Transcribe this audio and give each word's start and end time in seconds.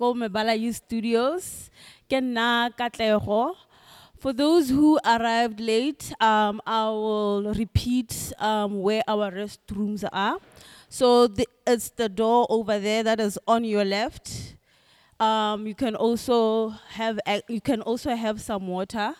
ko 0.00 0.14
Mebala 0.16 0.56
Youth 0.56 0.76
Studios. 0.76 1.68
Ke 2.08 2.24
Katlego. 2.72 3.54
For 4.16 4.32
those 4.32 4.70
who 4.70 4.98
arrived 5.04 5.60
late, 5.60 6.12
um, 6.20 6.60
I 6.66 6.88
will 6.88 7.52
repeat 7.52 8.32
um, 8.38 8.80
where 8.80 9.02
our 9.06 9.30
restrooms 9.30 10.04
are. 10.10 10.38
So 10.88 11.26
the, 11.26 11.46
it's 11.66 11.90
the 11.90 12.08
door 12.08 12.46
over 12.48 12.78
there 12.78 13.02
that 13.02 13.20
is 13.20 13.38
on 13.46 13.64
your 13.64 13.84
left. 13.84 14.56
Um, 15.20 15.66
you 15.66 15.74
can 15.74 15.94
also 15.94 16.70
have 16.96 17.20
you 17.48 17.60
can 17.60 17.82
also 17.82 18.14
have 18.16 18.40
some 18.40 18.68
water. 18.68 19.14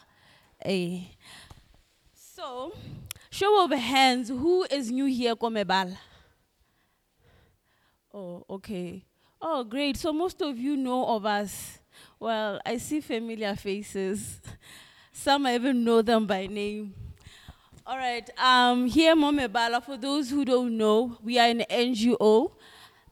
So, 2.15 2.73
show 3.31 3.65
of 3.65 3.71
hands, 3.71 4.29
who 4.29 4.65
is 4.71 4.91
new 4.91 5.05
here, 5.07 5.37
Komebala? 5.37 5.97
Oh, 8.13 8.45
okay. 8.49 9.05
Oh, 9.43 9.65
great. 9.65 9.97
So 9.97 10.13
most 10.13 10.43
of 10.43 10.59
you 10.59 10.77
know 10.77 11.07
of 11.07 11.25
us. 11.25 11.79
Well, 12.19 12.61
I 12.67 12.77
see 12.77 13.01
familiar 13.01 13.55
faces. 13.57 14.39
Some 15.13 15.47
I 15.47 15.55
even 15.55 15.83
know 15.83 16.03
them 16.03 16.27
by 16.27 16.47
name. 16.47 16.93
All 17.87 17.97
right. 17.97 18.29
Um, 18.39 18.87
here, 18.87 19.17
Momebala, 19.17 19.83
for 19.83 19.97
those 19.97 20.29
who 20.29 20.45
don't 20.45 20.77
know, 20.77 21.17
we 21.23 21.39
are 21.39 21.49
an 21.49 21.65
NGO 21.71 22.53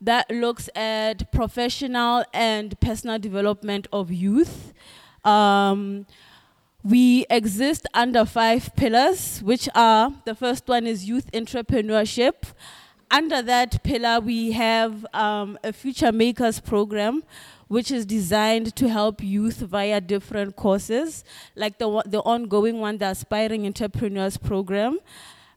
that 0.03 0.31
looks 0.31 0.69
at 0.75 1.33
professional 1.33 2.25
and 2.35 2.79
personal 2.79 3.19
development 3.19 3.89
of 3.91 4.13
youth. 4.13 4.75
Um, 5.25 6.05
we 6.85 7.25
exist 7.31 7.87
under 7.95 8.27
five 8.27 8.77
pillars, 8.77 9.43
which 9.43 9.67
are 9.75 10.13
the 10.27 10.35
first 10.35 10.69
one 10.69 10.87
is 10.87 11.09
youth 11.09 11.33
entrepreneurship. 11.33 12.35
Under 13.11 13.41
that 13.41 13.83
pillar, 13.83 14.21
we 14.21 14.53
have 14.53 15.07
um, 15.15 15.59
a 15.65 15.73
Future 15.73 16.13
Makers 16.13 16.61
program, 16.61 17.23
which 17.67 17.91
is 17.91 18.05
designed 18.05 18.77
to 18.77 18.89
help 18.89 19.23
youth 19.23 19.57
via 19.59 20.01
different 20.01 20.57
courses, 20.57 21.25
like 21.57 21.79
the, 21.79 22.03
the 22.07 22.21
ongoing 22.21 22.81
one, 22.81 22.99
the 22.99 23.07
Aspiring 23.07 23.65
Entrepreneurs 23.65 24.37
program. 24.37 24.99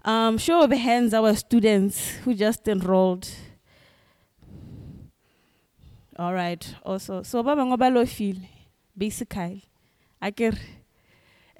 Um, 0.06 0.38
show 0.38 0.64
of 0.64 0.72
hands, 0.72 1.14
our 1.14 1.36
students 1.36 2.09
who 2.23 2.34
just 2.34 2.67
enrolled. 2.67 3.30
All 6.17 6.33
right, 6.33 6.76
also. 6.83 7.22
So, 7.23 7.44
ba 7.44 7.56
bangwe 7.56 7.78
ba 7.78 7.89
lo 7.89 8.06
feel, 8.06 8.38
basically. 8.98 9.66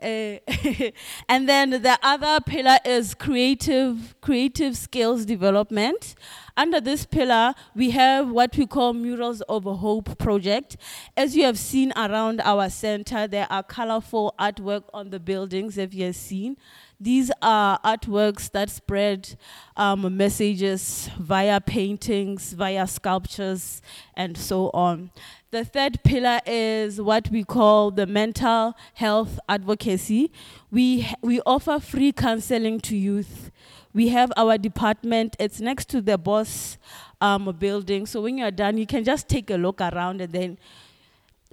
And 1.30 1.48
then 1.48 1.70
the 1.70 2.00
other 2.02 2.40
pillar 2.42 2.78
is 2.86 3.14
creative 3.14 4.16
creative 4.22 4.76
skills 4.76 5.26
development. 5.26 6.16
Under 6.58 6.82
this 6.82 7.06
pillar, 7.06 7.54
we 7.76 7.92
have 7.92 8.30
what 8.30 8.58
we 8.58 8.66
call 8.66 8.94
Murals 8.94 9.42
of 9.42 9.64
Hope 9.64 10.18
project. 10.18 10.78
As 11.16 11.36
you 11.36 11.44
have 11.44 11.58
seen 11.58 11.94
around 11.96 12.42
our 12.42 12.70
center, 12.70 13.28
there 13.28 13.48
are 13.50 13.64
colorful 13.64 14.34
artwork 14.40 14.84
on 14.94 15.12
the 15.12 15.20
buildings. 15.20 15.78
If 15.78 15.94
you 15.94 16.06
have 16.06 16.16
seen, 16.16 16.58
these 17.00 17.32
are 17.42 17.80
artworks 17.80 18.52
that 18.52 18.70
spread 18.70 19.36
um, 19.76 20.18
messages 20.18 21.10
via 21.20 21.60
paintings, 21.62 22.54
via 22.54 22.86
sculptures, 22.86 23.82
and 24.16 24.38
so 24.38 24.70
on. 24.74 25.10
The 25.52 25.66
third 25.66 26.02
pillar 26.06 26.40
is 26.46 27.02
what 27.02 27.30
we 27.30 27.44
call 27.44 27.92
the 27.92 28.08
mental 28.08 28.74
health 28.94 29.38
advocacy. 29.50 30.32
We, 30.72 31.06
we 31.22 31.42
offer 31.42 31.82
free 31.82 32.14
counseling 32.14 32.80
to 32.80 32.96
youth. 32.96 33.52
We 33.94 34.08
have 34.08 34.32
our 34.38 34.58
department, 34.58 35.36
it's 35.40 35.60
next 35.60 35.90
to 35.90 36.00
the 36.00 36.18
boss 36.18 36.78
um, 37.20 37.54
building. 37.60 38.06
So 38.06 38.22
when 38.22 38.38
you're 38.38 38.50
done, 38.50 38.78
you 38.78 38.86
can 38.86 39.04
just 39.04 39.28
take 39.28 39.50
a 39.50 39.56
look 39.56 39.82
around 39.82 40.22
and 40.22 40.32
then 40.32 40.58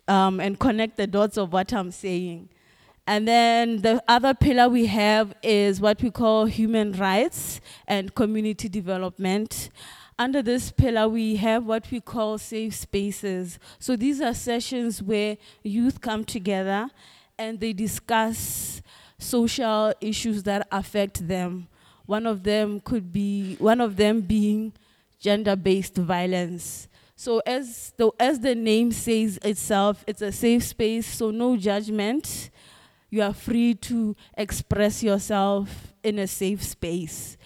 um, 0.06 0.38
and 0.38 0.60
connect 0.60 0.96
the 0.96 1.08
dots 1.08 1.36
of 1.36 1.52
what 1.52 1.72
I'm 1.72 1.90
saying. 1.90 2.50
And 3.04 3.26
then 3.26 3.82
the 3.82 4.00
other 4.06 4.32
pillar 4.32 4.68
we 4.68 4.86
have 4.86 5.34
is 5.42 5.80
what 5.80 6.00
we 6.00 6.12
call 6.12 6.44
human 6.44 6.92
rights 6.92 7.60
and 7.88 8.14
community 8.14 8.68
development. 8.68 9.70
Under 10.18 10.42
this 10.42 10.72
pillar, 10.72 11.08
we 11.08 11.36
have 11.36 11.64
what 11.64 11.90
we 11.92 12.00
call 12.00 12.38
safe 12.38 12.74
spaces. 12.74 13.58
So 13.78 13.94
these 13.94 14.20
are 14.20 14.34
sessions 14.34 15.00
where 15.00 15.36
youth 15.62 16.00
come 16.00 16.24
together 16.24 16.90
and 17.38 17.60
they 17.60 17.72
discuss 17.72 18.82
social 19.18 19.94
issues 20.00 20.42
that 20.42 20.66
affect 20.72 21.28
them. 21.28 21.68
One 22.06 22.26
of 22.26 22.42
them 22.42 22.80
could 22.80 23.12
be 23.12 23.56
one 23.60 23.80
of 23.80 23.96
them 23.96 24.22
being 24.22 24.72
gender-based 25.20 25.96
violence. 25.96 26.88
So 27.14 27.40
as 27.46 27.92
the 27.96 28.10
as 28.18 28.40
the 28.40 28.54
name 28.54 28.92
says 28.92 29.38
itself, 29.42 30.04
it's 30.06 30.22
a 30.22 30.32
safe 30.32 30.64
space, 30.64 31.06
so 31.06 31.30
no 31.30 31.56
judgment. 31.56 32.50
You 33.10 33.22
are 33.22 33.34
free 33.34 33.74
to 33.74 34.16
express 34.36 35.02
yourself 35.02 35.94
in 36.02 36.18
a 36.18 36.26
safe 36.26 36.62
space. 36.62 37.36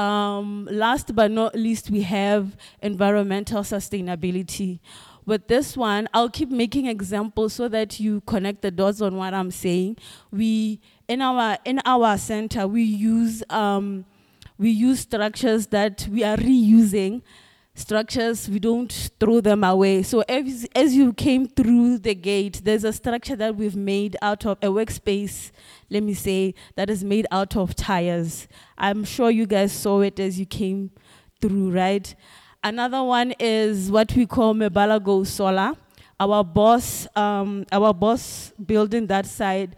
Um, 0.00 0.66
last 0.70 1.14
but 1.14 1.30
not 1.30 1.54
least, 1.54 1.90
we 1.90 2.00
have 2.02 2.56
environmental 2.80 3.60
sustainability. 3.62 4.80
With 5.26 5.46
this 5.46 5.76
one, 5.76 6.08
I'll 6.14 6.30
keep 6.30 6.50
making 6.50 6.86
examples 6.86 7.52
so 7.52 7.68
that 7.68 8.00
you 8.00 8.22
connect 8.22 8.62
the 8.62 8.70
dots 8.70 9.02
on 9.02 9.16
what 9.16 9.34
I'm 9.34 9.50
saying. 9.50 9.98
We 10.30 10.80
in 11.06 11.20
our 11.20 11.58
in 11.66 11.82
our 11.84 12.16
center 12.16 12.66
we 12.66 12.82
use 12.82 13.42
um, 13.50 14.06
we 14.56 14.70
use 14.70 15.00
structures 15.00 15.66
that 15.66 16.08
we 16.10 16.24
are 16.24 16.38
reusing 16.38 17.20
structures 17.80 18.48
we 18.48 18.58
don't 18.58 19.10
throw 19.18 19.40
them 19.40 19.64
away. 19.64 20.02
So 20.02 20.20
as, 20.28 20.66
as 20.74 20.94
you 20.94 21.12
came 21.12 21.48
through 21.48 21.98
the 21.98 22.14
gate 22.14 22.60
there's 22.62 22.84
a 22.84 22.92
structure 22.92 23.36
that 23.36 23.56
we've 23.56 23.76
made 23.76 24.16
out 24.22 24.44
of 24.44 24.58
a 24.62 24.66
workspace 24.66 25.50
let 25.88 26.02
me 26.02 26.14
say 26.14 26.54
that 26.76 26.90
is 26.90 27.02
made 27.02 27.26
out 27.30 27.56
of 27.56 27.74
tires. 27.74 28.46
I'm 28.76 29.04
sure 29.04 29.30
you 29.30 29.46
guys 29.46 29.72
saw 29.72 30.00
it 30.02 30.20
as 30.20 30.38
you 30.38 30.46
came 30.46 30.90
through 31.40 31.72
right? 31.72 32.14
Another 32.62 33.02
one 33.02 33.32
is 33.40 33.90
what 33.90 34.14
we 34.14 34.26
call 34.26 34.54
mebala 34.54 35.02
go 35.02 35.24
solar. 35.24 35.72
Our 36.18 36.44
boss 36.44 37.08
um, 37.16 37.64
our 37.72 37.94
boss 37.94 38.52
building 38.64 39.06
that 39.06 39.24
side 39.24 39.76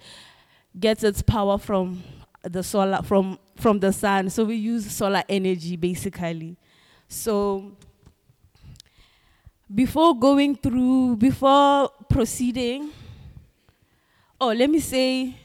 gets 0.78 1.04
its 1.04 1.22
power 1.22 1.56
from 1.58 2.02
the 2.42 2.62
solar 2.62 3.02
from 3.02 3.38
from 3.56 3.78
the 3.78 3.92
sun. 3.92 4.28
So 4.30 4.44
we 4.44 4.56
use 4.56 4.90
solar 4.90 5.22
energy 5.28 5.76
basically. 5.76 6.56
So 7.06 7.76
before 9.74 10.18
going 10.18 10.54
through 10.56 11.16
before 11.16 11.88
proceeding 12.08 12.90
oh 14.40 14.48
let 14.52 14.68
me 14.68 14.78
say 14.78 15.36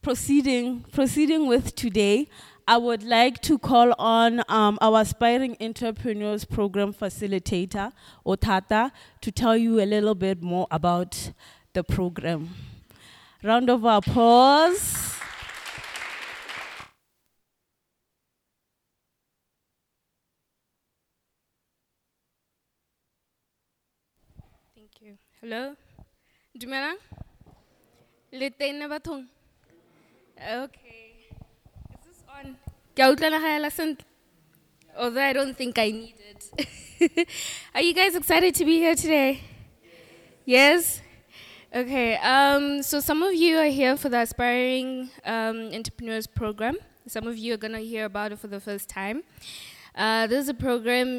proceeding 0.00 0.84
proceeding 0.92 1.46
with 1.46 1.74
today 1.74 2.28
i 2.68 2.76
would 2.76 3.02
like 3.02 3.40
to 3.42 3.58
call 3.58 3.92
on 3.98 4.42
um, 4.48 4.78
our 4.80 5.00
aspiring 5.00 5.56
entrepreneurs 5.60 6.44
program 6.44 6.92
facilitator 6.92 7.92
otata 8.26 8.90
to 9.20 9.32
tell 9.32 9.56
you 9.56 9.80
a 9.80 9.86
little 9.86 10.14
bit 10.14 10.42
more 10.42 10.66
about 10.70 11.32
the 11.72 11.82
program. 11.82 12.50
Round 13.42 13.70
of 13.70 13.84
applause 13.84 15.12
Thank 24.74 25.00
you. 25.00 25.31
Hello? 25.42 25.74
Dumelang? 26.54 27.02
Le 28.30 28.48
teng 28.54 28.78
na 28.78 28.86
bathong? 28.86 29.26
Okay. 30.38 31.34
Is 31.90 32.02
this 32.06 32.22
on? 32.30 32.54
Ke 32.94 33.02
a 33.02 33.10
utlwalagala 33.10 33.66
sentle? 33.74 34.06
Although 34.96 35.20
I 35.20 35.32
don't 35.32 35.58
think 35.58 35.80
I 35.82 35.90
need 35.90 36.14
it. 36.30 37.26
Are 37.74 37.82
you 37.82 37.92
guys 37.92 38.14
excited 38.14 38.54
to 38.54 38.64
be 38.64 38.78
here 38.78 38.94
today? 38.94 39.40
Yes? 40.46 41.02
Okay. 41.74 42.18
Um, 42.18 42.80
so 42.84 43.00
some 43.00 43.24
of 43.24 43.34
you 43.34 43.58
are 43.58 43.72
here 43.80 43.96
for 43.96 44.10
the 44.10 44.22
Aspiring 44.22 45.10
um, 45.26 45.74
Entrepreneurs 45.74 46.28
Program. 46.28 46.76
Some 47.08 47.26
of 47.26 47.36
you 47.36 47.54
are 47.54 47.58
going 47.58 47.74
to 47.74 47.82
hear 47.82 48.04
about 48.04 48.30
it 48.30 48.38
for 48.38 48.46
the 48.46 48.60
first 48.60 48.88
time. 48.88 49.24
Uh, 49.96 50.28
this 50.28 50.44
is 50.44 50.48
a 50.50 50.54
program 50.54 51.18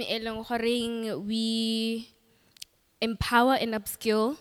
we 1.27 2.12
empower 3.03 3.53
and 3.53 3.73
upskill 3.73 4.37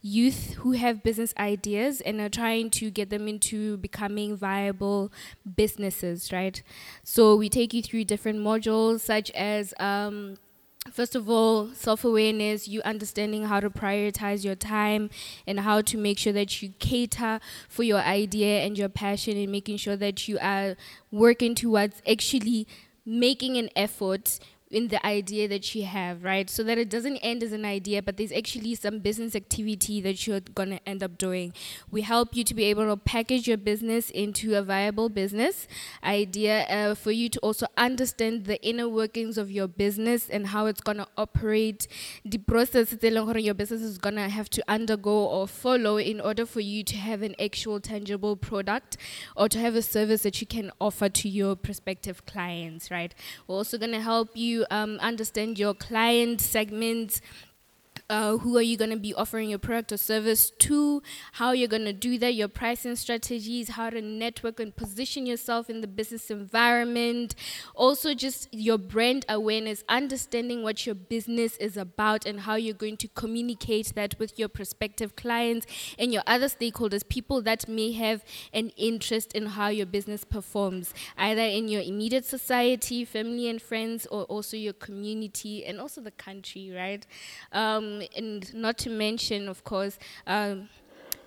youth 0.00 0.54
who 0.58 0.72
have 0.72 1.02
business 1.02 1.32
ideas 1.38 2.02
and 2.02 2.20
are 2.20 2.28
trying 2.28 2.68
to 2.68 2.90
get 2.90 3.08
them 3.08 3.26
into 3.26 3.78
becoming 3.78 4.36
viable 4.36 5.10
businesses, 5.56 6.30
right? 6.30 6.62
So 7.02 7.34
we 7.36 7.48
take 7.48 7.72
you 7.72 7.82
through 7.82 8.04
different 8.04 8.38
modules 8.40 9.00
such 9.00 9.30
as 9.30 9.72
um, 9.80 10.36
First 10.92 11.14
of 11.14 11.30
all, 11.30 11.68
self 11.72 12.04
awareness, 12.04 12.68
you 12.68 12.82
understanding 12.82 13.44
how 13.46 13.58
to 13.58 13.70
prioritize 13.70 14.44
your 14.44 14.54
time 14.54 15.08
and 15.46 15.60
how 15.60 15.80
to 15.80 15.96
make 15.96 16.18
sure 16.18 16.34
that 16.34 16.60
you 16.60 16.74
cater 16.78 17.40
for 17.70 17.84
your 17.84 18.00
idea 18.00 18.60
and 18.60 18.76
your 18.76 18.90
passion 18.90 19.38
and 19.38 19.50
making 19.50 19.78
sure 19.78 19.96
that 19.96 20.28
you 20.28 20.38
are 20.42 20.76
working 21.10 21.54
towards 21.54 22.02
actually 22.06 22.68
making 23.06 23.56
an 23.56 23.70
effort 23.74 24.38
in 24.74 24.88
the 24.88 25.04
idea 25.06 25.48
that 25.48 25.74
you 25.74 25.84
have, 25.84 26.24
right? 26.24 26.50
So 26.50 26.62
that 26.64 26.78
it 26.78 26.90
doesn't 26.90 27.18
end 27.18 27.42
as 27.42 27.52
an 27.52 27.64
idea, 27.64 28.02
but 28.02 28.16
there's 28.16 28.32
actually 28.32 28.74
some 28.74 28.98
business 28.98 29.34
activity 29.34 30.00
that 30.00 30.26
you're 30.26 30.40
going 30.40 30.70
to 30.70 30.88
end 30.88 31.02
up 31.02 31.16
doing. 31.18 31.52
We 31.90 32.02
help 32.02 32.36
you 32.36 32.44
to 32.44 32.54
be 32.54 32.64
able 32.64 32.86
to 32.86 32.96
package 32.96 33.46
your 33.46 33.56
business 33.56 34.10
into 34.10 34.54
a 34.56 34.62
viable 34.62 35.08
business 35.08 35.66
idea 36.02 36.62
uh, 36.64 36.94
for 36.94 37.12
you 37.12 37.28
to 37.28 37.38
also 37.40 37.66
understand 37.76 38.46
the 38.46 38.62
inner 38.66 38.88
workings 38.88 39.38
of 39.38 39.50
your 39.50 39.68
business 39.68 40.28
and 40.28 40.48
how 40.48 40.66
it's 40.66 40.80
going 40.80 40.98
to 40.98 41.06
operate, 41.16 41.86
the 42.24 42.38
process 42.38 42.90
that 42.90 43.42
your 43.42 43.54
business 43.54 43.82
is 43.82 43.98
going 43.98 44.16
to 44.16 44.28
have 44.28 44.50
to 44.50 44.62
undergo 44.68 45.24
or 45.26 45.46
follow 45.46 45.96
in 45.98 46.20
order 46.20 46.44
for 46.44 46.60
you 46.60 46.82
to 46.82 46.96
have 46.96 47.22
an 47.22 47.34
actual 47.40 47.80
tangible 47.80 48.36
product 48.36 48.96
or 49.36 49.48
to 49.48 49.58
have 49.58 49.74
a 49.74 49.82
service 49.82 50.22
that 50.22 50.40
you 50.40 50.46
can 50.46 50.70
offer 50.80 51.08
to 51.08 51.28
your 51.28 51.54
prospective 51.54 52.26
clients, 52.26 52.90
right? 52.90 53.14
We're 53.46 53.56
also 53.56 53.78
going 53.78 53.92
to 53.92 54.00
help 54.00 54.36
you 54.36 54.63
um, 54.70 54.98
understand 55.00 55.58
your 55.58 55.74
client 55.74 56.40
segments, 56.40 57.20
uh, 58.10 58.36
who 58.38 58.56
are 58.58 58.62
you 58.62 58.76
going 58.76 58.90
to 58.90 58.98
be 58.98 59.14
offering 59.14 59.48
your 59.48 59.58
product 59.58 59.90
or 59.92 59.96
service 59.96 60.50
to, 60.50 61.02
how 61.32 61.52
you're 61.52 61.68
going 61.68 61.86
to 61.86 61.92
do 61.92 62.18
that, 62.18 62.34
your 62.34 62.48
pricing 62.48 62.96
strategies, 62.96 63.70
how 63.70 63.88
to 63.88 64.02
network 64.02 64.60
and 64.60 64.76
position 64.76 65.24
yourself 65.24 65.70
in 65.70 65.80
the 65.80 65.86
business 65.86 66.30
environment. 66.30 67.34
Also, 67.74 68.12
just 68.12 68.52
your 68.52 68.76
brand 68.76 69.24
awareness, 69.28 69.84
understanding 69.88 70.62
what 70.62 70.84
your 70.84 70.94
business 70.94 71.56
is 71.56 71.76
about 71.78 72.26
and 72.26 72.40
how 72.40 72.56
you're 72.56 72.74
going 72.74 72.96
to 72.98 73.08
communicate 73.08 73.94
that 73.94 74.18
with 74.18 74.38
your 74.38 74.48
prospective 74.48 75.16
clients 75.16 75.66
and 75.98 76.12
your 76.12 76.22
other 76.26 76.46
stakeholders, 76.46 77.08
people 77.08 77.40
that 77.40 77.66
may 77.68 77.92
have 77.92 78.22
an 78.52 78.68
interest 78.76 79.32
in 79.32 79.46
how 79.46 79.68
your 79.68 79.86
business 79.86 80.24
performs, 80.24 80.92
either 81.16 81.40
in 81.42 81.68
your 81.68 81.80
immediate 81.80 82.26
society, 82.26 83.04
family 83.04 83.48
and 83.48 83.62
friends, 83.62 84.06
or 84.06 84.24
also 84.24 84.56
your 84.58 84.74
community 84.74 85.64
and 85.64 85.80
also 85.80 86.02
the 86.02 86.10
country, 86.10 86.70
right? 86.70 87.06
Um, 87.52 87.93
and 88.16 88.52
not 88.54 88.78
to 88.78 88.90
mention, 88.90 89.48
of 89.48 89.64
course, 89.64 89.98
um, 90.26 90.68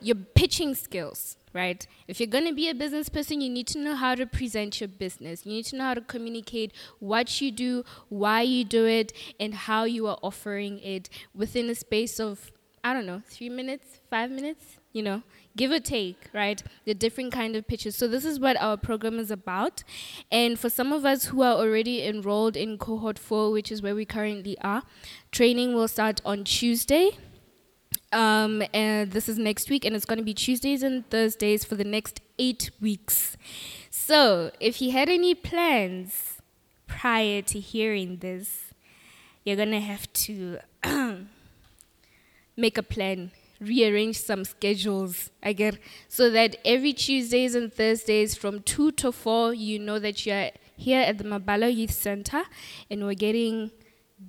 your 0.02 0.16
pitching 0.16 0.76
skills, 0.76 1.38
right? 1.54 1.86
If 2.08 2.20
you're 2.20 2.28
going 2.28 2.46
to 2.46 2.54
be 2.54 2.70
a 2.70 2.76
business 2.76 3.10
person, 3.10 3.42
you 3.42 3.50
need 3.50 3.68
to 3.68 3.80
know 3.80 3.96
how 3.96 4.16
to 4.16 4.26
present 4.26 4.80
your 4.80 4.88
business. 4.88 5.46
You 5.46 5.54
need 5.54 5.66
to 5.66 5.76
know 5.78 5.86
how 5.86 5.94
to 5.96 6.02
communicate 6.02 6.74
what 7.00 7.42
you 7.42 7.52
do, 7.52 7.84
why 8.10 8.42
you 8.42 8.64
do 8.64 8.86
it, 8.86 9.14
and 9.40 9.54
how 9.54 9.86
you 9.86 10.08
are 10.08 10.20
offering 10.22 10.80
it 10.80 11.10
within 11.34 11.70
a 11.70 11.76
space 11.76 12.20
of, 12.20 12.52
I 12.84 12.94
don't 12.94 13.06
know, 13.06 13.22
three 13.28 13.50
minutes, 13.50 14.00
five 14.10 14.30
minutes, 14.30 14.78
you 14.98 15.04
know, 15.04 15.22
give 15.56 15.72
or 15.72 15.80
take, 15.80 16.30
right? 16.34 16.64
The 16.86 16.94
different 16.94 17.32
kind 17.32 17.56
of 17.56 17.68
pitches. 17.68 17.96
So 17.96 18.08
this 18.08 18.26
is 18.26 18.40
what 18.40 18.58
our 18.60 18.78
program 18.78 19.20
is 19.20 19.30
about. 19.30 19.84
And 20.32 20.58
for 20.58 20.70
some 20.70 20.92
of 20.92 21.06
us 21.06 21.26
who 21.26 21.42
are 21.44 21.54
already 21.54 22.04
enrolled 22.04 22.58
in 22.58 22.78
cohort 22.78 23.20
four, 23.20 23.52
which 23.52 23.72
is 23.72 23.82
where 23.82 23.96
we 23.96 24.06
currently 24.06 24.58
are, 24.62 24.84
training 25.32 25.74
will 25.76 25.88
start 25.88 26.20
on 26.26 26.44
Tuesday. 26.44 27.12
Um, 28.12 28.64
and 28.74 29.12
this 29.12 29.30
is 29.30 29.38
next 29.38 29.70
week, 29.70 29.86
and 29.86 29.96
it's 29.96 30.06
going 30.06 30.18
to 30.18 30.24
be 30.24 30.34
Tuesdays 30.34 30.82
and 30.82 31.08
Thursdays 31.10 31.64
for 31.64 31.76
the 31.76 31.84
next 31.84 32.22
eight 32.40 32.72
weeks. 32.80 33.36
So, 33.90 34.52
if 34.62 34.82
you 34.82 34.92
had 34.92 35.10
any 35.10 35.36
plans 35.36 36.38
prior 36.88 37.42
to 37.42 37.60
hearing 37.60 38.18
this, 38.18 38.74
you're 39.44 39.58
going 39.58 39.72
to 39.72 39.82
have 39.82 40.12
to 40.14 40.60
make 42.58 42.78
a 42.78 42.84
plan 42.84 43.32
rearrange 43.60 44.20
some 44.20 44.46
schedules 44.46 45.32
again 45.42 45.78
so 46.08 46.30
that 46.30 46.56
every 46.64 46.94
Tuesdays 46.94 47.56
and 47.56 47.74
Thursdays 47.74 48.36
from 48.36 48.62
2 48.62 48.92
to 48.94 49.12
4 49.12 49.54
you 49.54 49.80
know 49.80 50.00
that 50.00 50.26
you're 50.26 50.50
here 50.76 51.02
at 51.02 51.18
the 51.18 51.24
Mebala 51.24 51.74
Youth 51.76 51.92
Center 51.92 52.44
and 52.90 53.04
we're 53.04 53.14
getting 53.14 53.72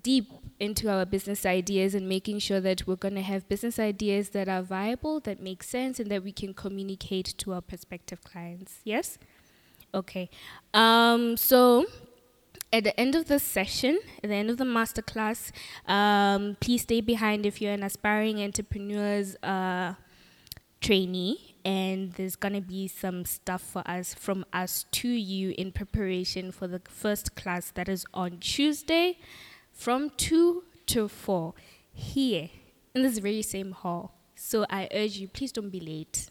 deep 0.02 0.30
into 0.60 0.90
our 0.90 1.04
business 1.04 1.46
ideas 1.46 1.94
and 1.94 2.08
making 2.08 2.38
sure 2.38 2.60
that 2.60 2.86
we're 2.86 2.96
going 2.96 3.14
to 3.14 3.22
have 3.22 3.48
business 3.48 3.78
ideas 3.78 4.30
that 4.30 4.48
are 4.48 4.62
viable, 4.62 5.20
that 5.20 5.40
make 5.40 5.62
sense, 5.62 6.00
and 6.00 6.10
that 6.10 6.22
we 6.24 6.32
can 6.32 6.52
communicate 6.52 7.34
to 7.38 7.52
our 7.52 7.60
prospective 7.60 8.22
clients. 8.24 8.80
Yes? 8.84 9.18
Okay. 9.94 10.28
Um, 10.74 11.36
so 11.36 11.86
at 12.72 12.84
the 12.84 12.98
end 13.00 13.14
of 13.14 13.26
the 13.26 13.38
session, 13.38 13.98
at 14.22 14.28
the 14.28 14.36
end 14.36 14.50
of 14.50 14.58
the 14.58 14.64
masterclass, 14.64 15.50
um, 15.86 16.56
please 16.60 16.82
stay 16.82 17.00
behind 17.00 17.46
if 17.46 17.60
you're 17.62 17.72
an 17.72 17.82
aspiring 17.82 18.40
entrepreneur's 18.40 19.36
uh, 19.42 19.94
trainee. 20.80 21.54
And 21.64 22.12
there's 22.12 22.36
gonna 22.36 22.60
be 22.60 22.88
some 22.88 23.24
stuff 23.24 23.60
for 23.60 23.82
us 23.86 24.14
from 24.14 24.44
us 24.52 24.86
to 24.92 25.08
you 25.08 25.54
in 25.58 25.72
preparation 25.72 26.50
for 26.52 26.66
the 26.66 26.80
first 26.88 27.34
class 27.34 27.70
that 27.72 27.88
is 27.88 28.06
on 28.14 28.38
Tuesday 28.38 29.18
from 29.72 30.10
2 30.16 30.62
to 30.86 31.08
4 31.08 31.54
here 31.92 32.48
in 32.94 33.02
this 33.02 33.18
very 33.18 33.42
same 33.42 33.72
hall. 33.72 34.14
So 34.34 34.64
I 34.70 34.88
urge 34.94 35.16
you, 35.16 35.28
please 35.28 35.52
don't 35.52 35.68
be 35.68 35.80
late, 35.80 36.30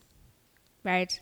right? 0.84 1.20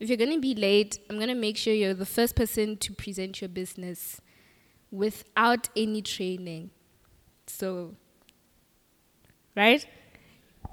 If 0.00 0.08
you're 0.08 0.16
gonna 0.16 0.38
be 0.38 0.54
late, 0.54 0.98
I'm 1.10 1.18
gonna 1.18 1.34
make 1.34 1.56
sure 1.56 1.74
you're 1.74 1.92
the 1.92 2.06
first 2.06 2.36
person 2.36 2.76
to 2.78 2.92
present 2.92 3.40
your 3.40 3.48
business 3.48 4.20
without 4.94 5.68
any 5.76 6.00
training. 6.00 6.70
So, 7.46 7.96
right? 9.56 9.84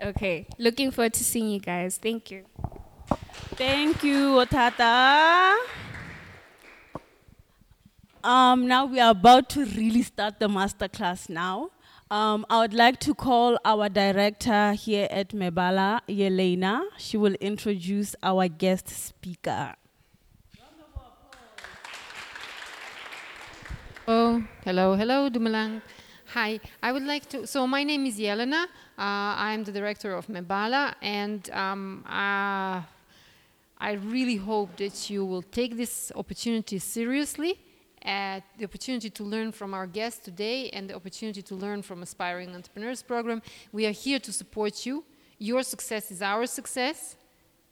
Okay, 0.01 0.47
looking 0.57 0.91
forward 0.91 1.13
to 1.15 1.23
seeing 1.23 1.49
you 1.49 1.59
guys. 1.59 1.97
Thank 1.97 2.31
you. 2.31 2.45
Thank 3.55 4.03
you, 4.03 4.43
Otata. 4.43 5.55
Um, 8.23 8.67
now 8.67 8.85
we 8.85 8.99
are 8.99 9.11
about 9.11 9.49
to 9.49 9.65
really 9.65 10.03
start 10.03 10.39
the 10.39 10.47
masterclass 10.47 11.27
now. 11.27 11.71
Um, 12.11 12.45
I 12.49 12.59
would 12.59 12.73
like 12.73 12.99
to 13.01 13.15
call 13.15 13.57
our 13.65 13.89
director 13.89 14.73
here 14.73 15.07
at 15.09 15.29
Mebala, 15.29 16.01
Yelena. 16.07 16.83
She 16.97 17.17
will 17.17 17.35
introduce 17.35 18.15
our 18.21 18.47
guest 18.47 18.89
speaker. 18.89 19.75
Oh, 24.07 24.43
hello, 24.63 24.95
hello, 24.95 25.29
Dumelang. 25.29 25.79
Hi, 26.33 26.59
I 26.81 26.91
would 26.91 27.03
like 27.03 27.29
to. 27.29 27.45
So, 27.45 27.67
my 27.67 27.83
name 27.83 28.07
is 28.07 28.17
Yelena. 28.17 28.63
Uh, 28.63 28.67
I'm 28.97 29.63
the 29.63 29.71
director 29.71 30.15
of 30.15 30.25
Mebala, 30.25 30.95
and 31.03 31.47
um, 31.51 32.03
uh, 32.07 32.81
I 33.77 33.91
really 34.01 34.37
hope 34.37 34.75
that 34.77 35.11
you 35.11 35.23
will 35.23 35.43
take 35.43 35.77
this 35.77 36.11
opportunity 36.15 36.79
seriously. 36.79 37.59
At 38.03 38.41
the 38.57 38.65
opportunity 38.65 39.11
to 39.11 39.23
learn 39.23 39.51
from 39.51 39.75
our 39.75 39.85
guests 39.85 40.25
today 40.25 40.71
and 40.71 40.89
the 40.89 40.95
opportunity 40.95 41.43
to 41.43 41.53
learn 41.53 41.83
from 41.83 42.01
Aspiring 42.01 42.55
Entrepreneurs 42.55 43.03
Program. 43.03 43.43
We 43.71 43.85
are 43.85 43.91
here 43.91 44.17
to 44.17 44.33
support 44.33 44.83
you. 44.87 45.03
Your 45.37 45.61
success 45.61 46.09
is 46.09 46.23
our 46.23 46.47
success. 46.47 47.17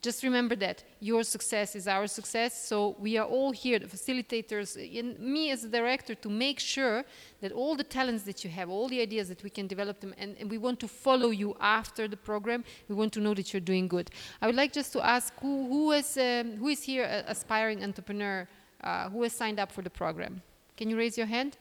Just 0.01 0.23
remember 0.23 0.55
that 0.55 0.83
your 1.01 1.23
success 1.23 1.75
is 1.75 1.85
our 1.85 2.07
success. 2.07 2.67
So 2.67 2.95
we 2.99 3.17
are 3.17 3.25
all 3.25 3.51
here, 3.51 3.79
the 3.79 3.87
facilitators, 3.87 4.77
and 4.97 5.19
me 5.19 5.51
as 5.51 5.65
a 5.65 5.67
director, 5.67 6.15
to 6.15 6.29
make 6.29 6.57
sure 6.59 7.03
that 7.41 7.51
all 7.51 7.75
the 7.75 7.83
talents 7.83 8.23
that 8.23 8.45
you 8.45 8.49
have, 8.49 8.69
all 8.69 8.87
the 8.87 9.01
ideas 9.01 9.27
that 9.27 9.43
we 9.43 9.49
can 9.49 9.67
develop 9.67 9.99
them, 9.99 10.13
and, 10.17 10.37
and 10.39 10.49
we 10.49 10.57
want 10.57 10.79
to 10.79 10.87
follow 10.87 11.31
you 11.31 11.53
after 11.59 12.07
the 12.07 12.15
program. 12.15 12.63
We 12.87 12.95
want 12.95 13.11
to 13.13 13.19
know 13.19 13.33
that 13.33 13.51
you're 13.51 13.59
doing 13.59 13.89
good. 13.89 14.09
I 14.41 14.47
would 14.47 14.55
like 14.55 14.71
just 14.71 14.93
to 14.93 15.05
ask 15.05 15.33
who, 15.41 15.67
who, 15.67 15.91
is, 15.91 16.17
um, 16.17 16.55
who 16.55 16.69
is 16.69 16.81
here, 16.81 17.03
uh, 17.03 17.29
aspiring 17.29 17.83
entrepreneur, 17.83 18.47
uh, 18.81 19.09
who 19.09 19.23
has 19.23 19.33
signed 19.33 19.59
up 19.59 19.69
for 19.69 19.81
the 19.81 19.89
program? 19.89 20.41
Can 20.77 20.89
you 20.89 20.97
raise 20.97 21.17
your 21.17 21.27
hand? 21.27 21.57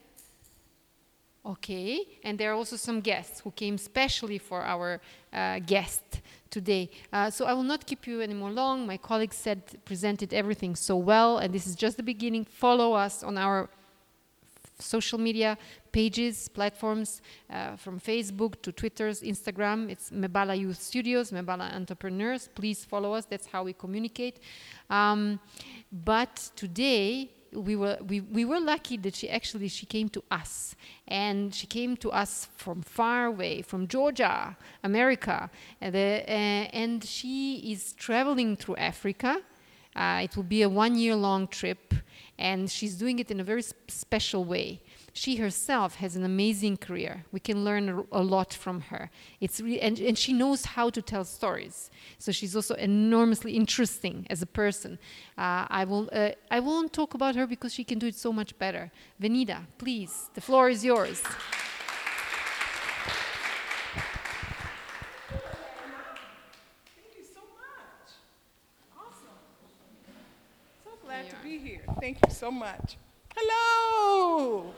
Okay, 1.45 2.05
and 2.23 2.37
there 2.37 2.51
are 2.51 2.55
also 2.55 2.75
some 2.75 3.01
guests 3.01 3.41
who 3.41 3.51
came 3.51 3.77
specially 3.77 4.37
for 4.37 4.61
our 4.61 5.01
uh, 5.33 5.59
guest 5.59 6.21
today. 6.49 6.89
Uh, 7.13 7.29
so 7.29 7.45
I 7.45 7.53
will 7.53 7.63
not 7.63 7.85
keep 7.85 8.07
you 8.07 8.21
any 8.21 8.33
more 8.33 8.51
long. 8.51 8.87
My 8.87 8.97
colleague 8.97 9.33
said 9.33 9.61
presented 9.85 10.33
everything 10.33 10.75
so 10.75 10.95
well, 10.97 11.37
and 11.37 11.53
this 11.53 11.67
is 11.67 11.75
just 11.75 11.97
the 11.97 12.03
beginning. 12.03 12.45
Follow 12.45 12.93
us 12.93 13.23
on 13.23 13.37
our 13.37 13.69
social 14.79 15.19
media 15.19 15.57
pages, 15.91 16.47
platforms, 16.47 17.21
uh, 17.49 17.75
from 17.75 17.99
Facebook 17.99 18.61
to 18.61 18.71
Twitter's, 18.71 19.21
Instagram. 19.21 19.89
It's 19.89 20.09
Mebala 20.11 20.57
Youth 20.57 20.81
Studios, 20.81 21.31
Mebala 21.31 21.73
Entrepreneurs. 21.75 22.49
Please 22.55 22.85
follow 22.85 23.13
us. 23.13 23.25
That's 23.25 23.47
how 23.47 23.63
we 23.63 23.73
communicate. 23.73 24.39
Um, 24.89 25.39
but 25.91 26.51
today 26.55 27.29
we 27.53 27.75
were 27.75 27.97
we, 28.07 28.21
we 28.21 28.45
were 28.45 28.59
lucky 28.59 28.97
that 28.97 29.15
she 29.15 29.29
actually 29.29 29.67
she 29.67 29.85
came 29.85 30.09
to 30.09 30.23
us. 30.31 30.75
And 31.07 31.53
she 31.53 31.67
came 31.67 31.97
to 31.97 32.11
us 32.11 32.47
from 32.55 32.81
far 32.81 33.25
away 33.25 33.61
from 33.61 33.87
georgia 33.87 34.55
america. 34.83 35.49
And, 35.81 35.95
the, 35.95 36.23
uh, 36.27 36.81
and 36.81 37.03
she 37.03 37.71
is 37.71 37.93
traveling 37.93 38.55
through 38.55 38.77
africa. 38.77 39.41
Uh, 39.95 40.21
it 40.23 40.35
will 40.35 40.43
be 40.43 40.61
a 40.61 40.69
one 40.69 40.95
year 40.95 41.15
long 41.15 41.47
trip. 41.47 41.93
And 42.37 42.69
she's 42.69 42.95
doing 42.95 43.19
it 43.19 43.31
in 43.31 43.39
a 43.39 43.43
very 43.43 43.63
sp- 43.65 43.75
special 43.89 44.45
way 44.45 44.81
she 45.13 45.37
herself 45.37 45.95
has 45.95 46.15
an 46.15 46.23
amazing 46.23 46.77
career. 46.77 47.25
We 47.31 47.39
can 47.39 47.63
learn 47.63 48.05
a, 48.11 48.21
lot 48.21 48.53
from 48.53 48.81
her. 48.81 49.09
It's 49.39 49.59
re- 49.59 49.79
and, 49.79 49.99
and 49.99 50.17
she 50.17 50.33
knows 50.33 50.65
how 50.65 50.89
to 50.91 51.01
tell 51.01 51.23
stories. 51.23 51.89
So 52.17 52.31
she's 52.31 52.55
also 52.55 52.75
enormously 52.75 53.53
interesting 53.53 54.27
as 54.29 54.41
a 54.41 54.45
person. 54.45 54.99
Uh, 55.37 55.65
I, 55.69 55.85
will, 55.85 56.09
uh, 56.13 56.31
I 56.51 56.59
won't 56.59 56.93
talk 56.93 57.13
about 57.13 57.35
her 57.35 57.47
because 57.47 57.73
she 57.73 57.83
can 57.83 57.99
do 57.99 58.07
it 58.07 58.15
so 58.15 58.31
much 58.31 58.57
better. 58.57 58.91
Venida, 59.21 59.65
please, 59.77 60.29
the 60.35 60.41
floor 60.41 60.69
is 60.69 60.85
yours. 60.85 61.21
Thank 61.21 61.33
you 67.17 67.23
so 67.33 67.41
much. 67.57 68.11
Awesome. 68.97 69.37
So 70.83 70.91
glad 71.03 71.29
to 71.29 71.35
be 71.43 71.57
here. 71.57 71.81
Thank 71.99 72.17
you 72.25 72.33
so 72.33 72.51
much. 72.51 72.97
Hello. 73.35 74.73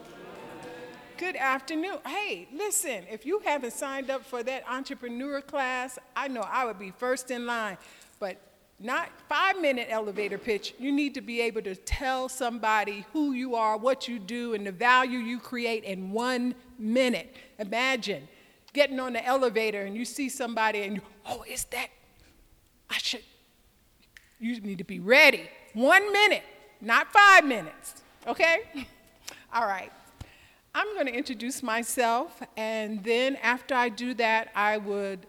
Good 1.21 1.35
afternoon. 1.35 1.99
Hey, 2.03 2.47
listen, 2.51 3.05
if 3.07 3.27
you 3.27 3.41
haven't 3.45 3.73
signed 3.73 4.09
up 4.09 4.25
for 4.25 4.41
that 4.41 4.63
entrepreneur 4.67 5.39
class, 5.39 5.99
I 6.15 6.27
know 6.27 6.41
I 6.41 6.65
would 6.65 6.79
be 6.79 6.89
first 6.89 7.29
in 7.29 7.45
line. 7.45 7.77
But 8.19 8.41
not 8.79 9.09
five 9.29 9.61
minute 9.61 9.87
elevator 9.91 10.39
pitch. 10.39 10.73
You 10.79 10.91
need 10.91 11.13
to 11.13 11.21
be 11.21 11.39
able 11.41 11.61
to 11.61 11.75
tell 11.75 12.27
somebody 12.27 13.05
who 13.13 13.33
you 13.33 13.53
are, 13.53 13.77
what 13.77 14.07
you 14.07 14.17
do, 14.17 14.55
and 14.55 14.65
the 14.65 14.71
value 14.71 15.19
you 15.19 15.37
create 15.37 15.83
in 15.83 16.09
one 16.11 16.55
minute. 16.79 17.35
Imagine 17.59 18.27
getting 18.73 18.99
on 18.99 19.13
the 19.13 19.23
elevator 19.23 19.83
and 19.83 19.95
you 19.95 20.05
see 20.05 20.27
somebody 20.27 20.81
and 20.81 20.95
you, 20.95 21.01
oh, 21.27 21.45
is 21.47 21.65
that. 21.65 21.89
I 22.89 22.97
should. 22.97 23.21
You 24.39 24.59
need 24.59 24.79
to 24.79 24.83
be 24.83 24.99
ready. 24.99 25.51
One 25.73 26.11
minute, 26.11 26.43
not 26.81 27.13
five 27.13 27.45
minutes. 27.45 28.01
Okay? 28.25 28.87
All 29.53 29.67
right. 29.67 29.91
I'm 30.73 30.93
going 30.93 31.07
to 31.07 31.13
introduce 31.13 31.61
myself, 31.61 32.41
and 32.55 33.03
then 33.03 33.35
after 33.37 33.75
I 33.75 33.89
do 33.89 34.13
that, 34.13 34.51
I 34.55 34.77
would 34.77 35.27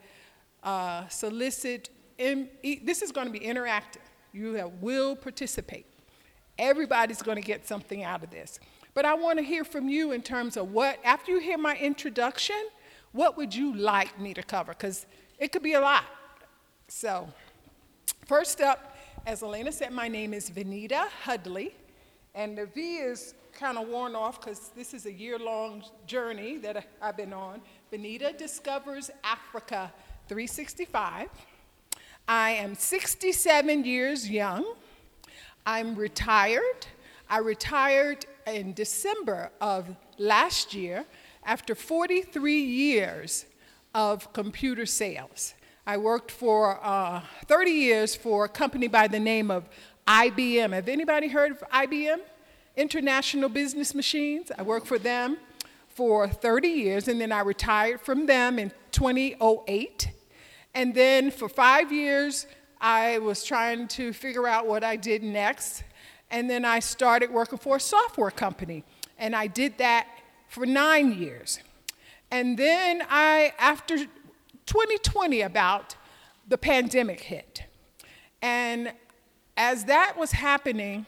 uh, 0.63 1.09
solicit. 1.09 1.91
In, 2.19 2.49
this 2.63 3.03
is 3.03 3.11
going 3.11 3.27
to 3.27 3.33
be 3.33 3.41
interactive. 3.41 4.07
You 4.33 4.73
will 4.81 5.17
participate. 5.17 5.87
Everybody's 6.59 7.23
going 7.23 7.37
to 7.37 7.43
get 7.43 7.67
something 7.67 8.05
out 8.05 8.23
of 8.23 8.31
this. 8.31 8.61
But 8.95 9.05
I 9.05 9.15
want 9.15 9.39
to 9.39 9.45
hear 9.45 9.65
from 9.65 9.89
you 9.89 10.13
in 10.13 10.23
terms 10.23 10.57
of 10.57 10.71
what, 10.71 10.99
after 11.03 11.33
you 11.33 11.41
hear 11.41 11.59
my 11.59 11.77
introduction, 11.77 12.69
what 13.11 13.37
would 13.37 13.53
you 13.53 13.75
like 13.75 14.21
me 14.21 14.35
to 14.35 14.45
cover? 14.45 14.73
Because 14.73 15.07
it 15.39 15.51
could 15.51 15.63
be 15.63 15.73
a 15.73 15.81
lot. 15.81 16.05
So, 16.87 17.29
first 18.27 18.61
up, 18.61 18.97
as 19.27 19.43
Elena 19.43 19.73
said, 19.73 19.93
my 19.93 20.07
name 20.07 20.35
is 20.35 20.51
Venida 20.51 21.09
Hudley, 21.25 21.75
and 22.33 22.57
the 22.57 22.67
V 22.67 22.97
is 22.99 23.35
kind 23.52 23.78
of 23.78 23.88
worn 23.88 24.14
off 24.14 24.40
because 24.40 24.71
this 24.75 24.94
is 24.94 25.06
a 25.06 25.12
year 25.12 25.38
long 25.38 25.82
journey 26.06 26.56
that 26.59 26.87
I've 27.00 27.16
been 27.16 27.32
on. 27.32 27.61
Venida 27.92 28.37
Discovers 28.37 29.11
Africa 29.23 29.92
365. 30.28 31.28
I 32.26 32.50
am 32.50 32.75
67 32.75 33.85
years 33.85 34.28
young. 34.30 34.75
I'm 35.66 35.94
retired. 35.94 36.87
I 37.28 37.38
retired 37.38 38.26
in 38.47 38.73
December 38.73 39.50
of 39.61 39.94
last 40.18 40.75
year 40.75 41.04
after 41.44 41.75
43 41.75 42.61
years 42.61 43.44
of 43.94 44.32
computer 44.32 44.87
sales. 44.87 45.54
I 45.87 45.97
worked 45.97 46.30
for 46.30 46.78
uh, 46.82 47.23
30 47.47 47.71
years 47.71 48.14
for 48.14 48.44
a 48.44 48.49
company 48.49 48.88
by 48.88 49.09
the 49.09 49.21
name 49.21 49.50
of 49.50 49.68
IBM. 50.06 50.73
Have 50.73 50.88
anybody 50.88 51.28
heard 51.28 51.52
of 51.52 51.61
IBM? 51.71 52.21
International 52.76 53.49
Business 53.49 53.95
Machines. 53.95 54.50
I 54.57 54.62
worked 54.62 54.87
for 54.87 54.99
them 54.99 55.37
for 55.88 56.29
30 56.29 56.69
years, 56.69 57.09
and 57.09 57.21
then 57.21 57.33
I 57.33 57.41
retired 57.41 58.00
from 58.00 58.26
them 58.26 58.59
in 58.59 58.73
2008. 58.93 60.11
And 60.75 60.95
then 60.95 61.31
for 61.31 61.49
five 61.49 61.93
years, 61.93 62.47
I 62.81 63.19
was 63.19 63.45
trying 63.45 63.88
to 63.88 64.12
figure 64.12 64.49
out 64.49 64.67
what 64.67 64.83
I 64.83 64.97
did 64.97 65.23
next. 65.23 65.85
And 66.31 66.49
then 66.49 66.64
I 66.64 66.79
started 66.79 67.31
working 67.31 67.59
for 67.59 67.76
a 67.76 67.81
software 67.81 68.31
company, 68.31 68.85
and 69.19 69.37
I 69.37 69.47
did 69.47 69.79
that 69.79 70.09
for 70.49 70.64
nine 70.64 71.12
years. 71.12 71.59
And 72.31 72.59
then 72.59 73.02
I, 73.11 73.52
after 73.59 73.99
2020, 74.67 75.43
about 75.43 75.95
the 76.49 76.57
pandemic 76.57 77.21
hit. 77.21 77.64
And 78.41 78.93
as 79.57 79.85
that 79.85 80.17
was 80.17 80.33
happening, 80.33 81.07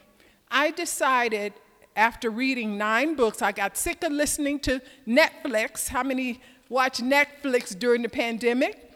I 0.55 0.71
decided 0.71 1.53
after 1.97 2.31
reading 2.31 2.79
nine 2.79 3.17
books, 3.17 3.43
I 3.43 3.51
got 3.51 3.77
sick 3.77 4.05
of 4.05 4.13
listening 4.13 4.61
to 4.61 4.81
Netflix. 5.07 5.89
How 5.89 6.05
many 6.05 6.41
watched 6.69 7.03
Netflix 7.03 7.77
during 7.77 8.03
the 8.03 8.09
pandemic? 8.09 8.93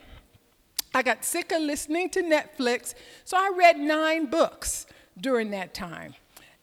I 0.93 1.03
got 1.03 1.25
sick 1.25 1.51
of 1.51 1.61
listening 1.61 2.09
to 2.11 2.23
Netflix, 2.23 2.95
so 3.25 3.35
I 3.37 3.51
read 3.55 3.77
nine 3.77 4.27
books 4.27 4.87
during 5.19 5.51
that 5.51 5.73
time. 5.73 6.15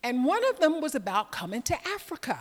And 0.02 0.24
one 0.24 0.44
of 0.48 0.60
them 0.60 0.80
was 0.80 0.94
about 0.94 1.30
coming 1.30 1.60
to 1.62 1.88
Africa. 1.88 2.40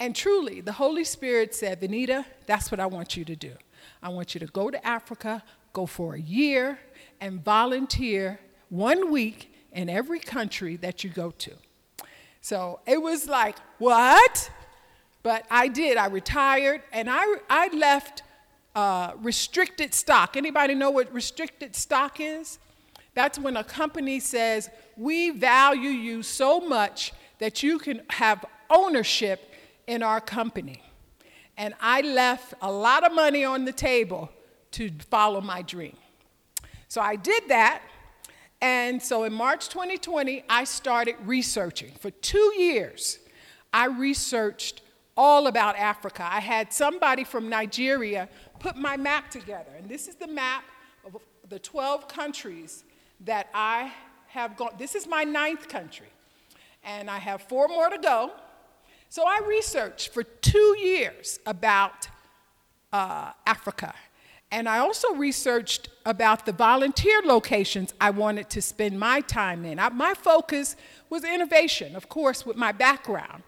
And 0.00 0.16
truly, 0.16 0.60
the 0.60 0.72
Holy 0.72 1.04
Spirit 1.04 1.54
said, 1.54 1.80
Venida, 1.80 2.24
that's 2.46 2.72
what 2.72 2.80
I 2.80 2.86
want 2.86 3.16
you 3.16 3.24
to 3.26 3.36
do. 3.36 3.52
I 4.02 4.08
want 4.08 4.34
you 4.34 4.40
to 4.40 4.46
go 4.46 4.70
to 4.70 4.86
Africa, 4.86 5.44
go 5.72 5.86
for 5.86 6.14
a 6.14 6.20
year, 6.20 6.80
and 7.20 7.44
volunteer 7.44 8.40
one 8.70 9.12
week 9.12 9.49
in 9.72 9.88
every 9.88 10.20
country 10.20 10.76
that 10.76 11.04
you 11.04 11.10
go 11.10 11.30
to. 11.32 11.52
So 12.40 12.80
it 12.86 13.00
was 13.00 13.28
like, 13.28 13.56
what? 13.78 14.50
But 15.22 15.44
I 15.50 15.68
did. 15.68 15.96
I 15.96 16.06
retired 16.06 16.82
and 16.92 17.08
I, 17.10 17.24
I 17.48 17.68
left 17.74 18.22
uh, 18.74 19.12
restricted 19.18 19.92
stock. 19.94 20.36
Anybody 20.36 20.74
know 20.74 20.90
what 20.90 21.12
restricted 21.12 21.76
stock 21.76 22.20
is? 22.20 22.58
That's 23.14 23.38
when 23.38 23.56
a 23.56 23.64
company 23.64 24.20
says, 24.20 24.70
we 24.96 25.30
value 25.30 25.90
you 25.90 26.22
so 26.22 26.60
much 26.60 27.12
that 27.38 27.62
you 27.62 27.78
can 27.78 28.02
have 28.10 28.44
ownership 28.70 29.52
in 29.86 30.02
our 30.02 30.20
company. 30.20 30.82
And 31.56 31.74
I 31.80 32.00
left 32.00 32.54
a 32.62 32.70
lot 32.70 33.04
of 33.04 33.12
money 33.12 33.44
on 33.44 33.64
the 33.64 33.72
table 33.72 34.30
to 34.72 34.90
follow 35.10 35.40
my 35.40 35.62
dream. 35.62 35.96
So 36.88 37.00
I 37.00 37.16
did 37.16 37.48
that. 37.48 37.82
And 38.62 39.02
so 39.02 39.24
in 39.24 39.32
March 39.32 39.68
2020, 39.68 40.44
I 40.48 40.64
started 40.64 41.16
researching. 41.24 41.92
For 41.98 42.10
two 42.10 42.52
years, 42.58 43.18
I 43.72 43.86
researched 43.86 44.82
all 45.16 45.46
about 45.46 45.76
Africa. 45.76 46.26
I 46.30 46.40
had 46.40 46.72
somebody 46.72 47.24
from 47.24 47.48
Nigeria 47.48 48.28
put 48.58 48.76
my 48.76 48.96
map 48.96 49.30
together. 49.30 49.70
And 49.76 49.88
this 49.88 50.08
is 50.08 50.14
the 50.14 50.26
map 50.26 50.64
of 51.04 51.16
the 51.48 51.58
12 51.58 52.08
countries 52.08 52.84
that 53.24 53.48
I 53.54 53.92
have 54.28 54.56
gone. 54.56 54.72
This 54.78 54.94
is 54.94 55.06
my 55.06 55.24
ninth 55.24 55.68
country. 55.68 56.08
And 56.84 57.10
I 57.10 57.18
have 57.18 57.42
four 57.42 57.68
more 57.68 57.88
to 57.88 57.98
go. 57.98 58.32
So 59.08 59.24
I 59.26 59.40
researched 59.46 60.12
for 60.14 60.22
two 60.22 60.76
years 60.78 61.40
about 61.44 62.08
uh, 62.92 63.32
Africa. 63.46 63.94
And 64.52 64.68
I 64.68 64.78
also 64.78 65.14
researched 65.14 65.88
about 66.04 66.44
the 66.44 66.52
volunteer 66.52 67.22
locations 67.24 67.94
I 68.00 68.10
wanted 68.10 68.50
to 68.50 68.62
spend 68.62 68.98
my 68.98 69.20
time 69.20 69.64
in. 69.64 69.78
I, 69.78 69.90
my 69.90 70.14
focus 70.14 70.74
was 71.08 71.24
innovation, 71.24 71.94
of 71.94 72.08
course, 72.08 72.44
with 72.44 72.56
my 72.56 72.72
background. 72.72 73.44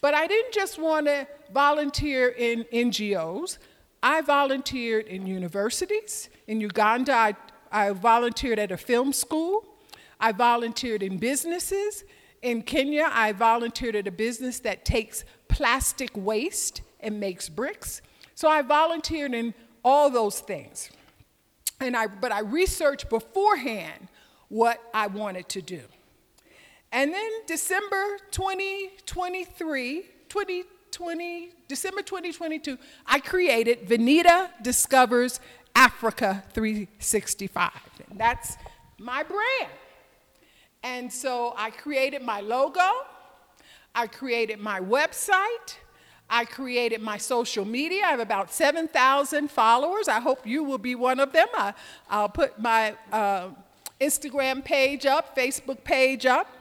But 0.00 0.14
I 0.14 0.26
didn't 0.26 0.54
just 0.54 0.78
want 0.78 1.06
to 1.06 1.26
volunteer 1.52 2.28
in 2.28 2.64
NGOs. 2.72 3.58
I 4.02 4.22
volunteered 4.22 5.06
in 5.06 5.26
universities. 5.26 6.30
In 6.46 6.60
Uganda, 6.60 7.12
I, 7.12 7.36
I 7.70 7.90
volunteered 7.90 8.58
at 8.58 8.72
a 8.72 8.76
film 8.76 9.12
school. 9.12 9.64
I 10.18 10.32
volunteered 10.32 11.02
in 11.02 11.18
businesses. 11.18 12.04
In 12.40 12.62
Kenya, 12.62 13.10
I 13.12 13.32
volunteered 13.32 13.96
at 13.96 14.06
a 14.06 14.10
business 14.10 14.60
that 14.60 14.84
takes 14.84 15.24
plastic 15.48 16.10
waste 16.14 16.82
and 17.00 17.20
makes 17.20 17.48
bricks. 17.48 18.00
So 18.34 18.48
I 18.48 18.62
volunteered 18.62 19.34
in 19.34 19.54
all 19.86 20.10
those 20.10 20.40
things. 20.40 20.90
And 21.80 21.96
I, 21.96 22.08
but 22.08 22.32
I 22.32 22.40
researched 22.40 23.08
beforehand 23.08 24.08
what 24.48 24.82
I 24.92 25.06
wanted 25.06 25.48
to 25.50 25.62
do. 25.62 25.80
And 26.90 27.12
then 27.14 27.30
December 27.46 28.18
2023, 28.32 30.02
2020, 30.28 31.50
December 31.68 32.02
2022, 32.02 32.76
I 33.06 33.20
created 33.20 33.86
Venida 33.88 34.50
Discovers 34.60 35.38
Africa 35.76 36.42
365. 36.52 37.70
And 38.10 38.18
that's 38.18 38.56
my 38.98 39.22
brand. 39.22 39.72
And 40.82 41.12
so 41.12 41.54
I 41.56 41.70
created 41.70 42.22
my 42.22 42.40
logo, 42.40 42.90
I 43.94 44.08
created 44.08 44.58
my 44.58 44.80
website, 44.80 45.76
I 46.28 46.44
created 46.44 47.00
my 47.00 47.18
social 47.18 47.64
media. 47.64 48.02
I 48.04 48.08
have 48.08 48.20
about 48.20 48.52
7,000 48.52 49.50
followers. 49.50 50.08
I 50.08 50.20
hope 50.20 50.46
you 50.46 50.64
will 50.64 50.78
be 50.78 50.94
one 50.94 51.20
of 51.20 51.32
them. 51.32 51.46
I, 51.56 51.74
will 52.10 52.28
put 52.28 52.58
my 52.58 52.96
uh, 53.12 53.50
Instagram 54.00 54.64
page 54.64 55.06
up, 55.06 55.36
Facebook 55.36 55.84
page 55.84 56.26
up. 56.26 56.52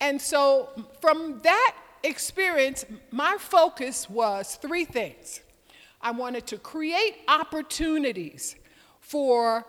And 0.00 0.20
so 0.20 0.70
from 1.00 1.40
that 1.42 1.74
experience, 2.02 2.84
my 3.10 3.36
focus 3.38 4.08
was 4.08 4.58
three 4.60 4.84
things. 4.84 5.40
I 6.00 6.12
wanted 6.12 6.46
to 6.48 6.58
create 6.58 7.16
opportunities 7.26 8.56
for 9.00 9.66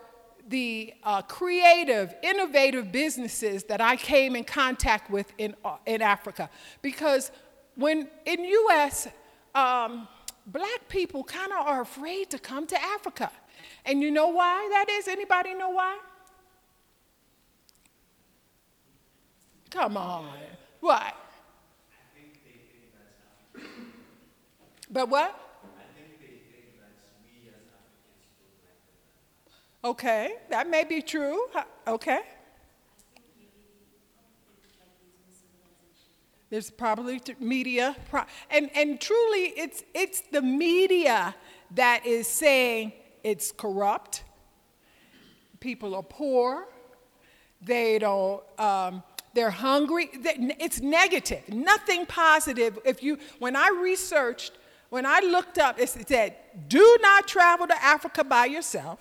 the 0.48 0.94
uh, 1.04 1.22
creative, 1.24 2.14
innovative 2.24 2.92
businesses 2.92 3.64
that 3.66 3.82
I 3.82 3.96
came 3.96 4.36
in 4.36 4.44
contact 4.44 5.10
with 5.10 5.32
in, 5.38 5.56
uh, 5.64 5.78
in 5.86 6.02
Africa. 6.02 6.50
Because 6.82 7.32
when 7.80 8.08
in 8.26 8.44
U.S., 8.44 9.08
um, 9.56 10.08
black 10.46 10.88
people 10.90 11.24
kind 11.24 11.52
of 11.54 11.66
are 11.66 11.82
afraid 11.82 12.30
to 12.32 12.40
come 12.40 12.68
to 12.68 12.82
Africa. 12.82 13.32
And 13.86 14.02
you 14.02 14.12
know 14.12 14.28
why 14.28 14.68
that 14.72 14.90
is? 14.90 15.08
Anybody 15.08 15.54
know 15.54 15.70
why? 15.70 15.98
Come 19.70 19.98
on. 19.98 20.28
What? 20.82 21.16
But 24.90 25.10
what? 25.10 25.40
Okay, 29.82 30.36
that 30.50 30.70
may 30.70 30.84
be 30.84 31.02
true. 31.02 31.48
Okay. 31.88 32.20
There's 36.50 36.72
probably 36.72 37.22
media, 37.40 37.96
and, 38.50 38.72
and 38.76 39.00
truly, 39.00 39.54
it's, 39.56 39.84
it's 39.94 40.22
the 40.32 40.42
media 40.42 41.36
that 41.76 42.06
is 42.06 42.28
saying 42.28 42.94
it's 43.24 43.52
corrupt, 43.52 44.24
people 45.60 45.94
are 45.94 46.04
poor, 46.04 46.68
they 47.62 48.00
don't, 48.00 48.42
um, 48.60 49.04
they're 49.34 49.52
hungry. 49.52 50.10
It's 50.14 50.82
negative, 50.82 51.48
nothing 51.50 52.06
positive. 52.06 52.80
If 52.84 53.04
you, 53.04 53.20
when 53.38 53.56
I 53.56 53.70
researched, 53.82 54.54
when 54.90 55.06
I 55.06 55.20
looked 55.20 55.60
up, 55.60 55.80
it 55.80 55.90
said, 55.90 56.36
do 56.68 56.98
not 57.02 57.28
travel 57.28 57.68
to 57.68 57.84
Africa 57.84 58.24
by 58.24 58.46
yourself. 58.46 59.00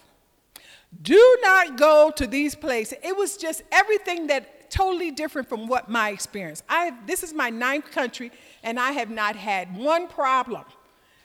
Do 1.03 1.39
not 1.43 1.77
go 1.77 2.13
to 2.15 2.27
these 2.27 2.55
places. 2.55 2.99
It 3.03 3.17
was 3.17 3.37
just 3.37 3.63
everything 3.73 4.27
that 4.27 4.58
totally 4.71 5.11
different 5.11 5.49
from 5.49 5.67
what 5.67 5.89
my 5.89 6.11
experience. 6.11 6.63
I 6.69 6.95
this 7.07 7.23
is 7.23 7.33
my 7.33 7.51
ninth 7.51 7.91
country, 7.91 8.31
and 8.63 8.79
I 8.79 8.93
have 8.93 9.11
not 9.11 9.37
had 9.37 9.77
one 9.77 10.09
problem 10.09 10.65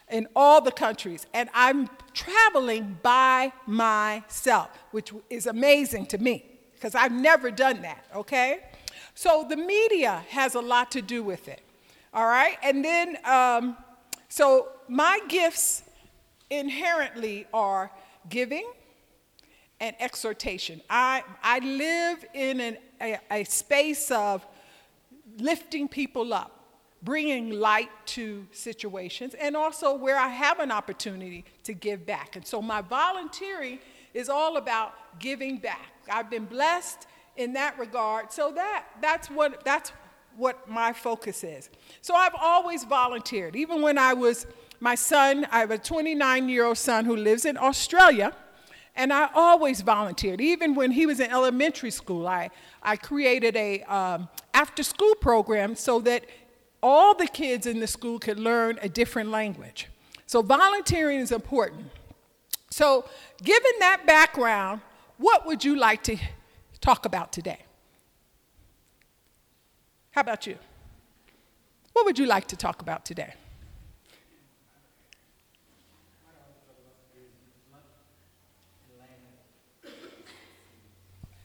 in 0.09 0.27
all 0.35 0.61
the 0.61 0.71
countries. 0.71 1.25
And 1.33 1.49
I'm 1.53 1.89
traveling 2.13 2.97
by 3.01 3.51
myself, 3.65 4.69
which 4.91 5.11
is 5.29 5.47
amazing 5.47 6.07
to 6.07 6.17
me 6.17 6.45
because 6.73 6.95
I've 6.95 7.11
never 7.11 7.51
done 7.51 7.81
that. 7.81 8.05
Okay, 8.15 8.59
so 9.15 9.45
the 9.47 9.57
media 9.57 10.23
has 10.29 10.55
a 10.55 10.61
lot 10.61 10.91
to 10.91 11.01
do 11.01 11.23
with 11.23 11.47
it. 11.47 11.61
All 12.13 12.27
right, 12.27 12.57
and 12.61 12.83
then 12.83 13.17
um, 13.25 13.77
so 14.29 14.69
my 14.87 15.19
gifts 15.27 15.83
inherently 16.49 17.47
are 17.53 17.91
giving 18.29 18.69
and 19.79 19.95
exhortation. 19.99 20.81
I, 20.89 21.23
I 21.41 21.59
live 21.59 22.25
in 22.33 22.59
an, 22.59 22.77
a, 23.01 23.19
a 23.31 23.43
space 23.43 24.11
of 24.11 24.45
lifting 25.37 25.87
people 25.87 26.33
up, 26.33 26.59
bringing 27.01 27.51
light 27.51 27.89
to 28.05 28.45
situations, 28.51 29.33
and 29.33 29.55
also 29.55 29.95
where 29.95 30.17
I 30.17 30.29
have 30.29 30.59
an 30.59 30.71
opportunity 30.71 31.45
to 31.63 31.73
give 31.73 32.05
back. 32.05 32.35
And 32.35 32.45
so 32.45 32.61
my 32.61 32.81
volunteering 32.81 33.79
is 34.13 34.29
all 34.29 34.57
about 34.57 34.93
giving 35.19 35.57
back. 35.57 35.91
I've 36.09 36.29
been 36.29 36.45
blessed 36.45 37.07
in 37.35 37.53
that 37.53 37.77
regard, 37.79 38.31
so 38.31 38.51
that, 38.51 38.85
that's, 39.01 39.29
what, 39.29 39.65
that's 39.65 39.91
what 40.37 40.69
my 40.69 40.93
focus 40.93 41.43
is. 41.43 41.69
So 42.01 42.13
I've 42.13 42.35
always 42.39 42.83
volunteered, 42.83 43.55
even 43.55 43.81
when 43.81 43.97
I 43.97 44.13
was 44.13 44.45
my 44.79 44.95
son, 44.95 45.47
I 45.49 45.59
have 45.59 45.71
a 45.71 45.77
29 45.77 46.49
year 46.49 46.65
old 46.65 46.77
son 46.77 47.05
who 47.05 47.15
lives 47.15 47.45
in 47.45 47.57
Australia. 47.57 48.33
And 48.95 49.11
I 49.11 49.29
always 49.33 49.81
volunteered. 49.81 50.39
Even 50.39 50.75
when 50.75 50.91
he 50.91 51.05
was 51.05 51.19
in 51.19 51.31
elementary 51.31 51.91
school, 51.91 52.27
I, 52.27 52.51
I 52.81 52.95
created 52.95 53.55
a 53.55 53.81
um, 53.83 54.29
after 54.53 54.83
school 54.83 55.15
program 55.15 55.75
so 55.75 55.99
that 56.01 56.25
all 56.81 57.15
the 57.15 57.27
kids 57.27 57.65
in 57.65 57.79
the 57.79 57.87
school 57.87 58.19
could 58.19 58.39
learn 58.39 58.77
a 58.81 58.89
different 58.89 59.29
language. 59.29 59.87
So 60.27 60.41
volunteering 60.41 61.19
is 61.19 61.31
important. 61.31 61.85
So, 62.69 63.05
given 63.43 63.71
that 63.79 64.07
background, 64.07 64.81
what 65.17 65.45
would 65.45 65.63
you 65.63 65.75
like 65.75 66.01
to 66.03 66.17
talk 66.81 67.05
about 67.05 67.31
today? 67.31 67.59
How 70.09 70.21
about 70.21 70.47
you? 70.47 70.57
What 71.93 72.05
would 72.05 72.17
you 72.17 72.25
like 72.25 72.47
to 72.47 72.55
talk 72.55 72.81
about 72.81 73.05
today? 73.05 73.35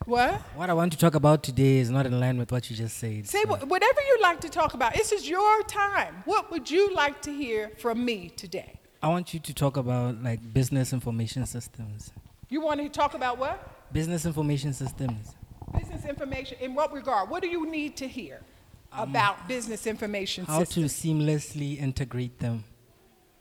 What? 0.09 0.41
What 0.57 0.71
I 0.71 0.73
want 0.73 0.93
to 0.93 0.99
talk 0.99 1.15
about 1.15 1.43
today 1.43 1.77
is 1.77 1.91
not 1.91 2.07
in 2.07 2.19
line 2.19 2.39
with 2.39 2.51
what 2.51 2.71
you 2.71 2.77
just 2.77 2.97
said. 2.97 3.29
Say 3.29 3.43
so- 3.43 3.49
wh- 3.57 3.69
whatever 3.69 4.01
you 4.01 4.19
like 4.23 4.41
to 4.41 4.49
talk 4.49 4.73
about. 4.73 4.95
This 4.95 5.13
is 5.13 5.29
your 5.29 5.63
time. 5.65 6.23
What 6.25 6.51
would 6.51 6.71
you 6.71 6.95
like 6.95 7.21
to 7.23 7.31
hear 7.31 7.73
from 7.77 8.03
me 8.03 8.31
today? 8.31 8.81
I 9.03 9.09
want 9.09 9.35
you 9.35 9.41
to 9.41 9.53
talk 9.53 9.77
about 9.77 10.23
like 10.23 10.41
business 10.55 10.95
information 10.95 11.45
systems. 11.45 12.11
You 12.49 12.63
want 12.63 12.81
to 12.81 12.89
talk 12.89 13.13
about 13.13 13.37
what? 13.37 13.93
Business 13.93 14.25
information 14.25 14.73
systems. 14.73 15.35
Business 15.79 16.07
information. 16.07 16.57
In 16.59 16.75
what 16.75 16.91
regard? 16.91 17.29
What 17.29 17.43
do 17.43 17.49
you 17.49 17.71
need 17.71 17.95
to 17.99 18.09
hear 18.09 18.41
um, 18.93 19.11
about 19.11 19.47
business 19.47 19.87
information 19.87 20.47
systems? 20.47 20.59
How 20.59 20.65
to 20.65 20.87
seamlessly 20.89 21.79
integrate 21.79 22.39
them 22.39 22.65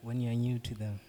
when 0.01 0.19
you're 0.19 0.34
new 0.34 0.60
to 0.60 0.75
them. 0.75 0.99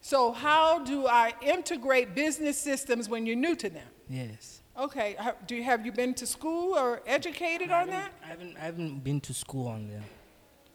So, 0.00 0.30
how 0.30 0.78
do 0.84 1.08
I 1.08 1.34
integrate 1.42 2.14
business 2.14 2.56
systems 2.56 3.08
when 3.08 3.26
you're 3.26 3.36
new 3.36 3.56
to 3.56 3.68
them? 3.68 3.88
Yes. 4.08 4.59
Okay. 4.80 5.14
ha- 5.18 5.34
Do 5.46 5.54
you 5.54 5.62
have 5.64 5.84
you 5.86 5.92
been 5.92 6.14
to 6.14 6.26
school 6.26 6.74
or 6.76 7.02
educated 7.06 7.70
on 7.70 7.88
that? 7.88 8.10
I 8.24 8.28
haven't, 8.28 8.56
I 8.56 8.60
haven't 8.60 9.04
been 9.04 9.20
to 9.22 9.34
school 9.34 9.68
on 9.68 9.88
them. 9.88 10.02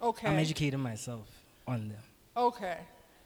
Okay. 0.01 0.27
I'm 0.27 0.37
educating 0.37 0.79
myself 0.79 1.27
on 1.67 1.89
them. 1.89 2.03
Okay. 2.37 2.77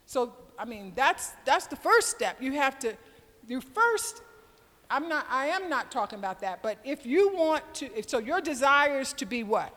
So, 0.05 0.33
I 0.57 0.65
mean, 0.65 0.93
that's, 0.95 1.33
that's 1.45 1.67
the 1.67 1.75
first 1.75 2.09
step. 2.09 2.37
You 2.41 2.53
have 2.53 2.79
to, 2.79 2.95
you 3.47 3.59
first, 3.61 4.21
I'm 4.89 5.09
not, 5.09 5.25
I 5.29 5.47
am 5.47 5.69
not 5.69 5.91
talking 5.91 6.17
about 6.19 6.39
that, 6.41 6.63
but 6.63 6.77
if 6.85 7.05
you 7.05 7.35
want 7.35 7.63
to, 7.75 7.85
if, 7.97 8.09
so 8.09 8.17
your 8.19 8.39
desire 8.41 8.99
is 9.01 9.11
to 9.13 9.25
be 9.25 9.43
what? 9.43 9.73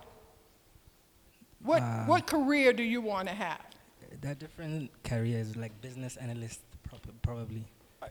What, 1.65 1.83
Uh, 1.83 2.05
what 2.07 2.27
career 2.27 2.73
do 2.73 2.83
you 2.83 3.01
want 3.01 3.29
to 3.29 3.35
have? 3.35 3.61
That 4.21 4.39
different 4.39 4.91
careers, 5.03 5.57
like 5.57 5.73
business 5.81 6.17
analyst, 6.17 6.61
prob- 6.89 7.23
probably. 7.23 7.65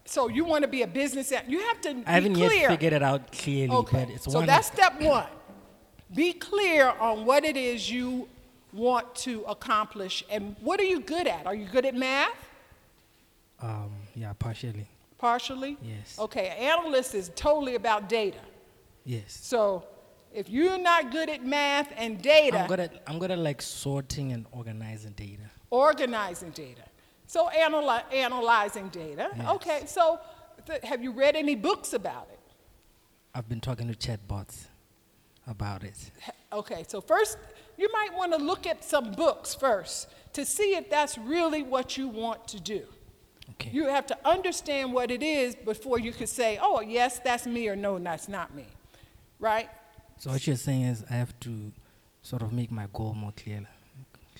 So 0.06 0.28
you 0.30 0.46
want 0.46 0.64
to 0.64 0.68
be 0.68 0.82
a 0.84 0.88
business, 0.88 1.32
you 1.48 1.60
have 1.60 1.82
to 1.82 1.94
be 1.96 2.04
I 2.06 2.12
haven't 2.14 2.34
clear. 2.36 2.52
yet 2.52 2.70
figured 2.70 2.94
it 2.94 3.04
out 3.04 3.32
clearly, 3.32 3.76
Okay, 3.76 4.06
but 4.06 4.10
it's 4.16 4.26
so 4.26 4.40
one. 4.40 4.46
that's 4.48 4.68
step 4.68 5.00
one. 5.02 5.28
Be 6.14 6.34
clear 6.34 6.90
on 7.00 7.26
what 7.26 7.44
it 7.46 7.56
is 7.58 7.90
you 7.90 8.28
want 8.74 9.14
to 9.16 9.44
accomplish 9.44 10.24
and 10.30 10.56
what 10.62 10.80
are 10.80 10.86
you 10.86 11.00
good 11.02 11.28
at? 11.28 11.46
Are 11.46 11.56
you 11.56 11.66
good 11.66 11.86
at 11.86 11.96
math? 11.96 12.36
um, 13.62 13.92
yeah, 14.16 14.34
partially. 14.40 14.88
Partially? 15.18 15.78
Yes. 15.82 16.18
Okay, 16.18 16.48
analyst 16.60 17.14
is 17.16 17.30
totally 17.36 17.76
about 17.76 18.10
data. 18.10 18.40
Yes. 19.06 19.38
So 19.42 19.86
if 20.34 20.50
you're 20.50 20.80
not 20.80 21.12
good 21.12 21.30
at 21.30 21.46
math 21.46 21.92
and 21.96 22.22
data, 22.22 22.62
I'm 22.62 22.68
good 22.68 22.80
at 22.80 23.04
I'm 23.08 23.20
good 23.20 23.32
at 23.32 23.38
like 23.40 23.62
sorting 23.62 24.32
and 24.32 24.46
organizing 24.52 25.12
data. 25.12 25.44
organizing 25.70 26.50
data. 26.52 26.82
So 27.32 27.48
analy- 27.48 28.04
analyzing 28.14 28.90
data. 28.90 29.30
Yes. 29.34 29.50
Okay, 29.52 29.84
so 29.86 30.20
th- 30.68 30.84
have 30.84 31.02
you 31.02 31.14
read 31.14 31.38
any 31.38 31.56
books 31.56 31.94
about 31.94 32.28
it? 32.30 32.40
I've 33.34 33.48
been 33.48 33.62
talking 33.62 33.88
to 33.88 33.96
chatbots 33.98 34.66
about 35.48 35.86
it. 35.86 36.12
Okay, 36.52 36.84
so 36.90 37.00
first 37.00 37.38
you 37.78 37.90
might 37.94 38.14
want 38.18 38.34
to 38.34 38.38
look 38.38 38.68
at 38.68 38.84
some 38.84 39.14
books 39.14 39.56
first 39.56 40.10
to 40.34 40.44
see 40.44 40.76
if 40.76 40.90
that's 40.90 41.18
really 41.18 41.64
what 41.64 41.98
you 41.98 42.10
want 42.10 42.50
to 42.50 42.60
do. 42.60 42.84
Okay. 43.52 43.70
You 43.72 43.86
have 43.86 44.06
to 44.08 44.18
understand 44.28 44.92
what 44.92 45.10
it 45.10 45.24
is 45.24 45.56
before 45.56 46.00
you 46.00 46.12
could 46.12 46.28
say, 46.28 46.60
oh, 46.62 46.82
yes, 46.82 47.20
that's 47.20 47.46
me, 47.46 47.70
or 47.70 47.78
no, 47.78 47.98
that's 47.98 48.28
not 48.28 48.54
me. 48.54 48.66
Right? 49.40 49.70
so 50.18 50.32
what 50.32 50.46
you're 50.46 50.58
saying 50.58 50.82
is 50.82 51.06
I 51.10 51.14
have 51.14 51.40
to 51.40 51.72
sort 52.24 52.42
of 52.42 52.52
make 52.52 52.72
my 52.72 52.88
goal 52.92 53.14
more 53.14 53.32
clear. 53.32 53.66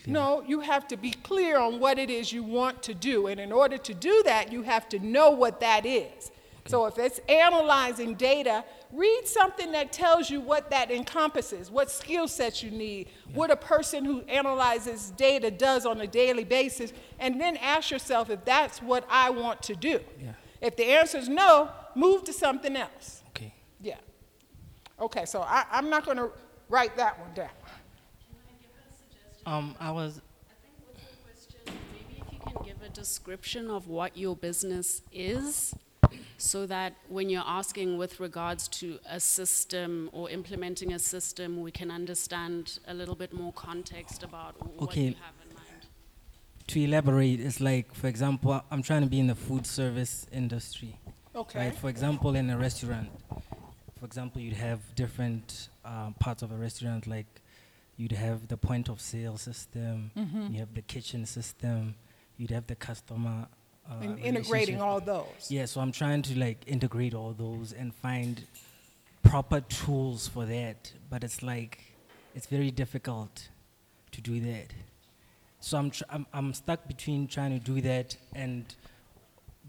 Clear. 0.04 0.14
No, 0.14 0.44
you 0.48 0.62
have 0.62 0.88
to 0.90 0.98
be 0.98 1.12
clear 1.12 1.60
on 1.60 1.80
what 1.80 1.98
it 1.98 2.10
is 2.10 2.32
you 2.32 2.44
want 2.44 2.84
to 2.84 2.94
do. 2.94 3.28
And 3.28 3.40
in 3.40 3.52
order 3.52 3.78
to 3.78 3.94
do 3.94 4.22
that, 4.26 4.52
you 4.52 4.64
have 4.64 4.90
to 4.90 5.00
know 5.00 5.32
what 5.32 5.60
that 5.60 5.86
is. 5.86 6.32
So 6.68 6.86
if 6.86 6.98
it's 6.98 7.20
analyzing 7.28 8.16
data, 8.16 8.64
read 8.92 9.24
something 9.26 9.72
that 9.72 9.92
tells 9.92 10.30
you 10.30 10.40
what 10.40 10.70
that 10.70 10.92
encompasses, 10.92 11.72
what 11.72 11.90
skill 11.90 12.28
sets 12.28 12.62
you 12.62 12.72
need, 12.72 13.10
what 13.34 13.50
a 13.50 13.56
person 13.56 14.06
who 14.06 14.22
analyzes 14.22 15.12
data 15.12 15.50
does 15.50 15.86
on 15.86 16.02
a 16.02 16.08
daily 16.08 16.44
basis, 16.44 16.94
and 17.20 17.42
then 17.42 17.58
ask 17.58 17.90
yourself 17.90 18.30
if 18.30 18.46
that's 18.46 18.82
what 18.82 19.06
I 19.10 19.32
want 19.32 19.64
to 19.64 19.76
do. 19.76 20.00
Yeah. 20.22 20.34
If 20.62 20.76
the 20.76 20.86
answer 20.86 21.18
is 21.18 21.28
no, 21.28 21.72
move 21.96 22.24
to 22.26 22.34
something 22.34 22.76
else. 22.76 23.24
Okay. 23.30 23.54
Yeah. 23.82 23.98
Okay, 25.00 25.26
so 25.26 25.42
I, 25.42 25.66
I'm 25.72 25.90
not 25.90 26.06
going 26.06 26.18
to 26.18 26.30
write 26.70 26.96
that 26.98 27.20
one 27.20 27.34
down. 27.34 27.50
Um, 29.46 29.76
I 29.80 29.92
was 29.92 30.22
I 30.50 30.54
think 30.62 30.76
with 30.88 30.98
the 30.98 31.18
question, 31.24 31.82
Maybe 31.94 32.22
if 32.22 32.34
you 32.34 32.40
can 32.40 32.66
give 32.66 32.82
a 32.84 32.90
description 32.90 33.70
of 33.70 33.88
what 33.88 34.16
your 34.18 34.36
business 34.36 35.02
is, 35.12 35.74
so 36.38 36.66
that 36.68 36.94
when 37.10 37.30
you're 37.30 37.44
asking 37.46 37.98
with 37.98 38.20
regards 38.20 38.68
to 38.68 39.00
a 39.10 39.20
system 39.20 40.10
or 40.12 40.30
implementing 40.30 40.94
a 40.94 41.00
system, 41.00 41.62
we 41.62 41.72
can 41.72 41.90
understand 41.92 42.80
a 42.88 42.94
little 42.94 43.16
bit 43.16 43.34
more 43.34 43.54
context 43.54 44.24
about 44.24 44.54
what 44.80 44.96
you 44.96 45.04
have 45.22 45.34
in 45.48 45.56
mind. 45.56 45.86
to 46.68 46.80
elaborate. 46.84 47.40
It's 47.40 47.60
like, 47.60 47.94
for 47.94 48.08
example, 48.08 48.52
I- 48.54 48.62
I'm 48.72 48.82
trying 48.84 49.02
to 49.02 49.08
be 49.10 49.20
in 49.20 49.28
the 49.28 49.36
food 49.36 49.66
service 49.66 50.28
industry. 50.32 50.98
Okay. 51.36 51.60
Right. 51.60 51.76
For 51.76 51.90
example, 51.90 52.36
in 52.36 52.50
a 52.50 52.58
restaurant, 52.58 53.10
for 54.00 54.06
example, 54.06 54.42
you'd 54.42 54.54
have 54.58 54.80
different 54.96 55.70
uh, 55.86 56.12
parts 56.20 56.44
of 56.44 56.52
a 56.52 56.56
restaurant. 56.56 57.08
Like, 57.08 57.41
you'd 57.98 58.12
have 58.14 58.48
the 58.48 58.58
point 58.58 58.90
of 58.90 59.00
sale 59.02 59.38
system. 59.38 60.12
Mm-hmm. 60.18 60.54
You 60.54 60.60
have 60.60 60.74
the 60.74 60.82
kitchen 60.82 61.26
system. 61.26 61.96
You'd 62.38 62.52
have 62.52 62.68
the 62.68 62.76
customer. 62.76 63.48
Uh, 63.90 63.96
And 64.02 64.20
integrating 64.20 64.82
all 64.82 65.00
those. 65.02 65.50
Yeah, 65.50 65.66
so 65.66 65.82
I'm 65.82 65.92
trying 65.92 66.22
to 66.24 66.38
like 66.40 66.64
integrate 66.68 67.14
all 67.14 67.34
those 67.34 67.74
and 67.74 67.94
find 67.94 68.44
proper 69.24 69.62
tools 69.62 70.28
for 70.28 70.46
that. 70.46 70.92
But 71.10 71.24
it's 71.24 71.42
like 71.44 71.80
it's 72.36 72.48
very 72.48 72.72
difficult 72.72 73.50
to 74.12 74.22
do 74.22 74.40
that. 74.42 74.68
So 75.60 75.78
I'm 75.78 75.92
tr- 75.92 76.04
I'm, 76.10 76.26
I'm 76.34 76.54
stuck 76.54 76.88
between 76.88 77.28
trying 77.28 77.60
to 77.60 77.64
do 77.64 77.82
that 77.82 78.16
and 78.34 78.66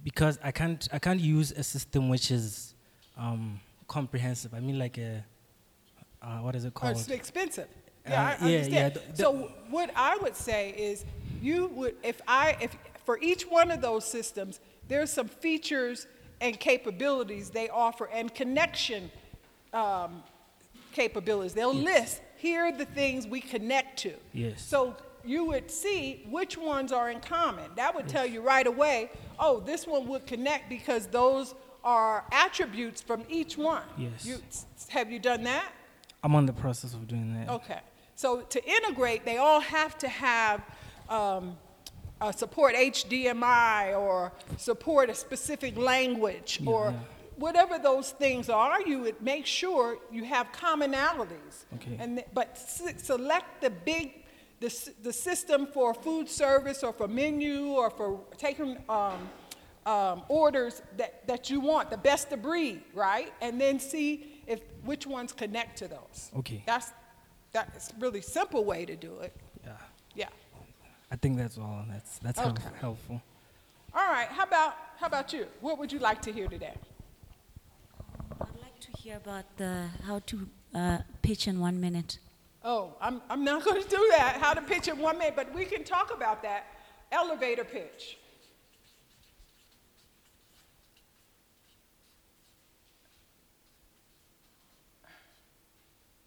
because 0.04 0.38
I 0.42 0.50
can't 0.50 0.86
I 0.92 0.98
can't 0.98 1.20
use 1.20 1.52
a 1.52 1.62
system 1.62 2.08
which 2.08 2.30
is 2.30 2.74
um, 3.18 3.60
comprehensive. 3.88 4.54
I 4.54 4.60
mean 4.60 4.78
like 4.78 4.98
a 4.98 5.24
uh, 6.22 6.38
what 6.38 6.54
is 6.54 6.64
it 6.64 6.72
called? 6.74 6.96
It's 6.96 7.08
expensive. 7.08 7.68
Uh, 8.06 8.10
Yeah, 8.10 8.22
I 8.22 8.30
yeah, 8.30 8.48
yeah, 8.48 8.56
understand. 8.58 8.94
the- 8.94 9.16
So 9.16 9.52
what 9.70 9.90
I 9.94 10.16
would 10.18 10.36
say 10.36 10.70
is, 10.70 11.04
you 11.40 11.66
would, 11.68 11.96
if 12.02 12.20
I, 12.26 12.56
if, 12.60 12.76
for 13.04 13.18
each 13.20 13.42
one 13.44 13.70
of 13.70 13.80
those 13.80 14.04
systems, 14.04 14.60
there's 14.88 15.10
some 15.12 15.28
features 15.28 16.06
and 16.40 16.58
capabilities 16.58 17.50
they 17.50 17.68
offer 17.68 18.08
and 18.12 18.32
connection 18.34 19.10
um, 19.72 20.22
capabilities. 20.92 21.54
They'll 21.54 21.72
list, 21.74 22.20
here 22.36 22.64
are 22.66 22.72
the 22.72 22.84
things 22.84 23.26
we 23.26 23.40
connect 23.40 23.98
to. 24.00 24.12
Yes. 24.32 24.62
So 24.62 24.96
you 25.24 25.44
would 25.46 25.70
see 25.70 26.26
which 26.28 26.58
ones 26.58 26.92
are 26.92 27.10
in 27.10 27.20
common. 27.20 27.70
That 27.76 27.94
would 27.94 28.08
tell 28.08 28.26
you 28.26 28.40
right 28.40 28.66
away, 28.66 29.10
oh, 29.38 29.60
this 29.60 29.86
one 29.86 30.06
would 30.08 30.26
connect 30.26 30.68
because 30.68 31.06
those 31.06 31.54
are 31.84 32.24
attributes 32.32 33.00
from 33.00 33.22
each 33.28 33.56
one. 33.56 33.82
Yes. 33.96 34.24
You, 34.26 34.36
have 34.88 35.10
you 35.10 35.18
done 35.18 35.44
that? 35.44 35.72
I'm 36.22 36.34
on 36.34 36.46
the 36.46 36.52
process 36.52 36.94
of 36.94 37.08
doing 37.08 37.34
that. 37.34 37.48
Okay. 37.50 37.80
So 38.22 38.42
to 38.42 38.64
integrate, 38.64 39.24
they 39.24 39.38
all 39.38 39.58
have 39.58 39.98
to 39.98 40.08
have 40.08 40.62
um, 41.08 41.56
support 42.36 42.76
HDMI 42.76 43.98
or 43.98 44.30
support 44.56 45.10
a 45.10 45.14
specific 45.26 45.76
language 45.76 46.60
or 46.64 46.92
yeah. 46.92 46.98
whatever 47.34 47.80
those 47.80 48.12
things 48.12 48.48
are. 48.48 48.80
You 48.82 49.00
would 49.00 49.20
make 49.20 49.44
sure 49.44 49.98
you 50.12 50.22
have 50.22 50.52
commonalities. 50.52 51.64
Okay. 51.74 51.96
And 51.98 52.18
th- 52.18 52.28
but 52.32 52.56
se- 52.56 52.98
select 52.98 53.60
the 53.60 53.70
big 53.70 54.06
the, 54.60 54.68
s- 54.68 54.90
the 55.02 55.12
system 55.12 55.66
for 55.66 55.92
food 55.92 56.28
service 56.28 56.84
or 56.84 56.92
for 56.92 57.08
menu 57.08 57.72
or 57.80 57.90
for 57.90 58.20
taking 58.38 58.78
um, 58.88 59.28
um, 59.84 60.22
orders 60.28 60.80
that, 60.96 61.26
that 61.26 61.50
you 61.50 61.58
want, 61.58 61.90
the 61.90 61.98
best 61.98 62.30
of 62.30 62.40
breed, 62.40 62.82
right? 62.94 63.32
And 63.40 63.60
then 63.60 63.80
see 63.80 64.40
if 64.46 64.60
which 64.84 65.08
ones 65.08 65.32
connect 65.32 65.78
to 65.78 65.88
those. 65.88 66.30
Okay. 66.38 66.62
That's 66.64 66.92
that's 67.52 67.92
really 67.98 68.20
simple 68.22 68.64
way 68.64 68.84
to 68.86 68.96
do 68.96 69.18
it. 69.20 69.32
Yeah. 69.64 69.72
Yeah. 70.14 70.28
I 71.10 71.16
think 71.16 71.36
that's 71.36 71.58
all. 71.58 71.84
That's 71.90 72.18
that's 72.18 72.38
help- 72.40 72.58
Okay. 72.58 72.76
helpful. 72.80 73.20
All 73.94 74.08
right. 74.08 74.28
How 74.28 74.44
about 74.44 74.74
how 74.98 75.06
about 75.06 75.32
you? 75.32 75.46
What 75.60 75.78
would 75.78 75.92
you 75.92 75.98
like 75.98 76.22
to 76.22 76.32
hear 76.32 76.48
today? 76.48 76.74
I'd 78.40 78.60
like 78.60 78.78
to 78.80 78.90
hear 79.02 79.16
about 79.16 79.44
the 79.58 79.88
how 80.06 80.20
to 80.26 80.48
uh, 80.74 80.98
pitch 81.22 81.46
in 81.46 81.60
one 81.60 81.80
minute. 81.80 82.18
Oh, 82.64 82.94
I'm 83.00 83.20
I'm 83.28 83.44
not 83.44 83.64
going 83.66 83.82
to 83.82 83.88
do 83.88 84.02
that. 84.16 84.38
How 84.40 84.54
to 84.54 84.62
pitch 84.62 84.88
in 84.88 84.98
one 84.98 85.18
minute, 85.18 85.36
but 85.36 85.52
we 85.54 85.64
can 85.66 85.84
talk 85.84 86.12
about 86.14 86.42
that. 86.42 86.66
Elevator 87.10 87.64
pitch. 87.64 88.16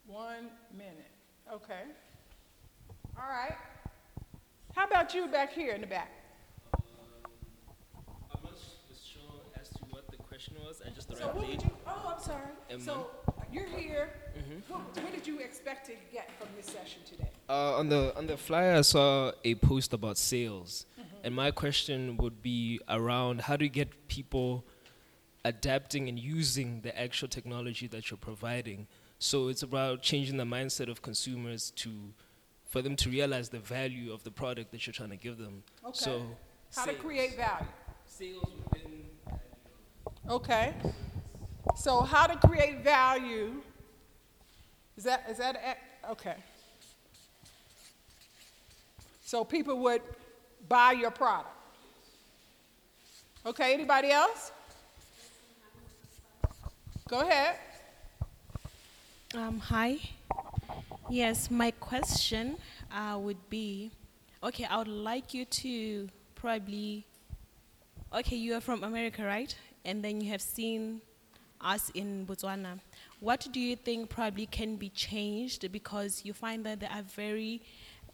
One 0.07 0.49
minute. 0.77 1.11
Okay. 1.55 1.83
All 3.17 3.29
right. 3.29 3.55
How 4.75 4.85
about 4.85 5.13
you 5.13 5.27
back 5.27 5.53
here 5.53 5.71
in 5.73 5.79
the 5.81 5.87
back? 5.87 6.11
I'm 6.73 6.81
not 8.43 8.51
sure 9.01 9.21
as 9.61 9.69
to 9.69 9.79
what 9.89 10.09
the 10.11 10.17
question 10.17 10.55
was. 10.65 10.81
I 10.85 10.89
just 10.89 11.07
So 11.09 11.15
arrived 11.23 11.37
what 11.37 11.47
late. 11.47 11.57
would 11.57 11.63
you, 11.63 11.71
oh, 11.87 12.13
I'm 12.17 12.21
sorry. 12.21 12.41
Um, 12.73 12.81
So 12.81 13.07
you're 13.53 13.67
here. 13.67 14.09
What, 14.67 14.81
what 15.01 15.13
did 15.13 15.25
you 15.25 15.39
expect 15.39 15.85
to 15.85 15.93
get 16.11 16.29
from 16.37 16.49
this 16.57 16.65
session 16.65 17.01
today? 17.09 17.29
Uh, 17.47 17.77
on 17.77 17.87
the 17.87 18.13
on 18.17 18.27
the 18.27 18.35
flyer, 18.35 18.75
I 18.75 18.81
saw 18.81 19.31
a 19.45 19.55
post 19.55 19.93
about 19.93 20.17
sales, 20.17 20.85
and 21.23 21.33
my 21.33 21.51
question 21.51 22.17
would 22.17 22.41
be 22.41 22.81
around 22.89 23.41
how 23.41 23.55
do 23.55 23.63
you 23.63 23.71
get 23.71 24.07
people 24.09 24.65
adapting 25.45 26.09
and 26.09 26.19
using 26.19 26.81
the 26.81 26.91
actual 26.99 27.29
technology 27.29 27.87
that 27.87 28.09
you're 28.11 28.17
providing. 28.17 28.87
So 29.19 29.47
it's 29.47 29.63
about 29.63 30.01
changing 30.01 30.37
the 30.37 30.43
mindset 30.43 30.89
of 30.89 31.01
consumers 31.01 31.71
to, 31.77 31.89
for 32.69 32.81
them 32.81 32.95
to 32.97 33.09
realize 33.09 33.49
the 33.49 33.59
value 33.59 34.13
of 34.13 34.23
the 34.23 34.31
product 34.31 34.71
that 34.71 34.85
you're 34.85 34.93
trying 34.93 35.09
to 35.09 35.15
give 35.17 35.37
them. 35.37 35.63
Okay. 35.83 35.93
So 35.93 36.21
How 36.75 36.85
to 36.85 36.93
create 36.93 37.37
value. 37.37 37.67
sales 38.07 38.51
within 38.71 39.05
Okay. 40.29 40.73
So 41.75 42.01
how 42.01 42.25
to 42.27 42.47
create 42.47 42.83
value. 42.83 43.61
Is 44.97 45.03
that, 45.03 45.25
is 45.29 45.37
that, 45.37 45.77
okay. 46.11 46.35
So 49.23 49.43
people 49.43 49.79
would 49.79 50.01
buy 50.67 50.93
your 50.93 51.11
product. 51.11 51.49
Okay, 53.45 53.73
anybody 53.73 54.11
else? 54.11 54.51
Go 57.07 57.19
ahead. 57.19 57.57
Um, 59.35 59.59
hi. 59.59 59.97
Yes, 61.09 61.51
my 61.51 61.71
question 61.71 62.55
uh, 62.89 63.17
would 63.17 63.49
be 63.49 63.91
okay, 64.41 64.63
I 64.63 64.77
would 64.77 64.87
like 64.87 65.33
you 65.33 65.43
to 65.43 66.07
probably. 66.35 67.05
Okay, 68.13 68.37
you 68.37 68.53
are 68.53 68.61
from 68.61 68.83
America, 68.85 69.25
right? 69.25 69.53
And 69.83 70.01
then 70.01 70.21
you 70.21 70.31
have 70.31 70.41
seen 70.41 71.01
us 71.59 71.91
in 71.93 72.25
Botswana. 72.25 72.79
What 73.19 73.45
do 73.51 73.59
you 73.59 73.75
think 73.75 74.09
probably 74.09 74.45
can 74.45 74.77
be 74.77 74.87
changed 74.89 75.69
because 75.69 76.21
you 76.23 76.33
find 76.33 76.65
that 76.65 76.79
there 76.79 76.91
are 76.91 77.03
very. 77.03 77.61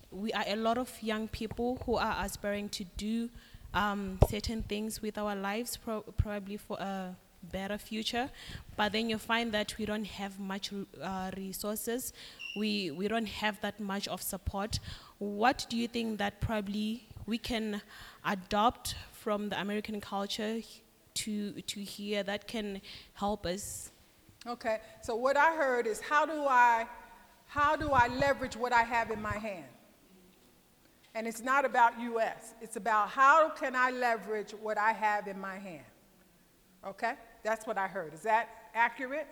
We 0.09 0.33
are 0.33 0.45
a 0.47 0.55
lot 0.55 0.79
of 0.79 0.91
young 1.03 1.27
people 1.27 1.83
who 1.85 1.97
are 1.97 2.15
aspiring 2.25 2.69
to 2.69 2.83
do 2.97 3.29
um, 3.75 4.17
certain 4.27 4.63
things 4.63 5.03
with 5.03 5.19
our 5.19 5.35
lives, 5.35 5.77
pro- 5.77 6.01
probably 6.01 6.57
for 6.57 6.77
a 6.79 7.15
better 7.51 7.77
future. 7.77 8.29
But 8.75 8.93
then 8.93 9.09
you 9.09 9.17
find 9.17 9.51
that 9.53 9.75
we 9.77 9.85
don't 9.85 10.05
have 10.05 10.39
much 10.39 10.71
uh, 11.01 11.31
resources. 11.37 12.13
We 12.55 12.91
we 12.91 13.07
don't 13.07 13.27
have 13.27 13.59
that 13.61 13.79
much 13.79 14.07
of 14.07 14.21
support. 14.21 14.79
What 15.17 15.65
do 15.69 15.77
you 15.77 15.87
think 15.87 16.17
that 16.19 16.41
probably 16.41 17.07
we 17.25 17.37
can 17.37 17.81
adopt 18.25 18.95
from 19.11 19.49
the 19.49 19.59
American 19.59 20.01
culture 20.01 20.61
to 21.13 21.61
to 21.61 21.79
here 21.81 22.23
that 22.23 22.47
can 22.47 22.81
help 23.13 23.45
us? 23.45 23.91
Okay, 24.47 24.79
so 25.03 25.15
what 25.15 25.37
I 25.37 25.55
heard 25.55 25.85
is 25.85 26.01
how 26.01 26.25
do 26.25 26.45
I, 26.47 26.87
how 27.45 27.75
do 27.75 27.91
I 27.91 28.07
leverage 28.07 28.55
what 28.55 28.73
I 28.73 28.81
have 28.81 29.11
in 29.11 29.21
my 29.21 29.37
hand? 29.37 29.65
And 31.13 31.27
it's 31.27 31.41
not 31.41 31.63
about 31.63 31.99
US, 31.99 32.55
it's 32.59 32.75
about 32.75 33.09
how 33.09 33.49
can 33.49 33.75
I 33.75 33.91
leverage 33.91 34.51
what 34.51 34.79
I 34.79 34.93
have 34.93 35.27
in 35.27 35.39
my 35.39 35.59
hand? 35.59 35.85
Okay, 36.87 37.13
that's 37.43 37.65
what 37.67 37.77
I 37.77 37.87
heard. 37.87 38.13
Is 38.13 38.21
that 38.21 38.49
accurate? 38.73 39.27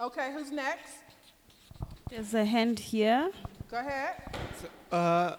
Okay, 0.00 0.32
who's 0.32 0.50
next? 0.50 0.92
There's 2.10 2.34
a 2.34 2.44
hand 2.44 2.78
here. 2.78 3.30
Go 3.70 3.78
ahead. 3.78 4.14
Uh, 4.90 5.36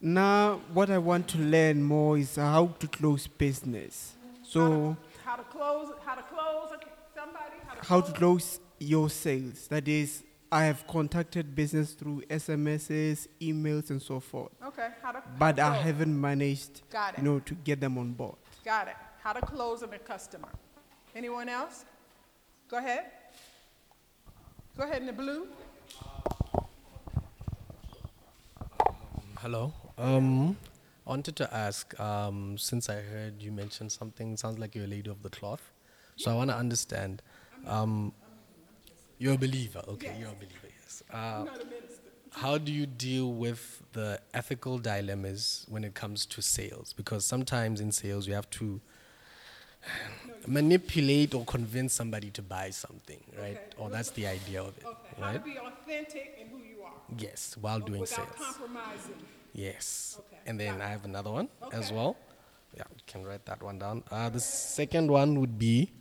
now, 0.00 0.60
what 0.72 0.90
I 0.90 0.98
want 0.98 1.28
to 1.28 1.38
learn 1.38 1.82
more 1.82 2.18
is 2.18 2.36
how 2.36 2.66
to 2.78 2.88
close 2.88 3.26
business. 3.26 4.14
So, 4.42 4.96
How 5.24 5.36
to 5.36 5.42
close, 5.44 5.92
how 6.04 6.14
to 6.14 6.22
close 6.22 6.70
somebody? 7.14 7.44
How 7.66 7.74
to 7.74 7.86
how 7.86 8.00
to 8.00 8.12
close 8.12 8.60
your 8.78 9.08
sales. 9.10 9.66
That 9.68 9.86
is, 9.88 10.22
I 10.50 10.64
have 10.64 10.86
contacted 10.86 11.54
business 11.54 11.92
through 11.92 12.22
SMSs, 12.28 13.28
emails, 13.40 13.90
and 13.90 14.00
so 14.02 14.20
forth. 14.20 14.50
Okay, 14.66 14.88
how 15.02 15.12
to. 15.12 15.22
But 15.38 15.56
to 15.56 15.62
I 15.62 15.74
haven't 15.76 16.18
managed, 16.20 16.82
Got 16.90 17.14
it. 17.14 17.18
you 17.18 17.24
know, 17.24 17.38
to 17.40 17.54
get 17.54 17.80
them 17.80 17.96
on 17.98 18.12
board. 18.12 18.36
Got 18.64 18.88
it. 18.88 18.96
How 19.24 19.32
to 19.32 19.40
close 19.40 19.82
on 19.82 19.90
a 19.94 19.98
customer. 19.98 20.48
Anyone 21.16 21.48
else? 21.48 21.86
Go 22.68 22.76
ahead. 22.76 23.06
Go 24.76 24.84
ahead 24.84 25.00
in 25.00 25.06
the 25.06 25.14
blue. 25.14 25.46
Hello. 29.38 29.72
Um, 29.96 30.58
I 31.06 31.10
wanted 31.10 31.36
to 31.36 31.54
ask, 31.54 31.98
um, 31.98 32.58
since 32.58 32.90
I 32.90 32.96
heard 32.96 33.40
you 33.40 33.50
mention 33.50 33.88
something, 33.88 34.36
sounds 34.36 34.58
like 34.58 34.74
you're 34.74 34.84
a 34.84 34.88
lady 34.88 35.08
of 35.08 35.22
the 35.22 35.30
cloth. 35.30 35.72
So 36.16 36.30
I 36.30 36.34
want 36.34 36.50
to 36.50 36.56
understand. 36.56 37.22
Um, 37.66 38.12
you're 39.16 39.36
a 39.36 39.38
believer. 39.38 39.82
Okay, 39.88 40.14
you're 40.20 40.28
a 40.28 40.34
believer, 40.34 40.68
yes. 40.82 41.02
Uh, 41.10 41.46
how 42.32 42.58
do 42.58 42.70
you 42.70 42.84
deal 42.84 43.32
with 43.32 43.82
the 43.94 44.20
ethical 44.34 44.76
dilemmas 44.76 45.64
when 45.70 45.82
it 45.82 45.94
comes 45.94 46.26
to 46.26 46.42
sales? 46.42 46.92
Because 46.92 47.24
sometimes 47.24 47.80
in 47.80 47.90
sales, 47.90 48.26
you 48.26 48.34
have 48.34 48.50
to 48.50 48.82
manipulate 50.46 51.34
or 51.34 51.44
convince 51.44 51.92
somebody 51.94 52.30
to 52.30 52.42
buy 52.42 52.70
something, 52.70 53.20
right? 53.38 53.56
Okay. 53.56 53.60
Or 53.78 53.90
that's 53.90 54.10
the 54.10 54.26
idea 54.26 54.62
of 54.62 54.76
it, 54.78 54.84
Okay, 54.84 54.96
how 55.20 55.26
to 55.32 55.38
right? 55.38 55.44
be 55.44 55.58
authentic 55.58 56.36
in 56.40 56.48
who 56.48 56.58
you 56.58 56.82
are. 56.84 56.92
Yes, 57.18 57.56
while 57.60 57.80
doing 57.80 58.00
Without 58.00 58.16
sales. 58.36 58.36
compromising. 58.52 59.14
Yes. 59.54 60.16
Okay, 60.18 60.38
And 60.46 60.60
then 60.60 60.80
I 60.82 60.88
have 60.88 61.04
another 61.04 61.30
one 61.30 61.48
as 61.72 61.92
well. 61.92 62.16
Yeah, 62.76 62.82
you 62.94 63.02
can 63.06 63.24
write 63.24 63.46
that 63.46 63.62
one 63.62 63.78
down. 63.78 64.02
Uh, 64.10 64.28
the 64.28 64.40
second 64.40 65.10
one 65.10 65.38
would 65.40 65.58
be 65.58 65.92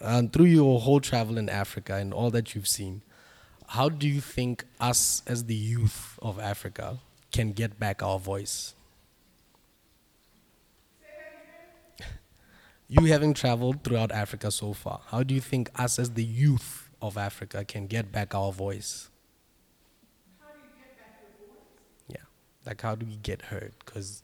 um, 0.00 0.28
through 0.28 0.46
your 0.46 0.80
whole 0.80 1.00
travel 1.00 1.36
in 1.38 1.48
Africa 1.48 1.94
and 1.94 2.12
all 2.14 2.30
that 2.30 2.54
you've 2.54 2.66
seen, 2.68 3.02
how 3.68 3.88
do 3.88 4.08
you 4.08 4.20
think 4.20 4.64
us 4.80 5.22
as 5.26 5.44
the 5.44 5.54
youth 5.54 6.18
of 6.20 6.38
Africa 6.40 6.98
can 7.30 7.52
get 7.52 7.78
back 7.78 8.02
our 8.02 8.18
voice? 8.18 8.74
You 12.94 13.06
having 13.06 13.34
traveled 13.34 13.82
throughout 13.82 14.12
Africa 14.12 14.50
so 14.50 14.72
far, 14.72 15.00
how 15.08 15.22
do 15.24 15.34
you 15.34 15.40
think 15.40 15.68
us 15.74 15.98
as 15.98 16.12
the 16.12 16.24
youth 16.24 16.88
of 17.02 17.16
Africa 17.18 17.64
can 17.64 17.86
get 17.86 18.12
back 18.12 18.34
our 18.34 18.52
voice? 18.52 19.10
Yeah, 22.08 22.16
like 22.66 22.80
how 22.82 22.94
do 22.94 23.06
we 23.06 23.16
get 23.16 23.42
heard? 23.42 23.74
Because 23.84 24.22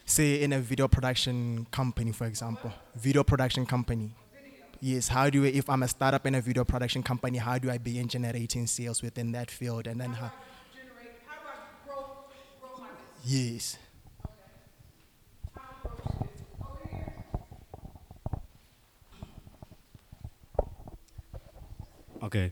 Say 0.06 0.44
in 0.44 0.54
a 0.54 0.60
video 0.60 0.88
production 0.88 1.66
company, 1.72 2.12
for 2.12 2.28
example, 2.28 2.72
video 2.96 3.24
production 3.24 3.66
company. 3.66 4.12
Yes, 4.82 5.08
how 5.08 5.32
do 5.32 5.42
we, 5.42 5.50
if 5.50 5.68
I'm 5.68 5.82
a 5.82 5.88
startup 5.88 6.26
in 6.28 6.36
a 6.36 6.42
video 6.42 6.64
production 6.64 7.02
company, 7.02 7.40
how 7.40 7.58
do 7.58 7.72
I 7.72 7.80
begin 7.80 8.08
generating 8.08 8.68
sales 8.68 9.02
within 9.02 9.32
that 9.32 9.50
field, 9.50 9.88
and 9.88 10.00
then 10.00 10.12
how? 10.12 10.32
Generate, 10.76 11.16
how 11.26 11.42
do 11.42 11.48
I 11.50 11.56
grow, 11.88 12.28
grow? 12.62 12.86
Yes. 13.26 13.78
How 14.24 15.62
do 15.62 15.66
I 15.66 15.82
grow 15.82 15.96
this 16.06 16.20
business? 16.22 16.46
Over 16.62 16.88
here. 16.92 17.14
Okay, 22.30 22.52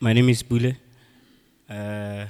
my 0.00 0.14
name 0.14 0.30
is 0.30 0.42
Bule. 0.42 0.72
Uh, 1.68 2.24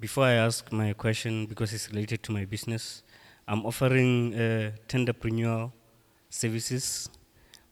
before 0.00 0.24
I 0.24 0.32
ask 0.32 0.72
my 0.72 0.92
question, 0.92 1.46
because 1.46 1.72
it's 1.72 1.88
related 1.90 2.24
to 2.24 2.32
my 2.32 2.44
business, 2.44 3.04
I'm 3.46 3.64
offering 3.64 4.34
uh, 4.34 4.72
tenderpreneur 4.88 5.70
services 6.28 7.08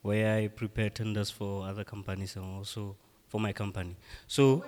where 0.02 0.36
I 0.38 0.46
prepare 0.46 0.88
tenders 0.88 1.32
for 1.32 1.66
other 1.66 1.82
companies 1.82 2.36
and 2.36 2.44
also 2.44 2.94
for 3.26 3.40
my 3.40 3.52
company. 3.52 3.96
So, 4.28 4.62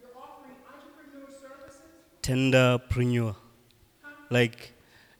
You're 0.00 0.08
offering 0.16 0.56
entrepreneur 0.64 1.28
services? 1.28 1.82
tenderpreneur, 2.22 3.36
like 4.30 4.72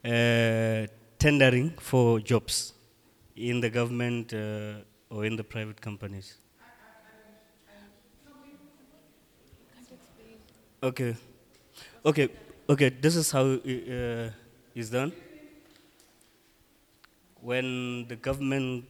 uh, 0.07 0.87
tendering 1.19 1.75
for 1.81 2.19
jobs 2.21 2.73
in 3.37 3.61
the 3.61 3.69
government 3.69 4.33
uh, 4.33 4.81
or 5.11 5.27
in 5.27 5.37
the 5.37 5.45
private 5.45 5.83
companies. 5.83 6.40
Okay, 10.83 11.15
okay, 12.07 12.29
okay. 12.69 12.89
This 12.89 13.15
is 13.17 13.31
how 13.31 13.61
it 13.65 13.85
uh, 13.89 14.31
is 14.75 14.89
done. 14.91 15.13
When 17.43 18.07
the 18.09 18.17
government 18.17 18.87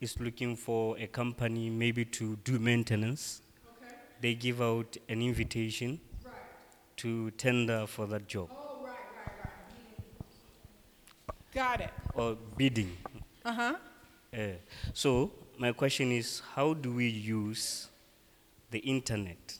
is 0.00 0.18
looking 0.18 0.56
for 0.56 0.96
a 0.98 1.06
company, 1.06 1.68
maybe 1.68 2.06
to 2.06 2.36
do 2.36 2.58
maintenance, 2.58 3.42
they 4.20 4.34
give 4.34 4.62
out 4.62 4.96
an 5.08 5.20
invitation 5.22 6.00
to 6.96 7.30
tender 7.32 7.86
for 7.86 8.06
that 8.06 8.26
job 8.28 8.48
Oh, 8.50 8.84
right, 8.84 8.94
right, 9.16 9.36
right. 11.28 11.54
Got 11.54 11.80
it. 11.80 11.90
or 12.14 12.36
bidding. 12.56 12.96
Uh-huh. 13.44 13.74
Uh, 14.32 14.38
so 14.94 15.32
my 15.58 15.72
question 15.72 16.12
is, 16.12 16.40
how 16.54 16.74
do 16.74 16.92
we 16.94 17.08
use 17.08 17.88
the 18.70 18.78
internet? 18.80 19.59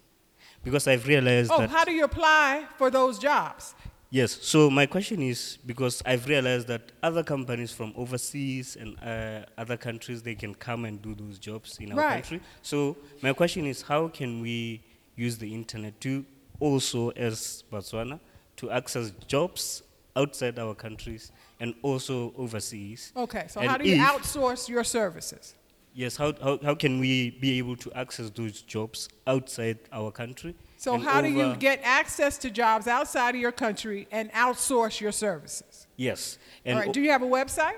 Because 0.62 0.86
I've 0.86 1.06
realized 1.06 1.50
Oh, 1.52 1.60
that 1.60 1.70
how 1.70 1.84
do 1.84 1.92
you 1.92 2.04
apply 2.04 2.66
for 2.76 2.90
those 2.90 3.18
jobs? 3.18 3.74
yes. 4.10 4.38
So 4.42 4.68
my 4.70 4.86
question 4.86 5.22
is 5.22 5.58
because 5.64 6.02
I've 6.04 6.26
realized 6.28 6.66
that 6.68 6.92
other 7.02 7.22
companies 7.22 7.72
from 7.72 7.92
overseas 7.96 8.76
and 8.76 8.96
uh, 9.02 9.46
other 9.56 9.76
countries 9.76 10.22
they 10.22 10.34
can 10.34 10.54
come 10.54 10.84
and 10.84 11.00
do 11.00 11.14
those 11.14 11.38
jobs 11.38 11.78
in 11.80 11.92
our 11.92 11.98
Right. 11.98 12.12
country. 12.22 12.40
So 12.62 12.96
my 13.22 13.32
question 13.32 13.66
is, 13.66 13.82
how 13.82 14.08
can 14.08 14.40
we 14.42 14.82
use 15.16 15.38
the 15.38 15.52
internet 15.54 16.00
to 16.02 16.24
also, 16.60 17.08
as 17.10 17.64
Botswana, 17.72 18.20
to 18.56 18.70
access 18.70 19.12
jobs 19.26 19.82
outside 20.14 20.58
our 20.58 20.74
countries 20.74 21.32
and 21.60 21.74
also 21.82 22.34
overseas? 22.36 23.12
Okay, 23.16 23.46
so 23.48 23.60
And 23.60 23.70
how 23.70 23.78
do 23.78 23.88
you 23.88 23.96
outsource 23.96 24.68
your 24.68 24.84
services? 24.84 25.54
Yes, 25.94 26.16
how, 26.16 26.32
how, 26.42 26.58
how 26.62 26.74
can 26.74 27.00
we 27.00 27.30
be 27.30 27.58
able 27.58 27.76
to 27.76 27.92
access 27.92 28.30
those 28.30 28.62
jobs 28.62 29.08
outside 29.26 29.78
our 29.92 30.10
country? 30.12 30.54
So 30.76 30.96
how 30.98 31.20
do 31.20 31.28
you 31.28 31.56
get 31.56 31.80
access 31.82 32.38
to 32.38 32.50
jobs 32.50 32.86
outside 32.86 33.34
of 33.34 33.40
your 33.40 33.52
country 33.52 34.06
and 34.10 34.32
outsource 34.32 35.00
your 35.00 35.12
services? 35.12 35.86
Yes, 35.96 36.38
All 36.64 36.70
and 36.70 36.78
right, 36.78 36.88
o- 36.88 36.92
do 36.92 37.00
you 37.00 37.10
have 37.10 37.22
a 37.22 37.26
website? 37.26 37.76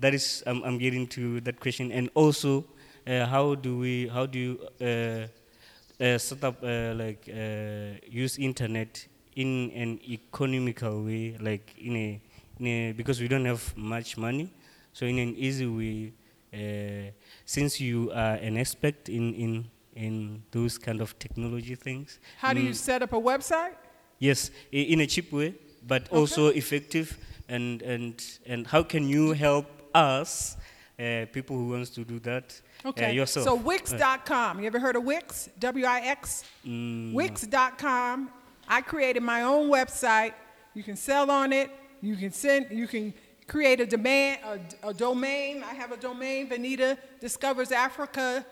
that 0.00 0.14
is 0.14 0.42
I'm, 0.46 0.62
I'm 0.64 0.78
getting 0.78 1.06
to 1.08 1.40
that 1.42 1.60
question, 1.60 1.92
and 1.92 2.10
also 2.14 2.64
uh, 3.06 3.26
how 3.26 3.54
do 3.54 3.78
we 3.78 4.08
how 4.08 4.26
do 4.26 4.38
you 4.38 4.58
uh, 4.80 6.02
uh, 6.02 6.18
set 6.18 6.42
up 6.42 6.56
uh, 6.64 6.94
like 6.94 7.28
uh, 7.28 8.00
use 8.08 8.38
internet 8.38 9.06
in 9.36 9.70
an 9.72 10.00
economical 10.08 11.04
way, 11.04 11.36
like 11.38 11.74
in 11.78 11.96
a, 11.96 12.20
in 12.58 12.66
a 12.66 12.92
because 12.92 13.20
we 13.20 13.28
don't 13.28 13.44
have 13.44 13.76
much 13.76 14.16
money, 14.16 14.50
so 14.92 15.06
in 15.06 15.18
an 15.18 15.34
easy 15.36 15.66
way. 15.66 16.12
Uh, 16.54 17.10
since 17.44 17.80
you 17.80 18.10
are 18.12 18.36
an 18.36 18.56
expert 18.56 19.08
in, 19.08 19.34
in 19.34 19.70
in 19.96 20.42
those 20.50 20.78
kind 20.78 21.00
of 21.00 21.16
technology 21.18 21.74
things, 21.76 22.18
How 22.38 22.52
do 22.52 22.60
you 22.60 22.70
mm, 22.70 22.74
set 22.74 23.02
up 23.02 23.12
a 23.12 23.20
website? 23.20 23.74
Yes, 24.18 24.50
in 24.72 25.00
a 25.00 25.06
cheap 25.06 25.32
way, 25.32 25.54
but 25.86 26.08
also 26.10 26.48
effective. 26.48 27.16
And, 27.48 27.82
and, 27.82 28.22
and 28.46 28.66
how 28.66 28.82
can 28.82 29.08
you 29.08 29.32
help 29.32 29.66
us, 29.94 30.56
uh, 30.98 31.26
people 31.32 31.56
who 31.56 31.68
wants 31.68 31.90
to 31.90 32.04
do 32.04 32.18
that, 32.20 32.60
uh, 32.84 32.88
Okay. 32.88 33.12
yourself? 33.14 33.44
So 33.44 33.52
Uh, 33.56 33.62
Wix.com. 33.62 34.60
You 34.60 34.66
ever 34.66 34.80
heard 34.80 34.96
of 34.96 35.04
Wix? 35.04 35.48
W 35.58 35.84
I 35.86 36.00
X? 36.00 36.44
mm, 36.66 37.12
Wix.com. 37.12 38.30
I 38.66 38.80
created 38.80 39.22
my 39.22 39.42
own 39.42 39.70
website 39.70 40.32
You 40.74 40.82
can 40.82 40.96
sell 40.96 41.30
on 41.30 41.52
it. 41.52 41.70
You 42.00 42.16
can 42.16 42.32
send. 42.32 42.66
You 42.70 42.88
can 42.88 43.14
create 43.46 43.80
a 43.80 43.86
demand, 43.86 44.40
a, 44.82 44.88
a 44.88 44.94
domain. 44.94 45.62
I 45.62 45.74
have 45.74 45.92
a 45.92 45.96
domain. 45.96 46.48
Venida 46.48 46.98
discovers 47.20 47.72
Africa. 47.72 48.44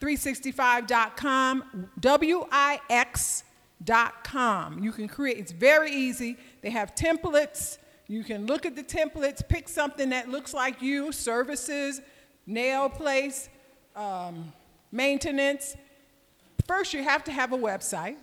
365.com, 0.00 1.90
W-I-X.com. 2.00 3.42
You 4.82 4.92
can 4.92 5.08
create, 5.08 5.36
it's 5.36 5.52
very 5.52 5.92
easy. 5.92 6.38
They 6.62 6.70
have 6.70 6.94
templates. 6.94 7.76
You 8.08 8.24
can 8.24 8.46
look 8.46 8.64
at 8.64 8.74
the 8.74 8.82
templates, 8.82 9.46
pick 9.46 9.68
something 9.68 10.08
that 10.08 10.30
looks 10.30 10.54
like 10.54 10.80
you, 10.80 11.12
services, 11.12 12.00
nail 12.46 12.88
place, 12.88 13.50
um, 13.94 14.52
maintenance. 14.90 15.76
First, 16.66 16.94
you 16.94 17.02
have 17.02 17.22
to 17.24 17.32
have 17.32 17.52
a 17.52 17.58
website. 17.58 18.16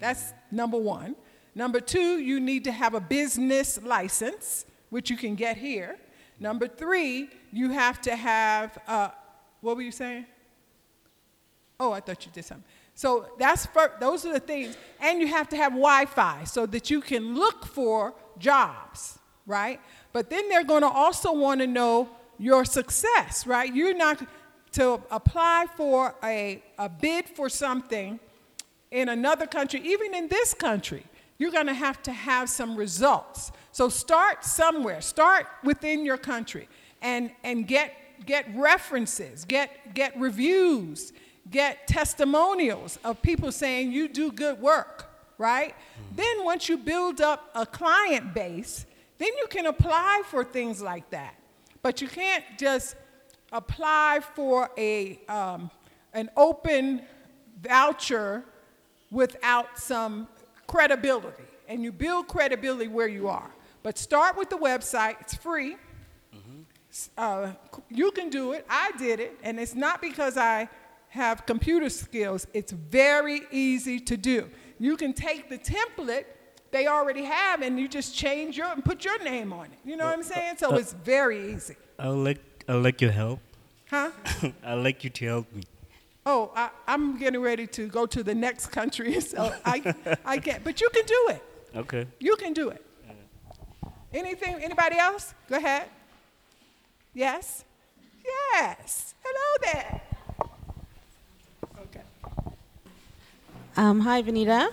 That's 0.00 0.32
number 0.50 0.76
one. 0.76 1.14
Number 1.54 1.78
two, 1.80 2.18
you 2.18 2.40
need 2.40 2.64
to 2.64 2.72
have 2.72 2.94
a 2.94 3.00
business 3.00 3.80
license, 3.82 4.64
which 4.92 5.08
you 5.08 5.16
can 5.16 5.34
get 5.34 5.56
here. 5.56 5.96
Number 6.38 6.68
three, 6.68 7.30
you 7.50 7.70
have 7.70 8.02
to 8.02 8.14
have, 8.14 8.76
uh, 8.86 9.08
what 9.62 9.74
were 9.74 9.80
you 9.80 9.90
saying? 9.90 10.26
Oh, 11.80 11.92
I 11.92 12.00
thought 12.00 12.26
you 12.26 12.30
did 12.30 12.44
something. 12.44 12.66
So 12.94 13.26
that's 13.38 13.64
for, 13.64 13.92
those 14.00 14.26
are 14.26 14.34
the 14.34 14.40
things. 14.40 14.76
And 15.00 15.18
you 15.18 15.28
have 15.28 15.48
to 15.48 15.56
have 15.56 15.72
Wi-Fi 15.72 16.44
so 16.44 16.66
that 16.66 16.90
you 16.90 17.00
can 17.00 17.34
look 17.34 17.64
for 17.64 18.12
jobs, 18.38 19.18
right? 19.46 19.80
But 20.12 20.28
then 20.28 20.50
they're 20.50 20.62
going 20.62 20.82
to 20.82 20.90
also 20.90 21.32
want 21.32 21.62
to 21.62 21.66
know 21.66 22.10
your 22.38 22.66
success, 22.66 23.46
right? 23.46 23.74
You're 23.74 23.96
not 23.96 24.22
to 24.72 25.00
apply 25.10 25.68
for 25.74 26.14
a, 26.22 26.62
a 26.76 26.90
bid 26.90 27.30
for 27.30 27.48
something 27.48 28.20
in 28.90 29.08
another 29.08 29.46
country, 29.46 29.80
even 29.84 30.14
in 30.14 30.28
this 30.28 30.52
country. 30.52 31.04
You're 31.38 31.50
going 31.50 31.66
to 31.68 31.74
have 31.74 32.02
to 32.02 32.12
have 32.12 32.50
some 32.50 32.76
results. 32.76 33.52
So 33.72 33.88
start 33.88 34.44
somewhere. 34.44 35.00
Start 35.00 35.46
within 35.64 36.04
your 36.04 36.18
country 36.18 36.68
and, 37.00 37.30
and 37.42 37.66
get, 37.66 37.94
get 38.26 38.46
references, 38.54 39.44
get, 39.44 39.94
get 39.94 40.18
reviews, 40.18 41.12
get 41.50 41.86
testimonials 41.88 42.98
of 43.02 43.20
people 43.22 43.50
saying 43.50 43.90
you 43.90 44.08
do 44.08 44.30
good 44.30 44.60
work, 44.60 45.10
right? 45.38 45.74
Then 46.14 46.44
once 46.44 46.68
you 46.68 46.76
build 46.76 47.20
up 47.20 47.50
a 47.54 47.66
client 47.66 48.34
base, 48.34 48.86
then 49.18 49.30
you 49.38 49.46
can 49.48 49.66
apply 49.66 50.22
for 50.26 50.44
things 50.44 50.82
like 50.82 51.08
that. 51.10 51.34
But 51.80 52.00
you 52.00 52.08
can't 52.08 52.44
just 52.58 52.94
apply 53.52 54.20
for 54.34 54.70
a, 54.76 55.18
um, 55.28 55.70
an 56.12 56.30
open 56.36 57.02
voucher 57.62 58.44
without 59.10 59.78
some 59.78 60.28
credibility. 60.66 61.44
And 61.68 61.82
you 61.82 61.90
build 61.90 62.28
credibility 62.28 62.88
where 62.88 63.08
you 63.08 63.28
are. 63.28 63.50
But 63.82 63.98
start 63.98 64.36
with 64.36 64.50
the 64.50 64.58
website, 64.58 65.20
it's 65.20 65.34
free. 65.34 65.76
Uh, 67.16 67.52
you 67.88 68.10
can 68.10 68.28
do 68.28 68.52
it. 68.52 68.66
I 68.68 68.92
did 68.98 69.18
it. 69.18 69.38
And 69.42 69.58
it's 69.58 69.74
not 69.74 70.02
because 70.02 70.36
I 70.36 70.68
have 71.08 71.44
computer 71.46 71.90
skills, 71.90 72.46
it's 72.54 72.72
very 72.72 73.42
easy 73.50 74.00
to 74.00 74.16
do. 74.16 74.48
You 74.78 74.96
can 74.96 75.12
take 75.12 75.48
the 75.50 75.58
template 75.58 76.24
they 76.70 76.86
already 76.86 77.24
have 77.24 77.60
and 77.60 77.78
you 77.78 77.86
just 77.86 78.16
change 78.16 78.56
your 78.56 78.68
and 78.68 78.82
put 78.82 79.04
your 79.04 79.22
name 79.22 79.52
on 79.52 79.66
it. 79.66 79.78
You 79.84 79.96
know 79.96 80.06
what 80.06 80.14
I'm 80.14 80.22
saying? 80.22 80.56
So 80.56 80.72
uh, 80.72 80.76
it's 80.76 80.94
very 80.94 81.52
easy. 81.52 81.76
I'll 81.98 82.16
like 82.16 82.40
I'll 82.66 82.80
like 82.80 83.00
your 83.02 83.10
help. 83.10 83.40
Huh? 83.90 84.10
I'd 84.64 84.82
like 84.82 85.04
you 85.04 85.10
to 85.10 85.24
help 85.26 85.52
me. 85.54 85.64
Oh, 86.24 86.50
I, 86.56 86.70
I'm 86.86 87.18
getting 87.18 87.42
ready 87.42 87.66
to 87.66 87.88
go 87.88 88.06
to 88.06 88.22
the 88.22 88.34
next 88.34 88.68
country, 88.68 89.20
so 89.32 89.52
I, 89.64 89.94
I 90.24 90.38
can't. 90.38 90.64
But 90.64 90.80
you 90.80 90.88
can 90.88 91.04
do 91.04 91.26
it. 91.30 91.42
Okay. 91.76 92.06
You 92.18 92.36
can 92.36 92.54
do 92.54 92.70
it. 92.70 92.82
Anything? 94.12 94.56
Anybody 94.62 94.98
else? 94.98 95.34
Go 95.48 95.56
ahead. 95.56 95.88
Yes. 97.14 97.64
Yes. 98.24 99.14
Hello 99.24 99.72
there. 99.72 100.00
Okay. 101.80 102.00
Um, 103.76 104.00
hi, 104.00 104.22
Venida. 104.22 104.68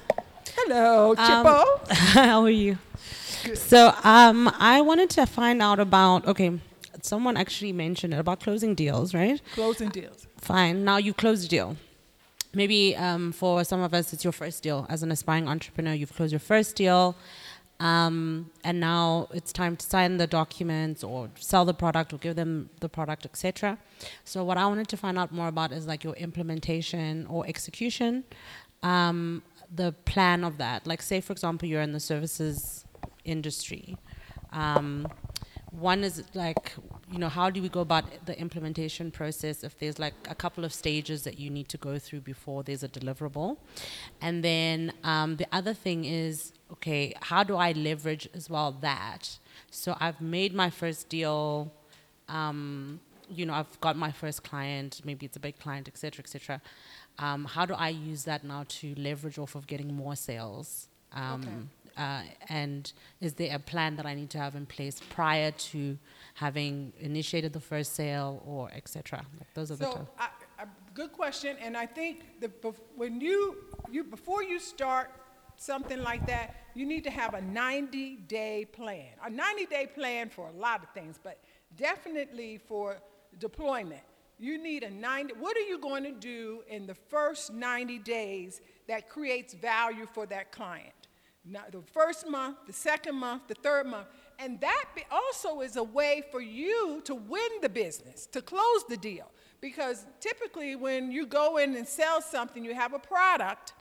Hello, 0.56 1.16
Um, 1.18 1.46
how 1.90 2.42
are 2.44 2.50
you? 2.50 2.78
So, 3.56 3.94
um, 4.04 4.52
I 4.60 4.82
wanted 4.82 5.10
to 5.12 5.26
find 5.26 5.62
out 5.62 5.80
about. 5.80 6.28
Okay, 6.28 6.60
someone 7.02 7.38
actually 7.38 7.72
mentioned 7.72 8.14
it 8.14 8.20
about 8.20 8.42
closing 8.42 8.76
deals, 8.76 9.14
right? 9.14 9.42
Closing 9.54 9.90
deals. 9.90 10.28
Fine. 10.38 10.84
Now 10.84 10.98
you 10.98 11.14
closed 11.14 11.46
a 11.46 11.48
deal. 11.48 11.78
Maybe 12.54 12.96
um, 12.98 13.32
for 13.32 13.64
some 13.64 13.82
of 13.82 13.94
us, 13.94 14.12
it's 14.12 14.24
your 14.24 14.34
first 14.34 14.64
deal. 14.64 14.86
As 14.90 15.02
an 15.04 15.12
aspiring 15.12 15.48
entrepreneur, 15.48 15.94
you've 15.94 16.14
closed 16.14 16.34
your 16.34 16.40
first 16.40 16.76
deal, 16.76 17.16
um, 17.80 18.52
and 18.64 18.80
now 18.80 19.30
it's 19.34 19.54
time 19.54 19.78
to 19.78 19.86
sign 19.86 20.18
the 20.18 20.28
documents 20.28 21.04
or 21.04 21.30
sell 21.36 21.64
the 21.64 21.74
product 21.74 22.12
or 22.12 22.18
give 22.18 22.36
them 22.36 22.70
the 22.82 22.90
product, 22.90 23.26
etc. 23.26 23.78
So 24.26 24.44
what 24.44 24.58
I 24.58 24.66
wanted 24.66 24.90
to 24.90 24.98
find 24.98 25.18
out 25.18 25.32
more 25.32 25.48
about 25.48 25.72
is 25.72 25.88
like 25.88 26.04
your 26.04 26.16
implementation 26.16 27.26
or 27.28 27.48
execution, 27.48 28.26
um, 28.84 29.44
the 29.74 29.94
plan 30.06 30.44
of 30.44 30.58
that. 30.58 30.86
Like, 30.86 31.02
say 31.02 31.22
for 31.22 31.32
example, 31.32 31.70
you're 31.70 31.82
in 31.82 31.94
the 31.94 32.00
services 32.02 32.86
industry. 33.24 33.98
Um, 34.52 35.08
one 35.72 36.04
is 36.04 36.24
like, 36.34 36.74
you 37.12 37.18
know, 37.18 37.30
how 37.30 37.50
do 37.50 37.62
we 37.62 37.70
go 37.70 37.82
about 37.82 38.06
the 38.26 38.40
implementation 38.40 39.10
process 39.10 39.64
if 39.64 39.78
there's 39.80 39.98
like 39.98 40.14
a 40.30 40.36
couple 40.36 40.64
of 40.64 40.72
stages 40.74 41.24
that 41.24 41.40
you 41.40 41.50
need 41.50 41.68
to 41.70 41.78
go 41.78 41.98
through 41.98 42.22
before 42.22 42.64
there's 42.64 42.84
a 42.84 42.88
deliverable? 42.88 43.58
And 44.22 44.44
then 44.44 44.94
um, 45.04 45.38
the 45.38 45.48
other 45.52 45.74
thing 45.74 46.06
is, 46.06 46.54
okay, 46.74 47.14
how 47.22 47.44
do 47.44 47.56
I 47.56 47.72
leverage 47.72 48.30
as 48.34 48.50
well 48.50 48.72
that? 48.82 49.40
So 49.72 49.96
I've 50.00 50.22
made 50.22 50.54
my 50.54 50.70
first 50.70 51.10
deal, 51.10 51.72
um, 52.28 53.00
you 53.30 53.46
know, 53.46 53.54
I've 53.54 53.80
got 53.82 53.98
my 53.98 54.12
first 54.12 54.44
client, 54.44 55.02
maybe 55.04 55.26
it's 55.26 55.38
a 55.38 55.40
big 55.40 55.58
client, 55.58 55.88
et 55.88 55.98
cetera, 55.98 56.24
et 56.24 56.30
cetera. 56.30 56.62
Um, 57.18 57.46
how 57.46 57.66
do 57.66 57.74
I 57.74 57.90
use 57.90 58.24
that 58.26 58.44
now 58.44 58.66
to 58.68 58.94
leverage 58.96 59.40
off 59.40 59.56
of 59.56 59.68
getting 59.68 59.94
more 59.94 60.16
sales? 60.16 60.88
Um, 61.12 61.70
uh, 61.98 62.22
and 62.48 62.94
is 63.20 63.34
there 63.34 63.56
a 63.56 63.60
plan 63.60 63.96
that 63.98 64.06
I 64.06 64.14
need 64.14 64.30
to 64.32 64.38
have 64.38 64.56
in 64.56 64.66
place 64.66 65.02
prior 65.10 65.52
to 65.52 65.98
having 66.40 66.94
initiated 67.02 67.52
the 67.52 67.60
first 67.60 67.96
sale 67.96 68.42
or 68.46 68.72
etc. 68.74 69.26
Like 69.38 69.54
those 69.54 69.72
are 69.72 69.76
the 69.76 69.86
So, 69.86 69.92
two. 69.92 70.08
I, 70.18 70.30
I, 70.58 70.64
good 70.94 71.12
question, 71.12 71.58
and 71.62 71.76
I 71.76 71.86
think 71.86 72.40
that 72.40 72.62
bef- 72.62 72.80
when 72.96 73.20
you, 73.20 73.58
you, 73.92 74.06
before 74.06 74.42
you 74.42 74.58
start 74.58 75.12
something 75.58 76.02
like 76.02 76.26
that, 76.28 76.56
you 76.76 76.86
need 76.86 77.04
to 77.04 77.10
have 77.10 77.34
a 77.34 77.42
90-day 77.42 78.68
plan. 78.72 79.10
A 79.26 79.30
90-day 79.30 79.88
plan 79.94 80.30
for 80.30 80.48
a 80.48 80.54
lot 80.54 80.82
of 80.82 80.90
things, 80.92 81.20
but 81.22 81.44
definitely 81.76 82.58
for 82.70 83.02
deployment. 83.38 84.04
You 84.38 84.58
need 84.58 84.84
a 84.84 84.90
90, 84.90 85.34
what 85.34 85.58
are 85.58 85.68
you 85.72 85.78
going 85.78 86.06
to 86.06 86.14
do 86.14 86.64
in 86.70 86.88
the 86.88 86.96
first 86.96 87.52
90 87.52 88.00
days 88.00 88.62
that 88.88 89.10
creates 89.10 89.54
value 89.54 90.06
for 90.06 90.26
that 90.28 90.54
client? 90.54 90.94
Now, 91.44 91.64
the 91.70 91.82
first 91.82 92.30
month, 92.30 92.58
the 92.66 92.74
second 92.74 93.16
month, 93.16 93.44
the 93.50 93.56
third 93.56 93.88
month. 93.88 94.08
And 94.40 94.60
that 94.62 94.86
also 95.12 95.60
is 95.60 95.76
a 95.76 95.84
way 95.84 96.24
for 96.32 96.40
you 96.40 97.02
to 97.04 97.14
win 97.14 97.50
the 97.62 97.70
business, 97.70 98.26
to 98.28 98.42
close 98.42 98.86
the 98.88 98.96
deal. 98.96 99.30
Because 99.60 100.06
typically, 100.22 100.78
when 100.78 101.12
you 101.12 101.26
go 101.26 101.58
in 101.58 101.76
and 101.76 101.86
sell 101.86 102.22
something, 102.22 102.64
you 102.64 102.74
have 102.74 102.94
a 102.94 103.00
product, 103.00 103.74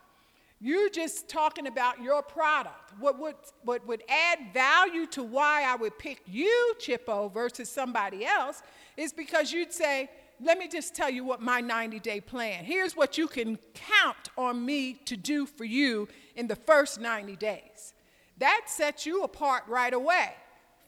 you're 0.60 0.90
just 0.90 1.28
talking 1.28 1.68
about 1.68 2.02
your 2.02 2.20
product. 2.20 2.92
What 2.98 3.20
would, 3.20 3.36
what 3.62 3.86
would 3.86 4.02
add 4.08 4.52
value 4.52 5.06
to 5.06 5.22
why 5.22 5.62
I 5.62 5.76
would 5.76 5.96
pick 5.96 6.22
you, 6.26 6.74
Chipo, 6.80 7.32
versus 7.32 7.68
somebody 7.68 8.26
else 8.26 8.60
is 8.96 9.12
because 9.12 9.52
you'd 9.52 9.72
say, 9.72 10.10
let 10.40 10.58
me 10.58 10.66
just 10.66 10.96
tell 10.96 11.10
you 11.10 11.24
what 11.24 11.40
my 11.40 11.60
90 11.60 12.00
day 12.00 12.20
plan. 12.20 12.64
Here's 12.64 12.96
what 12.96 13.16
you 13.16 13.28
can 13.28 13.58
count 13.74 14.30
on 14.36 14.64
me 14.64 14.94
to 15.04 15.16
do 15.16 15.46
for 15.46 15.64
you 15.64 16.08
in 16.34 16.48
the 16.48 16.56
first 16.56 17.00
90 17.00 17.36
days. 17.36 17.94
That 18.38 18.62
sets 18.66 19.06
you 19.06 19.22
apart 19.22 19.62
right 19.68 19.94
away 19.94 20.32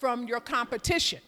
from 0.00 0.26
your 0.26 0.40
competition. 0.40 1.20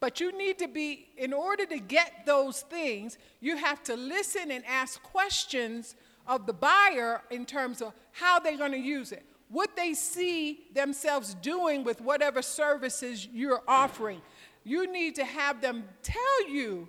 But 0.00 0.20
you 0.20 0.36
need 0.36 0.58
to 0.58 0.68
be, 0.68 1.08
in 1.16 1.32
order 1.32 1.66
to 1.66 1.78
get 1.78 2.24
those 2.24 2.62
things, 2.62 3.18
you 3.40 3.56
have 3.56 3.82
to 3.84 3.94
listen 3.94 4.50
and 4.50 4.64
ask 4.64 5.02
questions 5.02 5.94
of 6.26 6.46
the 6.46 6.52
buyer 6.52 7.22
in 7.30 7.44
terms 7.44 7.82
of 7.82 7.92
how 8.12 8.38
they're 8.38 8.56
going 8.56 8.72
to 8.72 8.78
use 8.78 9.12
it, 9.12 9.24
what 9.48 9.76
they 9.76 9.92
see 9.92 10.66
themselves 10.74 11.34
doing 11.34 11.84
with 11.84 12.00
whatever 12.00 12.42
services 12.42 13.28
you're 13.32 13.62
offering. 13.68 14.22
You 14.64 14.90
need 14.90 15.16
to 15.16 15.24
have 15.24 15.60
them 15.60 15.84
tell 16.02 16.48
you 16.48 16.88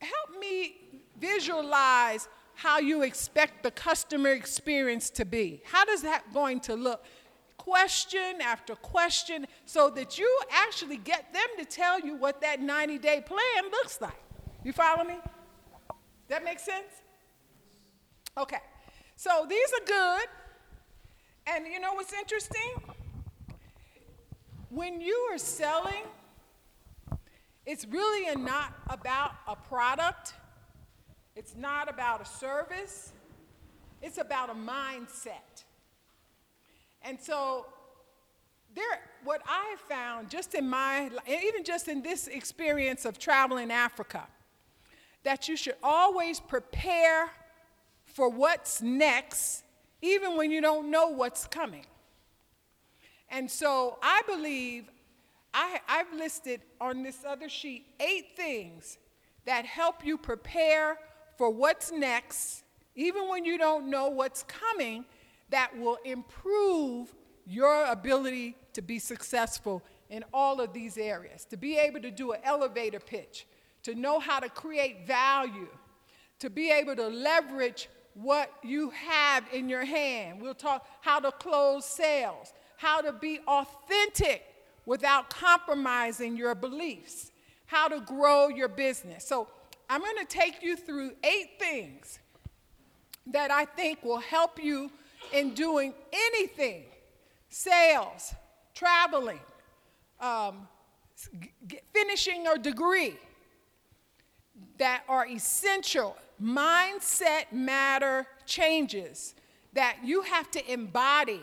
help 0.00 0.40
me 0.40 0.76
visualize 1.20 2.28
how 2.54 2.78
you 2.78 3.02
expect 3.02 3.62
the 3.62 3.70
customer 3.70 4.30
experience 4.30 5.10
to 5.10 5.24
be. 5.24 5.62
How 5.64 5.84
does 5.84 6.02
that 6.02 6.32
going 6.32 6.60
to 6.60 6.74
look? 6.74 7.04
Question 7.62 8.40
after 8.42 8.74
question, 8.74 9.46
so 9.66 9.88
that 9.90 10.18
you 10.18 10.40
actually 10.50 10.96
get 10.96 11.32
them 11.32 11.46
to 11.58 11.64
tell 11.64 12.00
you 12.00 12.16
what 12.16 12.40
that 12.40 12.60
90 12.60 12.98
day 12.98 13.22
plan 13.24 13.70
looks 13.70 14.00
like. 14.00 14.20
You 14.64 14.72
follow 14.72 15.04
me? 15.04 15.18
That 16.28 16.44
makes 16.44 16.64
sense? 16.64 16.92
Okay. 18.36 18.58
So 19.14 19.46
these 19.48 19.72
are 19.72 19.84
good. 19.86 20.28
And 21.46 21.66
you 21.66 21.78
know 21.78 21.94
what's 21.94 22.12
interesting? 22.12 22.92
when 24.72 25.02
you 25.02 25.28
are 25.30 25.36
selling, 25.36 26.04
it's 27.66 27.86
really 27.86 28.34
not 28.40 28.72
about 28.88 29.32
a 29.46 29.54
product, 29.54 30.32
it's 31.36 31.54
not 31.54 31.90
about 31.90 32.22
a 32.22 32.24
service, 32.24 33.12
it's 34.00 34.16
about 34.16 34.48
a 34.48 34.54
mindset. 34.54 35.64
And 37.04 37.20
so, 37.20 37.66
there, 38.74 38.84
what 39.24 39.42
I 39.46 39.66
have 39.70 39.80
found 39.80 40.30
just 40.30 40.54
in 40.54 40.68
my, 40.68 41.10
even 41.28 41.64
just 41.64 41.88
in 41.88 42.02
this 42.02 42.26
experience 42.26 43.04
of 43.04 43.18
traveling 43.18 43.70
Africa, 43.70 44.26
that 45.24 45.48
you 45.48 45.56
should 45.56 45.76
always 45.82 46.40
prepare 46.40 47.30
for 48.06 48.28
what's 48.28 48.82
next, 48.82 49.64
even 50.00 50.36
when 50.36 50.50
you 50.50 50.60
don't 50.60 50.90
know 50.90 51.08
what's 51.08 51.46
coming. 51.46 51.84
And 53.30 53.50
so 53.50 53.98
I 54.02 54.22
believe 54.26 54.90
I, 55.54 55.80
I've 55.88 56.12
listed 56.12 56.60
on 56.80 57.02
this 57.02 57.24
other 57.26 57.48
sheet 57.48 57.86
eight 58.00 58.36
things 58.36 58.98
that 59.44 59.64
help 59.64 60.04
you 60.04 60.18
prepare 60.18 60.98
for 61.36 61.50
what's 61.50 61.90
next, 61.90 62.62
even 62.94 63.28
when 63.28 63.44
you 63.44 63.58
don't 63.58 63.88
know 63.88 64.08
what's 64.08 64.42
coming, 64.44 65.04
that 65.52 65.78
will 65.78 65.98
improve 66.04 67.14
your 67.46 67.86
ability 67.86 68.56
to 68.72 68.82
be 68.82 68.98
successful 68.98 69.82
in 70.10 70.24
all 70.32 70.60
of 70.60 70.72
these 70.72 70.98
areas. 70.98 71.44
To 71.46 71.56
be 71.56 71.78
able 71.78 72.00
to 72.00 72.10
do 72.10 72.32
an 72.32 72.40
elevator 72.44 73.00
pitch, 73.00 73.46
to 73.84 73.94
know 73.94 74.18
how 74.18 74.40
to 74.40 74.48
create 74.48 75.06
value, 75.06 75.68
to 76.40 76.50
be 76.50 76.70
able 76.70 76.96
to 76.96 77.08
leverage 77.08 77.88
what 78.14 78.52
you 78.62 78.90
have 78.90 79.44
in 79.52 79.68
your 79.68 79.84
hand. 79.84 80.40
We'll 80.40 80.54
talk 80.54 80.86
how 81.00 81.20
to 81.20 81.32
close 81.32 81.84
sales, 81.84 82.52
how 82.76 83.00
to 83.00 83.12
be 83.12 83.40
authentic 83.46 84.44
without 84.84 85.30
compromising 85.30 86.36
your 86.36 86.54
beliefs, 86.54 87.30
how 87.66 87.88
to 87.88 88.00
grow 88.00 88.48
your 88.48 88.68
business. 88.68 89.26
So, 89.26 89.48
I'm 89.88 90.00
going 90.00 90.16
to 90.18 90.24
take 90.24 90.62
you 90.62 90.74
through 90.74 91.12
eight 91.22 91.58
things 91.58 92.18
that 93.26 93.50
I 93.50 93.66
think 93.66 94.02
will 94.02 94.20
help 94.20 94.62
you 94.62 94.90
in 95.32 95.54
doing 95.54 95.94
anything 96.12 96.84
sales, 97.48 98.34
traveling, 98.74 99.40
um, 100.20 100.66
g- 101.66 101.80
finishing 101.92 102.46
a 102.46 102.58
degree 102.58 103.16
that 104.78 105.02
are 105.08 105.26
essential 105.26 106.16
mindset 106.42 107.52
matter 107.52 108.26
changes 108.46 109.34
that 109.72 109.96
you 110.04 110.22
have 110.22 110.50
to 110.50 110.72
embody 110.72 111.40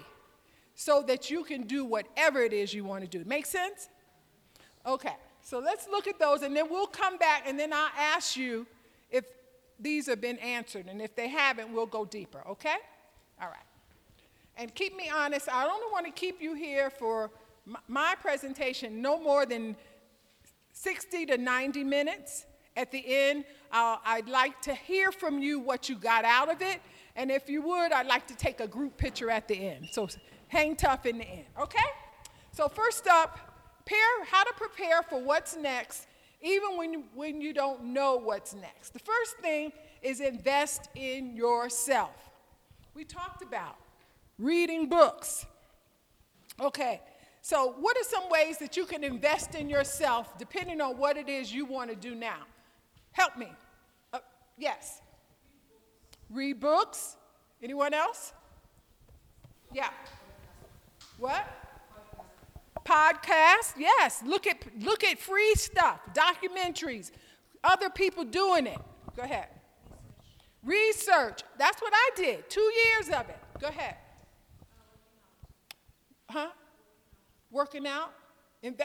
so 0.76 1.02
that 1.02 1.30
you 1.30 1.44
can 1.44 1.64
do 1.64 1.84
whatever 1.84 2.42
it 2.42 2.54
is 2.54 2.74
you 2.74 2.84
want 2.84 3.04
to 3.04 3.08
do. 3.08 3.24
Make 3.26 3.46
sense? 3.46 3.90
Okay, 4.86 5.16
so 5.42 5.60
let's 5.60 5.88
look 5.90 6.08
at 6.08 6.20
those 6.20 6.42
and 6.42 6.56
then 6.56 6.70
we'll 6.70 6.88
come 6.88 7.18
back 7.18 7.44
and 7.46 7.60
then 7.60 7.74
I'll 7.74 7.92
ask 7.98 8.38
you 8.38 8.66
if 9.10 9.26
these 9.80 10.08
have 10.08 10.22
been 10.22 10.38
answered. 10.40 10.88
And 10.88 11.02
if 11.02 11.16
they 11.16 11.28
haven't, 11.28 11.74
we'll 11.74 11.86
go 11.86 12.06
deeper, 12.06 12.42
okay? 12.48 12.78
All 13.42 13.48
right. 13.48 13.69
And 14.60 14.76
keep 14.76 14.93
me 14.93 15.10
honest, 15.10 15.47
I 15.49 15.66
don't 15.66 15.89
want 15.89 16.05
to 16.05 16.12
keep 16.12 16.41
you 16.41 16.53
here 16.53 16.89
for 16.89 17.32
my 17.88 18.14
presentation 18.22 19.01
no 19.01 19.18
more 19.18 19.45
than 19.45 19.78
60 20.74 21.28
to 21.28 21.38
90 21.38 21.86
minutes. 21.86 22.45
At 22.76 22.91
the 22.91 23.01
end, 23.07 23.45
uh, 23.72 23.97
I'd 24.05 24.28
like 24.28 24.62
to 24.64 24.76
hear 24.76 25.14
from 25.14 25.39
you 25.39 25.62
what 25.62 25.88
you 25.88 25.95
got 25.95 26.26
out 26.26 26.51
of 26.51 26.62
it. 26.62 26.82
And 27.16 27.32
if 27.32 27.49
you 27.49 27.62
would, 27.62 27.93
I'd 27.93 28.07
like 28.07 28.28
to 28.28 28.36
take 28.36 28.60
a 28.60 28.68
group 28.68 28.97
picture 28.97 29.32
at 29.32 29.47
the 29.47 29.55
end. 29.55 29.88
So 29.93 30.10
hang 30.49 30.76
tough 30.76 31.05
in 31.05 31.20
the 31.20 31.26
end, 31.26 31.45
okay? 31.57 31.80
So, 32.51 32.68
first 32.68 33.07
up, 33.07 33.39
prepare, 33.86 34.26
how 34.30 34.43
to 34.43 34.53
prepare 34.57 35.03
for 35.03 35.22
what's 35.22 35.55
next, 35.55 36.07
even 36.41 36.78
when 36.78 36.91
you, 36.91 37.03
when 37.16 37.39
you 37.39 37.53
don't 37.53 37.86
know 37.86 38.18
what's 38.18 38.53
next. 38.53 38.91
The 38.91 38.99
first 38.99 39.38
thing 39.38 39.72
is 40.01 40.20
invest 40.20 40.89
in 40.95 41.34
yourself. 41.34 42.12
We 42.93 43.05
talked 43.05 43.41
about 43.41 43.78
reading 44.40 44.90
books. 44.90 45.46
Okay, 46.60 47.02
so 47.42 47.76
what 47.80 47.98
are 47.98 48.04
some 48.04 48.30
ways 48.30 48.58
that 48.58 48.76
you 48.76 48.86
can 48.86 49.04
invest 49.04 49.54
in 49.54 49.70
yourself 49.70 50.38
depending 50.38 50.82
on 50.82 50.98
what 50.98 51.18
it 51.18 51.30
is 51.30 51.54
you 51.54 51.66
want 51.66 51.90
to 51.90 51.96
do 51.96 52.16
now? 52.16 52.40
Help 53.12 53.38
me. 53.38 53.52
Uh, 54.12 54.20
yes. 54.58 55.02
Read 56.30 56.60
books. 56.60 57.18
Anyone 57.62 57.94
else? 57.94 58.34
Yeah. 59.74 59.90
What? 61.18 61.46
Podcast. 62.86 63.74
Yes. 63.78 64.24
Look 64.26 64.48
at 64.48 64.58
look 64.82 65.04
at 65.04 65.20
free 65.20 65.54
stuff, 65.56 66.00
documentaries, 66.14 67.12
other 67.64 67.90
people 67.90 68.24
doing 68.24 68.68
it. 68.68 68.80
Go 69.16 69.24
ahead. 69.24 69.48
Research. 70.64 71.42
That's 71.58 71.82
what 71.82 71.94
I 71.94 72.10
did. 72.16 72.50
Two 72.50 72.72
years 72.86 73.10
of 73.10 73.30
it. 73.30 73.40
Go 73.60 73.68
ahead. 73.68 73.96
Huh? 76.30 76.50
Working 77.52 77.88
out? 77.88 78.14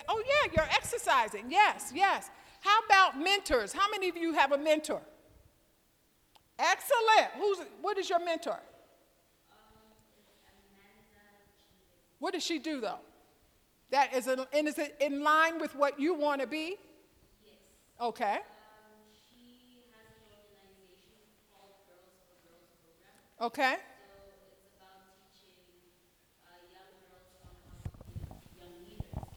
Oh, 0.09 0.22
yeah, 0.26 0.53
you're 0.57 0.68
exercising. 0.74 1.47
Yes, 1.51 1.92
yes. 1.95 2.30
How 2.61 2.78
about 2.86 3.20
mentors? 3.20 3.72
How 3.72 3.90
many 3.90 4.09
of 4.09 4.16
you 4.16 4.32
have 4.32 4.53
a 4.53 4.59
mentor? 4.59 5.03
Excellent. 6.59 7.32
Who's, 7.38 7.59
what 7.82 7.99
is 7.99 8.09
your 8.09 8.24
mentor? 8.24 8.61
What 12.20 12.32
does 12.32 12.42
she 12.42 12.59
do, 12.59 12.80
though? 12.80 13.01
That 13.90 14.14
is, 14.14 14.28
in, 14.28 14.40
and 14.53 14.66
is 14.66 14.78
it 14.78 14.97
in 15.01 15.22
line 15.22 15.61
with 15.61 15.74
what 15.76 16.01
you 16.01 16.14
want 16.14 16.40
to 16.40 16.47
be? 16.47 16.76
Yes. 17.45 17.55
Okay. 18.01 18.38
Okay. 23.40 23.76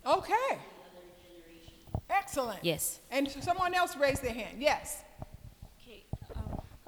Okay. 0.08 0.58
Excellent. 2.10 2.64
Yes. 2.64 3.00
And 3.12 3.30
someone 3.30 3.74
else 3.74 3.98
raised 3.98 4.24
their 4.24 4.34
hand. 4.34 4.62
Yes. 4.62 5.04
Okay. 5.82 6.06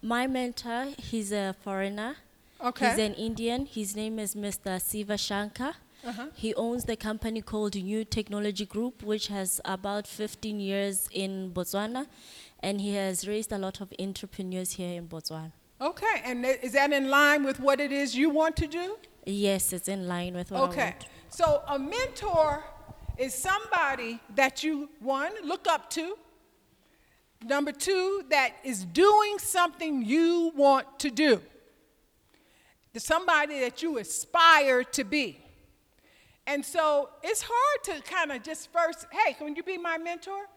My 0.01 0.28
mentor, 0.28 0.88
he's 0.97 1.32
a 1.34 1.55
foreigner. 1.61 2.15
Okay. 2.63 2.89
He's 2.89 2.99
an 2.99 3.13
Indian. 3.15 3.65
His 3.65 3.95
name 3.95 4.20
is 4.20 4.36
Mr. 4.36 4.82
Siva 4.82 5.17
Shankar. 5.17 5.76
Uh-huh. 6.05 6.28
He 6.34 6.55
owns 6.55 6.86
the 6.86 6.95
company 6.95 7.41
called 7.41 7.76
New 7.76 8.05
Technology 8.05 8.65
Group, 8.65 9.03
which 9.03 9.28
has 9.28 9.59
about 9.65 10.07
15 10.07 10.61
years 10.61 11.09
in 11.11 11.51
Botswana, 11.51 12.07
and 12.61 12.80
he 12.80 12.93
has 12.95 13.28
raised 13.28 13.51
a 13.51 13.57
lot 13.57 13.82
of 13.82 13.91
entrepreneurs 13.99 14.74
here 14.74 14.97
in 14.97 15.09
Botswana. 15.09 15.51
Okay. 15.82 16.22
And 16.24 16.45
is 16.45 16.72
that 16.72 16.93
in 16.93 17.09
line 17.09 17.43
with 17.43 17.59
what 17.59 17.82
it 17.82 17.91
is 17.91 18.15
you 18.15 18.30
want 18.30 18.55
to 18.57 18.67
do? 18.67 18.97
Yes, 19.26 19.74
it's 19.74 19.89
in 19.89 20.07
line 20.07 20.36
with 20.36 20.51
what 20.51 20.57
I 20.57 20.61
want. 20.61 20.74
Okay. 20.74 20.95
So 21.28 21.61
a 21.67 21.78
mentor 21.78 22.63
is 23.20 23.34
somebody 23.34 24.20
that 24.36 24.63
you, 24.63 24.89
one, 25.01 25.32
look 25.43 25.67
up 25.67 25.89
to. 25.91 26.17
Number 27.43 27.74
two, 27.74 28.24
that 28.30 28.53
is 28.63 28.86
doing 28.86 29.38
something 29.39 30.03
you 30.03 30.53
want 30.55 30.99
to 30.99 31.11
do. 31.11 31.41
Somebody 32.95 33.59
that 33.59 33.84
you 33.84 33.97
aspire 33.97 34.84
to 34.84 35.03
be. 35.03 35.39
And 36.47 36.65
so 36.65 37.09
it's 37.22 37.45
hard 37.47 37.84
to 37.84 38.11
kind 38.11 38.32
of 38.32 38.41
just 38.41 38.72
first, 38.72 39.05
hey, 39.11 39.34
can 39.34 39.55
you 39.55 39.63
be 39.63 39.78
my 39.78 39.97
mentor? 39.97 40.47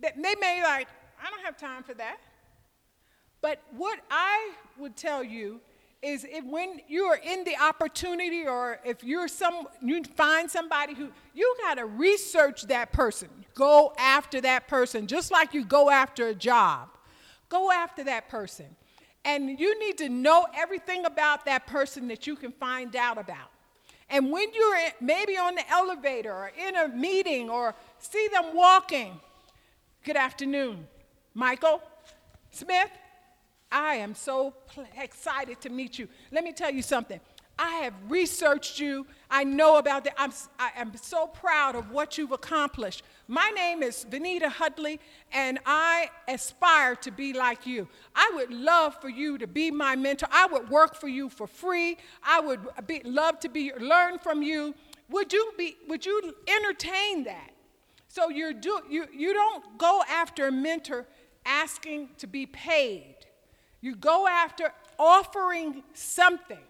They 0.00 0.34
may 0.40 0.62
like, 0.62 0.88
I 1.24 1.30
don't 1.30 1.44
have 1.44 1.56
time 1.56 1.82
for 1.84 1.94
that. 1.94 2.18
But 3.40 3.62
what 3.76 4.00
I 4.10 4.52
would 4.78 4.96
tell 4.96 5.22
you 5.22 5.60
is 6.04 6.26
if 6.28 6.44
when 6.44 6.80
you 6.86 7.04
are 7.04 7.16
in 7.16 7.44
the 7.44 7.56
opportunity 7.56 8.46
or 8.46 8.78
if 8.84 9.02
you're 9.02 9.28
some 9.28 9.66
you 9.80 10.04
find 10.04 10.50
somebody 10.50 10.94
who 10.94 11.08
you 11.32 11.56
got 11.62 11.74
to 11.74 11.86
research 11.86 12.62
that 12.62 12.92
person. 12.92 13.28
Go 13.54 13.94
after 13.98 14.40
that 14.42 14.68
person 14.68 15.06
just 15.06 15.30
like 15.30 15.54
you 15.54 15.64
go 15.64 15.90
after 15.90 16.28
a 16.28 16.34
job. 16.34 16.88
Go 17.48 17.70
after 17.70 18.04
that 18.04 18.28
person. 18.28 18.66
And 19.24 19.58
you 19.58 19.78
need 19.80 19.96
to 19.98 20.08
know 20.08 20.46
everything 20.54 21.06
about 21.06 21.46
that 21.46 21.66
person 21.66 22.08
that 22.08 22.26
you 22.26 22.36
can 22.36 22.52
find 22.52 22.94
out 22.94 23.16
about. 23.16 23.50
And 24.10 24.30
when 24.30 24.52
you're 24.52 24.76
maybe 25.00 25.38
on 25.38 25.54
the 25.54 25.68
elevator 25.70 26.32
or 26.32 26.52
in 26.68 26.76
a 26.76 26.88
meeting 26.88 27.48
or 27.48 27.74
see 27.98 28.28
them 28.30 28.54
walking, 28.54 29.18
good 30.04 30.16
afternoon, 30.16 30.86
Michael 31.32 31.82
Smith. 32.50 32.90
I 33.74 33.96
am 33.96 34.14
so 34.14 34.54
excited 34.96 35.60
to 35.62 35.68
meet 35.68 35.98
you. 35.98 36.08
Let 36.30 36.44
me 36.44 36.52
tell 36.52 36.70
you 36.70 36.80
something. 36.80 37.18
I 37.58 37.70
have 37.82 37.94
researched 38.08 38.78
you. 38.78 39.04
I 39.28 39.42
know 39.42 39.78
about 39.78 40.04
that. 40.04 40.14
I'm, 40.16 40.32
I 40.60 40.70
am 40.76 40.92
so 40.96 41.26
proud 41.26 41.74
of 41.74 41.90
what 41.90 42.16
you've 42.16 42.30
accomplished. 42.30 43.02
My 43.26 43.50
name 43.50 43.82
is 43.82 44.06
Venida 44.08 44.48
Hudley, 44.48 45.00
and 45.32 45.58
I 45.66 46.10
aspire 46.28 46.94
to 46.96 47.10
be 47.10 47.32
like 47.32 47.66
you. 47.66 47.88
I 48.14 48.30
would 48.36 48.52
love 48.52 49.00
for 49.00 49.08
you 49.08 49.38
to 49.38 49.46
be 49.48 49.72
my 49.72 49.96
mentor. 49.96 50.28
I 50.30 50.46
would 50.46 50.68
work 50.70 50.94
for 50.94 51.08
you 51.08 51.28
for 51.28 51.48
free. 51.48 51.96
I 52.22 52.38
would 52.38 52.60
be, 52.86 53.02
love 53.04 53.40
to 53.40 53.48
be 53.48 53.72
learn 53.74 54.18
from 54.18 54.42
you. 54.42 54.74
would 55.10 55.32
you 55.32 55.52
be 55.58 55.76
would 55.88 56.06
you 56.06 56.34
entertain 56.46 57.24
that? 57.24 57.50
So 58.06 58.28
you're 58.28 58.52
do 58.52 58.80
you 58.88 59.06
you 59.12 59.32
don't 59.32 59.78
go 59.78 60.02
after 60.08 60.46
a 60.46 60.52
mentor 60.52 61.06
asking 61.44 62.10
to 62.18 62.26
be 62.26 62.46
paid. 62.46 63.13
You 63.84 63.94
go 63.94 64.26
after 64.26 64.72
offering 64.98 65.82
something 65.92 66.64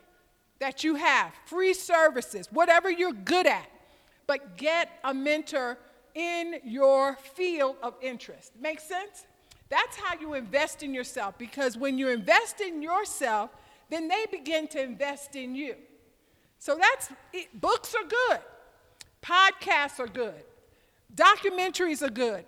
that 0.58 0.82
you 0.82 0.96
have, 0.96 1.32
free 1.46 1.72
services, 1.72 2.48
whatever 2.50 2.90
you're 2.90 3.12
good 3.12 3.46
at, 3.46 3.68
but 4.26 4.56
get 4.56 4.90
a 5.04 5.14
mentor 5.14 5.78
in 6.16 6.56
your 6.64 7.14
field 7.36 7.76
of 7.84 7.94
interest. 8.02 8.50
Make 8.60 8.80
sense? 8.80 9.26
That's 9.68 9.96
how 9.96 10.18
you 10.18 10.34
invest 10.34 10.82
in 10.82 10.92
yourself 10.92 11.38
because 11.38 11.78
when 11.78 11.98
you 11.98 12.08
invest 12.08 12.60
in 12.60 12.82
yourself, 12.82 13.50
then 13.90 14.08
they 14.08 14.26
begin 14.28 14.66
to 14.68 14.82
invest 14.82 15.36
in 15.36 15.54
you. 15.54 15.76
So 16.58 16.76
that's 16.76 17.10
it. 17.32 17.60
books 17.60 17.94
are 17.94 18.08
good, 18.08 18.40
podcasts 19.22 20.00
are 20.00 20.08
good, 20.08 20.42
documentaries 21.14 22.02
are 22.02 22.10
good. 22.10 22.44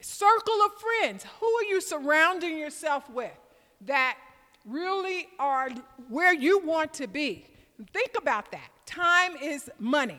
Circle 0.00 0.58
of 0.64 0.72
friends. 0.80 1.26
Who 1.38 1.46
are 1.46 1.64
you 1.64 1.82
surrounding 1.82 2.56
yourself 2.56 3.10
with 3.10 3.36
that 3.82 4.18
really 4.64 5.28
are 5.38 5.70
where 6.08 6.34
you 6.34 6.58
want 6.60 6.92
to 6.94 7.06
be? 7.06 7.46
Think 7.92 8.12
about 8.16 8.50
that. 8.52 8.70
Time 8.86 9.36
is 9.36 9.70
money. 9.78 10.18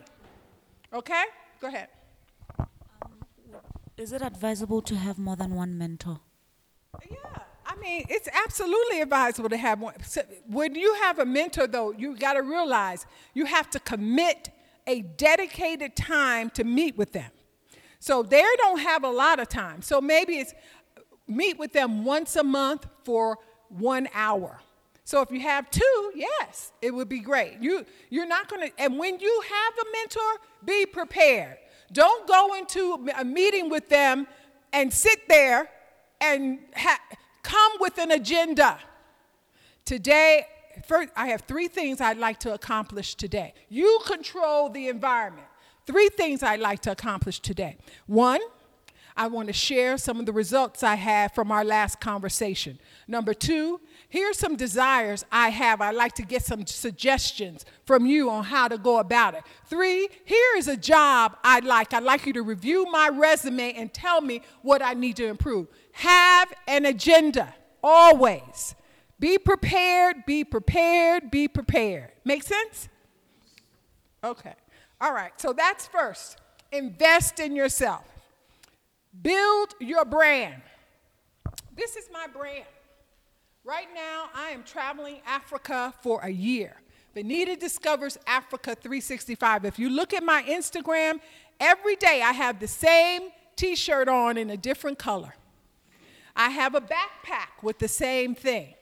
Okay? 0.93 1.24
Go 1.60 1.68
ahead. 1.68 1.89
Is 3.97 4.14
it 4.14 4.22
advisable 4.22 4.82
to 4.84 4.95
have 4.95 5.18
more 5.18 5.36
than 5.36 5.55
one 5.55 5.78
mentor? 5.78 6.20
Yeah, 7.10 7.18
I 7.66 7.76
mean, 7.78 8.05
it's 8.10 8.30
absolutely 8.45 9.01
advisable 9.01 9.49
to 9.49 9.58
have 9.58 9.82
one. 9.82 9.95
So 10.03 10.22
when 10.47 10.76
you 10.76 10.93
have 10.95 11.18
a 11.20 11.26
mentor, 11.26 11.68
though, 11.68 11.91
you 11.91 12.16
got 12.16 12.34
to 12.34 12.43
realize 12.43 13.08
you 13.34 13.45
have 13.45 13.70
to 13.72 13.80
commit 13.80 14.49
a 14.86 15.01
dedicated 15.01 15.95
time 15.95 16.49
to 16.51 16.64
meet 16.64 16.95
with 16.95 17.12
them. 17.12 17.32
So 17.99 18.22
they 18.22 18.45
don't 18.58 18.80
have 18.80 19.03
a 19.03 19.10
lot 19.10 19.39
of 19.39 19.49
time. 19.49 19.82
So 19.82 19.99
maybe 19.99 20.38
it's 20.38 20.53
meet 21.28 21.58
with 21.58 21.74
them 21.74 22.05
once 22.05 22.36
a 22.36 22.43
month 22.43 22.88
for 23.03 23.38
one 23.70 24.07
hour. 24.13 24.59
So 25.03 25.22
if 25.22 25.32
you 25.32 25.39
have 25.39 25.72
two, 25.72 26.11
yes, 26.13 26.74
it 26.82 26.93
would 26.93 27.07
be 27.07 27.20
great. 27.20 27.57
You, 27.61 27.86
you're 28.09 28.28
not 28.28 28.49
going 28.49 28.70
to, 28.70 28.82
and 28.82 28.99
when 28.99 29.20
you 29.20 29.41
have 29.41 29.74
a 29.80 29.86
mentor, 29.93 30.41
be 30.65 30.86
prepared. 30.86 31.57
Don't 31.93 32.28
go 32.28 32.55
into 32.55 33.07
a 33.18 33.24
meeting 33.24 33.70
with 33.70 33.88
them 33.88 34.28
and 34.74 34.93
sit 34.93 35.28
there 35.30 35.70
and 36.20 36.59
ha- 36.76 36.99
come 37.41 37.72
with 37.80 37.97
an 37.97 38.11
agenda. 38.11 38.80
Today, 39.86 40.45
first, 40.86 41.09
I 41.15 41.28
have 41.28 41.41
three 41.41 41.70
things 41.70 42.01
I'd 42.01 42.18
like 42.18 42.39
to 42.41 42.53
accomplish 42.53 43.15
today. 43.15 43.53
You 43.70 43.99
control 44.05 44.70
the 44.70 44.89
environment. 44.89 45.47
Three 45.86 46.09
things 46.09 46.43
I'd 46.43 46.59
like 46.59 46.82
to 46.82 46.91
accomplish 46.91 47.39
today. 47.39 47.78
One, 48.07 48.41
I 49.18 49.28
want 49.28 49.47
to 49.47 49.53
share 49.53 49.97
some 49.97 50.20
of 50.20 50.28
the 50.28 50.32
results 50.32 50.84
I 50.84 50.93
had 50.93 51.34
from 51.34 51.51
our 51.51 51.65
last 51.65 51.99
conversation. 51.99 52.78
Number 53.07 53.34
two, 53.34 53.82
here's 54.07 54.38
some 54.38 54.55
desires 54.55 55.26
I 55.32 55.49
have. 55.49 55.82
I'd 55.82 55.95
like 55.95 56.13
to 56.13 56.22
get 56.22 56.43
some 56.43 56.68
suggestions 56.68 57.65
from 57.86 58.05
you 58.05 58.30
on 58.30 58.43
how 58.43 58.68
to 58.68 58.78
go 58.78 58.99
about 58.99 59.34
it. 59.34 59.43
Three, 59.65 60.07
here 60.24 60.55
is 60.55 60.68
a 60.68 60.78
job 60.78 61.36
I'd 61.43 61.65
like. 61.65 61.95
I'd 61.95 62.03
like 62.03 62.28
you 62.28 62.34
to 62.34 62.43
review 62.43 62.86
my 62.91 63.09
resume 63.09 63.74
and 63.74 63.91
tell 63.91 64.22
me 64.22 64.41
what 64.61 64.84
I 64.84 64.93
need 64.93 65.15
to 65.15 65.26
improve. 65.26 65.68
Have 65.93 66.53
an 66.68 66.86
agenda, 66.86 67.55
always. 67.84 68.76
Be 69.20 69.39
prepared, 69.39 70.28
be 70.28 70.43
prepared, 70.43 71.32
be 71.32 71.47
prepared. 71.47 72.11
Make 72.24 72.43
sense? 72.43 72.88
Okay. 74.24 74.53
All 75.01 75.11
right, 75.13 75.32
so 75.41 75.53
that's 75.53 75.88
first. 75.88 76.38
Invest 76.72 77.39
in 77.39 77.55
yourself. 77.55 78.03
Build 79.22 79.74
your 79.80 80.05
brand. 80.05 80.61
This 81.76 81.95
is 81.95 82.09
my 82.11 82.28
brand. 82.28 82.65
Right 83.63 83.88
now, 83.93 84.30
I 84.36 84.49
am 84.49 84.63
traveling 84.63 85.22
Africa 85.26 85.93
for 86.01 86.22
a 86.22 86.30
year. 86.30 86.76
Venida 87.15 87.59
Discovers 87.59 88.18
Africa 88.28 88.76
365. 88.76 89.65
If 89.65 89.80
you 89.80 89.89
look 89.89 90.13
at 90.13 90.24
my 90.24 90.43
Instagram, 90.43 91.20
every 91.59 91.95
day 91.95 92.22
I 92.24 92.32
have 92.32 92.59
the 92.59 92.68
same 92.68 93.30
t 93.55 93.76
shirt 93.76 94.07
on 94.07 94.38
in 94.38 94.49
a 94.49 94.57
different 94.57 94.99
color. 94.99 95.34
I 96.36 96.49
have 96.49 96.76
a 96.76 96.82
backpack 96.82 97.63
with 97.63 97.80
the 97.80 97.88
same 97.88 98.36
thing. 98.36 98.76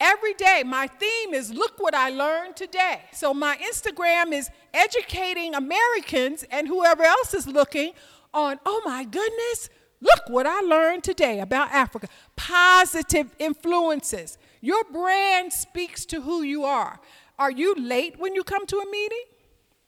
Every 0.00 0.34
day, 0.34 0.64
my 0.66 0.88
theme 0.88 1.32
is 1.32 1.52
look 1.52 1.78
what 1.78 1.94
I 1.94 2.10
learned 2.10 2.56
today. 2.56 3.02
So 3.12 3.32
my 3.32 3.56
Instagram 3.58 4.32
is 4.32 4.50
educating 4.74 5.54
Americans 5.54 6.44
and 6.50 6.66
whoever 6.66 7.04
else 7.04 7.34
is 7.34 7.46
looking 7.46 7.92
on, 8.34 8.58
oh 8.64 8.82
my 8.84 9.04
goodness, 9.04 9.68
look 10.00 10.28
what 10.28 10.46
I 10.46 10.60
learned 10.60 11.04
today 11.04 11.40
about 11.40 11.70
Africa. 11.72 12.08
Positive 12.36 13.34
influences. 13.38 14.38
Your 14.60 14.84
brand 14.84 15.52
speaks 15.52 16.04
to 16.06 16.22
who 16.22 16.42
you 16.42 16.64
are. 16.64 17.00
Are 17.38 17.50
you 17.50 17.74
late 17.74 18.18
when 18.18 18.34
you 18.34 18.44
come 18.44 18.66
to 18.66 18.76
a 18.76 18.90
meeting? 18.90 19.24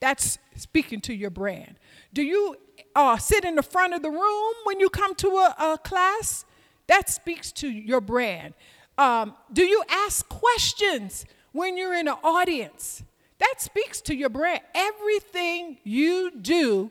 That's 0.01 0.39
speaking 0.57 1.01
to 1.03 1.15
your 1.15 1.31
brand. 1.31 1.77
Do 2.13 2.23
you 2.23 2.57
uh, 2.95 3.17
sit 3.17 3.45
in 3.45 3.55
the 3.55 3.63
front 3.63 3.95
of 3.95 4.03
the 4.03 4.11
room 4.11 4.55
when 4.65 4.81
you 4.81 4.91
come 4.91 5.15
to 5.17 5.29
a, 5.29 5.55
a 5.59 5.79
class? 5.79 6.45
That 6.87 7.09
speaks 7.09 7.53
to 7.53 7.69
your 7.69 8.01
brand. 8.01 8.55
Um, 8.99 9.35
do 9.53 9.65
you 9.65 9.83
ask 9.89 10.29
questions 10.29 11.25
when 11.53 11.77
you're 11.77 11.95
in 11.95 12.09
an 12.09 12.17
audience? 12.23 13.03
That 13.39 13.55
speaks 13.59 14.01
to 14.03 14.15
your 14.15 14.29
brand. 14.29 14.61
Everything 14.75 15.79
you 15.85 16.31
do 16.41 16.91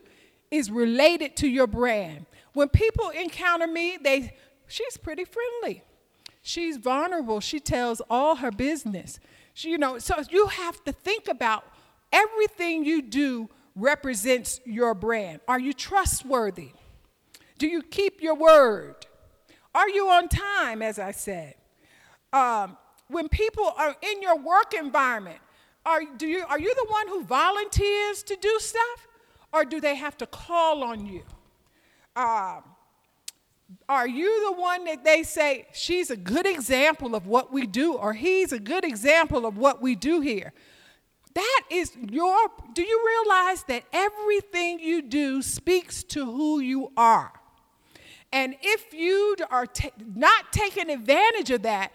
is 0.53 0.69
related 0.69 1.35
to 1.35 1.47
your 1.47 1.65
brand. 1.65 2.27
When 2.53 2.69
people 2.69 3.09
encounter 3.09 3.65
me, 3.65 3.97
they 3.99 4.35
she's 4.67 4.97
pretty 4.97 5.25
friendly. 5.25 5.81
She's 6.43 6.77
vulnerable. 6.77 7.39
She 7.39 7.59
tells 7.59 8.01
all 8.07 8.35
her 8.35 8.51
business. 8.51 9.19
She, 9.55 9.71
you 9.71 9.79
know, 9.79 9.97
so 9.97 10.15
you 10.29 10.45
have 10.47 10.83
to 10.83 10.91
think 10.91 11.27
about 11.27 11.65
everything 12.11 12.85
you 12.85 13.01
do 13.01 13.49
represents 13.75 14.59
your 14.63 14.93
brand. 14.93 15.39
Are 15.47 15.59
you 15.59 15.73
trustworthy? 15.73 16.71
Do 17.57 17.65
you 17.65 17.81
keep 17.81 18.21
your 18.21 18.35
word? 18.35 19.07
Are 19.73 19.89
you 19.89 20.07
on 20.09 20.27
time, 20.27 20.83
as 20.83 20.99
I 20.99 21.11
said? 21.11 21.55
Um, 22.31 22.77
when 23.07 23.27
people 23.27 23.73
are 23.75 23.95
in 24.01 24.21
your 24.21 24.37
work 24.37 24.75
environment, 24.77 25.39
are, 25.83 26.01
do 26.17 26.27
you, 26.27 26.45
are 26.47 26.59
you 26.59 26.73
the 26.75 26.85
one 26.89 27.07
who 27.07 27.23
volunteers 27.23 28.21
to 28.23 28.35
do 28.35 28.55
stuff? 28.59 29.07
Or 29.53 29.63
do 29.63 29.79
they 29.79 29.95
have 29.95 30.17
to 30.17 30.25
call 30.25 30.83
on 30.83 31.05
you? 31.05 31.23
Um, 32.15 32.63
are 33.87 34.07
you 34.07 34.49
the 34.49 34.61
one 34.61 34.85
that 34.85 35.03
they 35.03 35.23
say, 35.23 35.67
she's 35.73 36.09
a 36.09 36.17
good 36.17 36.45
example 36.45 37.15
of 37.15 37.27
what 37.27 37.53
we 37.53 37.65
do, 37.65 37.93
or 37.93 38.13
he's 38.13 38.51
a 38.51 38.59
good 38.59 38.83
example 38.83 39.45
of 39.45 39.57
what 39.57 39.81
we 39.81 39.95
do 39.95 40.21
here? 40.21 40.53
That 41.33 41.61
is 41.71 41.95
your, 42.11 42.37
do 42.73 42.83
you 42.83 43.23
realize 43.25 43.63
that 43.63 43.83
everything 43.91 44.79
you 44.79 45.01
do 45.01 45.41
speaks 45.41 46.03
to 46.03 46.25
who 46.25 46.59
you 46.59 46.91
are? 46.97 47.31
And 48.31 48.55
if 48.61 48.93
you 48.93 49.35
are 49.49 49.65
ta- 49.67 49.89
not 50.15 50.51
taking 50.51 50.89
advantage 50.89 51.51
of 51.51 51.63
that, 51.63 51.91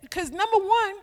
because 0.00 0.30
number 0.30 0.58
one, 0.58 0.94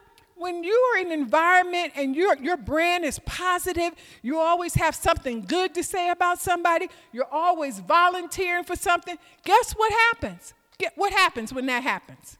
when 0.41 0.63
you 0.63 0.73
are 0.73 0.99
in 0.99 1.11
an 1.11 1.13
environment 1.13 1.93
and 1.95 2.15
your, 2.15 2.35
your 2.37 2.57
brand 2.57 3.05
is 3.05 3.19
positive, 3.19 3.93
you 4.23 4.39
always 4.39 4.73
have 4.73 4.95
something 4.95 5.41
good 5.41 5.75
to 5.75 5.83
say 5.83 6.09
about 6.09 6.39
somebody, 6.39 6.89
you're 7.11 7.31
always 7.31 7.79
volunteering 7.79 8.63
for 8.63 8.75
something, 8.75 9.17
guess 9.45 9.73
what 9.73 9.93
happens? 9.93 10.55
Get, 10.79 10.93
what 10.95 11.13
happens 11.13 11.53
when 11.53 11.67
that 11.67 11.83
happens? 11.83 12.39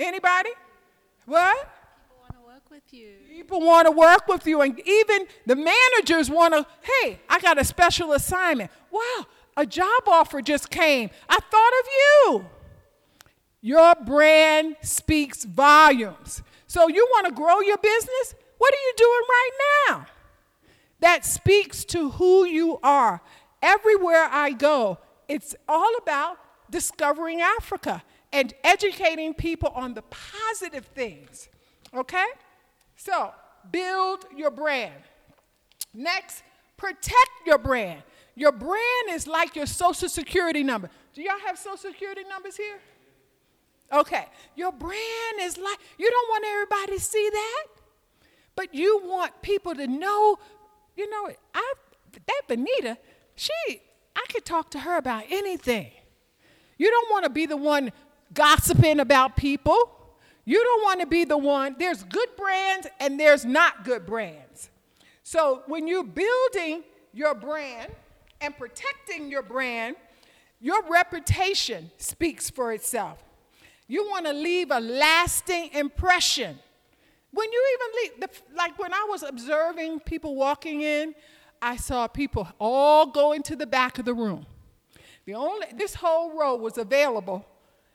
Anybody? 0.00 0.50
What? 1.26 1.68
People 2.08 2.16
want 2.18 2.32
to 2.32 2.46
work 2.46 2.70
with 2.70 2.94
you. 2.94 3.10
People 3.28 3.60
want 3.60 3.86
to 3.86 3.92
work 3.92 4.26
with 4.28 4.46
you, 4.46 4.62
and 4.62 4.80
even 4.80 5.26
the 5.44 5.56
managers 5.56 6.30
want 6.30 6.54
to, 6.54 6.66
hey, 6.80 7.20
I 7.28 7.38
got 7.38 7.60
a 7.60 7.64
special 7.64 8.14
assignment. 8.14 8.70
Wow, 8.90 9.26
a 9.58 9.66
job 9.66 10.04
offer 10.06 10.40
just 10.40 10.70
came. 10.70 11.10
I 11.28 11.38
thought 11.38 11.72
of 11.80 11.86
you. 12.40 12.46
Your 13.62 13.94
brand 13.94 14.76
speaks 14.82 15.44
volumes. 15.44 16.42
So 16.66 16.88
you 16.88 17.06
want 17.12 17.26
to 17.28 17.32
grow 17.32 17.60
your 17.60 17.78
business? 17.78 18.34
What 18.58 18.74
are 18.74 18.76
you 18.76 18.92
doing 18.96 19.22
right 19.28 19.50
now? 19.88 20.06
That 21.00 21.24
speaks 21.24 21.84
to 21.86 22.10
who 22.10 22.44
you 22.44 22.78
are. 22.82 23.22
Everywhere 23.62 24.28
I 24.30 24.50
go, 24.50 24.98
it's 25.28 25.54
all 25.68 25.96
about 26.02 26.38
discovering 26.70 27.40
Africa 27.40 28.02
and 28.32 28.52
educating 28.64 29.32
people 29.34 29.68
on 29.74 29.94
the 29.94 30.02
positive 30.02 30.86
things. 30.86 31.48
Okay? 31.94 32.26
So, 32.96 33.32
build 33.70 34.24
your 34.34 34.50
brand. 34.50 35.02
Next, 35.94 36.42
protect 36.76 37.30
your 37.46 37.58
brand. 37.58 38.02
Your 38.34 38.52
brand 38.52 39.10
is 39.10 39.26
like 39.26 39.54
your 39.54 39.66
social 39.66 40.08
security 40.08 40.62
number. 40.62 40.90
Do 41.14 41.22
y'all 41.22 41.38
have 41.46 41.58
social 41.58 41.76
security 41.76 42.22
numbers 42.28 42.56
here? 42.56 42.78
Okay. 43.92 44.26
Your 44.56 44.72
brand 44.72 45.40
is 45.40 45.58
like, 45.58 45.78
you 45.98 46.10
don't 46.10 46.28
want 46.28 46.44
everybody 46.46 46.98
to 46.98 47.00
see 47.00 47.28
that, 47.30 47.64
but 48.56 48.74
you 48.74 49.02
want 49.04 49.42
people 49.42 49.74
to 49.74 49.86
know 49.86 50.38
you 50.96 51.08
know, 51.08 51.32
I 51.54 51.74
that 52.26 52.42
Venida, 52.48 52.96
she 53.34 53.52
I 54.14 54.24
could 54.28 54.44
talk 54.44 54.70
to 54.72 54.80
her 54.80 54.96
about 54.96 55.24
anything. 55.30 55.90
You 56.78 56.90
don't 56.90 57.10
want 57.10 57.24
to 57.24 57.30
be 57.30 57.46
the 57.46 57.56
one 57.56 57.92
gossiping 58.34 59.00
about 59.00 59.36
people. 59.36 59.98
You 60.44 60.62
don't 60.62 60.82
want 60.82 61.00
to 61.00 61.06
be 61.06 61.24
the 61.24 61.38
one. 61.38 61.76
There's 61.78 62.02
good 62.04 62.28
brands 62.36 62.88
and 63.00 63.18
there's 63.18 63.44
not 63.44 63.84
good 63.84 64.04
brands. 64.04 64.70
So 65.22 65.62
when 65.66 65.86
you're 65.86 66.04
building 66.04 66.82
your 67.12 67.34
brand 67.34 67.92
and 68.40 68.56
protecting 68.56 69.30
your 69.30 69.42
brand, 69.42 69.96
your 70.60 70.82
reputation 70.88 71.90
speaks 71.96 72.50
for 72.50 72.72
itself. 72.72 73.22
You 73.88 74.08
want 74.08 74.26
to 74.26 74.32
leave 74.32 74.70
a 74.70 74.80
lasting 74.80 75.70
impression. 75.72 76.58
When 77.32 77.50
you 77.50 77.78
even 77.78 78.02
leave, 78.02 78.20
the, 78.20 78.56
like 78.56 78.78
when 78.78 78.92
I 78.92 79.06
was 79.08 79.22
observing 79.22 80.00
people 80.00 80.34
walking 80.34 80.82
in, 80.82 81.14
I 81.60 81.76
saw 81.76 82.06
people 82.06 82.48
all 82.58 83.06
go 83.06 83.32
into 83.32 83.56
the 83.56 83.66
back 83.66 83.98
of 83.98 84.04
the 84.04 84.14
room. 84.14 84.46
The 85.24 85.34
only, 85.34 85.66
this 85.74 85.94
whole 85.94 86.36
row 86.36 86.56
was 86.56 86.78
available, 86.78 87.46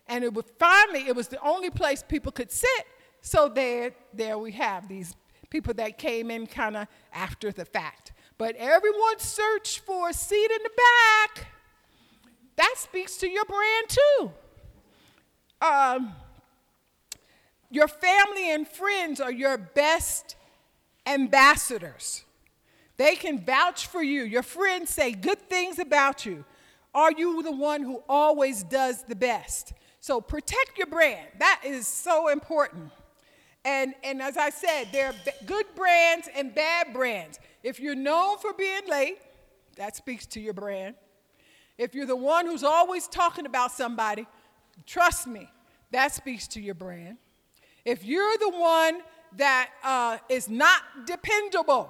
and 0.08 0.24
it 0.24 0.34
was 0.34 0.46
finally, 0.58 1.08
it 1.08 1.16
was 1.16 1.28
the 1.28 1.42
only 1.42 1.70
place 1.70 2.04
people 2.08 2.32
could 2.32 2.52
sit. 2.52 2.86
So 3.22 3.50
there, 3.50 3.92
there 4.14 4.38
we 4.38 4.54
have 4.54 4.88
these 4.88 5.16
people 5.50 5.74
that 5.76 5.98
came 5.98 6.32
in 6.32 6.48
kind 6.48 6.78
of 6.78 6.88
after 7.14 7.52
the 7.52 7.66
fact. 7.66 8.14
But 8.38 8.56
everyone 8.56 9.20
searched 9.20 9.80
for 9.80 10.10
a 10.10 10.14
seat 10.14 10.52
in 10.52 10.64
the 10.64 10.70
back. 10.70 11.48
That 12.56 12.76
speaks 12.78 13.18
to 13.18 13.30
your 13.30 13.46
brand 13.46 13.90
too. 13.90 14.32
Um, 15.62 16.14
your 17.70 17.88
family 17.88 18.52
and 18.52 18.68
friends 18.68 19.20
are 19.20 19.32
your 19.32 19.58
best 19.58 20.36
ambassadors. 21.06 22.24
They 22.98 23.16
can 23.16 23.40
vouch 23.40 23.88
for 23.88 24.02
you. 24.02 24.24
Your 24.24 24.44
friends 24.44 24.90
say 24.90 25.12
good 25.12 25.40
things 25.50 25.80
about 25.80 26.26
you. 26.26 26.46
Are 26.94 27.12
you 27.12 27.44
the 27.44 27.52
one 27.52 27.84
who 27.84 28.02
always 28.10 28.64
does 28.64 29.04
the 29.04 29.16
best? 29.16 29.74
So 30.00 30.22
protect 30.22 30.78
your 30.78 30.88
brand. 30.88 31.28
That 31.40 31.62
is 31.66 31.88
so 31.88 32.30
important. 32.30 32.92
And, 33.66 33.94
and 34.04 34.22
as 34.22 34.38
I 34.38 34.50
said, 34.50 34.86
there 34.92 35.08
are 35.10 35.16
good 35.46 35.66
brands 35.76 36.30
and 36.36 36.56
bad 36.56 36.94
brands. 36.94 37.40
If 37.64 37.80
you're 37.80 37.96
known 37.96 38.38
for 38.38 38.54
being 38.54 38.88
late, 38.88 39.18
that 39.76 39.96
speaks 39.96 40.26
to 40.28 40.40
your 40.40 40.54
brand. 40.54 40.96
If 41.78 41.94
you're 41.94 42.06
the 42.06 42.16
one 42.16 42.46
who's 42.46 42.64
always 42.64 43.08
talking 43.08 43.46
about 43.46 43.72
somebody, 43.72 44.26
trust 44.86 45.28
me, 45.28 45.50
that 45.92 46.14
speaks 46.14 46.48
to 46.50 46.62
your 46.62 46.76
brand. 46.76 47.18
If 47.86 48.04
you're 48.04 48.38
the 48.38 48.50
one 48.50 49.00
that 49.38 49.70
uh, 49.84 50.18
is 50.30 50.50
not 50.50 50.82
dependable, 51.06 51.90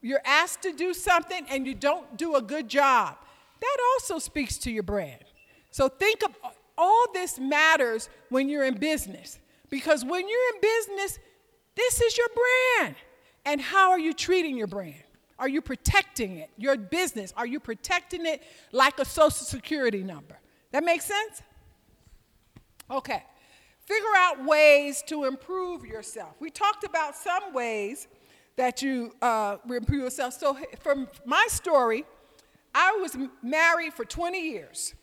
you're 0.00 0.22
asked 0.24 0.62
to 0.62 0.72
do 0.72 0.94
something 0.94 1.46
and 1.50 1.66
you 1.66 1.74
don't 1.74 2.16
do 2.16 2.36
a 2.36 2.42
good 2.42 2.68
job, 2.68 3.16
that 3.60 3.76
also 3.92 4.18
speaks 4.18 4.56
to 4.58 4.70
your 4.70 4.82
brand. 4.82 5.22
So 5.70 5.88
think 5.88 6.22
of 6.24 6.34
all 6.76 7.06
this 7.12 7.38
matters 7.38 8.08
when 8.30 8.48
you're 8.48 8.64
in 8.64 8.78
business. 8.78 9.38
Because 9.68 10.04
when 10.04 10.28
you're 10.28 10.54
in 10.54 10.60
business, 10.60 11.18
this 11.76 12.00
is 12.00 12.16
your 12.16 12.28
brand. 12.34 12.96
And 13.44 13.60
how 13.60 13.90
are 13.90 13.98
you 13.98 14.12
treating 14.12 14.56
your 14.56 14.66
brand? 14.66 15.02
Are 15.38 15.48
you 15.48 15.62
protecting 15.62 16.38
it? 16.38 16.50
Your 16.58 16.76
business, 16.76 17.32
are 17.36 17.46
you 17.46 17.60
protecting 17.60 18.26
it 18.26 18.42
like 18.72 18.98
a 18.98 19.04
social 19.04 19.46
security 19.46 20.02
number? 20.02 20.38
That 20.72 20.84
makes 20.84 21.04
sense? 21.06 21.42
Okay. 22.90 23.22
Figure 23.86 24.16
out 24.16 24.44
ways 24.44 25.02
to 25.06 25.24
improve 25.24 25.84
yourself. 25.84 26.34
We 26.40 26.50
talked 26.50 26.84
about 26.84 27.16
some 27.16 27.52
ways 27.52 28.08
that 28.56 28.82
you 28.82 29.14
uh, 29.22 29.56
improve 29.68 30.02
yourself. 30.02 30.34
So, 30.34 30.58
from 30.80 31.08
my 31.24 31.46
story, 31.48 32.04
I 32.74 32.98
was 33.00 33.16
married 33.42 33.94
for 33.94 34.04
20 34.04 34.40
years. 34.40 34.94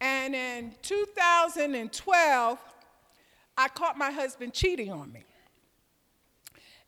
And 0.00 0.34
in 0.34 0.72
2012, 0.82 2.58
I 3.56 3.68
caught 3.68 3.98
my 3.98 4.10
husband 4.10 4.54
cheating 4.54 4.92
on 4.92 5.12
me. 5.12 5.24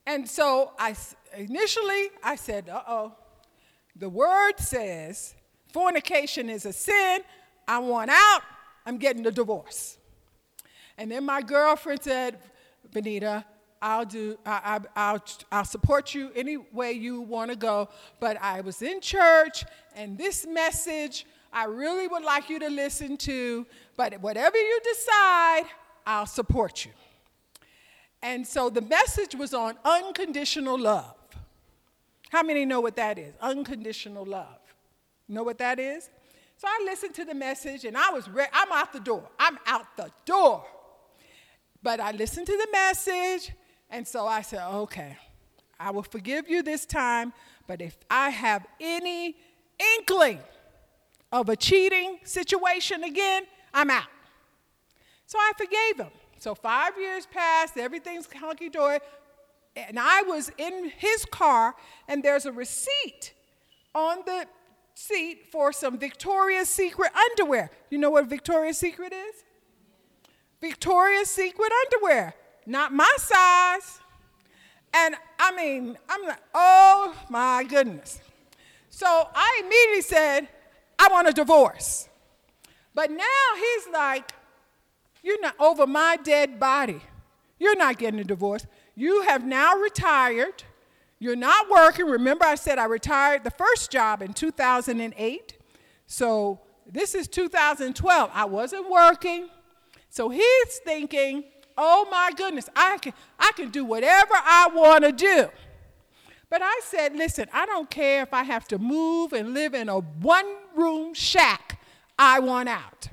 And 0.06 0.28
so 0.28 0.72
I 0.78 0.94
initially 1.36 2.10
I 2.22 2.36
said, 2.36 2.68
"Uh-oh. 2.68 3.14
The 3.96 4.08
word 4.08 4.54
says 4.58 5.34
fornication 5.72 6.48
is 6.48 6.64
a 6.64 6.72
sin. 6.72 7.20
I 7.66 7.78
want 7.78 8.10
out. 8.10 8.42
I'm 8.86 8.98
getting 8.98 9.26
a 9.26 9.30
divorce." 9.30 9.98
And 10.98 11.10
then 11.10 11.24
my 11.24 11.42
girlfriend 11.42 12.02
said, 12.02 12.38
"Venida, 12.92 13.44
I'll 13.82 14.04
do, 14.04 14.38
I, 14.44 14.78
will 15.12 15.22
I'll 15.50 15.64
support 15.64 16.14
you 16.14 16.30
any 16.36 16.58
way 16.58 16.92
you 16.92 17.22
want 17.22 17.50
to 17.50 17.56
go. 17.56 17.88
But 18.18 18.36
I 18.40 18.60
was 18.60 18.82
in 18.82 19.00
church, 19.00 19.64
and 19.96 20.18
this 20.18 20.46
message 20.46 21.24
I 21.52 21.64
really 21.64 22.06
would 22.06 22.22
like 22.22 22.48
you 22.48 22.58
to 22.60 22.68
listen 22.68 23.16
to. 23.18 23.66
But 23.96 24.20
whatever 24.20 24.56
you 24.56 24.80
decide, 24.84 25.64
I'll 26.06 26.26
support 26.26 26.84
you. 26.84 26.92
And 28.22 28.46
so 28.46 28.68
the 28.68 28.82
message 28.82 29.34
was 29.34 29.54
on 29.54 29.76
unconditional 29.84 30.78
love. 30.78 31.16
How 32.28 32.42
many 32.42 32.64
know 32.64 32.80
what 32.80 32.96
that 32.96 33.18
is? 33.18 33.34
Unconditional 33.40 34.24
love. 34.24 34.58
Know 35.26 35.42
what 35.42 35.58
that 35.58 35.78
is? 35.78 36.10
So 36.60 36.68
I 36.68 36.84
listened 36.84 37.14
to 37.14 37.24
the 37.24 37.32
message, 37.32 37.86
and 37.86 37.96
I 37.96 38.10
was 38.10 38.28
ready. 38.28 38.50
I'm 38.52 38.70
out 38.70 38.92
the 38.92 39.00
door. 39.00 39.26
I'm 39.38 39.58
out 39.64 39.96
the 39.96 40.10
door. 40.26 40.62
But 41.82 42.00
I 42.00 42.10
listened 42.10 42.46
to 42.48 42.52
the 42.52 42.68
message, 42.70 43.50
and 43.88 44.06
so 44.06 44.26
I 44.26 44.42
said, 44.42 44.60
okay, 44.70 45.16
I 45.78 45.90
will 45.90 46.02
forgive 46.02 46.50
you 46.50 46.62
this 46.62 46.84
time, 46.84 47.32
but 47.66 47.80
if 47.80 47.96
I 48.10 48.28
have 48.28 48.66
any 48.78 49.36
inkling 49.96 50.40
of 51.32 51.48
a 51.48 51.56
cheating 51.56 52.18
situation 52.24 53.04
again, 53.04 53.44
I'm 53.72 53.88
out. 53.88 54.10
So 55.24 55.38
I 55.38 55.52
forgave 55.56 56.06
him. 56.06 56.12
So 56.40 56.54
five 56.54 56.92
years 57.00 57.24
passed, 57.24 57.78
everything's 57.78 58.28
hunky 58.30 58.68
dory, 58.68 58.98
and 59.74 59.98
I 59.98 60.24
was 60.24 60.52
in 60.58 60.92
his 60.94 61.24
car, 61.24 61.74
and 62.06 62.22
there's 62.22 62.44
a 62.44 62.52
receipt 62.52 63.32
on 63.94 64.18
the 64.26 64.44
seat 65.00 65.46
for 65.50 65.72
some 65.72 65.98
Victoria's 65.98 66.68
Secret 66.68 67.10
underwear. 67.14 67.70
You 67.90 67.98
know 67.98 68.10
what 68.10 68.26
Victoria's 68.26 68.78
Secret 68.78 69.12
is? 69.12 69.44
Victoria's 70.60 71.30
Secret 71.30 71.72
underwear 71.84 72.34
not 72.66 72.92
my 72.92 73.12
size. 73.18 74.00
And 74.94 75.14
I 75.38 75.54
mean, 75.54 75.98
I'm 76.08 76.26
like, 76.26 76.42
oh 76.54 77.14
my 77.28 77.64
goodness. 77.64 78.20
So 78.90 79.06
I 79.06 79.62
immediately 79.64 80.02
said, 80.02 80.48
I 80.98 81.08
want 81.10 81.28
a 81.28 81.32
divorce. 81.32 82.08
But 82.94 83.10
now 83.10 83.24
he's 83.56 83.92
like, 83.92 84.32
you're 85.22 85.40
not 85.40 85.54
over 85.60 85.86
my 85.86 86.18
dead 86.22 86.58
body. 86.58 87.00
You're 87.58 87.76
not 87.76 87.98
getting 87.98 88.20
a 88.20 88.24
divorce. 88.24 88.66
You 88.94 89.22
have 89.22 89.44
now 89.44 89.74
retired. 89.76 90.64
You're 91.20 91.36
not 91.36 91.70
working. 91.70 92.06
Remember, 92.06 92.44
I 92.46 92.54
said 92.54 92.78
I 92.78 92.86
retired 92.86 93.44
the 93.44 93.50
first 93.50 93.90
job 93.90 94.22
in 94.22 94.32
2008. 94.32 95.58
So 96.06 96.60
this 96.90 97.14
is 97.14 97.28
2012. 97.28 98.30
I 98.32 98.44
wasn't 98.46 98.90
working. 98.90 99.48
So 100.08 100.30
he's 100.30 100.78
thinking, 100.82 101.44
oh 101.76 102.08
my 102.10 102.30
goodness, 102.34 102.70
I 102.74 102.96
can, 102.98 103.12
I 103.38 103.52
can 103.54 103.68
do 103.68 103.84
whatever 103.84 104.32
I 104.34 104.70
want 104.74 105.04
to 105.04 105.12
do. 105.12 105.50
But 106.48 106.62
I 106.62 106.80
said, 106.82 107.14
listen, 107.14 107.48
I 107.52 107.66
don't 107.66 107.90
care 107.90 108.22
if 108.22 108.32
I 108.34 108.42
have 108.42 108.66
to 108.68 108.78
move 108.78 109.34
and 109.34 109.54
live 109.54 109.74
in 109.74 109.88
a 109.88 110.00
one 110.00 110.56
room 110.74 111.14
shack, 111.14 111.80
I 112.18 112.40
want 112.40 112.68
out. 112.68 113.08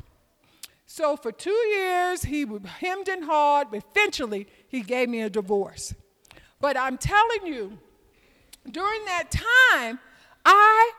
So 0.86 1.18
for 1.18 1.32
two 1.32 1.52
years, 1.52 2.24
he 2.24 2.48
hemmed 2.80 3.10
and 3.10 3.26
hawed. 3.26 3.68
Eventually, 3.74 4.48
he 4.68 4.82
gave 4.82 5.10
me 5.10 5.22
a 5.22 5.30
divorce. 5.30 5.94
But 6.60 6.76
I'm 6.78 6.98
telling 6.98 7.46
you, 7.46 7.78
during 8.72 9.06
that 9.06 9.32
time, 9.32 10.00
I 10.46 10.92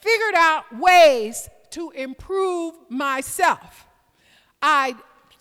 figured 0.00 0.34
out 0.34 0.64
ways 0.78 1.48
to 1.70 1.90
improve 1.90 2.74
myself. 2.88 3.86
I 4.62 4.94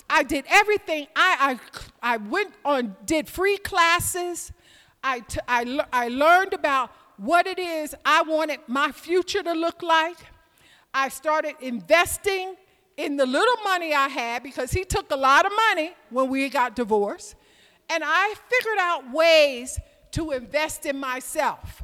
I 0.10 0.24
did 0.24 0.46
everything. 0.50 1.08
I, 1.16 1.60
I, 2.02 2.14
I 2.14 2.18
went 2.18 2.54
on, 2.66 2.96
did 3.06 3.30
free 3.30 3.58
classes. 3.58 4.52
I, 5.04 5.20
t- 5.20 5.40
I, 5.48 5.86
I 5.94 6.08
learned 6.08 6.54
about 6.54 6.92
what 7.18 7.46
it 7.46 7.60
is 7.60 7.94
I 8.04 8.24
wanted 8.24 8.60
my 8.68 8.92
future 8.92 9.44
to 9.44 9.54
look 9.54 9.84
like. 9.84 10.18
I 10.94 11.10
started 11.10 11.56
investing 11.62 12.56
in 12.98 13.18
the 13.18 13.26
little 13.26 13.64
money 13.64 13.94
I 13.94 14.08
had 14.08 14.42
because 14.42 14.72
he 14.72 14.84
took 14.84 15.12
a 15.12 15.16
lot 15.16 15.46
of 15.46 15.52
money 15.70 15.92
when 16.10 16.30
we 16.30 16.50
got 16.50 16.76
divorced. 16.76 17.36
And 17.90 18.04
I 18.06 18.34
figured 18.50 18.78
out 18.80 19.14
ways 19.14 19.80
to 20.12 20.32
invest 20.32 20.86
in 20.86 20.98
myself. 21.00 21.84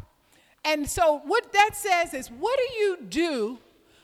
And 0.64 0.90
so, 0.90 1.22
what 1.26 1.54
that 1.54 1.72
says 1.74 2.14
is, 2.14 2.30
what 2.30 2.58
do 2.58 2.78
you 2.78 2.98
do 3.08 3.60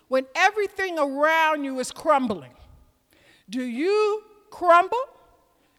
when 0.07 0.25
everything 0.35 0.99
around 0.99 1.63
you 1.63 1.79
is 1.79 1.91
crumbling? 1.91 2.53
Do 3.49 3.63
you 3.63 4.23
crumble? 4.49 4.97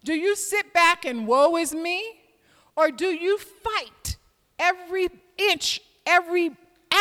Do 0.05 0.15
you 0.15 0.35
sit 0.35 0.73
back 0.73 1.05
and 1.05 1.27
woe 1.27 1.57
is 1.57 1.75
me? 1.75 2.03
Or 2.75 2.91
do 2.91 3.07
you 3.07 3.39
fight 3.39 4.17
every 4.59 5.09
inch, 5.37 5.81
every 6.07 6.53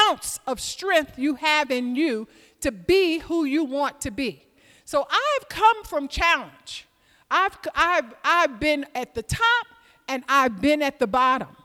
ounce 0.07 0.39
of 0.47 0.59
strength 0.59 1.17
you 1.17 1.35
have 1.35 1.71
in 1.71 1.95
you 1.95 2.27
to 2.61 2.71
be 2.71 3.19
who 3.19 3.45
you 3.45 3.63
want 3.63 4.01
to 4.01 4.11
be. 4.11 4.43
So 4.85 5.07
I've 5.09 5.49
come 5.49 5.83
from 5.83 6.07
challenge. 6.07 6.87
I've, 7.29 7.57
I've, 7.75 8.13
I've 8.23 8.59
been 8.59 8.85
at 8.93 9.15
the 9.15 9.23
top 9.23 9.67
and 10.07 10.23
I've 10.27 10.61
been 10.61 10.81
at 10.81 10.99
the 10.99 11.07
bottom. 11.07 11.55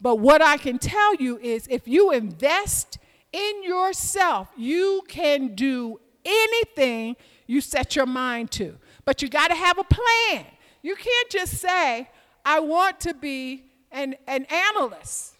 But 0.00 0.16
what 0.16 0.42
I 0.42 0.56
can 0.56 0.78
tell 0.78 1.14
you 1.14 1.38
is 1.38 1.66
if 1.70 1.88
you 1.88 2.12
invest 2.12 2.98
in 3.32 3.62
yourself, 3.62 4.48
you 4.56 5.02
can 5.08 5.54
do 5.54 6.00
anything 6.24 7.16
you 7.46 7.60
set 7.60 7.96
your 7.96 8.06
mind 8.06 8.50
to. 8.52 8.76
But 9.04 9.22
you 9.22 9.28
got 9.28 9.48
to 9.48 9.54
have 9.54 9.78
a 9.78 9.84
plan. 9.84 10.46
You 10.82 10.96
can't 10.96 11.30
just 11.30 11.54
say, 11.54 12.08
I 12.44 12.60
want 12.60 13.00
to 13.00 13.14
be 13.14 13.64
an, 13.90 14.16
an 14.26 14.44
analyst. 14.44 15.36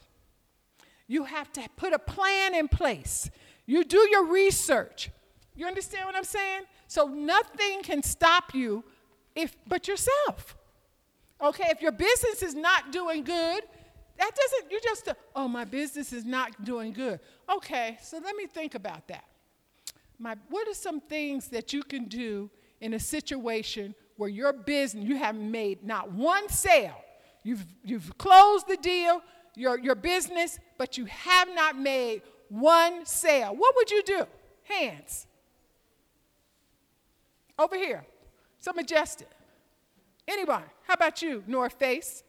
You 1.07 1.25
have 1.25 1.53
to 1.53 1.63
put 1.77 1.93
a 1.93 1.99
plan 1.99 2.55
in 2.55 2.69
place. 2.69 3.31
You 3.67 3.85
do 3.85 4.09
your 4.11 4.27
research. 4.27 5.11
You 5.55 5.67
understand 5.67 6.07
what 6.07 6.17
I'm 6.17 6.25
saying? 6.25 6.63
So 6.89 7.07
nothing 7.07 7.83
can 7.83 8.03
stop 8.03 8.55
you 8.55 8.85
if 9.35 9.57
but 9.67 9.89
yourself. 9.89 10.56
Okay, 11.43 11.68
if 11.68 11.82
your 11.82 11.93
business 11.93 12.43
is 12.43 12.55
not 12.55 12.93
doing 12.93 13.22
good, 13.22 13.62
that 14.18 14.30
doesn't 14.34 14.72
you 14.72 14.80
just 14.82 15.09
oh 15.34 15.49
my 15.49 15.64
business 15.64 16.12
is 16.12 16.24
not 16.24 16.64
doing 16.64 16.93
good. 16.93 17.20
Okay, 17.49 17.99
so 18.03 18.18
let 18.18 18.37
me 18.37 18.47
think 18.47 18.74
about 18.74 19.07
that. 19.09 19.24
My 20.18 20.37
what 20.49 20.66
are 20.68 20.74
some 20.74 21.01
things 21.01 21.49
that 21.49 21.72
you 21.72 21.82
can 21.82 22.05
do 22.05 22.51
in 22.80 22.95
a 22.95 23.01
situation 23.01 23.95
where 24.16 24.30
your 24.30 24.53
business 24.53 25.05
you 25.05 25.16
haven't 25.16 25.51
made 25.51 25.84
not 25.84 26.11
one 26.12 26.49
sale. 26.49 26.97
You've 27.43 27.66
you've 27.84 28.16
closed 28.16 28.66
the 28.66 28.78
deal, 28.78 29.20
your 29.55 29.78
your 29.78 29.95
business, 29.95 30.59
but 30.78 30.97
you 30.97 31.05
have 31.05 31.49
not 31.55 31.78
made 31.78 32.22
one 32.49 33.05
sale. 33.05 33.55
What 33.55 33.74
would 33.76 33.91
you 33.91 34.03
do? 34.03 34.24
Hands. 34.62 35.26
Over 37.59 37.76
here. 37.76 38.07
So 38.59 38.72
majestic. 38.72 39.28
Anyone? 40.29 40.64
How 40.87 40.95
about 40.95 41.22
you, 41.22 41.45
North 41.47 41.74
Face? 41.74 42.22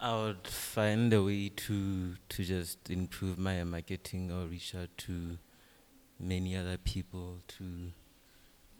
I 0.00 0.16
would 0.24 0.46
find 0.48 1.12
a 1.12 1.22
way 1.22 1.48
to 1.48 2.16
to 2.28 2.44
just 2.44 2.90
improve 2.90 3.38
my 3.38 3.62
marketing 3.62 4.32
or 4.32 4.46
reach 4.46 4.74
out 4.74 4.88
to 5.06 5.38
many 6.18 6.56
other 6.56 6.76
people 6.76 7.38
to. 7.56 7.64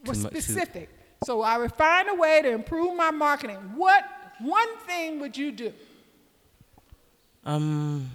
Well, 0.05 0.17
ma- 0.19 0.29
to- 0.31 0.43
specific. 0.43 0.89
So 1.25 1.43
I 1.43 1.57
would 1.59 1.73
find 1.73 2.09
a 2.09 2.15
way 2.17 2.43
to 2.43 2.51
improve 2.51 2.97
my 2.97 3.13
marketing. 3.13 3.59
What 3.77 4.05
one 4.41 4.77
thing 4.87 5.21
would 5.21 5.37
you 5.37 5.53
do? 5.53 5.73
um, 7.45 8.09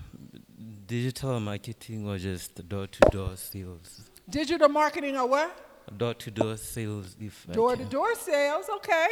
digital 0.86 1.38
marketing 1.41 2.07
or 2.07 2.17
just 2.17 2.67
door 2.67 2.88
to 2.88 2.99
door 3.09 3.36
sales. 3.36 4.09
Digital 4.30 4.67
marketing 4.69 5.15
or 5.17 5.28
what? 5.28 5.63
Door 5.97 6.15
to 6.15 6.32
door 6.32 6.57
sales, 6.57 7.15
if 7.19 7.47
Door 7.49 7.78
to 7.78 7.86
door 7.86 8.13
sales, 8.15 8.65
okay. 8.78 9.07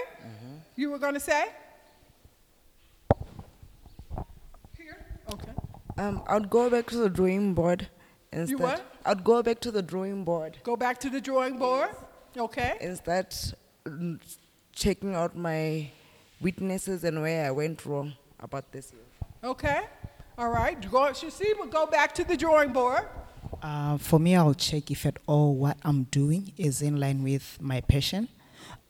You 0.76 0.92
were 0.92 1.00
going 1.00 1.14
to 1.14 1.22
say? 1.22 1.46
Here? 4.78 5.06
Okay. 5.34 5.52
Um, 5.98 6.22
I'd 6.28 6.50
go 6.50 6.70
back 6.70 6.88
to 6.88 6.98
the 6.98 7.10
drawing 7.10 7.54
board 7.54 7.88
instead. 8.34 8.50
You 8.50 8.58
what? 8.58 8.84
I'd 9.06 9.24
go 9.24 9.42
back 9.42 9.62
to 9.62 9.72
the 9.72 9.82
drawing 9.82 10.26
board. 10.26 10.58
Go 10.64 10.76
back 10.76 11.00
to 11.00 11.10
the 11.10 11.22
drawing 11.22 11.58
board. 11.58 11.90
Okay. 12.36 12.76
Instead, 12.82 13.34
checking 14.74 15.16
out 15.16 15.38
my 15.38 15.90
weaknesses 16.42 17.06
and 17.06 17.22
where 17.22 17.46
I 17.46 17.52
went 17.52 17.86
wrong 17.86 18.14
about 18.42 18.70
this 18.74 18.92
year. 18.92 19.02
Okay. 19.46 19.84
All 20.38 20.50
right. 20.50 20.92
Go, 20.92 21.14
see, 21.14 21.54
we'll 21.58 21.70
go 21.70 21.86
back 21.86 22.14
to 22.16 22.26
the 22.26 22.36
drawing 22.36 22.74
board. 22.74 23.08
Uh, 23.66 23.98
for 23.98 24.20
me, 24.20 24.36
I'll 24.36 24.54
check 24.54 24.92
if 24.92 25.08
at 25.08 25.18
all 25.26 25.56
what 25.56 25.78
I'm 25.84 26.04
doing 26.12 26.54
is 26.56 26.84
in 26.84 27.00
line 27.00 27.24
with 27.24 27.58
my 27.60 27.82
passion. 27.82 28.28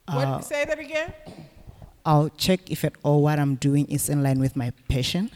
What, 0.06 0.26
Uh, 0.28 0.40
say 0.42 0.66
that 0.66 0.78
again. 0.78 1.14
I'll 2.04 2.28
check 2.36 2.70
if 2.70 2.84
at 2.84 2.92
all 3.02 3.22
what 3.22 3.38
I'm 3.38 3.54
doing 3.56 3.86
is 3.88 4.10
in 4.10 4.22
line 4.22 4.38
with 4.38 4.54
my 4.54 4.72
passion. 4.88 5.30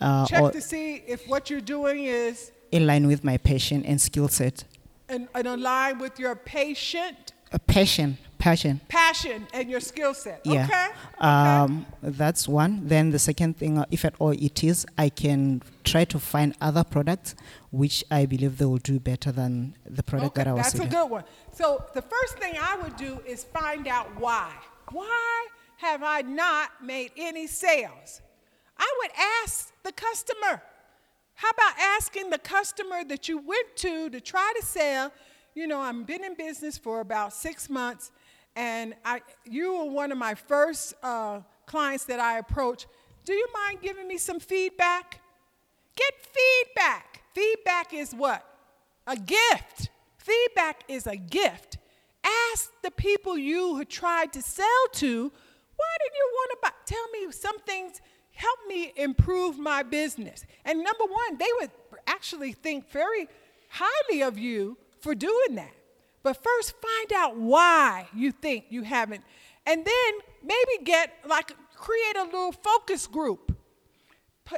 Uh, 0.00 0.26
Check 0.26 0.52
to 0.52 0.60
see 0.60 1.02
if 1.08 1.26
what 1.26 1.50
you're 1.50 1.60
doing 1.76 2.04
is 2.04 2.52
in 2.70 2.86
line 2.86 3.08
with 3.08 3.24
my 3.24 3.36
passion 3.36 3.84
and 3.84 4.00
skill 4.00 4.28
set. 4.28 4.62
and 5.08 5.26
in 5.34 5.60
line 5.60 5.98
with 5.98 6.20
your 6.20 6.36
patient 6.36 7.32
A 7.52 7.58
passion, 7.58 8.18
passion. 8.38 8.80
passion 8.88 9.46
and 9.54 9.70
your 9.70 9.80
skill 9.80 10.12
set. 10.14 10.40
Yeah. 10.44 10.64
Okay. 10.64 10.88
Um, 11.18 11.86
that's 12.02 12.46
one. 12.46 12.86
Then 12.86 13.10
the 13.10 13.18
second 13.18 13.56
thing, 13.56 13.78
uh, 13.78 13.86
if 13.90 14.04
at 14.04 14.14
all 14.18 14.30
it 14.30 14.62
is, 14.62 14.86
I 14.98 15.08
can 15.08 15.62
try 15.84 16.04
to 16.04 16.18
find 16.18 16.54
other 16.60 16.84
products 16.84 17.34
which 17.70 18.04
I 18.10 18.26
believe 18.26 18.58
they 18.58 18.64
will 18.66 18.78
do 18.78 19.00
better 19.00 19.32
than 19.32 19.74
the 19.88 20.02
product 20.02 20.34
that 20.36 20.46
I 20.46 20.52
was 20.52 20.66
selling. 20.68 20.88
That's 20.88 20.94
a 20.94 21.02
good 21.02 21.10
one. 21.10 21.24
So 21.52 21.84
the 21.94 22.02
first 22.02 22.38
thing 22.38 22.54
I 22.60 22.76
would 22.82 22.96
do 22.96 23.20
is 23.26 23.44
find 23.44 23.86
out 23.88 24.08
why. 24.20 24.52
Why 24.92 25.46
have 25.78 26.02
I 26.02 26.22
not 26.22 26.82
made 26.82 27.12
any 27.16 27.46
sales? 27.46 28.20
I 28.76 28.92
would 29.00 29.10
ask 29.44 29.72
the 29.82 29.92
customer. 29.92 30.62
How 31.34 31.50
about 31.50 31.74
asking 31.78 32.30
the 32.30 32.38
customer 32.38 33.04
that 33.04 33.28
you 33.28 33.38
went 33.38 33.76
to 33.76 34.10
to 34.10 34.20
try 34.20 34.52
to 34.58 34.66
sell? 34.66 35.12
You 35.54 35.66
know, 35.66 35.80
I've 35.80 36.06
been 36.06 36.22
in 36.22 36.34
business 36.34 36.78
for 36.78 37.00
about 37.00 37.32
six 37.32 37.68
months, 37.68 38.12
and 38.54 38.94
I, 39.04 39.22
you 39.44 39.78
were 39.78 39.90
one 39.90 40.12
of 40.12 40.18
my 40.18 40.34
first 40.34 40.94
uh, 41.02 41.40
clients 41.66 42.04
that 42.04 42.20
I 42.20 42.38
approached. 42.38 42.86
Do 43.24 43.32
you 43.32 43.46
mind 43.52 43.80
giving 43.82 44.06
me 44.06 44.18
some 44.18 44.40
feedback? 44.40 45.20
Get 45.96 46.14
feedback. 46.20 47.22
Feedback 47.34 47.92
is 47.92 48.14
what? 48.14 48.44
A 49.06 49.16
gift. 49.16 49.90
Feedback 50.16 50.84
is 50.88 51.06
a 51.06 51.16
gift. 51.16 51.78
Ask 52.52 52.70
the 52.82 52.90
people 52.90 53.38
you 53.38 53.84
tried 53.84 54.32
to 54.34 54.42
sell 54.42 54.66
to, 54.92 55.32
why 55.76 55.96
did 56.02 56.12
you 56.14 56.30
want 56.32 56.50
to 56.50 56.58
buy? 56.62 56.70
Tell 56.84 57.08
me 57.12 57.32
some 57.32 57.58
things, 57.60 58.00
help 58.32 58.58
me 58.68 58.92
improve 58.96 59.58
my 59.58 59.82
business. 59.82 60.44
And 60.64 60.84
number 60.84 61.04
one, 61.04 61.38
they 61.38 61.48
would 61.60 61.70
actually 62.06 62.52
think 62.52 62.90
very 62.90 63.28
highly 63.70 64.22
of 64.22 64.38
you 64.38 64.76
for 65.00 65.14
doing 65.14 65.54
that. 65.54 65.72
But 66.22 66.42
first, 66.42 66.74
find 66.80 67.12
out 67.14 67.36
why 67.36 68.08
you 68.14 68.32
think 68.32 68.66
you 68.70 68.82
haven't. 68.82 69.22
And 69.66 69.84
then 69.84 70.12
maybe 70.42 70.84
get, 70.84 71.12
like, 71.26 71.52
create 71.74 72.16
a 72.16 72.24
little 72.24 72.52
focus 72.52 73.06
group. 73.06 73.56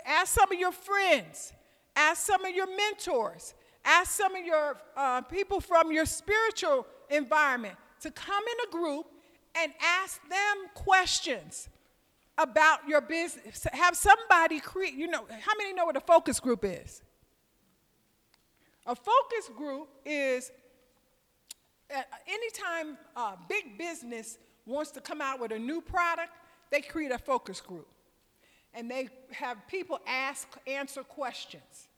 Ask 0.06 0.34
some 0.34 0.52
of 0.52 0.58
your 0.58 0.72
friends, 0.72 1.52
ask 1.96 2.24
some 2.24 2.44
of 2.44 2.54
your 2.54 2.66
mentors, 2.76 3.54
ask 3.84 4.12
some 4.12 4.36
of 4.36 4.44
your 4.44 4.80
uh, 4.96 5.20
people 5.22 5.60
from 5.60 5.90
your 5.90 6.06
spiritual 6.06 6.86
environment 7.10 7.76
to 8.00 8.10
come 8.10 8.42
in 8.42 8.68
a 8.68 8.72
group 8.72 9.06
and 9.56 9.72
ask 9.80 10.20
them 10.28 10.68
questions 10.74 11.68
about 12.38 12.88
your 12.88 13.00
business. 13.00 13.66
Have 13.72 13.96
somebody 13.96 14.60
create, 14.60 14.94
you 14.94 15.08
know, 15.08 15.26
how 15.28 15.52
many 15.58 15.74
know 15.74 15.84
what 15.84 15.96
a 15.96 16.00
focus 16.00 16.40
group 16.40 16.64
is? 16.64 17.02
A 18.86 18.94
focus 18.94 19.50
group 19.56 19.88
is 20.04 20.50
anytime 22.26 22.96
uh, 23.16 23.36
big 23.48 23.78
business 23.78 24.38
wants 24.66 24.90
to 24.92 25.00
come 25.00 25.20
out 25.20 25.40
with 25.40 25.52
a 25.52 25.58
new 25.58 25.80
product, 25.80 26.30
they 26.70 26.80
create 26.80 27.12
a 27.12 27.18
focus 27.18 27.60
group. 27.60 27.88
And 28.72 28.90
they 28.90 29.08
have 29.32 29.66
people 29.66 29.98
ask, 30.06 30.48
answer 30.66 31.02
questions. 31.02 31.88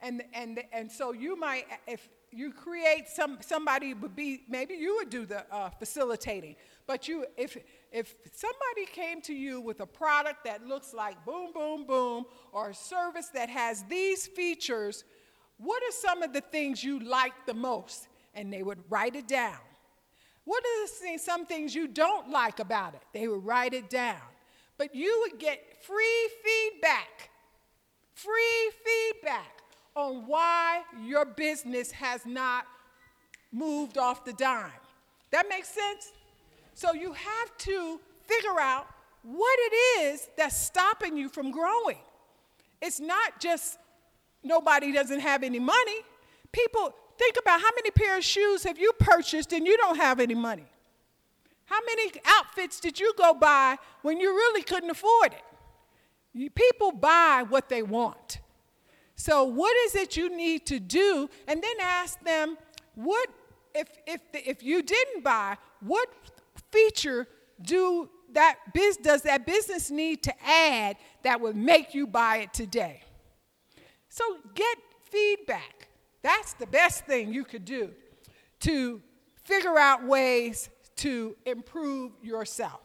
And, 0.00 0.22
and, 0.34 0.62
and 0.72 0.90
so 0.90 1.12
you 1.12 1.38
might, 1.38 1.66
if 1.86 2.08
you 2.32 2.52
create 2.52 3.08
some, 3.08 3.38
somebody 3.40 3.94
would 3.94 4.16
be, 4.16 4.42
maybe 4.48 4.74
you 4.74 4.96
would 4.96 5.08
do 5.08 5.24
the 5.24 5.46
uh, 5.54 5.70
facilitating. 5.70 6.56
But 6.86 7.08
you, 7.08 7.26
if, 7.36 7.56
if 7.92 8.14
somebody 8.32 8.86
came 8.92 9.22
to 9.22 9.32
you 9.32 9.60
with 9.60 9.80
a 9.80 9.86
product 9.86 10.44
that 10.44 10.66
looks 10.66 10.92
like 10.92 11.24
boom, 11.24 11.52
boom, 11.54 11.86
boom, 11.86 12.26
or 12.52 12.70
a 12.70 12.74
service 12.74 13.28
that 13.28 13.48
has 13.48 13.84
these 13.84 14.26
features, 14.26 15.04
what 15.58 15.82
are 15.82 15.92
some 15.92 16.22
of 16.22 16.32
the 16.32 16.40
things 16.40 16.84
you 16.84 16.98
like 17.00 17.32
the 17.46 17.54
most? 17.54 18.08
And 18.34 18.52
they 18.52 18.62
would 18.62 18.78
write 18.90 19.16
it 19.16 19.26
down. 19.26 19.58
What 20.44 20.62
are 20.62 20.86
the 20.86 21.18
some 21.18 21.46
things 21.46 21.74
you 21.74 21.88
don't 21.88 22.30
like 22.30 22.60
about 22.60 22.94
it? 22.94 23.02
They 23.12 23.26
would 23.26 23.44
write 23.44 23.74
it 23.74 23.90
down. 23.90 24.20
But 24.78 24.94
you 24.94 25.24
would 25.24 25.40
get 25.40 25.82
free 25.82 26.28
feedback, 26.44 27.30
free 28.14 28.70
feedback 28.84 29.62
on 29.94 30.26
why 30.26 30.82
your 31.02 31.24
business 31.24 31.90
has 31.90 32.26
not 32.26 32.66
moved 33.50 33.96
off 33.96 34.24
the 34.24 34.34
dime. 34.34 34.70
That 35.30 35.48
makes 35.48 35.68
sense? 35.68 36.12
So 36.74 36.92
you 36.92 37.12
have 37.12 37.58
to 37.58 37.98
figure 38.26 38.60
out 38.60 38.86
what 39.22 39.58
it 39.58 40.02
is 40.02 40.28
that's 40.36 40.56
stopping 40.56 41.16
you 41.16 41.28
from 41.28 41.50
growing. 41.50 41.98
It's 42.82 43.00
not 43.00 43.40
just 43.40 43.78
nobody 44.46 44.92
doesn't 44.92 45.20
have 45.20 45.42
any 45.42 45.58
money. 45.58 46.00
People 46.52 46.94
think 47.18 47.36
about 47.40 47.60
how 47.60 47.70
many 47.76 47.90
pair 47.90 48.16
of 48.18 48.24
shoes 48.24 48.64
have 48.64 48.78
you 48.78 48.92
purchased 48.98 49.52
and 49.52 49.66
you 49.66 49.76
don't 49.76 49.96
have 49.96 50.20
any 50.20 50.34
money? 50.34 50.66
How 51.66 51.80
many 51.84 52.12
outfits 52.24 52.80
did 52.80 53.00
you 53.00 53.12
go 53.16 53.34
buy 53.34 53.76
when 54.02 54.20
you 54.20 54.30
really 54.30 54.62
couldn't 54.62 54.90
afford 54.90 55.32
it? 55.32 56.54
People 56.54 56.92
buy 56.92 57.44
what 57.48 57.68
they 57.68 57.82
want. 57.82 58.40
So, 59.16 59.44
what 59.44 59.74
is 59.86 59.94
it 59.94 60.16
you 60.16 60.36
need 60.36 60.66
to 60.66 60.78
do? 60.78 61.28
And 61.48 61.62
then 61.62 61.76
ask 61.80 62.22
them, 62.22 62.58
what, 62.94 63.28
if, 63.74 63.88
if, 64.06 64.20
if 64.34 64.62
you 64.62 64.82
didn't 64.82 65.24
buy, 65.24 65.56
what 65.80 66.08
feature 66.70 67.26
do 67.62 68.10
that 68.34 68.56
biz, 68.74 68.98
does 68.98 69.22
that 69.22 69.46
business 69.46 69.90
need 69.90 70.22
to 70.24 70.34
add 70.46 70.96
that 71.22 71.40
would 71.40 71.56
make 71.56 71.94
you 71.94 72.06
buy 72.06 72.38
it 72.38 72.52
today? 72.52 73.00
So, 74.16 74.24
get 74.54 74.78
feedback. 75.10 75.88
That's 76.22 76.54
the 76.54 76.66
best 76.66 77.04
thing 77.04 77.34
you 77.34 77.44
could 77.44 77.66
do 77.66 77.90
to 78.60 79.02
figure 79.44 79.76
out 79.76 80.06
ways 80.06 80.70
to 80.96 81.36
improve 81.44 82.12
yourself, 82.22 82.80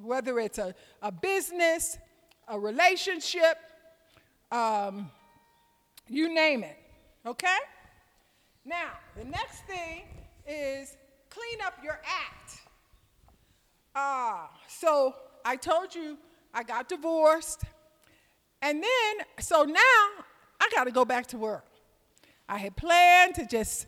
whether 0.00 0.38
it's 0.38 0.58
a, 0.58 0.76
a 1.02 1.10
business, 1.10 1.98
a 2.46 2.56
relationship, 2.56 3.58
um, 4.52 5.10
you 6.06 6.32
name 6.32 6.62
it. 6.62 6.78
Okay? 7.26 7.58
Now, 8.64 8.92
the 9.16 9.24
next 9.24 9.62
thing 9.62 10.04
is 10.46 10.96
clean 11.28 11.58
up 11.66 11.74
your 11.82 12.00
act. 12.04 12.60
Ah, 13.96 14.48
so 14.68 15.16
I 15.44 15.56
told 15.56 15.92
you 15.92 16.18
I 16.54 16.62
got 16.62 16.88
divorced. 16.88 17.64
And 18.62 18.80
then, 18.80 19.26
so 19.40 19.64
now 19.64 20.24
I 20.60 20.68
got 20.74 20.84
to 20.84 20.90
go 20.90 21.04
back 21.04 21.26
to 21.28 21.38
work. 21.38 21.64
I 22.48 22.58
had 22.58 22.76
planned 22.76 23.34
to 23.36 23.46
just 23.46 23.86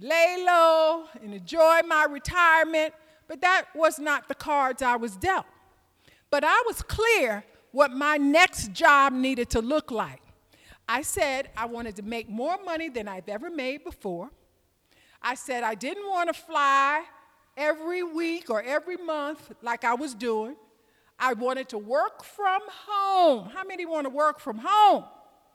lay 0.00 0.44
low 0.46 1.04
and 1.22 1.34
enjoy 1.34 1.80
my 1.86 2.06
retirement, 2.08 2.94
but 3.28 3.40
that 3.40 3.66
was 3.74 3.98
not 3.98 4.28
the 4.28 4.34
cards 4.34 4.82
I 4.82 4.96
was 4.96 5.16
dealt. 5.16 5.46
But 6.30 6.44
I 6.44 6.62
was 6.66 6.82
clear 6.82 7.44
what 7.72 7.90
my 7.90 8.16
next 8.16 8.72
job 8.72 9.12
needed 9.12 9.50
to 9.50 9.60
look 9.60 9.90
like. 9.90 10.20
I 10.88 11.02
said 11.02 11.50
I 11.56 11.66
wanted 11.66 11.96
to 11.96 12.02
make 12.02 12.28
more 12.28 12.58
money 12.64 12.88
than 12.88 13.08
I've 13.08 13.28
ever 13.28 13.50
made 13.50 13.84
before. 13.84 14.30
I 15.22 15.34
said 15.34 15.62
I 15.62 15.74
didn't 15.74 16.08
want 16.08 16.28
to 16.28 16.38
fly 16.38 17.04
every 17.56 18.02
week 18.02 18.50
or 18.50 18.62
every 18.62 18.96
month 18.96 19.52
like 19.62 19.84
I 19.84 19.94
was 19.94 20.14
doing. 20.14 20.56
I 21.18 21.34
wanted 21.34 21.68
to 21.70 21.78
work 21.78 22.24
from 22.24 22.60
home. 22.68 23.50
How 23.50 23.64
many 23.64 23.86
want 23.86 24.06
to 24.06 24.10
work 24.10 24.40
from 24.40 24.58
home? 24.62 25.04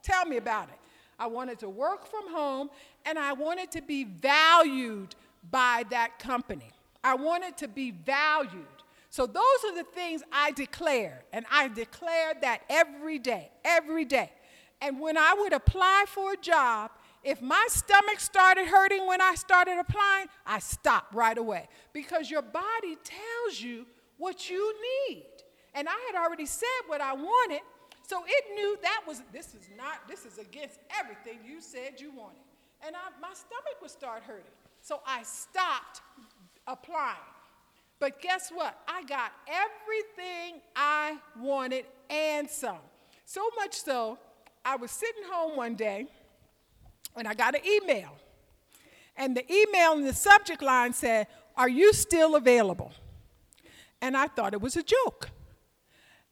Tell 0.07 0.25
me 0.25 0.37
about 0.37 0.69
it. 0.69 0.79
I 1.19 1.27
wanted 1.27 1.59
to 1.59 1.69
work 1.69 2.07
from 2.07 2.31
home 2.31 2.69
and 3.05 3.19
I 3.19 3.33
wanted 3.33 3.71
to 3.71 3.81
be 3.81 4.05
valued 4.05 5.15
by 5.51 5.83
that 5.89 6.17
company. 6.17 6.71
I 7.03 7.15
wanted 7.15 7.57
to 7.57 7.67
be 7.67 7.91
valued. 7.91 8.65
So 9.09 9.25
those 9.25 9.43
are 9.65 9.75
the 9.75 9.83
things 9.83 10.23
I 10.31 10.51
declared. 10.51 11.23
And 11.33 11.45
I 11.51 11.67
declared 11.67 12.41
that 12.41 12.61
every 12.69 13.19
day, 13.19 13.51
every 13.65 14.05
day. 14.05 14.31
And 14.79 15.01
when 15.01 15.17
I 15.17 15.35
would 15.37 15.51
apply 15.51 16.05
for 16.07 16.33
a 16.33 16.37
job, 16.37 16.91
if 17.21 17.41
my 17.41 17.67
stomach 17.69 18.21
started 18.21 18.67
hurting 18.67 19.05
when 19.07 19.19
I 19.19 19.35
started 19.35 19.77
applying, 19.77 20.27
I 20.45 20.59
stopped 20.59 21.13
right 21.13 21.37
away 21.37 21.67
because 21.91 22.31
your 22.31 22.43
body 22.43 22.97
tells 23.03 23.59
you 23.59 23.85
what 24.17 24.49
you 24.49 24.73
need. 25.09 25.25
And 25.73 25.89
I 25.89 26.09
had 26.09 26.23
already 26.23 26.45
said 26.45 26.67
what 26.85 27.01
I 27.01 27.11
wanted, 27.11 27.59
so 28.07 28.23
it 28.25 28.45
knew 28.55 28.77
that 28.83 29.01
was 29.05 29.21
this 29.33 29.47
is 29.47 29.69
not 29.77 30.07
this 30.07 30.25
is 30.25 30.37
against 30.37 30.79
everything 30.97 31.39
you 31.45 31.61
said 31.61 31.99
you 31.99 32.09
wanted. 32.11 32.39
And 32.85 32.95
I, 32.95 32.99
my 33.21 33.33
stomach 33.33 33.81
would 33.81 33.91
start 33.91 34.23
hurting. 34.23 34.45
So 34.81 35.01
I 35.05 35.23
stopped 35.23 36.01
applying. 36.65 37.17
But 37.99 38.21
guess 38.21 38.49
what? 38.49 38.79
I 38.87 39.03
got 39.03 39.33
everything 39.47 40.61
I 40.73 41.17
wanted 41.37 41.83
and 42.09 42.49
some. 42.49 42.77
So 43.25 43.49
much 43.57 43.73
so 43.73 44.17
I 44.63 44.77
was 44.77 44.91
sitting 44.91 45.23
home 45.29 45.57
one 45.57 45.75
day 45.75 46.07
and 47.17 47.27
I 47.27 47.33
got 47.33 47.55
an 47.55 47.61
email. 47.65 48.15
And 49.17 49.35
the 49.35 49.43
email 49.51 49.93
in 49.93 50.05
the 50.05 50.13
subject 50.13 50.61
line 50.61 50.93
said, 50.93 51.27
Are 51.57 51.67
you 51.67 51.91
still 51.91 52.37
available? 52.37 52.93
And 54.01 54.15
I 54.15 54.27
thought 54.27 54.53
it 54.53 54.61
was 54.61 54.77
a 54.77 54.83
joke. 54.83 55.29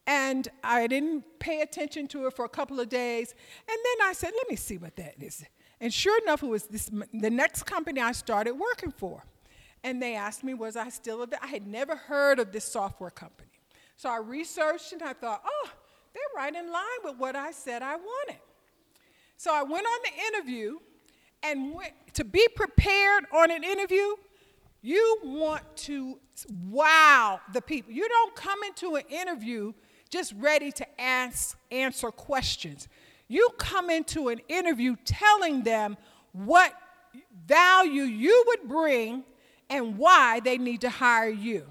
And 0.07 0.47
I 0.63 0.87
didn't 0.87 1.39
pay 1.39 1.61
attention 1.61 2.07
to 2.09 2.27
it 2.27 2.35
for 2.35 2.45
a 2.45 2.49
couple 2.49 2.79
of 2.79 2.89
days. 2.89 3.33
And 3.67 3.77
then 3.83 4.07
I 4.07 4.13
said, 4.13 4.31
Let 4.35 4.49
me 4.49 4.55
see 4.55 4.77
what 4.77 4.95
that 4.97 5.15
is. 5.19 5.43
And 5.81 5.93
sure 5.93 6.21
enough, 6.21 6.43
it 6.43 6.47
was 6.47 6.65
this, 6.65 6.89
the 7.13 7.29
next 7.29 7.63
company 7.63 8.01
I 8.01 8.11
started 8.11 8.53
working 8.53 8.91
for. 8.91 9.23
And 9.83 10.01
they 10.01 10.15
asked 10.15 10.43
me, 10.43 10.53
Was 10.53 10.75
I 10.75 10.89
still 10.89 11.23
available? 11.23 11.39
I 11.41 11.47
had 11.47 11.67
never 11.67 11.95
heard 11.95 12.39
of 12.39 12.51
this 12.51 12.65
software 12.65 13.09
company. 13.09 13.49
So 13.97 14.09
I 14.09 14.17
researched 14.17 14.93
and 14.93 15.01
I 15.01 15.13
thought, 15.13 15.41
Oh, 15.45 15.69
they're 16.13 16.23
right 16.35 16.53
in 16.55 16.71
line 16.71 17.01
with 17.03 17.17
what 17.17 17.35
I 17.35 17.51
said 17.51 17.81
I 17.81 17.95
wanted. 17.95 18.39
So 19.37 19.53
I 19.53 19.63
went 19.63 19.85
on 19.85 19.99
the 20.03 20.37
interview, 20.37 20.77
and 21.45 21.73
went, 21.73 21.93
to 22.13 22.23
be 22.23 22.47
prepared 22.55 23.25
on 23.33 23.51
an 23.51 23.63
interview, 23.63 24.15
you 24.81 25.17
want 25.23 25.63
to 25.75 26.19
wow 26.69 27.39
the 27.53 27.61
people. 27.61 27.91
You 27.91 28.07
don't 28.07 28.35
come 28.35 28.59
into 28.63 28.95
an 28.95 29.03
interview 29.09 29.73
just 30.15 30.33
ready 30.37 30.71
to 30.71 31.01
ask, 31.01 31.57
answer 31.71 32.09
questions. 32.09 32.87
You 33.27 33.49
come 33.57 33.89
into 33.89 34.29
an 34.29 34.39
interview 34.47 34.95
telling 35.03 35.63
them 35.63 35.97
what 36.31 36.73
value 37.45 38.03
you 38.03 38.45
would 38.47 38.69
bring 38.69 39.25
and 39.69 39.97
why 39.97 40.39
they 40.39 40.57
need 40.57 40.79
to 40.81 40.89
hire 40.89 41.27
you. 41.27 41.65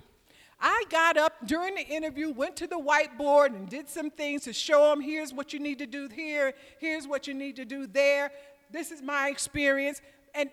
I 0.60 0.84
got 0.90 1.16
up 1.16 1.32
during 1.46 1.74
the 1.74 1.86
interview, 1.86 2.32
went 2.32 2.54
to 2.56 2.66
the 2.66 2.76
whiteboard, 2.76 3.54
and 3.56 3.66
did 3.66 3.88
some 3.88 4.10
things 4.10 4.42
to 4.42 4.52
show 4.52 4.90
them 4.90 5.00
here's 5.00 5.32
what 5.32 5.54
you 5.54 5.58
need 5.58 5.78
to 5.78 5.86
do 5.86 6.10
here, 6.14 6.52
here's 6.78 7.08
what 7.08 7.26
you 7.26 7.32
need 7.32 7.56
to 7.56 7.64
do 7.64 7.86
there. 7.86 8.30
This 8.70 8.90
is 8.90 9.00
my 9.00 9.30
experience. 9.30 10.02
And 10.34 10.50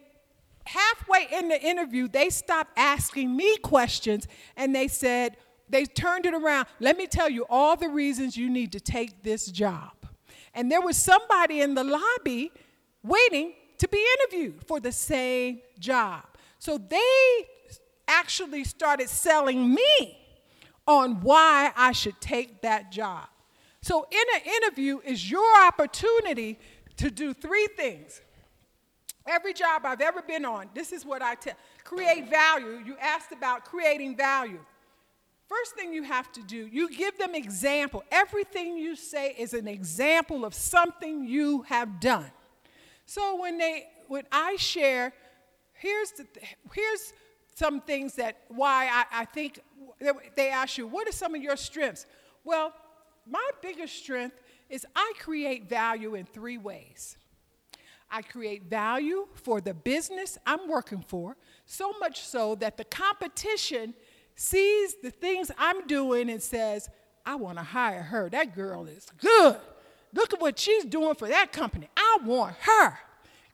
halfway 0.64 1.28
in 1.38 1.50
the 1.50 1.62
interview, 1.62 2.08
they 2.08 2.30
stopped 2.30 2.72
asking 2.78 3.36
me 3.36 3.58
questions 3.58 4.30
and 4.56 4.74
they 4.74 4.88
said, 4.88 5.36
they 5.72 5.86
turned 5.86 6.26
it 6.26 6.34
around. 6.34 6.68
Let 6.80 6.98
me 6.98 7.08
tell 7.08 7.30
you 7.30 7.46
all 7.50 7.76
the 7.76 7.90
reasons 7.90 8.38
you 8.38 8.50
need 8.50 8.72
to 8.74 8.80
take 8.80 9.24
this 9.24 9.48
job. 9.48 9.92
And 10.54 10.72
there 10.72 10.82
was 10.82 10.98
somebody 10.98 11.62
in 11.62 11.76
the 11.76 11.84
lobby 11.84 12.52
waiting 13.04 13.54
to 13.78 13.88
be 13.88 14.06
interviewed 14.20 14.64
for 14.68 14.80
the 14.80 14.92
same 14.92 15.62
job. 15.80 16.24
So 16.60 16.78
they 16.78 17.48
actually 18.08 18.64
started 18.66 19.10
selling 19.10 19.74
me 19.74 20.18
on 20.88 21.22
why 21.22 21.72
I 21.76 21.92
should 21.94 22.20
take 22.20 22.62
that 22.62 22.92
job. 22.92 23.28
So, 23.82 24.06
in 24.12 24.24
an 24.36 24.42
interview 24.62 25.00
is 25.04 25.30
your 25.32 25.66
opportunity 25.66 26.60
to 26.98 27.10
do 27.10 27.34
three 27.34 27.68
things. 27.76 28.22
Every 29.28 29.54
job 29.54 29.84
I've 29.86 30.02
ever 30.02 30.22
been 30.22 30.46
on, 30.46 30.70
this 30.76 30.92
is 30.92 31.06
what 31.06 31.22
I 31.22 31.36
tell 31.36 31.56
create 31.84 32.30
value. 32.30 32.82
You 32.86 32.96
asked 33.00 33.32
about 33.32 33.66
creating 33.66 34.16
value. 34.16 34.60
First 35.52 35.76
thing 35.76 35.92
you 35.92 36.04
have 36.04 36.32
to 36.32 36.42
do, 36.44 36.66
you 36.68 36.90
give 36.90 37.18
them 37.18 37.36
example. 37.36 38.06
Everything 38.10 38.78
you 38.78 38.96
say 38.96 39.36
is 39.38 39.54
an 39.54 39.68
example 39.68 40.46
of 40.46 40.54
something 40.54 41.26
you 41.26 41.64
have 41.64 42.00
done. 42.00 42.32
So 43.06 43.42
when 43.42 43.58
they 43.58 43.90
when 44.08 44.24
I 44.32 44.56
share, 44.56 45.12
here's 45.74 46.12
the 46.12 46.26
here's 46.74 47.14
some 47.54 47.82
things 47.82 48.16
that 48.16 48.38
why 48.48 48.88
I, 48.94 49.22
I 49.24 49.26
think 49.26 49.60
they 50.38 50.52
ask 50.52 50.78
you, 50.78 50.88
what 50.88 51.06
are 51.10 51.12
some 51.12 51.36
of 51.36 51.42
your 51.42 51.58
strengths? 51.58 52.06
Well, 52.46 52.74
my 53.28 53.50
biggest 53.62 53.98
strength 53.98 54.38
is 54.70 54.86
I 54.96 55.12
create 55.20 55.68
value 55.68 56.16
in 56.16 56.28
three 56.28 56.60
ways. 56.60 57.18
I 58.10 58.22
create 58.22 58.64
value 58.70 59.28
for 59.34 59.60
the 59.60 59.74
business 59.74 60.38
I'm 60.46 60.70
working 60.70 61.04
for, 61.06 61.36
so 61.66 61.94
much 62.00 62.22
so 62.22 62.56
that 62.56 62.78
the 62.78 62.86
competition 62.86 63.96
sees 64.36 64.96
the 65.02 65.12
things 65.12 65.52
I'm 65.58 65.88
doing 65.88 66.30
and 66.30 66.42
says, 66.42 66.90
I 67.26 67.36
want 67.36 67.58
to 67.58 67.64
hire 67.64 68.02
her. 68.02 68.30
That 68.30 68.56
girl 68.56 68.86
is 68.86 69.06
good. 69.20 69.58
Look 70.14 70.34
at 70.34 70.42
what 70.42 70.60
she's 70.60 70.86
doing 70.86 71.16
for 71.16 71.28
that 71.28 71.52
company. 71.52 71.88
I 71.96 72.18
want 72.26 72.56
her. 72.62 72.98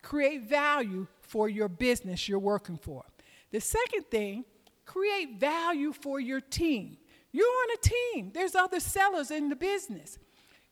Create 0.01 0.43
value 0.43 1.07
for 1.21 1.49
your 1.49 1.67
business 1.67 2.28
you're 2.28 2.39
working 2.39 2.78
for. 2.78 3.03
The 3.51 3.59
second 3.59 4.05
thing, 4.09 4.45
create 4.86 5.39
value 5.39 5.93
for 5.93 6.19
your 6.19 6.41
team. 6.41 6.97
You're 7.32 7.45
on 7.45 7.67
a 7.75 7.89
team, 7.89 8.32
there's 8.34 8.55
other 8.55 8.80
sellers 8.80 9.32
in 9.32 9.49
the 9.49 9.55
business. 9.55 10.17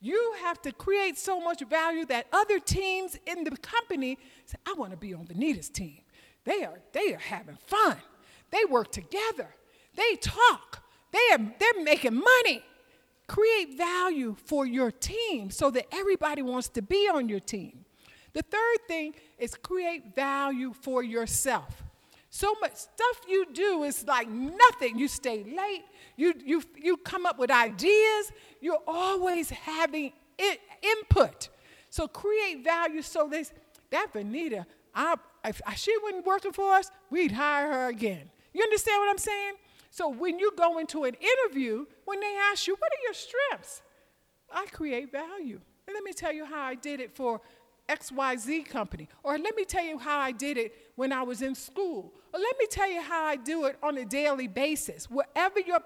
You 0.02 0.36
have 0.42 0.62
to 0.64 0.72
create 0.72 1.18
so 1.18 1.40
much 1.40 1.64
value 1.68 2.06
that 2.06 2.28
other 2.32 2.60
teams 2.60 3.18
in 3.26 3.44
the 3.44 3.52
company 3.58 4.18
say, 4.46 4.58
I 4.66 4.74
want 4.74 4.92
to 4.92 4.98
be 4.98 5.14
on 5.14 5.26
Venida's 5.26 5.70
team. 5.70 6.02
They 6.44 6.64
are, 6.64 6.80
they 6.94 7.14
are 7.14 7.20
having 7.20 7.58
fun. 7.66 7.98
They 8.52 8.66
work 8.70 8.92
together. 8.92 9.54
They 9.96 10.16
talk. 10.18 10.84
They 11.12 11.34
are, 11.34 11.40
they're 11.60 11.84
making 11.84 12.16
money. 12.16 12.64
Create 13.28 13.78
value 13.78 14.36
for 14.46 14.66
your 14.66 14.92
team 14.92 15.50
so 15.50 15.72
that 15.72 15.88
everybody 15.92 16.42
wants 16.42 16.68
to 16.70 16.82
be 16.82 17.10
on 17.12 17.28
your 17.28 17.40
team. 17.40 17.86
The 18.34 18.42
third 18.44 18.88
thing 18.88 19.16
is 19.40 19.56
create 19.56 20.14
value 20.14 20.74
for 20.74 21.02
yourself. 21.02 21.84
So 22.30 22.54
much 22.60 22.76
stuff 22.76 23.22
you 23.30 23.46
do 23.54 23.84
is 23.84 24.06
like 24.06 24.28
nothing. 24.30 25.00
You 25.00 25.08
stay 25.08 25.44
late. 25.44 25.86
You, 26.18 26.34
you, 26.46 26.62
you 26.76 26.98
come 26.98 27.26
up 27.26 27.40
with 27.40 27.50
ideas. 27.50 28.32
You're 28.60 28.84
always 28.86 29.50
having 29.50 30.12
i- 30.38 30.60
input. 30.82 31.48
So 31.90 32.10
create 32.10 32.62
value 32.62 33.02
so 33.02 33.30
this, 33.30 33.54
that 33.90 34.08
Venida, 34.14 34.66
I, 34.94 35.16
if 35.46 35.62
she 35.78 35.96
wasn't 36.04 36.26
working 36.26 36.52
for 36.52 36.74
us, 36.74 36.92
we'd 37.10 37.32
hire 37.32 37.72
her 37.72 37.88
again. 37.88 38.30
You 38.54 38.64
understand 38.64 39.00
what 39.00 39.10
I'm 39.10 39.18
saying? 39.18 39.54
So 39.96 40.10
when 40.10 40.40
you 40.40 40.52
go 40.58 40.78
into 40.80 41.06
an 41.06 41.14
interview, 41.14 41.86
when 42.04 42.20
they 42.20 42.36
ask 42.52 42.68
you, 42.68 42.76
what 42.78 42.92
are 42.92 43.02
your 43.06 43.14
strengths? 43.14 43.82
I 44.54 44.66
create 44.66 45.10
value. 45.10 45.62
And 45.88 45.94
let 45.94 46.04
me 46.04 46.12
tell 46.12 46.34
you 46.34 46.44
how 46.44 46.64
I 46.64 46.76
did 46.76 47.00
it 47.00 47.16
for 47.16 47.40
XYZ 47.88 48.68
company. 48.68 49.08
Or 49.24 49.38
let 49.38 49.56
me 49.56 49.64
tell 49.64 49.86
you 49.86 49.98
how 49.98 50.20
I 50.20 50.34
did 50.34 50.58
it 50.58 50.74
when 50.98 51.14
I 51.14 51.24
was 51.24 51.42
in 51.42 51.56
school. 51.56 52.12
Or 52.34 52.40
let 52.42 52.58
me 52.60 52.66
tell 52.70 52.92
you 52.92 53.02
how 53.02 53.24
I 53.24 53.38
do 53.38 53.68
it 53.68 53.78
on 53.82 53.98
a 53.98 54.04
daily 54.04 54.50
basis. 54.50 55.10
Wherever 55.10 55.62
you're, 55.62 55.80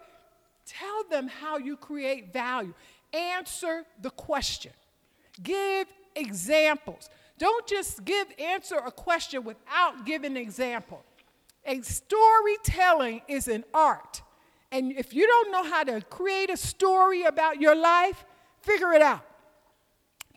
tell 0.65 1.03
them 1.11 1.27
how 1.27 1.59
you 1.59 1.77
create 1.77 2.33
value. 2.33 2.73
Answer 3.13 3.85
the 4.01 4.09
question. 4.09 4.71
Give 5.43 5.87
examples. 6.15 7.11
Don't 7.37 7.67
just 7.67 8.03
give 8.05 8.25
answer 8.39 8.77
a 8.77 8.91
question 8.91 9.43
without 9.43 10.03
giving 10.03 10.31
an 10.31 10.37
example. 10.37 11.03
A 11.65 11.81
storytelling 11.81 13.21
is 13.27 13.47
an 13.47 13.63
art. 13.73 14.21
And 14.71 14.91
if 14.93 15.13
you 15.13 15.25
don't 15.27 15.51
know 15.51 15.63
how 15.63 15.83
to 15.83 16.01
create 16.01 16.49
a 16.49 16.57
story 16.57 17.23
about 17.23 17.59
your 17.59 17.75
life, 17.75 18.23
figure 18.61 18.93
it 18.93 19.01
out. 19.01 19.25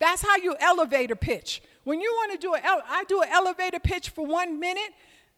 That's 0.01 0.23
how 0.23 0.37
you 0.37 0.57
elevator 0.59 1.15
pitch. 1.15 1.63
When 1.85 2.01
you 2.01 2.11
want 2.13 2.33
to 2.33 2.39
do 2.39 2.55
an, 2.55 2.63
ele- 2.65 2.83
I 2.89 3.05
do 3.05 3.21
an 3.23 3.29
elevator 3.31 3.79
pitch 3.79 4.09
for 4.11 4.27
one 4.27 4.59
minute. 4.59 4.93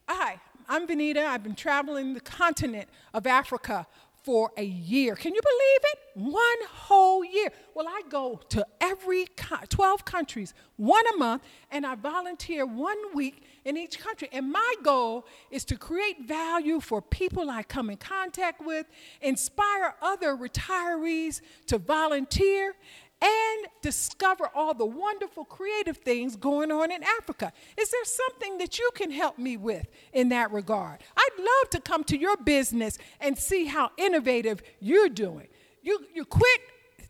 Hi, 0.07 0.39
I'm 0.67 0.87
Venida. 0.87 1.25
I've 1.25 1.43
been 1.43 1.55
traveling 1.55 2.13
the 2.13 2.19
continent 2.21 2.87
of 3.13 3.27
Africa 3.27 3.85
for 4.23 4.51
a 4.57 4.63
year. 4.63 5.15
Can 5.15 5.35
you 5.35 5.41
believe 5.41 5.81
it? 5.83 5.99
One 6.33 6.67
whole 6.69 7.23
year. 7.23 7.49
Well, 7.75 7.87
I 7.87 8.01
go 8.09 8.39
to 8.49 8.65
every 8.81 9.25
co- 9.37 9.57
12 9.69 10.03
countries, 10.05 10.53
one 10.77 11.03
a 11.13 11.17
month, 11.17 11.43
and 11.69 11.85
I 11.85 11.93
volunteer 11.95 12.65
one 12.65 12.97
week 13.13 13.43
in 13.65 13.75
each 13.75 13.99
country. 13.99 14.29
And 14.31 14.51
my 14.51 14.75
goal 14.83 15.25
is 15.51 15.65
to 15.65 15.75
create 15.75 16.27
value 16.27 16.79
for 16.79 17.01
people 17.01 17.49
I 17.49 17.63
come 17.63 17.89
in 17.89 17.97
contact 17.97 18.65
with, 18.65 18.85
inspire 19.21 19.95
other 20.01 20.37
retirees 20.37 21.41
to 21.67 21.79
volunteer, 21.79 22.75
and 23.21 23.67
discover 23.81 24.49
all 24.53 24.73
the 24.73 24.85
wonderful 24.85 25.45
creative 25.45 25.97
things 25.97 26.35
going 26.35 26.71
on 26.71 26.91
in 26.91 27.01
Africa. 27.01 27.51
Is 27.77 27.89
there 27.89 28.03
something 28.03 28.57
that 28.59 28.77
you 28.77 28.89
can 28.93 29.09
help 29.09 29.39
me 29.39 29.57
with 29.57 29.87
in 30.13 30.29
that 30.29 30.51
regard? 30.51 30.99
I'd 31.17 31.39
love 31.39 31.69
to 31.71 31.79
come 31.79 32.03
to 32.05 32.17
your 32.17 32.37
business 32.37 32.97
and 33.19 33.37
see 33.37 33.65
how 33.65 33.91
innovative 33.97 34.61
you're 34.79 35.09
doing. 35.09 35.47
You, 35.81 35.99
you're 36.13 36.25
quick 36.25 36.61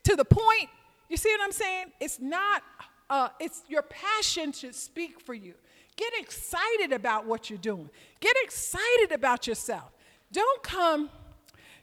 to 0.03 0.15
the 0.15 0.25
point. 0.25 0.69
You 1.09 1.17
see 1.17 1.29
what 1.29 1.41
I'm 1.43 1.51
saying? 1.51 1.87
It's 1.99 2.19
not, 2.19 2.63
uh, 3.09 3.29
it's 3.39 3.63
your 3.67 3.81
passion 3.81 4.51
should 4.51 4.75
speak 4.75 5.19
for 5.19 5.33
you. 5.33 5.55
Get 5.95 6.13
excited 6.19 6.91
about 6.91 7.25
what 7.25 7.49
you're 7.49 7.59
doing. 7.59 7.89
Get 8.19 8.35
excited 8.43 9.11
about 9.11 9.47
yourself. 9.47 9.91
Don't 10.31 10.61
come, 10.63 11.09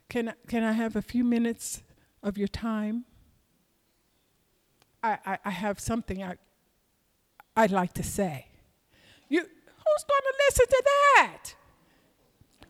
can, 0.09 0.35
can 0.47 0.63
I 0.63 0.73
have 0.73 0.97
a 0.97 1.03
few 1.03 1.25
minutes 1.25 1.83
of 2.23 2.37
your 2.37 2.49
time? 2.49 3.05
I, 5.03 5.19
I, 5.25 5.39
I 5.47 5.51
have 5.51 5.81
something 5.81 6.23
I, 6.23 6.37
I'd 7.57 7.71
like 7.71 7.95
to 7.95 8.03
say. 8.03 8.47
You, 9.29 9.41
who's 9.41 10.05
going 10.05 10.23
to 10.23 10.35
listen 10.49 10.67
to 10.67 10.83
that? 10.85 11.55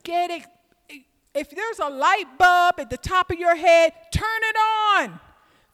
Get 0.05 0.31
it. 0.31 0.47
If 1.35 1.51
there's 1.51 1.79
a 1.79 1.89
light 1.89 2.39
bulb 2.39 2.75
at 2.79 2.91
the 2.91 2.97
top 2.97 3.31
of 3.31 3.39
your 3.39 3.57
head, 3.57 3.93
turn 4.13 4.23
it 4.25 4.57
on. 4.57 5.21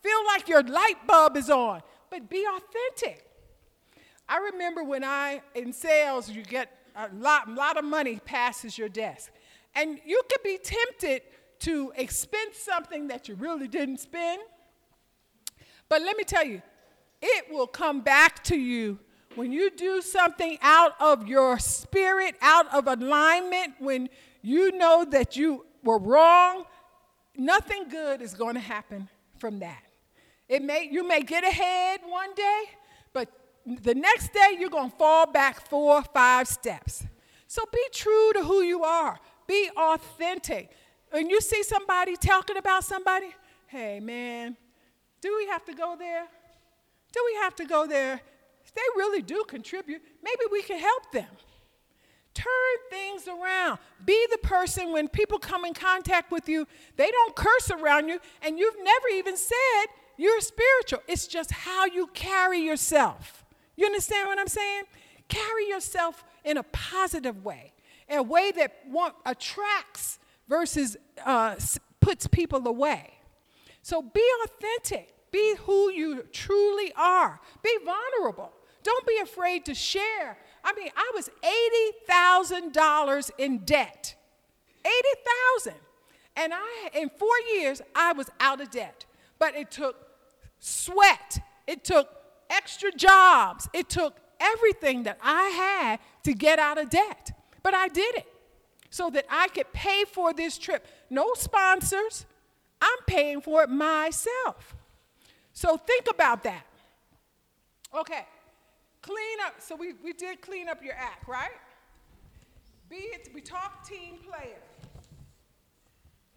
Feel 0.03 0.27
like 0.27 0.49
your 0.49 0.63
light 0.63 1.07
bulb 1.07 1.37
is 1.37 1.51
on, 1.51 1.83
but 2.11 2.31
be 2.31 2.47
authentic. 2.47 3.28
I 4.29 4.39
remember 4.53 4.85
when 4.85 5.05
I, 5.05 5.43
in 5.55 5.73
sales, 5.73 6.31
you 6.31 6.43
get 6.43 6.71
a 6.97 7.09
lot, 7.15 7.49
lot 7.49 7.77
of 7.79 7.85
money 7.85 8.21
passes 8.25 8.77
your 8.77 8.89
desk. 8.89 9.31
And 9.75 10.01
you 10.05 10.21
could 10.31 10.43
be 10.43 10.59
tempted 10.59 11.23
to 11.61 11.93
expend 11.97 12.55
something 12.55 13.09
that 13.09 13.29
you 13.29 13.35
really 13.35 13.69
didn't 13.69 13.99
spend. 13.99 14.43
But 15.89 16.03
let 16.03 16.17
me 16.17 16.25
tell 16.25 16.45
you, 16.45 16.63
it 17.23 17.53
will 17.53 17.67
come 17.67 18.01
back 18.01 18.45
to 18.45 18.57
you 18.57 18.99
when 19.35 19.53
you 19.53 19.71
do 19.71 20.03
something 20.03 20.59
out 20.63 20.95
of 21.01 21.29
your 21.29 21.59
spirit, 21.59 22.35
out 22.41 22.73
of 22.75 22.87
alignment, 22.89 23.75
when 23.79 24.09
you 24.43 24.73
know 24.73 25.05
that 25.11 25.37
you 25.37 25.65
were 25.85 25.99
wrong, 25.99 26.65
nothing 27.37 27.89
good 27.89 28.21
is 28.21 28.35
going 28.35 28.55
to 28.55 28.61
happen 28.61 29.09
from 29.39 29.61
that. 29.61 29.83
It 30.49 30.63
may, 30.63 30.89
you 30.91 31.07
may 31.07 31.23
get 31.23 31.45
ahead 31.45 32.01
one 32.05 32.35
day, 32.35 32.63
the 33.77 33.95
next 33.95 34.33
day 34.33 34.57
you're 34.59 34.71
going 34.71 34.91
to 34.91 34.97
fall 34.97 35.27
back 35.27 35.61
four 35.69 35.97
or 35.97 36.03
five 36.03 36.49
steps. 36.49 37.05
So 37.47 37.63
be 37.73 37.85
true 37.93 38.33
to 38.35 38.45
who 38.45 38.63
you 38.63 38.85
are, 38.85 39.19
be 39.47 39.71
authentic. 39.77 40.71
When 41.11 41.31
you 41.31 41.41
see 41.41 41.63
somebody 41.63 42.17
talking 42.17 42.57
about 42.57 42.85
somebody, 42.85 43.35
hey 43.67 44.01
man, 44.01 44.57
do 45.21 45.35
we 45.37 45.47
have 45.47 45.65
to 45.65 45.75
go 45.75 45.97
there? 45.99 46.27
Do 47.13 47.23
we 47.27 47.41
have 47.43 47.57
to 47.57 47.65
go 47.65 47.87
there? 47.87 48.21
If 48.65 48.75
they 48.75 48.83
really 48.97 49.23
do 49.23 49.45
contribute, 49.49 50.03
maybe 50.23 50.43
we 50.53 50.63
can 50.63 50.79
help 50.79 51.11
them. 51.11 51.29
Turn 52.35 52.45
things 52.91 53.27
around. 53.27 53.79
Be 54.05 54.27
the 54.31 54.39
person 54.39 54.93
when 54.93 55.09
people 55.09 55.39
come 55.39 55.65
in 55.65 55.75
contact 55.75 56.31
with 56.31 56.49
you, 56.49 56.67
they 56.97 57.11
don't 57.11 57.35
curse 57.35 57.71
around 57.71 58.09
you, 58.09 58.21
and 58.43 58.59
you've 58.59 58.77
never 58.83 59.09
even 59.15 59.37
said 59.37 59.87
you're 60.19 60.41
spiritual. 60.41 61.01
It's 61.09 61.27
just 61.27 61.51
how 61.51 61.87
you 61.87 62.09
carry 62.09 62.61
yourself. 62.61 63.38
You 63.79 63.87
understand 63.87 64.27
what 64.27 64.41
I'm 64.41 64.49
saying? 64.49 64.85
Carry 65.29 65.69
yourself 65.69 66.25
in 66.45 66.57
a 66.57 66.65
positive 66.65 67.45
way, 67.45 67.73
in 68.09 68.19
a 68.19 68.23
way 68.25 68.51
that 68.57 68.73
want, 68.89 69.15
attracts 69.25 70.19
versus 70.49 70.97
uh, 71.25 71.55
puts 72.01 72.27
people 72.27 72.67
away. 72.67 73.13
So 73.83 74.03
be 74.03 74.29
authentic. 74.45 75.15
Be 75.31 75.55
who 75.65 75.93
you 75.93 76.25
truly 76.33 76.93
are. 76.97 77.41
Be 77.63 77.79
vulnerable. 77.85 78.51
Don't 78.83 79.07
be 79.07 79.21
afraid 79.23 79.65
to 79.67 79.75
share. 79.75 80.37
I 80.65 80.73
mean, 80.73 80.91
I 80.97 81.13
was 81.15 81.31
$80,000 82.11 83.31
in 83.39 83.59
debt. 83.59 84.17
80,000. 84.85 85.75
And 86.35 86.53
I 86.53 86.91
in 86.95 87.11
4 87.11 87.29
years 87.55 87.81
I 87.95 88.13
was 88.13 88.29
out 88.41 88.61
of 88.61 88.71
debt. 88.71 89.05
But 89.39 89.55
it 89.55 89.71
took 89.71 89.95
sweat. 90.59 91.39
It 91.69 91.85
took 91.85 92.18
extra 92.51 92.91
jobs. 92.93 93.69
It 93.73 93.89
took 93.89 94.17
everything 94.41 95.05
that 95.05 95.19
I 95.23 95.49
had 95.49 96.01
to 96.25 96.35
get 96.35 96.59
out 96.59 96.79
of 96.79 96.91
debt. 96.91 97.33
But 97.63 97.75
I 97.75 97.89
did 97.89 98.17
it 98.17 98.27
so 98.91 99.11
that 99.11 99.27
I 99.31 99.49
could 99.49 99.73
pay 99.73 100.05
for 100.05 100.33
this 100.33 100.59
trip. 100.59 100.87
No 101.11 101.35
sponsors. 101.35 102.25
I'm 102.81 102.99
paying 103.07 103.41
for 103.41 103.63
it 103.63 103.71
myself. 103.71 104.77
So 105.53 105.77
think 105.77 106.07
about 106.09 106.45
that. 106.45 106.65
Okay. 107.95 108.27
Clean 109.03 109.39
up. 109.45 109.55
So 109.61 109.75
we, 109.75 109.95
we 110.05 110.13
did 110.13 110.41
clean 110.41 110.69
up 110.69 110.83
your 110.83 110.95
act, 110.95 111.27
right? 111.29 111.51
Be 112.89 112.97
it, 112.97 113.29
we 113.35 113.41
talked 113.41 113.89
team 113.89 114.19
player. 114.27 114.63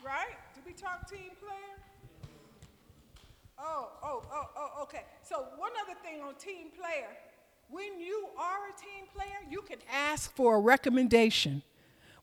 Right? 0.03 0.35
Did 0.55 0.65
we 0.65 0.73
talk 0.73 1.09
team 1.09 1.31
player? 1.39 1.80
Oh, 3.63 3.89
oh, 4.03 4.23
oh, 4.33 4.49
oh, 4.57 4.83
okay. 4.83 5.03
So 5.21 5.45
one 5.57 5.71
other 5.83 5.97
thing 6.03 6.21
on 6.21 6.33
team 6.35 6.67
player, 6.77 7.09
when 7.69 7.99
you 7.99 8.27
are 8.37 8.67
a 8.67 8.79
team 8.79 9.05
player, 9.13 9.37
you 9.49 9.61
can 9.61 9.77
ask 9.93 10.33
for 10.35 10.55
a 10.55 10.59
recommendation. 10.59 11.61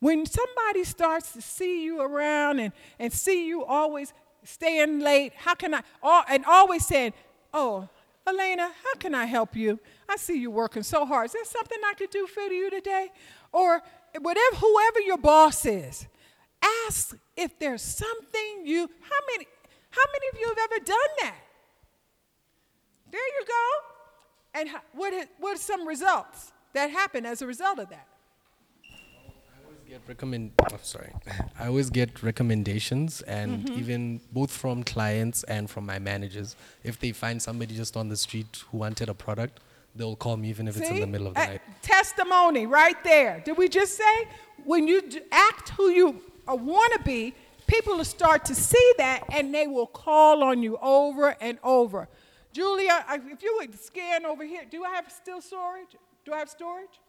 When 0.01 0.27
somebody 0.27 0.85
starts 0.85 1.33
to 1.33 1.43
see 1.43 1.85
you 1.85 2.01
around 2.01 2.59
and, 2.61 2.73
and 2.99 3.13
see 3.13 3.47
you 3.47 3.65
always 3.65 4.13
staying 4.45 5.01
late, 5.01 5.33
how 5.37 5.55
can 5.55 5.75
I, 5.75 5.83
al- 6.03 6.25
and 6.29 6.45
always 6.45 6.87
saying, 6.87 7.13
oh, 7.55 7.89
Elena, 8.27 8.71
how 8.85 8.95
can 8.99 9.15
I 9.15 9.25
help 9.25 9.57
you? 9.57 9.79
I 10.09 10.17
see 10.17 10.39
you 10.39 10.51
working 10.51 10.83
so 10.83 11.07
hard. 11.07 11.27
Is 11.27 11.33
there 11.33 11.45
something 11.45 11.79
I 11.85 11.95
could 11.95 12.11
do 12.11 12.27
for 12.27 12.41
you 12.43 12.69
today? 12.71 13.11
Or 13.53 13.81
whatever, 14.21 14.57
whoever 14.57 15.01
your 15.01 15.19
boss 15.19 15.65
is, 15.65 16.07
ask 16.87 17.17
if 17.37 17.59
there's 17.59 17.83
something 17.83 18.63
you, 18.65 18.91
how 19.01 19.21
many, 19.33 19.47
how 19.99 20.07
many 20.15 20.27
of 20.33 20.37
you 20.41 20.47
have 20.49 20.59
ever 20.71 20.85
done 20.85 21.13
that? 21.23 21.35
There 23.11 23.29
you 23.39 23.45
go. 23.47 23.65
And 24.61 24.69
what, 24.93 25.13
are- 25.15 25.29
what 25.39 25.57
are 25.57 25.61
some 25.61 25.87
results 25.87 26.53
that 26.75 26.91
happen 26.91 27.25
as 27.27 27.43
a 27.43 27.47
result 27.47 27.79
of 27.79 27.89
that? 27.91 28.07
get 29.89 30.03
recommend 30.07 30.53
oh, 30.71 30.77
sorry 30.83 31.11
i 31.59 31.67
always 31.67 31.89
get 31.89 32.23
recommendations 32.23 33.23
and 33.23 33.65
Mhm. 33.67 33.79
even 33.79 34.21
both 34.33 34.51
from 34.51 34.85
clients 34.85 35.45
and 35.45 35.71
from 35.71 35.87
my 35.87 35.99
managers 35.99 36.57
if 36.85 36.99
they 37.01 37.11
find 37.11 37.41
somebody 37.41 37.75
just 37.75 37.97
on 37.97 38.11
the 38.11 38.17
street 38.17 38.65
who 38.71 38.77
wanted 38.85 39.09
a 39.09 39.15
product 39.15 39.61
they'll 39.97 40.15
call 40.15 40.37
me 40.37 40.51
even 40.51 40.69
if 40.69 40.77
it's 40.77 40.91
in 40.91 41.01
the 41.01 41.07
middle 41.07 41.27
of 41.29 41.35
the 41.35 41.41
Uh, 41.41 41.47
night. 41.47 41.63
Testimony 41.81 42.67
right 42.67 43.03
there. 43.03 43.41
Did 43.47 43.57
we 43.57 43.67
just 43.81 43.97
say 43.97 44.15
when 44.73 44.87
you 44.87 44.99
act 45.33 45.71
who 45.71 45.89
you 45.89 46.23
want 46.47 46.93
to 46.93 47.01
be, 47.15 47.35
people 47.69 47.97
will 47.97 48.05
start 48.05 48.45
to 48.47 48.55
see 48.55 48.93
that 48.99 49.23
and 49.31 49.55
they 49.55 49.69
will 49.69 49.87
call 49.87 50.43
on 50.43 50.63
you 50.63 50.77
over 50.83 51.37
and 51.41 51.59
over. 51.63 52.09
Julia, 52.53 53.05
if 53.11 53.43
you 53.43 53.57
would 53.61 53.79
scan 53.79 54.27
over 54.27 54.45
here, 54.45 54.63
do 54.69 54.83
I 54.83 54.91
have 54.91 55.13
still 55.13 55.41
storage? 55.41 55.95
Do 56.25 56.33
I 56.33 56.39
have 56.39 56.49
storage? 56.49 57.01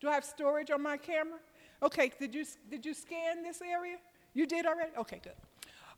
Do 0.00 0.08
I 0.08 0.14
have 0.14 0.24
storage 0.24 0.70
on 0.70 0.82
my 0.82 0.96
camera? 0.96 1.38
Okay, 1.82 2.10
did 2.18 2.34
you, 2.34 2.44
did 2.70 2.84
you 2.84 2.94
scan 2.94 3.42
this 3.42 3.60
area? 3.62 3.98
You 4.34 4.46
did 4.46 4.66
already? 4.66 4.90
Okay, 4.98 5.20
good. 5.22 5.34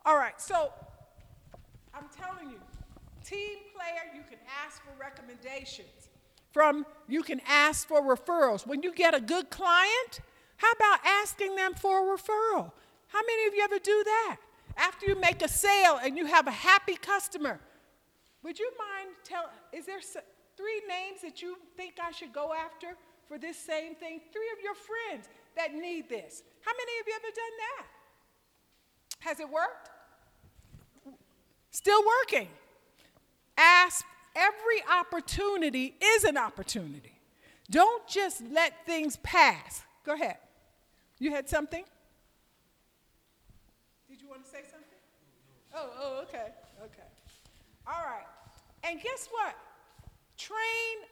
All 0.04 0.16
right, 0.16 0.38
so 0.40 0.72
I'm 1.94 2.06
telling 2.14 2.50
you, 2.50 2.60
team 3.24 3.58
player, 3.74 4.12
you 4.14 4.22
can 4.28 4.38
ask 4.66 4.82
for 4.82 4.90
recommendations. 5.00 6.10
From 6.52 6.84
you 7.08 7.22
can 7.22 7.40
ask 7.48 7.88
for 7.88 8.02
referrals. 8.02 8.66
When 8.66 8.82
you 8.82 8.92
get 8.92 9.14
a 9.14 9.20
good 9.20 9.50
client, 9.50 10.20
how 10.56 10.70
about 10.72 11.00
asking 11.04 11.56
them 11.56 11.74
for 11.74 12.14
a 12.14 12.16
referral? 12.16 12.72
How 13.08 13.20
many 13.26 13.46
of 13.46 13.54
you 13.54 13.62
ever 13.62 13.78
do 13.78 14.02
that? 14.04 14.36
After 14.76 15.06
you 15.06 15.20
make 15.20 15.42
a 15.42 15.48
sale 15.48 16.00
and 16.02 16.16
you 16.16 16.26
have 16.26 16.46
a 16.46 16.50
happy 16.50 16.96
customer, 16.96 17.60
would 18.42 18.58
you 18.58 18.70
mind 18.78 19.14
tell 19.24 19.50
is 19.72 19.86
there 19.86 20.00
three 20.56 20.82
names 20.88 21.22
that 21.22 21.42
you 21.42 21.56
think 21.76 21.94
I 22.02 22.10
should 22.10 22.32
go 22.32 22.52
after 22.52 22.96
for 23.28 23.38
this 23.38 23.56
same 23.56 23.94
thing? 23.94 24.20
Three 24.32 24.50
of 24.56 24.62
your 24.62 24.74
friends 24.74 25.28
that 25.56 25.74
need 25.74 26.08
this. 26.08 26.42
How 26.62 26.72
many 26.72 27.00
of 27.00 27.06
you 27.06 27.14
ever 27.14 27.34
done 27.34 27.54
that? 27.68 27.86
Has 29.20 29.40
it 29.40 29.48
worked? 29.48 29.90
Still 31.70 32.02
working. 32.20 32.48
Ask 33.56 34.04
every 34.36 34.82
opportunity 35.00 35.94
is 36.02 36.24
an 36.24 36.36
opportunity. 36.36 37.12
Don't 37.70 38.06
just 38.06 38.42
let 38.52 38.84
things 38.84 39.16
pass. 39.22 39.82
Go 40.04 40.12
ahead. 40.14 40.36
You 41.18 41.30
had 41.30 41.48
something? 41.48 41.84
Did 44.08 44.20
you 44.20 44.28
want 44.28 44.44
to 44.44 44.50
say 44.50 44.62
something? 44.70 44.98
Oh, 45.76 45.90
oh, 46.00 46.22
okay, 46.22 46.52
okay. 46.84 47.02
All 47.86 48.04
right. 48.04 48.26
And 48.84 49.00
guess 49.00 49.28
what? 49.30 49.56
Train 50.36 50.58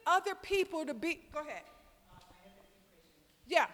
other 0.07 0.35
people 0.37 0.87
to 0.87 0.95
be. 0.95 1.21
Go 1.33 1.41
ahead. 1.41 1.63
Yeah. 3.49 3.67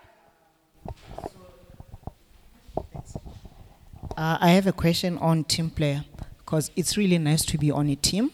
Uh, 4.16 4.38
I 4.40 4.50
have 4.50 4.66
a 4.66 4.72
question 4.72 5.18
on 5.18 5.44
team 5.44 5.70
player 5.70 6.04
because 6.38 6.70
it's 6.74 6.96
really 6.96 7.18
nice 7.18 7.44
to 7.44 7.58
be 7.58 7.70
on 7.70 7.88
a 7.88 7.94
team, 7.94 8.30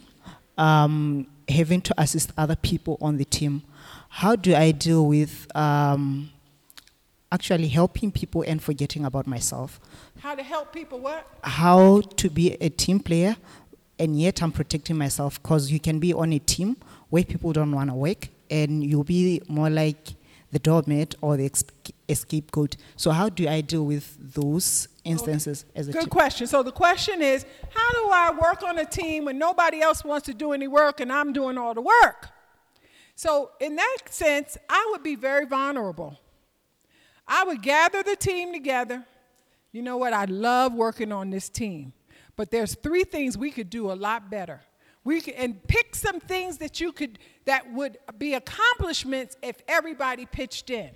um, 0.56 1.26
having 1.48 1.80
to 1.82 1.94
assist 1.98 2.32
other 2.38 2.56
people 2.56 2.96
on 3.00 3.16
the 3.16 3.24
team. 3.24 3.62
How 4.08 4.36
do 4.36 4.54
I 4.54 4.70
deal 4.70 5.06
with 5.06 5.46
um, 5.56 6.30
actually 7.34 7.68
helping 7.68 8.10
people 8.12 8.42
and 8.46 8.62
forgetting 8.62 9.04
about 9.04 9.26
myself? 9.26 9.80
How 10.20 10.34
to 10.34 10.42
help 10.42 10.72
people 10.72 10.98
what? 11.00 11.26
How 11.42 12.00
to 12.22 12.30
be 12.30 12.52
a 12.68 12.70
team 12.70 13.00
player 13.00 13.36
and 13.98 14.18
yet 14.18 14.42
I'm 14.42 14.52
protecting 14.52 14.96
myself 14.96 15.42
because 15.42 15.70
you 15.70 15.80
can 15.80 15.98
be 15.98 16.12
on 16.14 16.32
a 16.32 16.38
team 16.38 16.76
where 17.10 17.24
people 17.24 17.52
don't 17.52 17.72
want 17.72 17.90
to 17.90 17.94
work 17.96 18.28
and 18.50 18.84
you'll 18.84 19.04
be 19.04 19.42
more 19.48 19.70
like 19.70 20.14
the 20.52 20.58
doormat 20.60 21.16
or 21.20 21.36
the 21.36 21.50
scapegoat. 22.12 22.76
So 22.96 23.10
how 23.10 23.28
do 23.28 23.48
I 23.48 23.60
deal 23.60 23.84
with 23.84 24.06
those 24.34 24.88
instances 25.04 25.64
as 25.74 25.88
a 25.88 25.92
Good 25.92 26.02
team? 26.02 26.08
question. 26.10 26.46
So 26.46 26.62
the 26.62 26.72
question 26.72 27.20
is, 27.20 27.44
how 27.74 27.90
do 27.98 28.10
I 28.12 28.38
work 28.40 28.62
on 28.62 28.78
a 28.78 28.84
team 28.84 29.24
when 29.24 29.38
nobody 29.38 29.80
else 29.80 30.04
wants 30.04 30.26
to 30.26 30.34
do 30.34 30.52
any 30.52 30.68
work 30.68 31.00
and 31.00 31.12
I'm 31.12 31.32
doing 31.32 31.58
all 31.58 31.74
the 31.74 31.82
work? 31.82 32.28
So 33.16 33.50
in 33.60 33.76
that 33.76 33.98
sense, 34.10 34.56
I 34.68 34.88
would 34.92 35.02
be 35.02 35.16
very 35.16 35.46
vulnerable. 35.46 36.18
I 37.26 37.44
would 37.44 37.62
gather 37.62 38.02
the 38.02 38.16
team 38.16 38.52
together. 38.52 39.04
You 39.72 39.82
know 39.82 39.96
what? 39.96 40.12
I 40.12 40.26
love 40.26 40.74
working 40.74 41.12
on 41.12 41.30
this 41.30 41.48
team. 41.48 41.92
But 42.36 42.50
there's 42.50 42.74
three 42.74 43.04
things 43.04 43.38
we 43.38 43.50
could 43.50 43.70
do 43.70 43.90
a 43.90 43.94
lot 43.94 44.30
better. 44.30 44.60
We 45.04 45.20
could, 45.20 45.34
and 45.34 45.62
pick 45.66 45.94
some 45.94 46.20
things 46.20 46.58
that 46.58 46.80
you 46.80 46.92
could 46.92 47.18
that 47.44 47.72
would 47.72 47.98
be 48.18 48.34
accomplishments 48.34 49.36
if 49.42 49.56
everybody 49.68 50.26
pitched 50.26 50.70
in. 50.70 50.90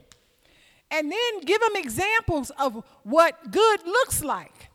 And 0.90 1.12
then 1.12 1.40
give 1.44 1.60
them 1.60 1.76
examples 1.76 2.50
of 2.58 2.82
what 3.02 3.50
good 3.50 3.86
looks 3.86 4.24
like. 4.24 4.70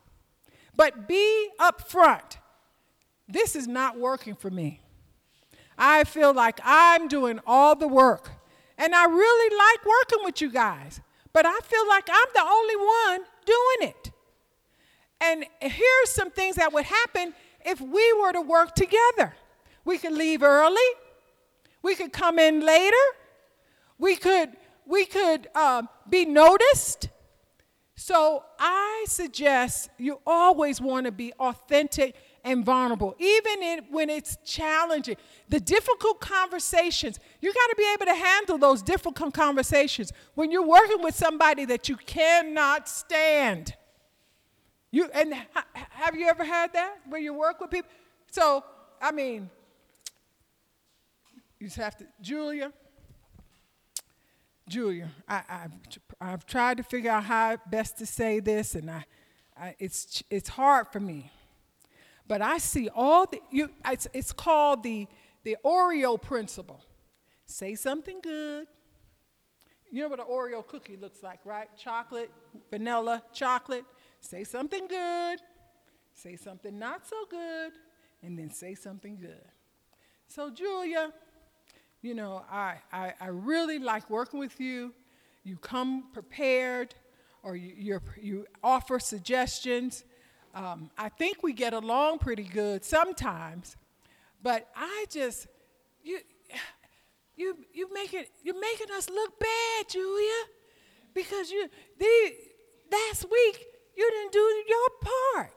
But 0.76 1.08
be 1.08 1.48
upfront. 1.58 2.36
This 3.28 3.56
is 3.56 3.66
not 3.66 3.98
working 3.98 4.34
for 4.34 4.50
me. 4.50 4.80
I 5.76 6.04
feel 6.04 6.32
like 6.32 6.60
I'm 6.62 7.08
doing 7.08 7.40
all 7.46 7.74
the 7.74 7.88
work. 7.88 8.30
And 8.78 8.94
I 8.94 9.06
really 9.06 9.56
like 9.56 9.84
working 9.84 10.24
with 10.24 10.40
you 10.40 10.50
guys. 10.50 11.00
But 11.34 11.44
I 11.44 11.58
feel 11.64 11.86
like 11.88 12.08
I'm 12.10 12.28
the 12.32 12.42
only 12.42 12.76
one 12.76 13.20
doing 13.44 13.90
it. 13.90 14.10
And 15.20 15.44
here's 15.60 16.10
some 16.10 16.30
things 16.30 16.56
that 16.56 16.72
would 16.72 16.84
happen 16.84 17.34
if 17.66 17.80
we 17.80 18.12
were 18.14 18.32
to 18.32 18.40
work 18.40 18.74
together. 18.74 19.34
We 19.84 19.98
could 19.98 20.12
leave 20.12 20.42
early. 20.42 20.76
We 21.82 21.96
could 21.96 22.12
come 22.12 22.38
in 22.38 22.64
later. 22.64 22.96
We 23.98 24.16
could 24.16 24.50
we 24.86 25.06
could 25.06 25.48
um, 25.54 25.88
be 26.08 26.24
noticed. 26.24 27.08
So 27.96 28.44
I 28.58 29.04
suggest 29.08 29.90
you 29.98 30.20
always 30.26 30.80
want 30.80 31.06
to 31.06 31.12
be 31.12 31.32
authentic 31.34 32.14
and 32.44 32.64
vulnerable, 32.64 33.16
even 33.18 33.62
in, 33.62 33.84
when 33.90 34.10
it's 34.10 34.36
challenging. 34.44 35.16
The 35.48 35.60
difficult 35.60 36.20
conversations, 36.20 37.18
you 37.40 37.52
got 37.52 37.66
to 37.70 37.74
be 37.76 37.90
able 37.94 38.06
to 38.06 38.14
handle 38.14 38.58
those 38.58 38.82
difficult 38.82 39.34
conversations 39.34 40.12
when 40.34 40.50
you're 40.50 40.66
working 40.66 41.02
with 41.02 41.14
somebody 41.14 41.64
that 41.64 41.88
you 41.88 41.96
cannot 41.96 42.88
stand. 42.88 43.74
You 44.90 45.08
and 45.12 45.34
ha- 45.34 45.66
have 45.90 46.14
you 46.14 46.28
ever 46.28 46.44
had 46.44 46.72
that 46.74 46.98
where 47.08 47.20
you 47.20 47.34
work 47.34 47.60
with 47.60 47.70
people? 47.70 47.90
So 48.30 48.62
I 49.00 49.10
mean, 49.12 49.50
you 51.58 51.66
just 51.66 51.76
have 51.76 51.96
to, 51.98 52.06
Julia. 52.20 52.72
Julia, 54.66 55.10
I, 55.28 55.42
I've, 55.48 55.72
I've 56.20 56.46
tried 56.46 56.78
to 56.78 56.82
figure 56.82 57.10
out 57.10 57.24
how 57.24 57.58
best 57.70 57.98
to 57.98 58.06
say 58.06 58.40
this, 58.40 58.74
and 58.74 58.90
I, 58.90 59.04
I, 59.58 59.74
it's, 59.78 60.22
it's 60.30 60.48
hard 60.48 60.88
for 60.90 61.00
me. 61.00 61.30
But 62.26 62.40
I 62.40 62.58
see 62.58 62.88
all 62.94 63.26
the, 63.26 63.40
you, 63.50 63.70
it's, 63.86 64.06
it's 64.12 64.32
called 64.32 64.82
the, 64.82 65.06
the 65.42 65.56
Oreo 65.64 66.20
principle. 66.20 66.82
Say 67.46 67.74
something 67.74 68.20
good. 68.22 68.66
You 69.90 70.02
know 70.02 70.08
what 70.08 70.20
an 70.20 70.26
Oreo 70.30 70.66
cookie 70.66 70.96
looks 70.96 71.22
like, 71.22 71.40
right? 71.44 71.68
Chocolate, 71.76 72.30
vanilla, 72.70 73.22
chocolate. 73.32 73.84
Say 74.20 74.42
something 74.44 74.86
good. 74.88 75.38
Say 76.14 76.36
something 76.36 76.78
not 76.78 77.06
so 77.06 77.16
good. 77.30 77.72
And 78.22 78.38
then 78.38 78.50
say 78.50 78.74
something 78.74 79.18
good. 79.20 79.44
So, 80.26 80.50
Julia, 80.50 81.12
you 82.00 82.14
know, 82.14 82.44
I, 82.50 82.76
I, 82.92 83.12
I 83.20 83.26
really 83.26 83.78
like 83.78 84.08
working 84.08 84.40
with 84.40 84.58
you. 84.58 84.94
You 85.42 85.58
come 85.58 86.04
prepared, 86.12 86.94
or 87.42 87.54
you, 87.54 88.00
you 88.20 88.46
offer 88.62 88.98
suggestions. 88.98 90.04
Um, 90.54 90.90
I 90.96 91.08
think 91.08 91.42
we 91.42 91.52
get 91.52 91.72
along 91.72 92.18
pretty 92.20 92.44
good 92.44 92.84
sometimes, 92.84 93.76
but 94.40 94.68
I 94.76 95.06
just, 95.10 95.48
you, 96.04 96.20
you, 97.36 97.58
you 97.72 97.92
make 97.92 98.14
it, 98.14 98.30
you're 98.44 98.60
making 98.60 98.86
us 98.96 99.10
look 99.10 99.38
bad, 99.40 99.88
Julia, 99.88 100.44
because 101.12 101.50
you, 101.50 101.68
the, 101.98 102.34
last 102.92 103.24
week 103.28 103.66
you 103.96 104.08
didn't 104.08 104.32
do 104.32 104.64
your 104.68 104.88
part, 105.02 105.50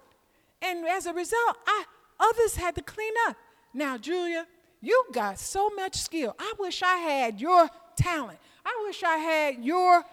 and 0.63 0.85
as 0.87 1.05
a 1.05 1.13
result, 1.13 1.57
I, 1.67 1.83
others 2.19 2.55
had 2.55 2.73
to 2.75 2.81
clean 2.81 3.13
up. 3.27 3.37
Now, 3.75 3.99
Julia, 3.99 4.47
you 4.81 5.05
got 5.11 5.37
so 5.37 5.69
much 5.69 5.95
skill. 5.95 6.35
I 6.39 6.53
wish 6.57 6.81
I 6.81 6.95
had 6.95 7.39
your 7.39 7.69
talent. 7.95 8.39
I 8.65 8.83
wish 8.87 9.03
I 9.03 9.17
had 9.17 9.63
your 9.63 10.03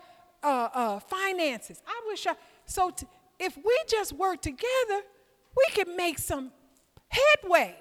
uh, 0.43 0.69
uh, 0.75 0.99
finances. 1.01 1.83
I 1.87 2.03
wish 2.07 2.27
I. 2.27 2.35
So 2.67 2.91
t- 2.91 3.07
if 3.39 3.57
we 3.57 3.79
just 3.89 4.13
work 4.13 4.41
together, 4.43 5.03
we 5.57 5.65
can 5.73 5.97
make 5.97 6.19
some 6.19 6.53
headway. 7.09 7.77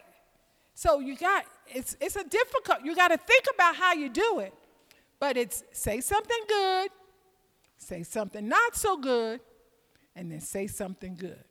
So 0.73 0.99
you 0.99 1.15
got 1.15 1.45
it's 1.67 1.95
it's 2.01 2.15
a 2.15 2.23
difficult. 2.23 2.79
You 2.83 2.95
got 2.95 3.09
to 3.09 3.17
think 3.17 3.45
about 3.53 3.75
how 3.75 3.93
you 3.93 4.09
do 4.09 4.39
it, 4.39 4.53
but 5.19 5.37
it's 5.37 5.63
say 5.71 6.01
something 6.01 6.43
good, 6.47 6.89
say 7.77 8.03
something 8.03 8.47
not 8.47 8.75
so 8.75 8.97
good, 8.97 9.39
and 10.15 10.31
then 10.31 10.39
say 10.41 10.67
something 10.67 11.15
good. 11.15 11.43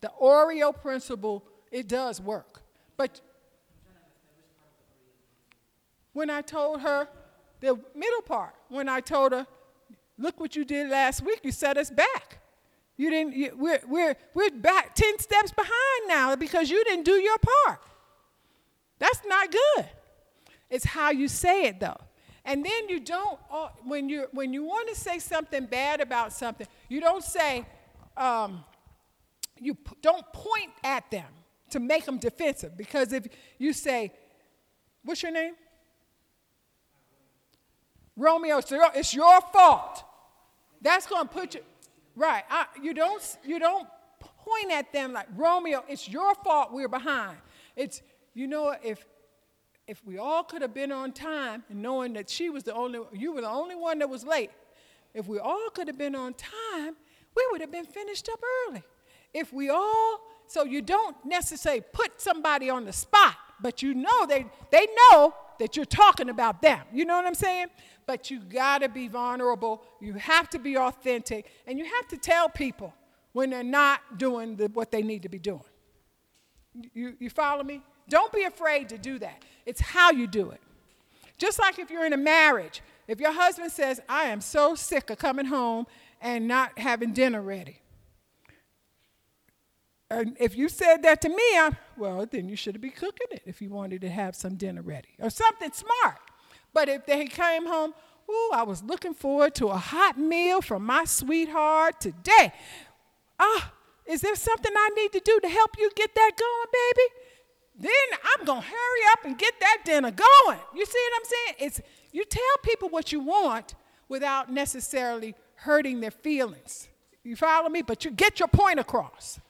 The 0.00 0.10
Oreo 0.20 0.78
principle 0.78 1.44
it 1.70 1.88
does 1.88 2.20
work, 2.20 2.62
but 2.96 3.20
when 6.12 6.30
I 6.30 6.42
told 6.42 6.80
her 6.80 7.08
the 7.60 7.78
middle 7.94 8.22
part, 8.22 8.54
when 8.68 8.88
I 8.88 9.00
told 9.00 9.32
her, 9.32 9.46
look 10.18 10.38
what 10.40 10.54
you 10.56 10.64
did 10.64 10.88
last 10.88 11.22
week, 11.22 11.40
you 11.42 11.52
set 11.52 11.76
us 11.76 11.90
back. 11.90 12.38
You 12.96 13.10
didn't, 13.10 13.34
you, 13.34 13.52
we're, 13.56 13.80
we're, 13.88 14.16
we're 14.34 14.50
back 14.50 14.94
10 14.94 15.18
steps 15.18 15.52
behind 15.52 16.08
now 16.08 16.36
because 16.36 16.70
you 16.70 16.82
didn't 16.84 17.04
do 17.04 17.14
your 17.14 17.36
part. 17.38 17.80
That's 18.98 19.20
not 19.26 19.50
good. 19.50 19.86
It's 20.70 20.84
how 20.84 21.10
you 21.10 21.28
say 21.28 21.64
it, 21.64 21.80
though. 21.80 21.96
And 22.44 22.64
then 22.64 22.88
you 22.88 23.00
don't, 23.00 23.38
uh, 23.50 23.68
when 23.84 24.08
you, 24.08 24.26
when 24.32 24.52
you 24.52 24.64
want 24.64 24.88
to 24.88 24.94
say 24.94 25.18
something 25.18 25.66
bad 25.66 26.00
about 26.00 26.32
something, 26.32 26.66
you 26.88 27.00
don't 27.00 27.24
say, 27.24 27.66
um, 28.16 28.64
you 29.58 29.74
p- 29.74 29.96
don't 30.02 30.24
point 30.32 30.70
at 30.82 31.10
them 31.10 31.26
to 31.70 31.80
make 31.80 32.04
them 32.04 32.18
defensive. 32.18 32.76
Because 32.76 33.12
if 33.12 33.26
you 33.58 33.72
say, 33.72 34.12
what's 35.04 35.22
your 35.22 35.32
name? 35.32 35.54
Romeo, 38.16 38.58
it's 38.58 38.70
your, 38.70 38.90
it's 38.94 39.14
your 39.14 39.40
fault. 39.40 40.04
That's 40.80 41.06
going 41.06 41.26
to 41.26 41.34
put 41.34 41.54
you, 41.54 41.62
right. 42.16 42.44
I, 42.50 42.66
you, 42.82 42.94
don't, 42.94 43.22
you 43.44 43.58
don't 43.58 43.86
point 44.20 44.72
at 44.72 44.92
them 44.92 45.12
like, 45.12 45.26
Romeo, 45.36 45.84
it's 45.88 46.08
your 46.08 46.34
fault 46.36 46.72
we're 46.72 46.88
behind. 46.88 47.36
It's, 47.76 48.02
you 48.34 48.46
know, 48.46 48.74
if, 48.82 49.04
if 49.86 50.04
we 50.04 50.18
all 50.18 50.44
could 50.44 50.62
have 50.62 50.74
been 50.74 50.92
on 50.92 51.12
time 51.12 51.64
and 51.68 51.82
knowing 51.82 52.14
that 52.14 52.30
she 52.30 52.50
was 52.50 52.64
the 52.64 52.74
only, 52.74 53.00
you 53.12 53.32
were 53.32 53.40
the 53.40 53.48
only 53.48 53.74
one 53.74 53.98
that 53.98 54.08
was 54.08 54.24
late, 54.24 54.50
if 55.12 55.28
we 55.28 55.38
all 55.38 55.68
could 55.72 55.86
have 55.88 55.98
been 55.98 56.14
on 56.14 56.34
time, 56.34 56.96
we 57.36 57.46
would 57.52 57.60
have 57.60 57.70
been 57.70 57.86
finished 57.86 58.28
up 58.28 58.40
early. 58.68 58.82
If 59.32 59.52
we 59.52 59.68
all, 59.68 60.20
so 60.46 60.64
you 60.64 60.82
don't 60.82 61.16
necessarily 61.24 61.82
put 61.92 62.20
somebody 62.20 62.70
on 62.70 62.84
the 62.84 62.92
spot, 62.92 63.36
but 63.60 63.82
you 63.82 63.94
know 63.94 64.26
they, 64.26 64.46
they 64.70 64.86
know 65.10 65.34
that 65.58 65.76
you're 65.76 65.84
talking 65.84 66.28
about 66.28 66.62
them. 66.62 66.80
You 66.92 67.04
know 67.04 67.16
what 67.16 67.26
I'm 67.26 67.34
saying? 67.34 67.68
But 68.06 68.30
you 68.30 68.40
gotta 68.40 68.88
be 68.88 69.08
vulnerable, 69.08 69.82
you 70.00 70.14
have 70.14 70.50
to 70.50 70.58
be 70.58 70.76
authentic, 70.76 71.46
and 71.66 71.78
you 71.78 71.84
have 71.84 72.08
to 72.08 72.16
tell 72.16 72.48
people 72.48 72.94
when 73.32 73.50
they're 73.50 73.62
not 73.62 74.18
doing 74.18 74.56
the, 74.56 74.68
what 74.68 74.90
they 74.90 75.02
need 75.02 75.22
to 75.22 75.28
be 75.28 75.38
doing. 75.38 75.64
You, 76.92 77.14
you 77.18 77.30
follow 77.30 77.62
me? 77.62 77.82
Don't 78.08 78.32
be 78.32 78.44
afraid 78.44 78.88
to 78.90 78.98
do 78.98 79.18
that. 79.20 79.44
It's 79.64 79.80
how 79.80 80.10
you 80.10 80.26
do 80.26 80.50
it. 80.50 80.60
Just 81.38 81.58
like 81.58 81.78
if 81.78 81.90
you're 81.90 82.04
in 82.04 82.12
a 82.12 82.18
marriage, 82.18 82.82
if 83.08 83.20
your 83.20 83.32
husband 83.32 83.72
says, 83.72 84.00
I 84.08 84.24
am 84.24 84.40
so 84.40 84.74
sick 84.74 85.10
of 85.10 85.18
coming 85.18 85.46
home 85.46 85.86
and 86.20 86.46
not 86.46 86.78
having 86.78 87.12
dinner 87.12 87.42
ready. 87.42 87.80
And 90.10 90.36
if 90.38 90.56
you 90.56 90.68
said 90.68 91.02
that 91.02 91.20
to 91.22 91.28
me, 91.28 91.36
I, 91.36 91.70
well, 91.96 92.24
then 92.26 92.48
you 92.48 92.56
should 92.56 92.80
be 92.80 92.90
cooking 92.90 93.26
it 93.30 93.42
if 93.46 93.60
you 93.60 93.70
wanted 93.70 94.00
to 94.02 94.10
have 94.10 94.36
some 94.36 94.54
dinner 94.54 94.82
ready 94.82 95.08
or 95.18 95.30
something 95.30 95.72
smart. 95.72 96.18
But 96.74 96.88
if 96.88 97.06
they 97.06 97.24
came 97.26 97.66
home, 97.66 97.94
ooh, 98.28 98.50
I 98.52 98.64
was 98.64 98.82
looking 98.82 99.14
forward 99.14 99.54
to 99.56 99.68
a 99.68 99.78
hot 99.78 100.18
meal 100.18 100.60
from 100.60 100.84
my 100.84 101.04
sweetheart 101.04 102.00
today. 102.00 102.52
Ah, 103.38 103.72
is 104.06 104.20
there 104.20 104.34
something 104.34 104.72
I 104.76 104.90
need 104.96 105.12
to 105.12 105.20
do 105.20 105.40
to 105.40 105.48
help 105.48 105.78
you 105.78 105.90
get 105.96 106.14
that 106.14 106.32
going, 106.36 106.66
baby? 106.72 107.14
Then 107.76 108.18
I'm 108.36 108.44
gonna 108.44 108.60
hurry 108.60 109.00
up 109.12 109.24
and 109.24 109.38
get 109.38 109.54
that 109.60 109.78
dinner 109.84 110.10
going. 110.10 110.58
You 110.74 110.84
see 110.84 110.98
what 111.10 111.20
I'm 111.20 111.24
saying? 111.24 111.54
It's 111.58 111.80
you 112.12 112.24
tell 112.24 112.42
people 112.62 112.88
what 112.88 113.12
you 113.12 113.20
want 113.20 113.74
without 114.08 114.52
necessarily 114.52 115.34
hurting 115.56 116.00
their 116.00 116.10
feelings. 116.10 116.88
You 117.24 117.36
follow 117.36 117.68
me? 117.68 117.82
But 117.82 118.04
you 118.04 118.10
get 118.10 118.38
your 118.38 118.48
point 118.48 118.78
across. 118.78 119.40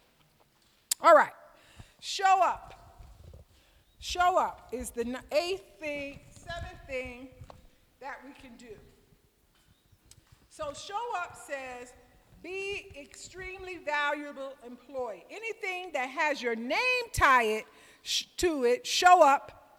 All 1.00 1.14
right. 1.14 1.32
Show 2.00 2.40
up. 2.42 2.74
Show 3.98 4.38
up 4.38 4.68
is 4.72 4.90
the 4.90 5.18
eighth 5.32 5.64
thing, 5.80 6.20
seventh 6.46 6.80
thing 6.86 7.28
that 8.00 8.18
we 8.24 8.32
can 8.32 8.56
do. 8.56 8.74
So 10.50 10.72
show 10.72 11.00
up 11.16 11.36
says 11.36 11.92
be 12.42 12.92
extremely 13.00 13.78
valuable 13.78 14.52
employee. 14.66 15.24
Anything 15.30 15.90
that 15.94 16.10
has 16.10 16.42
your 16.42 16.54
name 16.54 17.04
tied 17.12 17.64
to 18.36 18.64
it, 18.64 18.86
show 18.86 19.26
up 19.26 19.72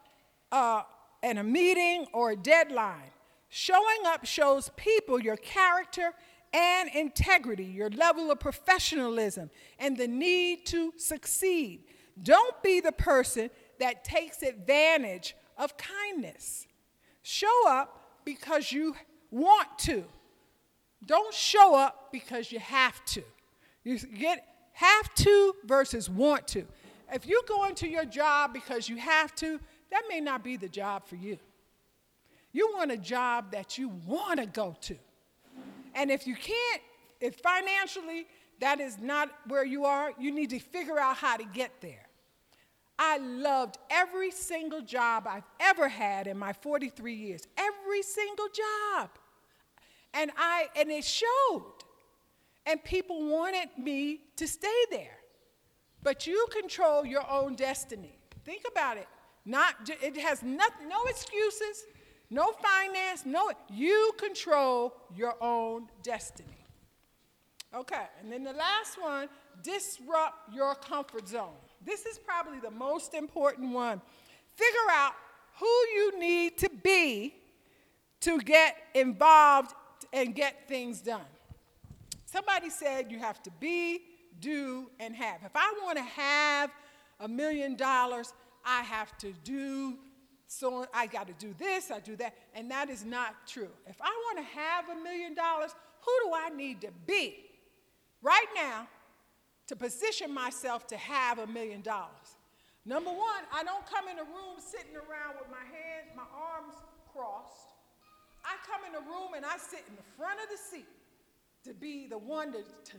uh, 0.51 0.81
at 1.21 1.37
a 1.37 1.43
meeting 1.43 2.07
or 2.11 2.31
a 2.31 2.35
deadline. 2.35 3.11
Showing 3.49 4.05
up 4.07 4.25
shows 4.25 4.71
people 4.75 5.19
your 5.19 5.37
character 5.37 6.11
and 6.53 6.89
integrity, 6.95 7.65
your 7.65 7.91
level 7.91 8.31
of 8.31 8.39
professionalism, 8.39 9.51
and 9.77 9.95
the 9.95 10.07
need 10.07 10.65
to 10.65 10.91
succeed. 10.97 11.83
Don't 12.21 12.61
be 12.63 12.79
the 12.79 12.91
person 12.91 13.51
that 13.79 14.03
takes 14.03 14.41
advantage 14.41 15.35
of 15.57 15.75
kindness. 15.77 16.67
Show 17.21 17.67
up 17.67 18.21
because 18.25 18.71
you 18.71 18.95
want 19.31 19.79
to. 19.79 20.05
Don't 21.05 21.33
show 21.33 21.75
up 21.75 22.09
because 22.11 22.51
you 22.51 22.59
have 22.59 23.03
to. 23.05 23.23
You 23.83 23.99
get 23.99 24.45
have 24.73 25.13
to 25.15 25.53
versus 25.65 26.09
want 26.09 26.47
to. 26.49 26.65
If 27.13 27.27
you 27.27 27.41
go 27.47 27.65
into 27.65 27.87
your 27.87 28.05
job 28.05 28.53
because 28.53 28.89
you 28.89 28.97
have 28.97 29.33
to, 29.35 29.59
that 29.91 30.03
may 30.09 30.19
not 30.19 30.43
be 30.43 30.57
the 30.57 30.67
job 30.67 31.05
for 31.05 31.15
you. 31.15 31.37
You 32.51 32.71
want 32.75 32.91
a 32.91 32.97
job 32.97 33.51
that 33.51 33.77
you 33.77 33.89
want 34.05 34.39
to 34.39 34.45
go 34.45 34.75
to. 34.81 34.95
And 35.93 36.09
if 36.09 36.25
you 36.27 36.35
can't, 36.35 36.81
if 37.21 37.35
financially 37.35 38.27
that 38.59 38.79
is 38.79 38.97
not 38.99 39.29
where 39.47 39.65
you 39.65 39.85
are, 39.85 40.11
you 40.19 40.31
need 40.31 40.49
to 40.49 40.59
figure 40.59 40.99
out 40.99 41.17
how 41.17 41.37
to 41.37 41.45
get 41.45 41.81
there. 41.81 42.04
I 42.97 43.17
loved 43.17 43.77
every 43.89 44.31
single 44.31 44.81
job 44.81 45.27
I've 45.27 45.47
ever 45.59 45.89
had 45.89 46.27
in 46.27 46.37
my 46.37 46.53
43 46.53 47.13
years. 47.13 47.47
Every 47.57 48.01
single 48.01 48.47
job. 48.47 49.09
And 50.13 50.31
I 50.37 50.67
and 50.77 50.89
it 50.89 51.03
showed. 51.03 51.73
And 52.65 52.83
people 52.83 53.29
wanted 53.29 53.69
me 53.77 54.21
to 54.37 54.47
stay 54.47 54.85
there. 54.89 55.17
But 56.01 56.25
you 56.25 56.47
control 56.51 57.05
your 57.05 57.29
own 57.29 57.55
destiny. 57.55 58.17
Think 58.45 58.63
about 58.69 58.97
it. 58.97 59.07
Not 59.45 59.75
it 60.01 60.17
has 60.17 60.41
nothing, 60.41 60.87
no 60.87 61.03
excuses, 61.05 61.85
no 62.29 62.53
finance, 62.53 63.25
no 63.25 63.51
you 63.69 64.13
control 64.17 64.95
your 65.15 65.35
own 65.41 65.87
destiny. 66.01 66.65
Okay, 67.73 68.05
and 68.21 68.31
then 68.31 68.43
the 68.43 68.53
last 68.53 69.01
one, 69.01 69.27
disrupt 69.61 70.53
your 70.53 70.75
comfort 70.75 71.27
zone. 71.27 71.51
This 71.85 72.05
is 72.05 72.17
probably 72.17 72.59
the 72.59 72.71
most 72.71 73.13
important 73.13 73.71
one. 73.71 74.01
Figure 74.55 74.91
out 74.91 75.13
who 75.59 75.65
you 75.65 76.19
need 76.19 76.57
to 76.57 76.69
be 76.83 77.35
to 78.21 78.39
get 78.39 78.75
involved 78.93 79.73
and 80.11 80.33
get 80.33 80.67
things 80.67 81.01
done. 81.01 81.21
Somebody 82.25 82.69
said 82.69 83.11
you 83.11 83.19
have 83.19 83.41
to 83.43 83.51
be, 83.59 84.01
do, 84.39 84.89
and 84.99 85.15
have. 85.15 85.41
If 85.43 85.55
I 85.55 85.73
want 85.83 85.97
to 85.97 86.03
have 86.03 86.71
a 87.19 87.27
million 87.27 87.75
dollars, 87.75 88.33
I 88.65 88.81
have 88.81 89.17
to 89.19 89.31
do 89.43 89.97
so 90.47 90.85
I 90.93 91.07
got 91.07 91.27
to 91.27 91.33
do 91.33 91.55
this, 91.57 91.91
I 91.91 91.99
do 91.99 92.15
that, 92.17 92.35
and 92.53 92.69
that 92.69 92.89
is 92.89 93.03
not 93.03 93.35
true. 93.47 93.69
If 93.87 93.99
I 94.01 94.09
want 94.09 94.37
to 94.37 94.57
have 94.57 94.89
a 94.89 95.03
million 95.03 95.33
dollars, 95.33 95.71
who 96.01 96.11
do 96.23 96.31
I 96.35 96.49
need 96.49 96.81
to 96.81 96.89
be 97.07 97.35
right 98.21 98.45
now 98.55 98.87
to 99.67 99.75
position 99.75 100.33
myself 100.33 100.87
to 100.87 100.97
have 100.97 101.39
a 101.39 101.47
million 101.47 101.81
dollars? 101.81 102.37
Number 102.85 103.09
one, 103.09 103.43
I 103.53 103.63
don't 103.63 103.85
come 103.85 104.07
in 104.07 104.19
a 104.19 104.23
room 104.23 104.59
sitting 104.59 104.95
around 104.95 105.35
with 105.39 105.49
my 105.49 105.65
hands, 105.65 106.13
my 106.15 106.27
arms 106.31 106.75
crossed. 107.11 107.73
I 108.43 108.55
come 108.65 108.81
in 108.87 108.95
a 108.95 109.01
room 109.01 109.33
and 109.35 109.43
I 109.43 109.57
sit 109.57 109.81
in 109.89 109.95
the 109.95 110.05
front 110.17 110.39
of 110.39 110.49
the 110.49 110.57
seat 110.57 110.87
to 111.63 111.73
be 111.73 112.05
the 112.07 112.17
one 112.17 112.51
to, 112.51 112.59
to 112.59 112.97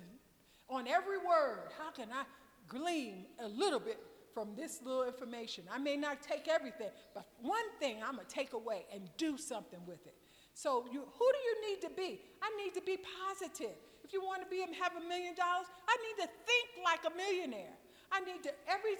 on 0.68 0.88
every 0.88 1.18
word, 1.18 1.70
how 1.78 1.90
can 1.90 2.08
I 2.12 2.24
glean 2.68 3.26
a 3.38 3.46
little 3.46 3.78
bit 3.78 3.98
from 4.34 4.54
this 4.56 4.80
little 4.84 5.04
information? 5.04 5.64
I 5.72 5.78
may 5.78 5.96
not 5.96 6.22
take 6.22 6.48
everything, 6.48 6.88
but 7.14 7.26
one 7.40 7.70
thing 7.78 7.98
I'm 8.04 8.16
gonna 8.16 8.28
take 8.28 8.52
away 8.52 8.84
and 8.92 9.08
do 9.16 9.38
something 9.38 9.78
with 9.86 10.04
it. 10.06 10.14
So 10.54 10.86
you, 10.90 11.00
who 11.00 11.32
do 11.32 11.38
you 11.38 11.70
need 11.70 11.80
to 11.82 11.90
be? 11.90 12.20
I 12.42 12.50
need 12.56 12.74
to 12.74 12.80
be 12.80 12.98
positive. 13.28 13.76
If 14.06 14.12
you 14.12 14.22
want 14.22 14.38
to 14.38 14.46
be 14.46 14.62
and 14.62 14.70
have 14.78 14.94
a 14.94 15.02
million 15.02 15.34
dollars, 15.34 15.66
I 15.82 15.98
need 15.98 16.22
to 16.22 16.30
think 16.46 16.78
like 16.86 17.02
a 17.02 17.10
millionaire. 17.18 17.74
I 18.14 18.22
need 18.22 18.38
to 18.46 18.54
every 18.70 18.94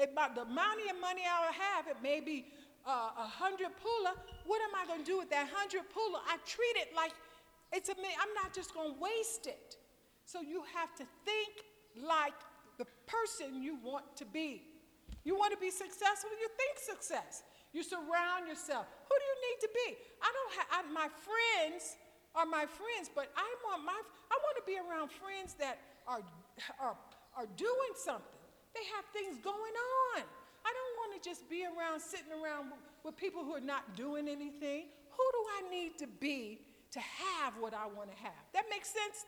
about 0.00 0.32
the 0.34 0.48
amount 0.48 0.80
of 0.88 0.96
money 0.96 1.28
I 1.28 1.52
have. 1.52 1.84
It 1.86 2.00
may 2.02 2.24
be 2.24 2.48
uh, 2.88 3.12
a 3.20 3.28
hundred 3.28 3.76
pula. 3.76 4.16
What 4.48 4.62
am 4.64 4.72
I 4.72 4.88
going 4.88 5.04
to 5.04 5.04
do 5.04 5.18
with 5.18 5.28
that 5.28 5.52
hundred 5.52 5.84
pula? 5.92 6.24
I 6.24 6.40
treat 6.48 6.72
it 6.80 6.96
like 6.96 7.12
it's 7.70 7.90
a. 7.90 7.94
mi- 8.00 8.16
I'm 8.16 8.32
not 8.32 8.54
just 8.54 8.72
going 8.72 8.94
to 8.94 8.98
waste 8.98 9.46
it. 9.46 9.76
So 10.24 10.40
you 10.40 10.64
have 10.72 10.88
to 10.96 11.04
think 11.28 11.52
like 12.00 12.40
the 12.78 12.86
person 13.04 13.60
you 13.62 13.76
want 13.84 14.08
to 14.16 14.24
be. 14.24 14.62
You 15.28 15.36
want 15.36 15.52
to 15.52 15.60
be 15.60 15.70
successful, 15.70 16.30
you 16.40 16.48
think 16.56 16.80
success. 16.80 17.42
You 17.74 17.82
surround 17.82 18.48
yourself. 18.48 18.86
Who 19.04 19.14
do 19.20 19.24
you 19.26 19.38
need 19.52 19.58
to 19.60 19.70
be? 19.84 19.88
I 20.24 20.32
don't 20.32 20.54
have 20.72 20.86
my 20.96 21.08
friends 21.12 21.96
are 22.36 22.46
my 22.46 22.66
friends, 22.66 23.10
but 23.14 23.32
I 23.36 23.48
want 23.64 23.84
my 23.84 23.98
I 24.30 24.36
want 24.44 24.56
to 24.60 24.64
be 24.66 24.78
around 24.78 25.10
friends 25.10 25.54
that 25.58 25.78
are 26.06 26.22
are 26.78 26.96
are 27.36 27.48
doing 27.56 27.92
something. 27.96 28.40
They 28.74 28.84
have 28.94 29.04
things 29.12 29.38
going 29.42 29.76
on. 30.14 30.22
I 30.66 30.70
don't 30.74 30.94
want 31.00 31.22
to 31.22 31.28
just 31.28 31.48
be 31.48 31.64
around 31.64 32.00
sitting 32.00 32.32
around 32.32 32.72
with, 33.04 33.16
people 33.16 33.44
who 33.44 33.54
are 33.54 33.60
not 33.60 33.96
doing 33.96 34.28
anything. 34.28 34.86
Who 35.16 35.24
do 35.32 35.40
I 35.58 35.70
need 35.70 35.96
to 35.98 36.06
be 36.06 36.60
to 36.90 37.00
have 37.00 37.54
what 37.60 37.72
I 37.72 37.86
want 37.86 38.10
to 38.10 38.18
have? 38.22 38.42
That 38.52 38.64
makes 38.68 38.88
sense? 38.90 39.24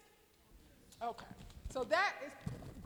Okay. 1.01 1.33
So 1.71 1.85
that 1.85 2.15
is 2.27 2.33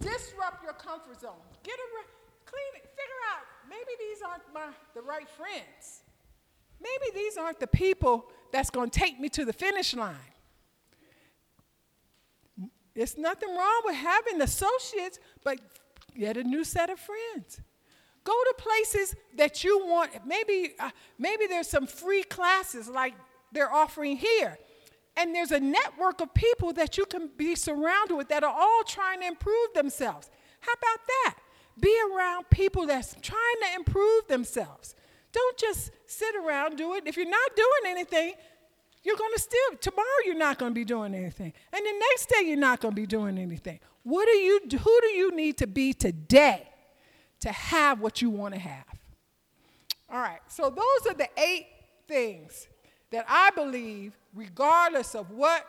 disrupt 0.00 0.62
your 0.62 0.74
comfort 0.74 1.20
zone. 1.20 1.42
Get 1.62 1.78
around, 1.78 2.10
clean 2.44 2.72
it, 2.76 2.84
figure 2.90 3.22
out 3.32 3.44
maybe 3.68 3.92
these 3.98 4.20
aren't 4.20 4.42
my 4.52 4.68
the 4.94 5.02
right 5.02 5.28
friends. 5.28 6.02
maybe 6.80 7.08
these 7.14 7.36
aren't 7.36 7.60
the 7.60 7.66
people 7.66 8.26
that's 8.52 8.70
going 8.70 8.90
to 8.90 8.98
take 8.98 9.18
me 9.18 9.28
to 9.30 9.44
the 9.44 9.52
finish 9.52 9.94
line. 9.94 10.16
There's 12.94 13.16
nothing 13.16 13.48
wrong 13.48 13.82
with 13.84 13.96
having 13.96 14.42
associates, 14.42 15.18
but 15.42 15.58
get 16.16 16.36
a 16.36 16.44
new 16.44 16.62
set 16.62 16.90
of 16.90 17.00
friends. 17.00 17.60
Go 18.24 18.32
to 18.32 18.54
places 18.58 19.16
that 19.36 19.64
you 19.64 19.84
want. 19.86 20.10
Maybe, 20.26 20.74
uh, 20.78 20.90
maybe 21.18 21.46
there's 21.46 21.68
some 21.68 21.86
free 21.86 22.22
classes 22.22 22.88
like 22.88 23.14
they're 23.50 23.72
offering 23.72 24.16
here. 24.16 24.58
And 25.16 25.34
there's 25.34 25.50
a 25.50 25.60
network 25.60 26.20
of 26.20 26.32
people 26.32 26.72
that 26.74 26.96
you 26.96 27.04
can 27.04 27.30
be 27.36 27.54
surrounded 27.54 28.14
with 28.14 28.28
that 28.28 28.44
are 28.44 28.54
all 28.54 28.82
trying 28.86 29.20
to 29.20 29.26
improve 29.26 29.74
themselves. 29.74 30.30
How 30.60 30.72
about 30.72 31.06
that? 31.06 31.34
Be 31.80 31.94
around 32.14 32.48
people 32.50 32.86
that's 32.86 33.16
trying 33.20 33.56
to 33.62 33.74
improve 33.76 34.28
themselves. 34.28 34.94
Don't 35.32 35.58
just 35.58 35.90
sit 36.06 36.34
around 36.36 36.76
do 36.76 36.94
it. 36.94 37.04
If 37.06 37.16
you're 37.16 37.28
not 37.28 37.56
doing 37.56 37.92
anything, 37.92 38.34
you're 39.02 39.16
going 39.16 39.32
to 39.34 39.40
still 39.40 39.76
tomorrow 39.80 40.06
you're 40.24 40.36
not 40.36 40.58
going 40.58 40.72
to 40.72 40.74
be 40.74 40.84
doing 40.84 41.14
anything. 41.14 41.52
And 41.72 41.84
the 41.84 42.04
next 42.10 42.28
day 42.28 42.46
you're 42.46 42.56
not 42.56 42.80
going 42.80 42.94
to 42.94 43.00
be 43.00 43.06
doing 43.06 43.38
anything. 43.38 43.80
What 44.02 44.26
do 44.26 44.32
you 44.32 44.60
who 44.70 45.00
do 45.00 45.08
you 45.08 45.34
need 45.34 45.58
to 45.58 45.66
be 45.66 45.92
today 45.92 46.68
to 47.40 47.50
have 47.50 48.00
what 48.00 48.22
you 48.22 48.30
want 48.30 48.54
to 48.54 48.60
have? 48.60 48.84
All 50.10 50.20
right. 50.20 50.40
So 50.48 50.70
those 50.70 51.10
are 51.10 51.14
the 51.14 51.28
eight 51.38 51.66
things 52.06 52.68
that 53.10 53.24
I 53.28 53.50
believe 53.50 54.16
regardless 54.34 55.14
of 55.14 55.30
what 55.30 55.66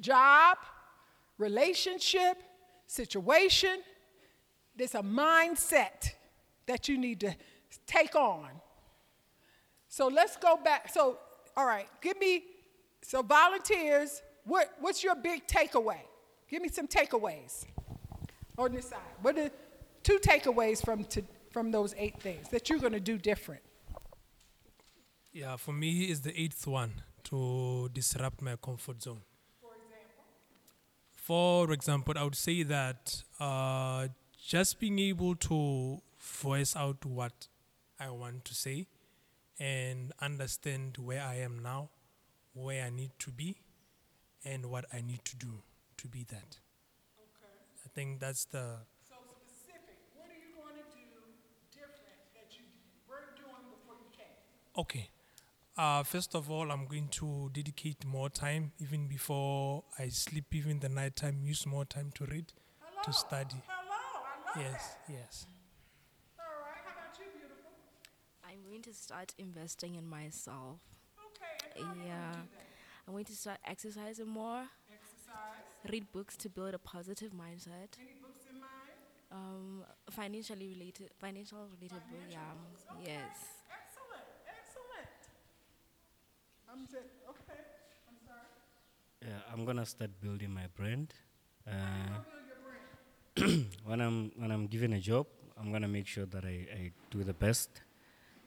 job, 0.00 0.58
relationship, 1.38 2.42
situation, 2.86 3.78
there's 4.76 4.94
a 4.94 5.02
mindset 5.02 6.12
that 6.66 6.88
you 6.88 6.98
need 6.98 7.20
to 7.20 7.34
take 7.86 8.14
on. 8.14 8.48
So 9.88 10.08
let's 10.08 10.36
go 10.36 10.56
back. 10.56 10.92
So, 10.92 11.18
all 11.56 11.66
right, 11.66 11.86
give 12.00 12.18
me, 12.18 12.44
so 13.02 13.22
volunteers, 13.22 14.22
what, 14.44 14.72
what's 14.80 15.04
your 15.04 15.14
big 15.14 15.46
takeaway? 15.46 16.00
Give 16.48 16.62
me 16.62 16.68
some 16.68 16.88
takeaways 16.88 17.64
on 18.58 18.72
this 18.72 18.88
side. 18.88 18.98
What 19.22 19.38
are 19.38 19.50
two 20.02 20.18
takeaways 20.18 20.84
from, 20.84 21.04
to, 21.04 21.22
from 21.50 21.70
those 21.70 21.94
eight 21.96 22.20
things 22.20 22.48
that 22.50 22.68
you're 22.68 22.78
going 22.78 22.92
to 22.92 23.00
do 23.00 23.18
different? 23.18 23.62
Yeah, 25.32 25.56
for 25.56 25.72
me, 25.72 26.10
is 26.10 26.20
the 26.20 26.38
eighth 26.40 26.66
one 26.66 26.92
to 27.24 27.90
disrupt 27.92 28.40
my 28.42 28.56
comfort 28.56 29.02
zone. 29.02 29.22
For 31.12 31.72
example, 31.72 32.14
I 32.18 32.22
would 32.22 32.34
say 32.34 32.64
that 32.64 33.22
uh, 33.40 34.08
just 34.46 34.78
being 34.78 34.98
able 34.98 35.34
to 35.36 36.02
voice 36.20 36.76
out 36.76 37.04
what 37.06 37.48
I 38.00 38.10
want 38.10 38.44
to 38.46 38.54
say 38.54 38.86
and 39.58 40.12
understand 40.20 40.98
where 40.98 41.22
I 41.22 41.36
am 41.36 41.62
now, 41.62 41.90
where 42.54 42.84
I 42.84 42.90
need 42.90 43.12
to 43.20 43.30
be, 43.30 43.56
and 44.44 44.66
what 44.66 44.84
I 44.92 45.00
need 45.00 45.24
to 45.24 45.36
do 45.36 45.62
to 45.98 46.08
be 46.08 46.24
that. 46.24 46.58
Okay. 47.18 47.54
I 47.84 47.88
think 47.94 48.20
that's 48.20 48.44
the 48.46 48.78
So 49.08 49.14
specific, 49.46 49.98
what 50.14 50.28
are 50.30 50.34
you 50.38 50.54
going 50.56 50.76
to 50.76 50.98
do 51.12 51.22
different 51.72 52.20
that 52.34 52.56
you 52.58 52.64
weren't 53.08 53.36
doing 53.36 53.64
before 53.70 53.96
you 54.00 54.10
came? 54.16 54.36
Okay. 54.76 55.10
Uh, 55.76 56.02
first 56.04 56.34
of 56.34 56.50
all, 56.50 56.70
I'm 56.70 56.86
going 56.86 57.08
to 57.20 57.50
dedicate 57.52 58.04
more 58.04 58.30
time, 58.30 58.72
even 58.78 59.08
before 59.08 59.84
I 59.98 60.08
sleep, 60.08 60.46
even 60.54 60.80
the 60.80 60.88
night 60.88 61.16
time, 61.16 61.40
use 61.42 61.66
more 61.66 61.84
time 61.84 62.12
to 62.16 62.26
read, 62.26 62.52
to 63.04 63.12
study. 63.12 63.62
Hello. 63.66 64.62
Yes, 64.64 64.96
yes. 65.08 65.46
I'm 65.46 65.52
going 65.52 65.53
to 68.84 68.92
start 68.92 69.32
investing 69.38 69.94
in 69.94 70.06
myself. 70.06 70.78
yeah. 72.06 72.34
I'm 73.06 73.12
going 73.14 73.24
to 73.24 73.32
start 73.32 73.58
exercising 73.66 74.28
more. 74.28 74.64
Read 75.90 76.10
books 76.12 76.36
to 76.38 76.48
build 76.48 76.74
a 76.74 76.78
positive 76.78 77.32
mindset. 77.32 77.96
Any 77.98 78.16
books 78.20 78.44
in 78.50 78.60
mind? 78.60 78.92
Um, 79.32 79.84
financially 80.10 80.68
related, 80.68 81.10
financial 81.18 81.66
related 81.74 82.02
book. 82.10 82.28
Yeah. 82.30 82.38
Yes. 83.04 83.36
Excellent, 83.68 84.28
excellent. 84.48 85.20
I'm 86.70 86.84
just, 86.86 87.12
okay, 87.28 87.60
I'm 88.08 88.16
sorry. 88.26 88.48
Yeah, 89.22 89.52
I'm 89.52 89.64
gonna 89.64 89.84
start 89.86 90.10
building 90.20 90.50
my 90.52 90.66
brand. 90.76 91.12
Uh, 91.66 91.72
brand. 93.36 93.66
when 93.84 94.00
I'm 94.00 94.30
when 94.36 94.50
I'm 94.50 94.66
given 94.66 94.92
a 94.94 95.00
job, 95.00 95.26
I'm 95.60 95.72
gonna 95.72 95.88
make 95.88 96.06
sure 96.06 96.26
that 96.26 96.44
I, 96.44 96.66
I 96.72 96.92
do 97.10 97.24
the 97.24 97.34
best. 97.34 97.82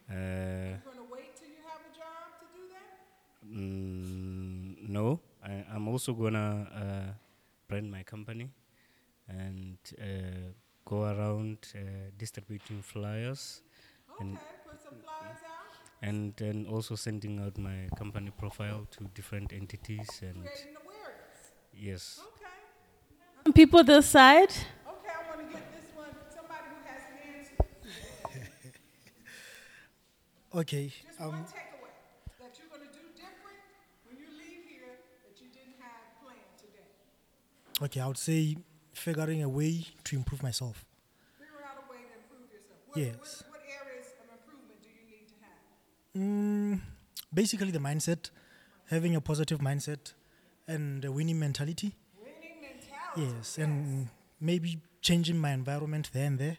Uh, 0.10 0.14
You're 0.14 0.82
going 0.86 0.98
to 0.98 1.14
wait 1.14 1.36
till 1.36 1.48
you 1.50 1.62
have 1.68 1.82
a 1.84 1.94
job 1.96 2.40
to 2.40 2.46
do 2.56 2.64
that? 2.74 3.58
mm, 3.58 4.90
no, 4.90 5.20
I, 5.44 5.66
I'm 5.74 5.88
also 5.88 6.14
gonna 6.14 6.68
uh, 6.74 7.14
brand 7.68 7.92
my 7.92 8.04
company 8.04 8.50
and 9.28 9.78
uh, 10.02 10.52
go 10.86 11.04
around 11.04 11.58
uh, 11.76 11.80
distributing 12.18 12.82
flyers. 12.82 13.62
And 14.20 14.38
put 14.66 14.82
some 14.82 14.96
flyers 15.04 15.38
out. 15.46 15.76
and 16.02 16.34
then 16.38 16.66
also 16.70 16.96
sending 16.96 17.40
out 17.40 17.58
my 17.58 17.90
company 17.98 18.32
profile 18.38 18.88
to 18.92 19.04
different 19.14 19.52
entities 19.54 20.08
and 20.22 20.42
Creating 20.42 20.76
awareness. 20.84 21.52
yes 21.74 22.22
People 23.54 23.84
this 23.84 24.08
side. 24.08 24.50
Okay, 24.52 25.12
I 25.14 25.30
want 25.30 25.40
to 25.48 25.54
get 25.54 25.64
this 25.72 25.86
one, 25.96 26.10
somebody 26.34 26.68
who 26.72 26.80
has 26.88 27.02
an 27.12 27.18
answer. 27.38 28.52
Okay. 30.58 30.92
Just 31.06 31.20
one 31.20 31.30
Um, 31.30 31.46
takeaway 31.46 31.94
that 32.40 32.58
you're 32.58 32.68
going 32.74 32.82
to 32.88 32.94
do 32.94 33.06
different 33.16 33.62
when 34.06 34.18
you 34.18 34.26
leave 34.42 34.64
here 34.66 34.98
that 35.26 35.36
you 35.42 35.48
didn't 35.54 35.78
have 35.80 36.18
planned 36.22 36.54
today. 36.58 36.90
okay, 37.86 38.00
I 38.02 38.08
would 38.08 38.18
say 38.18 38.58
figuring 38.94 39.44
a 39.44 39.50
way 39.50 39.86
to 40.06 40.16
improve 40.16 40.42
myself. 40.42 40.84
Figure 41.38 41.62
out 41.70 41.78
a 41.84 41.92
way 41.92 42.00
to 42.10 42.14
improve 42.20 42.50
yourself. 42.52 42.80
What, 42.88 42.98
Yes. 42.98 43.44
what, 43.46 43.54
what 43.54 43.62
areas 43.70 44.08
of 44.22 44.28
improvement 44.34 44.82
do 44.82 44.90
you 44.90 45.04
need 45.06 45.28
to 45.30 45.36
have? 45.46 45.62
Mm, 46.18 46.82
basically, 47.32 47.72
the 47.72 47.80
mindset, 47.80 48.32
having 48.86 49.16
a 49.16 49.22
positive 49.22 49.60
mindset, 49.60 50.14
and 50.68 51.06
a 51.06 51.12
winning 51.12 51.38
mentality. 51.40 51.94
Winning 52.20 52.58
mentality. 52.62 53.38
Yes, 53.38 53.58
and 53.60 54.10
maybe 54.42 54.82
changing 55.02 55.38
my 55.38 55.52
environment 55.52 56.10
there 56.14 56.26
and 56.26 56.40
there, 56.40 56.58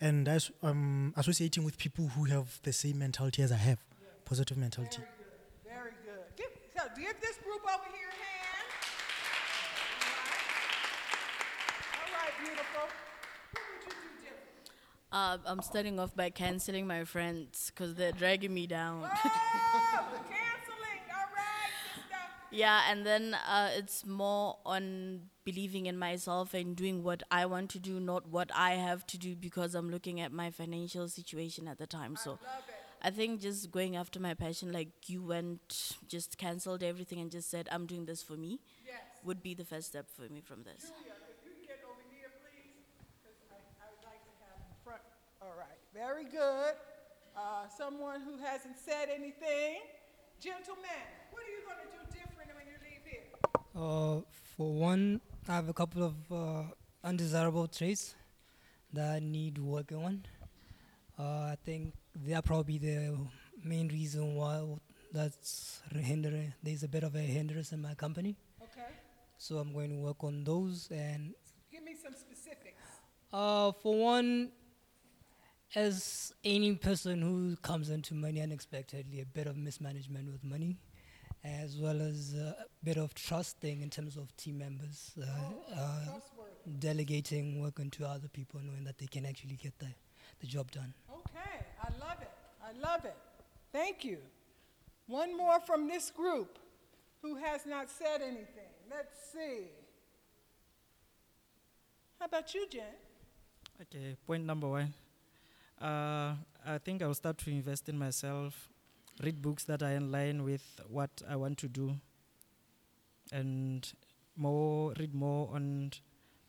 and 0.00 0.28
as, 0.28 0.50
um, 0.62 1.14
associating 1.16 1.64
with 1.64 1.78
people 1.78 2.08
who 2.08 2.24
have 2.24 2.60
the 2.62 2.72
same 2.72 2.98
mentality 2.98 3.42
as 3.42 3.52
I 3.52 3.56
have, 3.56 3.78
positive 4.24 4.56
mentality. 4.56 5.02
Very 5.64 5.92
good. 6.04 6.24
Give, 6.36 6.46
so 6.76 6.82
give 6.96 7.20
this 7.20 7.36
group 7.38 7.62
over 7.62 7.84
here 7.96 8.08
a 8.08 8.16
hand. 8.16 8.68
All 11.94 12.12
right, 12.12 12.22
All 12.22 12.24
right 12.24 12.34
beautiful. 12.44 12.88
What 13.52 13.62
would 13.72 13.84
you 13.84 13.92
do 13.92 14.08
different? 14.20 14.70
Uh, 15.12 15.38
I'm 15.46 15.62
starting 15.62 15.98
off 15.98 16.14
by 16.14 16.30
canceling 16.30 16.86
my 16.86 17.04
friends 17.04 17.72
because 17.74 17.94
they're 17.94 18.12
dragging 18.12 18.52
me 18.52 18.66
down. 18.66 19.02
Canceling. 19.02 19.32
All 22.52 22.52
right, 22.52 22.52
sister. 22.52 22.56
yeah, 22.56 22.90
and 22.90 23.06
then 23.06 23.34
uh, 23.48 23.70
it's 23.76 24.04
more 24.06 24.56
on 24.64 25.22
believing 25.44 25.86
in 25.86 25.98
myself 25.98 26.54
and 26.54 26.74
doing 26.76 27.02
what 27.02 27.22
I 27.30 27.46
want 27.46 27.70
to 27.70 27.78
do, 27.78 28.00
not 28.00 28.28
what 28.28 28.50
I 28.54 28.72
have 28.72 29.06
to 29.08 29.18
do 29.18 29.34
because 29.36 29.74
I'm 29.74 29.90
looking 29.90 30.20
at 30.20 30.32
my 30.32 30.50
financial 30.50 31.08
situation 31.08 31.68
at 31.68 31.78
the 31.78 31.86
time. 31.86 32.16
So 32.16 32.38
I 33.02 33.10
think 33.10 33.40
just 33.40 33.70
going 33.70 33.96
after 33.96 34.18
my 34.18 34.34
passion, 34.34 34.72
like 34.72 34.88
you 35.08 35.22
went, 35.22 35.96
just 36.08 36.38
canceled 36.38 36.82
everything 36.82 37.20
and 37.20 37.30
just 37.30 37.50
said, 37.50 37.68
I'm 37.70 37.86
doing 37.86 38.06
this 38.06 38.22
for 38.22 38.36
me, 38.36 38.58
Yes. 38.84 38.96
would 39.24 39.42
be 39.42 39.54
the 39.54 39.64
first 39.64 39.88
step 39.88 40.06
for 40.10 40.22
me 40.32 40.40
from 40.40 40.62
this. 40.64 40.82
Julia, 40.90 41.14
if 41.30 41.44
you 41.44 41.52
get 41.66 41.78
over 41.86 42.02
here, 42.10 42.30
I, 43.50 43.54
I 43.54 43.86
would 43.90 44.02
like 44.02 44.22
to 44.24 44.34
have 44.46 44.58
in 44.66 44.74
front. 44.84 45.02
All 45.42 45.54
right, 45.56 45.78
very 45.94 46.24
good. 46.24 46.74
Uh, 47.36 47.68
someone 47.76 48.22
who 48.22 48.38
hasn't 48.38 48.78
said 48.78 49.08
anything. 49.14 49.78
Gentlemen, 50.40 51.04
what 51.30 51.42
are 51.42 51.52
you 51.52 51.62
going 51.64 51.80
to 51.80 51.88
do 51.96 52.00
different 52.12 52.50
when 52.56 52.66
you 52.66 52.76
leave 52.84 53.04
here? 53.04 53.28
Uh, 53.76 54.20
for 54.56 54.72
one, 54.74 55.20
I 55.48 55.54
have 55.56 55.68
a 55.68 55.72
couple 55.74 56.02
of 56.02 56.14
uh, 56.32 56.62
undesirable 57.04 57.68
traits 57.68 58.14
that 58.92 59.16
I 59.16 59.18
need 59.20 59.58
working 59.58 59.98
on. 59.98 60.24
Uh, 61.18 61.52
I 61.52 61.56
think 61.64 61.94
they 62.14 62.32
are 62.34 62.42
probably 62.42 62.78
the 62.78 63.16
main 63.62 63.88
reason 63.88 64.34
why 64.34 64.62
that's 65.12 65.82
hindering. 65.94 66.54
There's 66.62 66.82
a 66.84 66.88
bit 66.88 67.02
of 67.04 67.14
a 67.14 67.20
hindrance 67.20 67.72
in 67.72 67.82
my 67.82 67.94
company, 67.94 68.36
Okay. 68.62 68.86
so 69.36 69.58
I'm 69.58 69.72
going 69.72 69.90
to 69.90 69.96
work 69.96 70.24
on 70.24 70.44
those. 70.44 70.88
And 70.90 71.34
Give 71.70 71.82
me 71.84 71.94
some 72.02 72.14
specifics. 72.14 72.82
uh, 73.32 73.72
for 73.72 73.94
one, 73.98 74.52
as 75.74 76.32
any 76.44 76.74
person 76.76 77.20
who 77.20 77.56
comes 77.56 77.90
into 77.90 78.14
money 78.14 78.40
unexpectedly, 78.40 79.20
a 79.20 79.26
bit 79.26 79.46
of 79.46 79.56
mismanagement 79.56 80.30
with 80.32 80.42
money, 80.44 80.78
as 81.46 81.78
well 81.78 82.00
as 82.00 82.34
uh, 82.34 82.54
a 82.60 82.84
bit 82.84 82.96
of 82.96 83.14
trusting 83.14 83.82
in 83.82 83.90
terms 83.90 84.16
of 84.16 84.34
team 84.36 84.58
members, 84.58 85.12
uh, 85.20 85.74
uh, 85.74 86.18
delegating 86.78 87.60
work 87.60 87.78
onto 87.78 88.04
other 88.04 88.28
people, 88.28 88.60
knowing 88.62 88.84
that 88.84 88.98
they 88.98 89.06
can 89.06 89.24
actually 89.24 89.54
get 89.54 89.78
the, 89.78 89.88
the 90.40 90.46
job 90.46 90.70
done. 90.70 90.92
Okay, 91.10 91.64
I 91.82 91.88
love 92.00 92.20
it. 92.20 92.30
I 92.62 92.72
love 92.80 93.04
it. 93.04 93.16
Thank 93.72 94.04
you. 94.04 94.18
One 95.06 95.36
more 95.36 95.60
from 95.60 95.86
this 95.88 96.10
group 96.10 96.58
who 97.22 97.36
has 97.36 97.64
not 97.64 97.90
said 97.90 98.22
anything. 98.22 98.72
Let's 98.90 99.14
see. 99.32 99.66
How 102.18 102.26
about 102.26 102.52
you, 102.54 102.66
Jen? 102.68 102.82
Okay, 103.82 104.16
point 104.26 104.44
number 104.44 104.68
one. 104.68 104.92
Uh, 105.80 106.34
I 106.66 106.78
think 106.82 107.02
I'll 107.02 107.14
start 107.14 107.38
to 107.38 107.50
invest 107.50 107.88
in 107.88 107.98
myself, 107.98 108.70
read 109.22 109.40
books 109.42 109.64
that 109.64 109.82
are 109.82 109.92
in 109.92 110.10
line 110.12 110.44
with 110.44 110.80
what 110.88 111.10
I 111.28 111.36
want 111.36 111.58
to 111.58 111.68
do, 111.68 111.96
and 113.32 113.86
more 114.36 114.92
read 114.98 115.14
more 115.14 115.48
on 115.54 115.92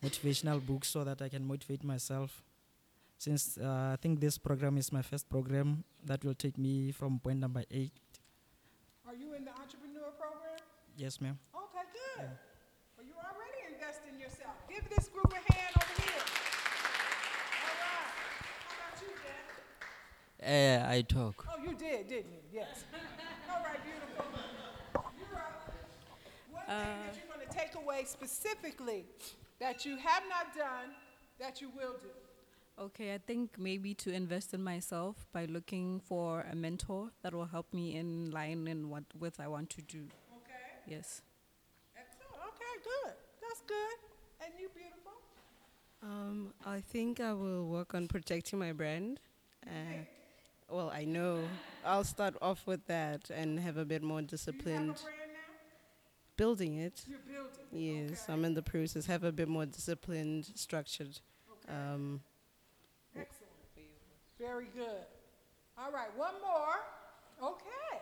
motivational 0.04 0.66
books 0.66 0.90
so 0.90 1.04
that 1.04 1.22
I 1.22 1.30
can 1.30 1.46
motivate 1.46 1.84
myself. 1.84 2.44
Since 3.18 3.58
uh, 3.58 3.94
I 3.94 3.98
think 4.00 4.20
this 4.20 4.38
program 4.38 4.78
is 4.78 4.92
my 4.92 5.02
first 5.02 5.28
program 5.30 5.84
that 6.06 6.24
will 6.24 6.36
take 6.36 6.58
me 6.58 6.92
from 6.92 7.20
point 7.20 7.40
number 7.40 7.64
eight. 7.72 7.92
Are 9.08 9.16
you 9.16 9.34
in 9.34 9.46
the 9.46 9.52
entrepreneur 9.52 10.12
program? 10.20 10.60
Yes, 10.96 11.20
ma'am. 11.20 11.40
Okay, 11.56 11.86
good. 11.94 12.30
Well, 12.98 13.06
you 13.08 13.14
already 13.18 13.74
investing 13.74 14.20
yourself. 14.20 14.54
Give 14.70 14.88
this 14.90 15.08
group 15.08 15.34
a 15.34 15.42
hand 15.54 15.74
over 15.78 16.02
here. 16.02 16.26
All 17.58 17.74
right. 17.82 18.12
How 18.68 18.76
about 18.76 19.02
you, 19.02 19.10
Jen? 20.48 20.82
Uh, 20.82 20.90
I 20.90 21.02
talk. 21.02 21.46
Oh, 21.50 21.62
you 21.62 21.76
did, 21.76 22.08
didn't 22.08 22.32
you? 22.32 22.40
Yes. 22.54 22.84
All 23.50 23.64
right, 23.64 23.80
beautiful. 23.84 24.26
You're 25.18 25.38
up. 25.38 25.74
One 26.52 26.66
thing 26.66 26.76
that 26.76 27.16
you're 27.16 27.36
going 27.36 27.48
to 27.48 27.58
take 27.58 27.76
away 27.76 28.04
specifically 28.06 29.06
that 29.60 29.86
you 29.86 29.98
have 29.98 30.24
not 30.30 30.56
done 30.56 30.96
that 31.40 31.62
you 31.62 31.70
will 31.70 31.96
do. 32.00 32.08
Okay, 32.80 33.14
I 33.14 33.18
think 33.18 33.58
maybe 33.58 33.96
to 33.96 34.12
invest 34.12 34.54
in 34.54 34.64
myself 34.64 35.26
by 35.34 35.46
looking 35.46 36.00
for 36.00 36.46
a 36.52 36.56
mentor 36.56 37.10
that 37.24 37.34
will 37.34 37.46
help 37.46 37.74
me 37.74 37.96
in 37.96 38.30
line 38.30 38.68
in 38.68 38.90
what 38.90 39.04
with 39.20 39.40
I 39.40 39.48
want 39.48 39.72
to 39.72 39.82
do. 39.82 39.98
Okay. 39.98 40.86
Yes. 40.86 41.24
Excellent. 41.98 42.36
Okay, 42.50 42.74
good. 42.84 43.14
That's 43.42 43.62
good. 43.62 43.98
And 44.46 44.54
you, 44.60 44.70
beautiful? 44.76 45.14
Um, 46.04 46.54
I 46.66 46.80
think 46.82 47.20
I 47.20 47.34
will 47.34 47.66
work 47.66 47.96
on 47.96 48.08
protecting 48.08 48.60
my 48.60 48.74
brand. 48.74 49.20
Uh, 49.66 50.06
well, 50.70 50.92
I 50.94 51.06
know 51.06 51.40
I'll 51.86 52.04
start 52.04 52.36
off 52.42 52.68
with 52.68 52.86
that 52.88 53.30
and 53.30 53.60
have 53.60 53.78
a 53.78 53.86
bit 53.86 54.04
more 54.04 54.22
disciplined. 54.22 55.02
Building 56.36 56.78
it. 56.78 57.04
You're 57.08 57.20
building. 57.20 58.10
Yes, 58.10 58.26
I'm 58.30 58.46
in 58.46 58.54
the 58.54 58.62
process. 58.62 59.06
Have 59.08 59.24
a 59.24 59.32
bit 59.32 59.48
more 59.48 59.66
disciplined, 59.66 60.52
structured. 60.56 61.20
Um, 61.68 62.22
Excellent. 63.16 63.52
Very 64.38 64.68
good. 64.76 65.06
All 65.78 65.92
right, 65.92 66.16
one 66.16 66.34
more. 66.42 67.52
Okay. 67.52 68.02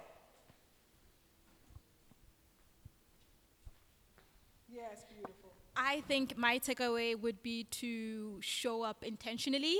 Yes, 4.69 5.05
beautiful. 5.09 5.51
I 5.77 6.01
think 6.01 6.37
my 6.37 6.59
takeaway 6.59 7.19
would 7.19 7.41
be 7.43 7.65
to 7.65 8.37
show 8.41 8.81
up 8.81 9.03
intentionally. 9.03 9.79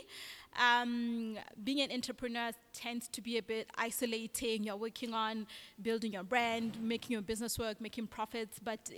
Um, 0.60 1.38
being 1.64 1.82
an 1.82 1.92
entrepreneur 1.92 2.52
tends 2.74 3.08
to 3.10 3.22
be 3.22 3.38
a 3.38 3.44
bit 3.44 3.70
isolating. 3.78 4.64
You're 4.64 4.76
working 4.76 5.14
on 5.14 5.48
building 5.82 6.14
your 6.14 6.24
brand, 6.24 6.82
making 6.82 7.14
your 7.14 7.22
business 7.22 7.58
work, 7.58 7.80
making 7.82 8.08
profits, 8.08 8.60
but 8.60 8.90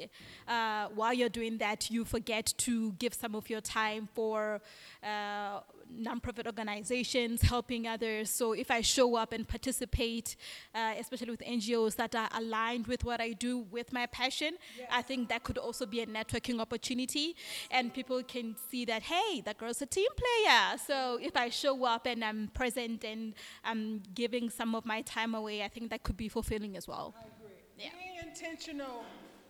uh, 0.47 0.87
while 0.93 1.13
you're 1.13 1.29
doing 1.29 1.57
that, 1.59 1.89
you 1.89 2.05
forget 2.05 2.53
to 2.57 2.91
give 2.93 3.13
some 3.13 3.35
of 3.35 3.49
your 3.49 3.61
time 3.61 4.09
for 4.13 4.61
uh, 5.03 5.59
nonprofit 5.95 6.45
organizations, 6.45 7.41
helping 7.41 7.87
others. 7.87 8.29
So 8.29 8.53
if 8.53 8.69
I 8.69 8.81
show 8.81 9.15
up 9.15 9.33
and 9.33 9.47
participate, 9.47 10.35
uh, 10.75 10.93
especially 10.99 11.31
with 11.31 11.41
NGOs 11.41 11.95
that 11.95 12.15
are 12.15 12.29
aligned 12.33 12.87
with 12.87 13.03
what 13.03 13.21
I 13.21 13.31
do, 13.31 13.59
with 13.71 13.93
my 13.93 14.05
passion, 14.05 14.57
I 14.91 15.01
think 15.01 15.29
that 15.29 15.43
could 15.43 15.57
also 15.57 15.85
be 15.85 16.01
a 16.01 16.05
networking 16.05 16.59
opportunity, 16.59 17.35
and 17.71 17.93
people 17.93 18.21
can 18.23 18.55
see 18.69 18.85
that 18.85 19.03
hey, 19.03 19.41
that 19.41 19.57
girl's 19.57 19.81
a 19.81 19.85
team 19.85 20.09
player. 20.15 20.77
So 20.85 21.19
if 21.21 21.35
I 21.35 21.46
show 21.49 21.85
up 21.85 22.05
and 22.05 22.23
I'm 22.23 22.49
present 22.53 23.03
and 23.03 23.33
I'm 23.63 24.01
giving 24.13 24.49
some 24.49 24.75
of 24.75 24.85
my 24.85 25.01
time 25.01 25.35
away, 25.35 25.63
I 25.63 25.67
think 25.67 25.89
that 25.91 26.03
could 26.03 26.17
be 26.17 26.29
fulfilling 26.29 26.77
as 26.77 26.87
well. 26.87 27.13
I 27.17 27.27
agree. 27.39 27.55
Being 27.77 28.27
intentional 28.27 29.03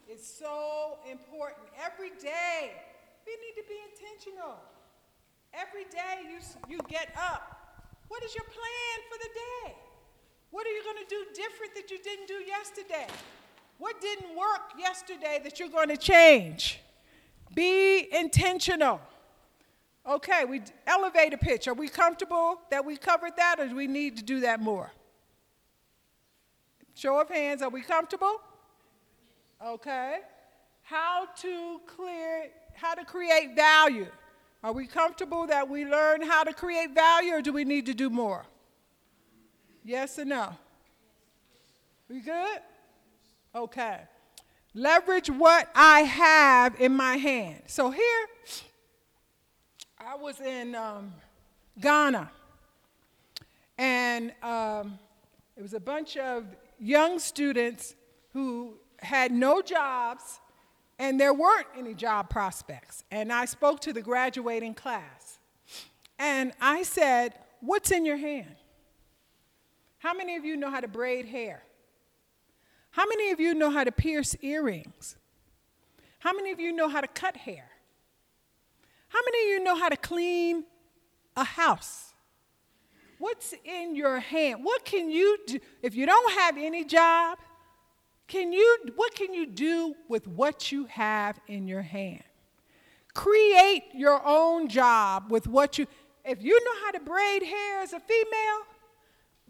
is 0.09 0.25
so 0.25 0.97
important. 1.09 1.67
Every 1.83 2.11
day, 2.21 2.71
we 3.25 3.33
need 3.43 3.61
to 3.61 3.67
be 3.67 3.77
intentional. 3.91 4.55
Every 5.53 5.85
day 5.85 6.29
you, 6.29 6.39
you 6.69 6.79
get 6.89 7.13
up. 7.17 7.53
What 8.07 8.23
is 8.23 8.33
your 8.35 8.45
plan 8.45 8.97
for 9.09 9.17
the 9.17 9.29
day? 9.33 9.75
What 10.51 10.65
are 10.65 10.71
you 10.71 10.83
going 10.83 10.97
to 10.97 11.09
do 11.09 11.25
different 11.33 11.75
that 11.75 11.91
you 11.91 11.99
didn't 12.01 12.27
do 12.27 12.35
yesterday? 12.35 13.07
What 13.77 13.99
didn't 14.01 14.35
work 14.35 14.71
yesterday 14.77 15.39
that 15.43 15.59
you're 15.59 15.69
going 15.69 15.89
to 15.89 15.97
change? 15.97 16.79
Be 17.53 18.07
intentional. 18.13 19.01
Okay, 20.07 20.45
we 20.45 20.61
elevate 20.85 21.33
a 21.33 21.37
pitch. 21.37 21.67
Are 21.67 21.73
we 21.73 21.89
comfortable 21.89 22.61
that 22.71 22.85
we 22.85 22.95
covered 22.95 23.35
that, 23.35 23.59
or 23.59 23.67
do 23.67 23.75
we 23.75 23.87
need 23.87 24.15
to 24.17 24.23
do 24.23 24.39
that 24.41 24.61
more? 24.61 24.91
Show 26.95 27.19
of 27.19 27.29
hands. 27.29 27.61
Are 27.61 27.69
we 27.69 27.81
comfortable? 27.81 28.41
Okay. 29.63 30.19
How 30.83 31.27
to 31.41 31.81
clear, 31.85 32.49
how 32.73 32.95
to 32.95 33.03
create 33.03 33.55
value. 33.55 34.07
Are 34.63 34.71
we 34.71 34.87
comfortable 34.87 35.45
that 35.47 35.67
we 35.67 35.85
learn 35.85 36.21
how 36.21 36.45
to 36.45 36.53
create 36.53 36.95
value, 36.95 37.33
or 37.33 37.41
do 37.41 37.51
we 37.51 37.65
need 37.65 37.85
to 37.87 37.93
do 37.93 38.09
more? 38.09 38.45
Yes 39.83 40.17
or 40.17 40.25
no? 40.25 40.55
We 42.09 42.21
good? 42.21 42.59
Okay. 43.53 43.99
Leverage 44.73 45.29
what 45.29 45.69
I 45.75 46.01
have 46.01 46.79
in 46.79 46.93
my 46.93 47.17
hand. 47.17 47.63
So 47.67 47.91
here, 47.91 48.27
I 50.09 50.15
was 50.15 50.39
in 50.39 50.73
um, 50.73 51.11
Ghana, 51.81 52.31
and 53.77 54.31
um, 54.41 54.97
it 55.57 55.61
was 55.61 55.73
a 55.73 55.81
bunch 55.81 56.15
of 56.15 56.45
young 56.79 57.19
students 57.19 57.93
who 58.31 58.75
had 58.99 59.33
no 59.33 59.61
jobs, 59.61 60.39
and 60.97 61.19
there 61.19 61.33
weren't 61.33 61.67
any 61.77 61.93
job 61.93 62.29
prospects. 62.29 63.03
And 63.11 63.33
I 63.33 63.43
spoke 63.43 63.81
to 63.81 63.91
the 63.91 64.01
graduating 64.01 64.75
class, 64.75 65.39
and 66.17 66.53
I 66.61 66.83
said, 66.83 67.33
What's 67.59 67.91
in 67.91 68.05
your 68.05 68.17
hand? 68.17 68.55
How 69.97 70.13
many 70.13 70.37
of 70.37 70.45
you 70.45 70.55
know 70.55 70.71
how 70.71 70.79
to 70.79 70.87
braid 70.87 71.25
hair? 71.25 71.63
How 72.91 73.05
many 73.05 73.31
of 73.31 73.41
you 73.41 73.53
know 73.53 73.71
how 73.71 73.83
to 73.83 73.91
pierce 73.91 74.37
earrings? 74.41 75.17
How 76.19 76.31
many 76.31 76.51
of 76.51 76.61
you 76.61 76.71
know 76.71 76.87
how 76.87 77.01
to 77.01 77.07
cut 77.07 77.35
hair? 77.35 77.71
How 79.17 79.23
many 79.25 79.45
of 79.45 79.57
you 79.57 79.63
know 79.63 79.75
how 79.75 79.89
to 79.89 79.97
clean 79.97 80.63
a 81.35 81.43
house? 81.43 82.13
What's 83.17 83.51
in 83.65 83.95
your 83.95 84.19
hand? 84.19 84.63
What 84.63 84.85
can 84.85 85.09
you 85.09 85.39
do 85.47 85.59
if 85.81 85.95
you 85.95 86.05
don't 86.05 86.33
have 86.33 86.55
any 86.55 86.85
job? 86.85 87.39
Can 88.27 88.53
you 88.53 88.77
what 88.95 89.15
can 89.15 89.33
you 89.33 89.47
do 89.47 89.95
with 90.07 90.27
what 90.27 90.71
you 90.71 90.85
have 90.85 91.39
in 91.47 91.67
your 91.67 91.81
hand? 91.81 92.21
Create 93.15 93.85
your 93.95 94.21
own 94.23 94.67
job 94.67 95.31
with 95.31 95.47
what 95.47 95.79
you 95.79 95.87
if 96.23 96.43
you 96.43 96.63
know 96.63 96.85
how 96.85 96.91
to 96.91 96.99
braid 96.99 97.41
hair 97.41 97.79
as 97.79 97.93
a 97.93 97.99
female, 97.99 98.61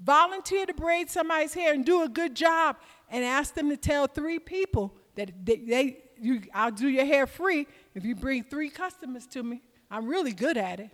volunteer 0.02 0.66
to 0.66 0.74
braid 0.74 1.10
somebody's 1.10 1.54
hair 1.54 1.74
and 1.74 1.84
do 1.84 2.04
a 2.04 2.10
good 2.10 2.36
job 2.36 2.78
and 3.10 3.26
ask 3.26 3.54
them 3.54 3.70
to 3.70 3.76
tell 3.76 4.08
three 4.08 4.40
people 4.40 4.96
that 5.16 5.34
they, 5.44 5.58
they 5.58 5.98
you, 6.20 6.42
I'll 6.54 6.72
do 6.72 6.88
your 6.88 7.06
hair 7.06 7.28
free 7.28 7.68
if 7.98 8.06
you 8.06 8.14
bring 8.14 8.44
three 8.44 8.70
customers 8.70 9.26
to 9.26 9.42
me. 9.42 9.60
I'm 9.90 10.06
really 10.06 10.32
good 10.32 10.56
at 10.56 10.80
it. 10.80 10.92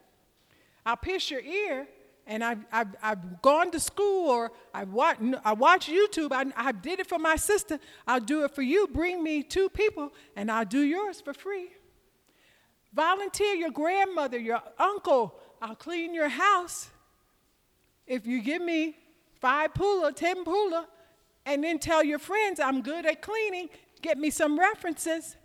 I'll 0.86 0.96
pierce 0.96 1.30
your 1.30 1.42
ear, 1.42 1.86
and 2.26 2.42
I've, 2.42 2.66
I've, 2.72 2.96
I've 3.04 3.42
gone 3.42 3.72
to 3.72 3.80
school 3.80 4.30
or 4.30 4.54
I 4.74 4.86
watch, 4.86 5.18
I 5.44 5.52
watch 5.52 5.90
YouTube. 5.90 6.32
I, 6.32 6.46
I 6.56 6.72
did 6.72 7.02
it 7.02 7.08
for 7.08 7.20
my 7.20 7.36
sister. 7.36 7.78
I'll 8.08 8.22
do 8.22 8.46
it 8.46 8.56
for 8.56 8.62
you. 8.62 8.88
Bring 8.88 9.22
me 9.22 9.44
two 9.44 9.68
people, 9.68 10.14
and 10.38 10.50
I'll 10.50 10.64
do 10.64 10.80
yours 10.80 11.20
for 11.20 11.34
free. 11.34 11.72
Volunteer 12.94 13.54
your 13.54 13.72
grandmother, 13.72 14.40
your 14.40 14.62
uncle. 14.80 15.36
I'll 15.62 15.76
clean 15.76 16.14
your 16.14 16.30
house. 16.30 16.90
If 18.08 18.26
you 18.26 18.42
give 18.42 18.62
me 18.62 18.96
five 19.42 19.74
pula, 19.74 20.14
ten 20.14 20.46
pula, 20.46 20.86
and 21.46 21.62
then 21.66 21.80
tell 21.80 22.02
your 22.02 22.20
friends 22.20 22.62
I'm 22.62 22.82
good 22.82 23.06
at 23.06 23.22
cleaning, 23.22 23.68
get 24.02 24.18
me 24.18 24.30
some 24.30 24.58
references. 24.58 25.36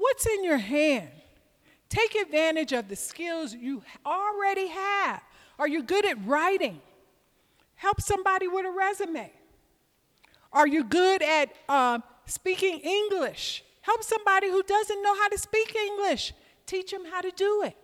What's 0.00 0.26
in 0.26 0.42
your 0.42 0.56
hand? 0.56 1.10
Take 1.90 2.14
advantage 2.14 2.72
of 2.72 2.88
the 2.88 2.96
skills 2.96 3.54
you 3.54 3.82
already 4.06 4.68
have. 4.68 5.22
Are 5.58 5.68
you 5.68 5.82
good 5.82 6.06
at 6.06 6.16
writing? 6.26 6.80
Help 7.74 8.00
somebody 8.00 8.48
with 8.48 8.64
a 8.64 8.70
resume. 8.70 9.30
Are 10.54 10.66
you 10.66 10.84
good 10.84 11.22
at 11.22 11.50
um, 11.68 12.02
speaking 12.24 12.78
English? 12.80 13.62
Help 13.82 14.02
somebody 14.02 14.48
who 14.48 14.62
doesn't 14.62 15.02
know 15.02 15.14
how 15.14 15.28
to 15.28 15.36
speak 15.38 15.76
English. 15.76 16.32
Teach 16.64 16.90
them 16.92 17.04
how 17.04 17.20
to 17.20 17.30
do 17.30 17.62
it. 17.64 17.76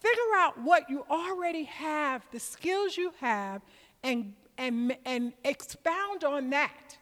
Figure 0.00 0.34
out 0.36 0.60
what 0.60 0.90
you 0.90 1.04
already 1.08 1.64
have, 1.64 2.26
the 2.32 2.40
skills 2.40 2.96
you 2.96 3.12
have, 3.20 3.62
and 4.02 4.34
and, 4.58 4.96
and 5.04 5.32
expound 5.44 6.24
on 6.24 6.50
that. 6.50 6.98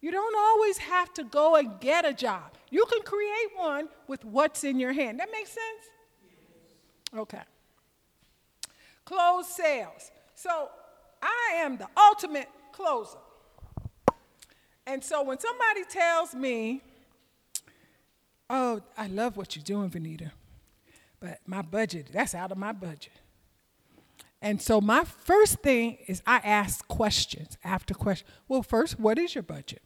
You 0.00 0.10
don't 0.12 0.36
always 0.36 0.78
have 0.78 1.12
to 1.14 1.24
go 1.24 1.56
and 1.56 1.80
get 1.80 2.04
a 2.04 2.12
job. 2.12 2.52
You 2.70 2.84
can 2.86 3.02
create 3.02 3.50
one 3.56 3.88
with 4.06 4.24
what's 4.24 4.62
in 4.62 4.78
your 4.78 4.92
hand. 4.92 5.18
That 5.18 5.30
makes 5.32 5.50
sense? 5.50 7.16
Okay. 7.16 7.42
Close 9.04 9.48
sales. 9.48 10.10
So 10.34 10.68
I 11.22 11.56
am 11.56 11.78
the 11.78 11.88
ultimate 11.96 12.48
closer. 12.72 13.18
And 14.86 15.02
so 15.02 15.22
when 15.22 15.38
somebody 15.38 15.84
tells 15.84 16.34
me, 16.34 16.82
oh, 18.48 18.80
I 18.96 19.08
love 19.08 19.36
what 19.36 19.56
you're 19.56 19.64
doing, 19.64 19.90
Venida, 19.90 20.30
but 21.20 21.40
my 21.46 21.62
budget, 21.62 22.08
that's 22.12 22.34
out 22.34 22.52
of 22.52 22.58
my 22.58 22.72
budget. 22.72 23.12
And 24.40 24.62
so 24.62 24.80
my 24.80 25.04
first 25.04 25.58
thing 25.58 25.98
is 26.06 26.22
I 26.26 26.36
ask 26.36 26.86
questions 26.86 27.58
after 27.64 27.92
question. 27.92 28.26
Well, 28.46 28.62
first, 28.62 29.00
what 29.00 29.18
is 29.18 29.34
your 29.34 29.42
budget? 29.42 29.82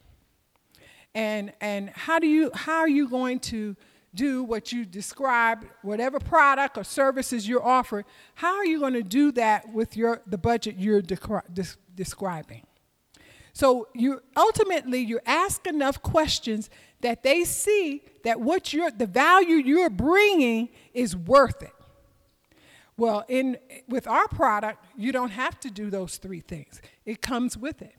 And 1.15 1.53
and 1.61 1.91
how 1.91 2.19
do 2.19 2.27
you 2.27 2.51
how 2.55 2.79
are 2.79 2.89
you 2.89 3.09
going 3.09 3.41
to 3.41 3.77
do 4.15 4.43
what 4.43 4.73
you 4.73 4.85
describe, 4.85 5.65
whatever 5.83 6.21
product 6.21 6.77
or 6.77 6.85
services 6.85 7.49
you're 7.49 7.65
offering, 7.65 8.05
how 8.35 8.57
are 8.57 8.67
you 8.67 8.79
going 8.79 8.93
to 8.93 9.03
do 9.03 9.33
that 9.33 9.73
with 9.73 9.97
your 9.97 10.23
the 10.27 10.39
budget 10.39 10.77
you're 10.79 11.03
des- 11.03 11.77
describing? 11.95 12.67
So 13.53 13.89
you 13.95 14.23
ultimately 14.37 15.01
you 15.01 15.21
ask 15.27 15.67
enough 15.67 16.03
questions 16.03 16.71
that 17.03 17.23
they 17.23 17.45
see 17.45 18.03
that 18.25 18.41
what 18.41 18.73
you're 18.73 18.91
the 18.91 19.07
value 19.07 19.57
you're 19.57 19.91
bringing 19.91 20.71
is 20.95 21.15
worth 21.15 21.63
it. 21.63 21.73
Well, 22.97 23.25
in 23.29 23.59
with 23.89 24.07
our 24.07 24.29
product, 24.29 24.85
you 24.97 25.13
don't 25.13 25.31
have 25.31 25.59
to 25.61 25.71
do 25.71 25.91
those 25.91 26.17
three 26.17 26.41
things. 26.41 26.81
It 27.05 27.21
comes 27.21 27.57
with 27.57 27.83
it. 27.83 27.95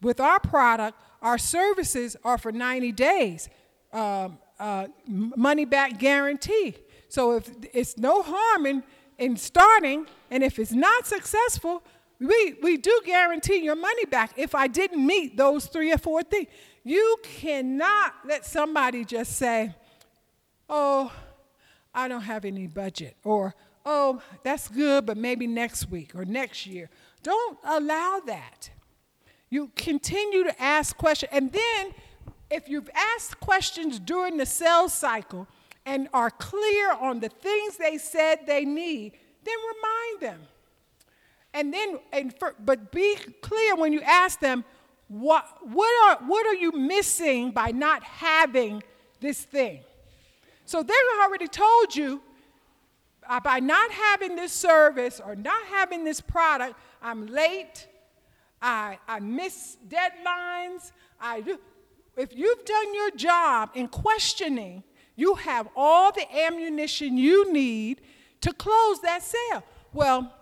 With 0.00 0.20
our 0.20 0.40
product, 0.40 1.00
our 1.22 1.38
services 1.38 2.16
are 2.24 2.36
for 2.36 2.52
90 2.52 2.92
days, 2.92 3.48
um, 3.92 4.38
uh, 4.58 4.88
money 5.06 5.64
back 5.64 5.98
guarantee. 5.98 6.74
So 7.08 7.36
if 7.36 7.50
it's 7.72 7.96
no 7.96 8.22
harm 8.22 8.66
in, 8.66 8.82
in 9.18 9.36
starting, 9.36 10.06
and 10.30 10.42
if 10.42 10.58
it's 10.58 10.72
not 10.72 11.06
successful, 11.06 11.82
we, 12.18 12.56
we 12.62 12.76
do 12.76 13.00
guarantee 13.04 13.62
your 13.62 13.76
money 13.76 14.04
back 14.04 14.32
if 14.36 14.54
I 14.54 14.66
didn't 14.66 15.04
meet 15.04 15.36
those 15.36 15.66
three 15.66 15.92
or 15.92 15.98
four 15.98 16.22
things. 16.22 16.48
You 16.84 17.16
cannot 17.22 18.14
let 18.26 18.44
somebody 18.44 19.04
just 19.04 19.36
say, 19.36 19.74
oh, 20.68 21.12
I 21.94 22.08
don't 22.08 22.22
have 22.22 22.44
any 22.44 22.66
budget, 22.66 23.16
or 23.24 23.54
oh, 23.84 24.22
that's 24.42 24.68
good, 24.68 25.06
but 25.06 25.16
maybe 25.16 25.46
next 25.46 25.90
week 25.90 26.14
or 26.14 26.24
next 26.24 26.66
year. 26.66 26.88
Don't 27.22 27.58
allow 27.64 28.20
that. 28.26 28.70
You 29.52 29.70
continue 29.76 30.44
to 30.44 30.62
ask 30.62 30.96
questions. 30.96 31.30
And 31.30 31.52
then, 31.52 31.92
if 32.50 32.70
you've 32.70 32.88
asked 32.94 33.38
questions 33.38 33.98
during 33.98 34.38
the 34.38 34.46
sales 34.46 34.94
cycle 34.94 35.46
and 35.84 36.08
are 36.14 36.30
clear 36.30 36.92
on 36.92 37.20
the 37.20 37.28
things 37.28 37.76
they 37.76 37.98
said 37.98 38.46
they 38.46 38.64
need, 38.64 39.12
then 39.44 39.54
remind 39.74 40.20
them. 40.22 40.48
And 41.52 41.70
then, 41.70 41.98
and 42.14 42.34
for, 42.38 42.54
but 42.64 42.92
be 42.92 43.14
clear 43.42 43.76
when 43.76 43.92
you 43.92 44.00
ask 44.00 44.40
them, 44.40 44.64
what, 45.08 45.44
what, 45.60 45.92
are, 46.06 46.26
what 46.26 46.46
are 46.46 46.54
you 46.54 46.72
missing 46.72 47.50
by 47.50 47.72
not 47.72 48.02
having 48.02 48.82
this 49.20 49.42
thing? 49.42 49.80
So 50.64 50.82
they've 50.82 50.96
already 51.22 51.46
told 51.46 51.94
you 51.94 52.22
uh, 53.28 53.38
by 53.40 53.60
not 53.60 53.90
having 53.90 54.34
this 54.34 54.54
service 54.54 55.20
or 55.22 55.36
not 55.36 55.62
having 55.66 56.04
this 56.04 56.22
product, 56.22 56.74
I'm 57.02 57.26
late, 57.26 57.86
I, 58.62 58.98
I 59.08 59.18
miss 59.20 59.76
deadlines, 59.88 60.92
I 61.20 61.40
do. 61.40 61.58
If 62.16 62.36
you've 62.36 62.64
done 62.64 62.94
your 62.94 63.10
job 63.10 63.70
in 63.74 63.88
questioning, 63.88 64.84
you 65.16 65.34
have 65.34 65.68
all 65.74 66.12
the 66.12 66.26
ammunition 66.46 67.16
you 67.16 67.52
need 67.52 68.00
to 68.42 68.52
close 68.52 69.00
that 69.00 69.22
sale. 69.22 69.62
Well, 69.92 70.32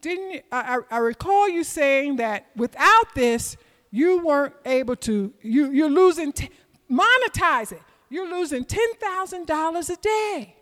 didn't 0.00 0.44
I, 0.52 0.80
I 0.90 0.98
recall 0.98 1.48
you 1.48 1.64
saying 1.64 2.16
that 2.16 2.46
without 2.56 3.14
this, 3.14 3.56
you 3.90 4.24
weren't 4.24 4.54
able 4.64 4.96
to, 4.96 5.32
you, 5.42 5.70
you're 5.70 5.90
losing, 5.90 6.32
t- 6.32 6.50
monetize 6.90 7.72
it. 7.72 7.82
You're 8.08 8.28
losing 8.28 8.64
$10,000 8.64 9.90
a 9.90 9.96
day. 9.96 10.56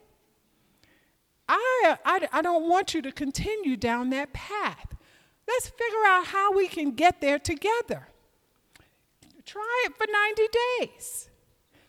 I, 1.49 1.99
I, 2.05 2.29
I 2.33 2.43
don't 2.43 2.69
want 2.69 2.95
you 2.95 3.03
to 3.03 3.13
continue 3.13 3.77
down 3.77 4.11
that 4.11 4.33
path. 4.33 4.94
Let's 5.47 5.69
figure 5.69 6.05
out 6.07 6.27
how 6.27 6.53
we 6.53 6.69
can 6.69 6.93
get 6.93 7.21
there 7.21 7.39
together. 7.39 8.09
Try 9.45 9.85
it 9.87 9.97
for 9.97 10.07
90 10.11 10.43
days. 10.81 11.29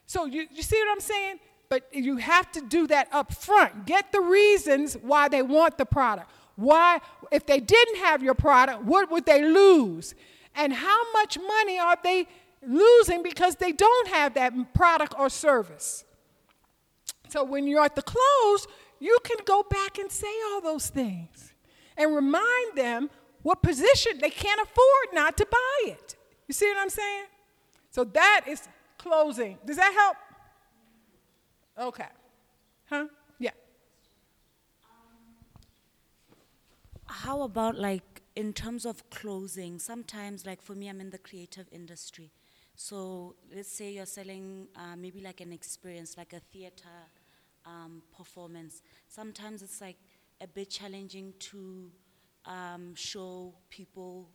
So, 0.05 0.25
you, 0.25 0.45
you 0.51 0.61
see 0.61 0.77
what 0.77 0.91
I'm 0.91 0.99
saying? 0.99 1.39
But 1.69 1.87
you 1.91 2.17
have 2.17 2.51
to 2.51 2.61
do 2.61 2.85
that 2.87 3.07
up 3.11 3.33
front. 3.33 3.85
Get 3.85 4.11
the 4.11 4.21
reasons 4.21 4.95
why 5.01 5.29
they 5.29 5.41
want 5.41 5.77
the 5.77 5.85
product. 5.85 6.29
Why, 6.55 6.99
if 7.31 7.45
they 7.45 7.59
didn't 7.59 7.97
have 7.97 8.21
your 8.21 8.33
product, 8.33 8.83
what 8.83 9.09
would 9.09 9.25
they 9.25 9.43
lose? 9.43 10.15
And 10.55 10.73
how 10.73 11.11
much 11.13 11.37
money 11.37 11.79
are 11.79 11.97
they 12.01 12.27
losing 12.65 13.23
because 13.23 13.55
they 13.55 13.71
don't 13.71 14.07
have 14.09 14.35
that 14.35 14.73
product 14.73 15.15
or 15.17 15.29
service? 15.29 16.05
So 17.29 17.43
when 17.43 17.67
you're 17.67 17.83
at 17.83 17.95
the 17.95 18.01
close, 18.01 18.67
you 18.99 19.17
can 19.23 19.37
go 19.45 19.63
back 19.69 19.97
and 19.97 20.11
say 20.11 20.33
all 20.51 20.61
those 20.61 20.87
things 20.87 21.53
and 21.97 22.15
remind 22.15 22.75
them 22.75 23.09
what 23.45 23.61
position 23.61 24.13
they 24.19 24.31
can't 24.31 24.59
afford 24.59 25.07
not 25.13 25.37
to 25.37 25.45
buy 25.45 25.91
it. 25.91 26.15
You 26.47 26.53
see 26.55 26.67
what 26.67 26.79
I'm 26.79 26.89
saying? 26.89 27.25
So 27.91 28.03
that 28.03 28.45
is 28.47 28.67
closing. 28.97 29.59
Does 29.63 29.77
that 29.77 29.93
help? 29.93 30.17
Okay. 31.89 32.07
Huh? 32.89 33.05
Yeah. 33.37 33.51
How 37.05 37.43
about 37.43 37.77
like 37.77 38.23
in 38.35 38.51
terms 38.51 38.83
of 38.83 39.07
closing? 39.11 39.77
Sometimes, 39.77 40.47
like 40.47 40.59
for 40.59 40.73
me, 40.73 40.89
I'm 40.89 40.99
in 40.99 41.11
the 41.11 41.19
creative 41.19 41.67
industry. 41.71 42.31
So 42.75 43.35
let's 43.55 43.71
say 43.71 43.91
you're 43.91 44.07
selling 44.07 44.69
uh, 44.75 44.95
maybe 44.97 45.21
like 45.21 45.39
an 45.41 45.53
experience, 45.53 46.17
like 46.17 46.33
a 46.33 46.39
theater 46.51 46.97
um, 47.63 48.01
performance. 48.17 48.81
Sometimes 49.07 49.61
it's 49.61 49.81
like 49.81 49.97
a 50.41 50.47
bit 50.47 50.71
challenging 50.71 51.35
to 51.51 51.91
um, 52.45 52.93
show 52.95 53.53
people 53.69 54.29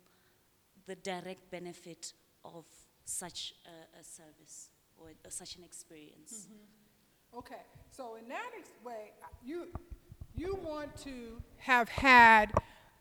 the 0.86 0.96
direct 0.96 1.50
benefit 1.50 2.12
of 2.44 2.64
such 3.04 3.54
a, 3.66 4.00
a 4.00 4.04
service 4.04 4.70
or 4.98 5.10
uh, 5.10 5.30
such 5.30 5.56
an 5.56 5.64
experience. 5.64 6.46
Mm-hmm. 6.46 7.38
Okay, 7.38 7.62
so 7.90 8.16
in 8.16 8.28
that 8.28 8.50
ex- 8.58 8.70
way, 8.84 9.12
uh, 9.22 9.26
you 9.44 9.68
you 10.36 10.58
want 10.64 10.96
to 11.04 11.40
have 11.58 11.88
had 11.88 12.52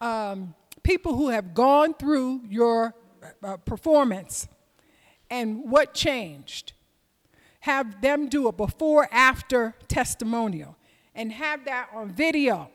um, 0.02 0.54
people 0.84 1.16
who 1.16 1.30
have 1.30 1.54
gone 1.54 1.94
through 1.94 2.42
your 2.48 2.94
uh, 3.44 3.58
performance, 3.58 4.48
and 5.30 5.70
what 5.70 5.94
changed? 5.94 6.74
Have 7.62 8.02
them 8.02 8.30
do 8.30 8.48
a 8.48 8.52
before 8.52 9.10
after 9.12 9.74
testimonial, 9.88 10.76
and 11.16 11.32
have 11.32 11.66
that 11.66 11.90
on 11.94 12.12
video 12.12 12.70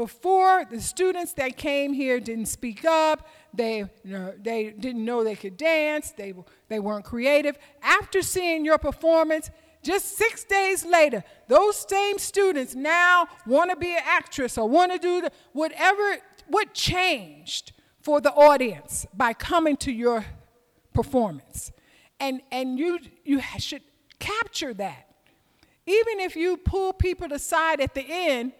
before, 0.00 0.64
the 0.64 0.80
students 0.80 1.34
that 1.34 1.58
came 1.58 1.92
here 1.92 2.20
didn't 2.20 2.46
speak 2.46 2.86
up, 2.86 3.28
they, 3.52 3.80
you 3.80 3.88
know, 4.04 4.32
they 4.40 4.70
didn't 4.70 5.04
know 5.04 5.22
they 5.22 5.36
could 5.36 5.58
dance, 5.58 6.12
they, 6.12 6.32
they 6.70 6.80
weren't 6.80 7.04
creative. 7.04 7.58
After 7.82 8.22
seeing 8.22 8.64
your 8.64 8.78
performance, 8.78 9.50
just 9.82 10.16
six 10.16 10.42
days 10.44 10.86
later, 10.86 11.22
those 11.48 11.76
same 11.86 12.16
students 12.18 12.74
now 12.74 13.28
want 13.46 13.68
to 13.68 13.76
be 13.76 13.92
an 13.94 14.02
actress 14.06 14.56
or 14.56 14.66
want 14.66 14.90
to 14.90 14.98
do 14.98 15.20
the, 15.20 15.32
whatever, 15.52 16.16
what 16.46 16.72
changed 16.72 17.72
for 18.00 18.22
the 18.22 18.32
audience 18.32 19.06
by 19.12 19.34
coming 19.34 19.76
to 19.76 19.92
your 19.92 20.24
performance. 20.94 21.72
And, 22.18 22.40
and 22.50 22.78
you, 22.78 23.00
you 23.22 23.42
should 23.58 23.82
capture 24.18 24.72
that. 24.72 25.08
Even 25.84 26.20
if 26.20 26.36
you 26.36 26.56
pull 26.56 26.94
people 26.94 27.34
aside 27.34 27.82
at 27.82 27.92
the 27.94 28.06
end 28.08 28.52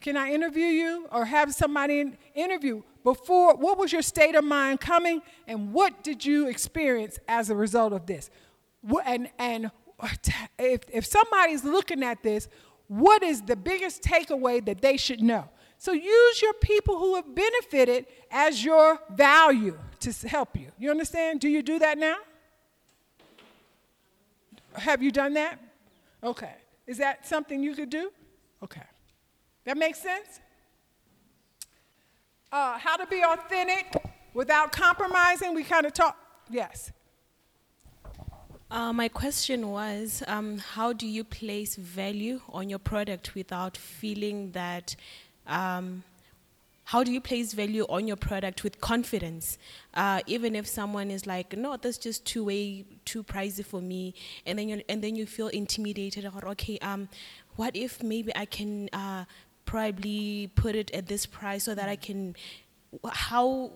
can 0.00 0.16
I 0.16 0.32
interview 0.32 0.66
you 0.66 1.08
or 1.10 1.24
have 1.24 1.54
somebody 1.54 2.12
interview 2.34 2.82
before? 3.02 3.56
What 3.56 3.78
was 3.78 3.92
your 3.92 4.02
state 4.02 4.34
of 4.34 4.44
mind 4.44 4.80
coming 4.80 5.22
and 5.46 5.72
what 5.72 6.02
did 6.02 6.24
you 6.24 6.48
experience 6.48 7.18
as 7.28 7.50
a 7.50 7.56
result 7.56 7.92
of 7.92 8.06
this? 8.06 8.30
And, 9.04 9.28
and 9.38 9.70
if, 10.58 10.82
if 10.92 11.06
somebody's 11.06 11.64
looking 11.64 12.02
at 12.02 12.22
this, 12.22 12.48
what 12.88 13.22
is 13.22 13.42
the 13.42 13.56
biggest 13.56 14.02
takeaway 14.02 14.64
that 14.64 14.80
they 14.80 14.96
should 14.96 15.22
know? 15.22 15.48
So 15.78 15.92
use 15.92 16.42
your 16.42 16.54
people 16.54 16.98
who 16.98 17.16
have 17.16 17.34
benefited 17.34 18.06
as 18.30 18.64
your 18.64 18.98
value 19.10 19.78
to 20.00 20.12
help 20.28 20.56
you. 20.56 20.70
You 20.78 20.90
understand? 20.90 21.40
Do 21.40 21.48
you 21.48 21.62
do 21.62 21.78
that 21.80 21.98
now? 21.98 22.16
Have 24.74 25.02
you 25.02 25.10
done 25.10 25.34
that? 25.34 25.58
Okay. 26.22 26.54
Is 26.86 26.98
that 26.98 27.26
something 27.26 27.62
you 27.62 27.74
could 27.74 27.90
do? 27.90 28.10
Okay. 28.62 28.82
That 29.66 29.76
makes 29.76 30.00
sense? 30.00 30.40
uh, 32.52 32.78
how 32.78 32.96
to 32.96 33.06
be 33.06 33.22
authentic 33.22 33.94
without 34.34 34.72
compromising. 34.72 35.54
We 35.54 35.64
kind 35.64 35.86
of 35.86 35.92
talk. 35.92 36.16
Yes. 36.50 36.92
Uh, 38.70 38.92
my 38.92 39.08
question 39.08 39.68
was 39.68 40.22
um, 40.26 40.58
how 40.58 40.92
do 40.92 41.06
you 41.06 41.22
place 41.22 41.76
value 41.76 42.40
on 42.48 42.68
your 42.68 42.80
product 42.80 43.34
without 43.34 43.76
feeling 43.76 44.50
that 44.52 44.96
um, 45.46 46.02
how 46.84 47.04
do 47.04 47.12
you 47.12 47.20
place 47.20 47.52
value 47.52 47.84
on 47.88 48.08
your 48.08 48.16
product 48.16 48.64
with 48.64 48.80
confidence 48.80 49.58
uh, 49.94 50.20
even 50.26 50.56
if 50.56 50.66
someone 50.66 51.12
is 51.12 51.26
like 51.26 51.56
no 51.56 51.76
that's 51.76 51.98
just 51.98 52.24
too 52.24 52.44
way 52.44 52.84
too 53.04 53.22
pricey 53.22 53.64
for 53.64 53.80
me 53.80 54.14
and 54.46 54.58
then 54.58 54.68
you 54.68 54.82
and 54.88 55.02
then 55.02 55.14
you 55.14 55.26
feel 55.26 55.48
intimidated 55.48 56.24
or 56.26 56.48
okay 56.48 56.76
um 56.80 57.08
what 57.54 57.74
if 57.76 58.02
maybe 58.02 58.32
i 58.34 58.44
can 58.44 58.88
uh, 58.92 59.24
probably 59.66 60.50
put 60.54 60.74
it 60.74 60.90
at 60.92 61.06
this 61.06 61.26
price 61.26 61.64
so 61.64 61.74
that 61.74 61.88
i 61.88 61.96
can 61.96 62.34
how 63.10 63.70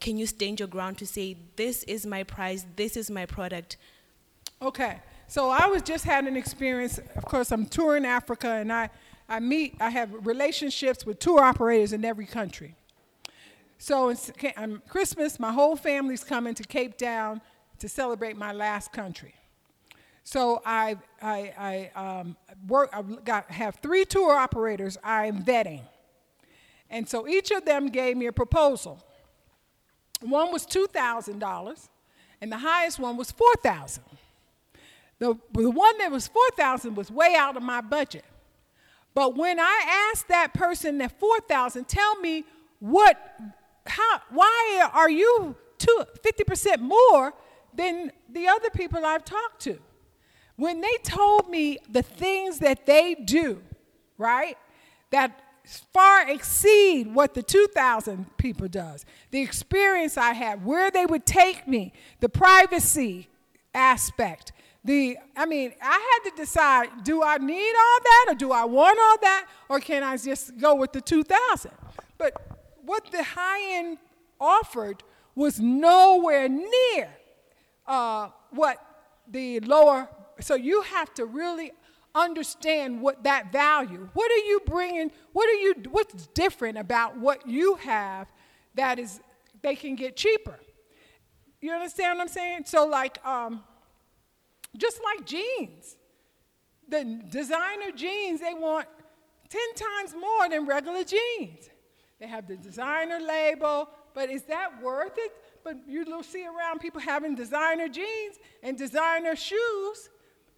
can 0.00 0.18
you 0.18 0.26
stand 0.26 0.58
your 0.58 0.68
ground 0.68 0.98
to 0.98 1.06
say 1.06 1.36
this 1.56 1.84
is 1.84 2.04
my 2.04 2.22
price 2.24 2.66
this 2.76 2.96
is 2.96 3.10
my 3.10 3.24
product 3.24 3.76
Okay. 4.64 5.00
So 5.26 5.50
I 5.50 5.66
was 5.66 5.82
just 5.82 6.04
had 6.04 6.26
an 6.26 6.36
experience. 6.36 6.98
Of 7.16 7.24
course, 7.24 7.52
I'm 7.52 7.66
touring 7.66 8.04
Africa, 8.04 8.48
and 8.48 8.72
I, 8.72 8.90
I 9.28 9.40
meet, 9.40 9.76
I 9.80 9.90
have 9.90 10.26
relationships 10.26 11.04
with 11.04 11.18
tour 11.18 11.40
operators 11.40 11.92
in 11.92 12.04
every 12.04 12.26
country. 12.26 12.74
So 13.78 14.08
it's, 14.08 14.30
on 14.56 14.64
um, 14.64 14.82
Christmas, 14.88 15.38
my 15.38 15.52
whole 15.52 15.76
family's 15.76 16.24
coming 16.24 16.54
to 16.54 16.62
Cape 16.62 16.96
Town 16.96 17.40
to 17.78 17.88
celebrate 17.88 18.36
my 18.36 18.52
last 18.52 18.92
country. 18.92 19.34
So 20.24 20.62
I, 20.64 20.96
I, 21.20 21.90
I 21.96 22.20
um, 22.20 22.36
work. 22.66 22.90
I 22.92 23.02
got 23.02 23.50
have 23.50 23.76
three 23.76 24.04
tour 24.04 24.34
operators 24.36 24.96
I'm 25.04 25.44
vetting, 25.44 25.82
and 26.88 27.06
so 27.08 27.28
each 27.28 27.50
of 27.50 27.66
them 27.66 27.88
gave 27.88 28.16
me 28.16 28.26
a 28.26 28.32
proposal. 28.32 29.04
One 30.20 30.50
was 30.50 30.64
two 30.64 30.86
thousand 30.86 31.40
dollars, 31.40 31.90
and 32.40 32.50
the 32.50 32.58
highest 32.58 32.98
one 32.98 33.18
was 33.18 33.30
four 33.30 33.52
thousand. 33.62 34.04
The, 35.18 35.38
the 35.52 35.70
one 35.70 35.96
that 35.98 36.10
was 36.10 36.26
4000 36.26 36.94
was 36.96 37.10
way 37.10 37.34
out 37.36 37.56
of 37.56 37.62
my 37.62 37.80
budget. 37.80 38.24
But 39.14 39.36
when 39.36 39.60
I 39.60 40.10
asked 40.10 40.28
that 40.28 40.52
person 40.54 40.98
that 40.98 41.18
4000 41.20 41.86
tell 41.86 42.16
me 42.16 42.44
what, 42.80 43.16
how, 43.86 44.20
why 44.30 44.88
are 44.92 45.08
you 45.08 45.54
two, 45.78 46.04
50% 46.20 46.80
more 46.80 47.32
than 47.72 48.10
the 48.28 48.48
other 48.48 48.70
people 48.70 49.06
I've 49.06 49.24
talked 49.24 49.62
to? 49.62 49.78
When 50.56 50.80
they 50.80 50.96
told 51.02 51.48
me 51.48 51.78
the 51.90 52.02
things 52.02 52.58
that 52.60 52.86
they 52.86 53.14
do, 53.14 53.60
right, 54.18 54.56
that 55.10 55.40
far 55.92 56.28
exceed 56.28 57.12
what 57.14 57.34
the 57.34 57.42
2000 57.42 58.36
people 58.36 58.68
does 58.68 59.06
the 59.30 59.40
experience 59.40 60.18
i 60.18 60.34
had 60.34 60.62
where 60.62 60.90
they 60.90 61.06
would 61.06 61.24
take 61.24 61.66
me 61.66 61.90
the 62.20 62.28
privacy 62.28 63.28
aspect 63.72 64.52
the 64.84 65.16
i 65.34 65.46
mean 65.46 65.72
i 65.80 66.20
had 66.22 66.30
to 66.30 66.36
decide 66.36 66.88
do 67.02 67.22
i 67.22 67.38
need 67.38 67.72
all 67.74 67.98
that 68.02 68.26
or 68.28 68.34
do 68.34 68.52
i 68.52 68.62
want 68.62 68.98
all 69.00 69.18
that 69.22 69.46
or 69.70 69.80
can 69.80 70.02
i 70.02 70.16
just 70.18 70.56
go 70.58 70.74
with 70.74 70.92
the 70.92 71.00
2000 71.00 71.70
but 72.18 72.34
what 72.84 73.10
the 73.10 73.22
high 73.22 73.76
end 73.76 73.96
offered 74.38 75.02
was 75.34 75.58
nowhere 75.58 76.48
near 76.48 77.08
uh, 77.86 78.28
what 78.50 78.78
the 79.28 79.60
lower 79.60 80.08
so 80.40 80.54
you 80.54 80.82
have 80.82 81.12
to 81.14 81.24
really 81.24 81.72
understand 82.14 83.00
what 83.00 83.24
that 83.24 83.50
value 83.50 84.08
what 84.14 84.30
are 84.30 84.44
you 84.46 84.60
bringing 84.66 85.10
what 85.32 85.48
are 85.48 85.60
you 85.60 85.74
what's 85.90 86.28
different 86.28 86.78
about 86.78 87.18
what 87.18 87.46
you 87.48 87.74
have 87.76 88.30
that 88.74 88.98
is 89.00 89.20
they 89.62 89.74
can 89.74 89.96
get 89.96 90.14
cheaper 90.14 90.58
you 91.60 91.72
understand 91.72 92.16
what 92.18 92.22
i'm 92.22 92.28
saying 92.28 92.62
so 92.64 92.86
like 92.86 93.24
um, 93.26 93.64
just 94.76 95.00
like 95.04 95.26
jeans. 95.26 95.96
The 96.88 97.20
designer 97.30 97.90
jeans, 97.94 98.40
they 98.40 98.54
want 98.54 98.86
10 99.48 99.60
times 99.74 100.14
more 100.20 100.48
than 100.48 100.66
regular 100.66 101.04
jeans. 101.04 101.70
They 102.20 102.26
have 102.26 102.46
the 102.46 102.56
designer 102.56 103.20
label, 103.20 103.88
but 104.14 104.30
is 104.30 104.42
that 104.42 104.82
worth 104.82 105.16
it? 105.16 105.32
But 105.62 105.76
you'll 105.88 106.22
see 106.22 106.46
around 106.46 106.80
people 106.80 107.00
having 107.00 107.34
designer 107.34 107.88
jeans 107.88 108.36
and 108.62 108.76
designer 108.76 109.34
shoes. 109.34 110.10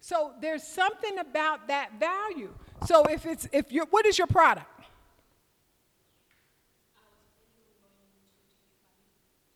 So 0.07 0.31
there's 0.39 0.63
something 0.63 1.19
about 1.19 1.67
that 1.67 1.99
value. 1.99 2.53
So 2.85 3.03
if 3.07 3.25
it's 3.25 3.45
if 3.51 3.73
you 3.73 3.85
what 3.89 4.05
is 4.05 4.17
your 4.17 4.27
product? 4.27 4.71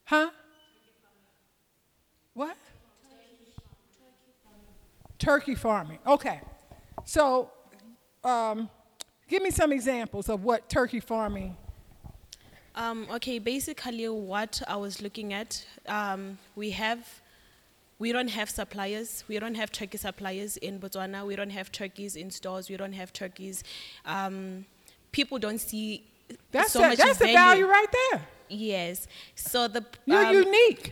Huh? 0.03 0.29
What? 2.33 2.57
Turkey 5.17 5.55
farming. 5.55 5.99
Okay. 6.05 6.41
So, 7.05 7.49
um, 8.21 8.69
give 9.29 9.41
me 9.41 9.51
some 9.51 9.71
examples 9.71 10.27
of 10.27 10.43
what 10.43 10.67
turkey 10.67 10.99
farming. 10.99 11.55
Um, 12.75 13.07
okay, 13.09 13.39
basically, 13.39 14.09
what 14.09 14.61
I 14.67 14.75
was 14.75 15.01
looking 15.01 15.31
at, 15.31 15.65
um, 15.87 16.37
we 16.57 16.71
have, 16.71 17.20
we 18.01 18.11
don't 18.11 18.31
have 18.39 18.49
suppliers. 18.49 19.23
We 19.27 19.37
don't 19.37 19.53
have 19.61 19.71
turkey 19.71 19.99
suppliers 19.99 20.57
in 20.57 20.79
Botswana. 20.79 21.23
We 21.23 21.35
don't 21.35 21.51
have 21.59 21.71
turkeys 21.71 22.15
in 22.15 22.31
stores. 22.31 22.67
We 22.67 22.75
don't 22.75 22.97
have 23.01 23.13
turkeys. 23.13 23.63
Um, 24.05 24.65
people 25.11 25.37
don't 25.37 25.61
see 25.61 26.03
That's 26.51 26.71
so 26.71 26.79
the- 26.79 26.87
much 26.89 26.97
that's 26.97 27.19
the 27.19 27.31
value 27.43 27.67
right 27.67 27.91
there. 27.99 28.21
Yes. 28.49 29.07
So 29.35 29.67
the 29.67 29.85
You're 30.07 30.25
um, 30.25 30.33
unique. 30.33 30.85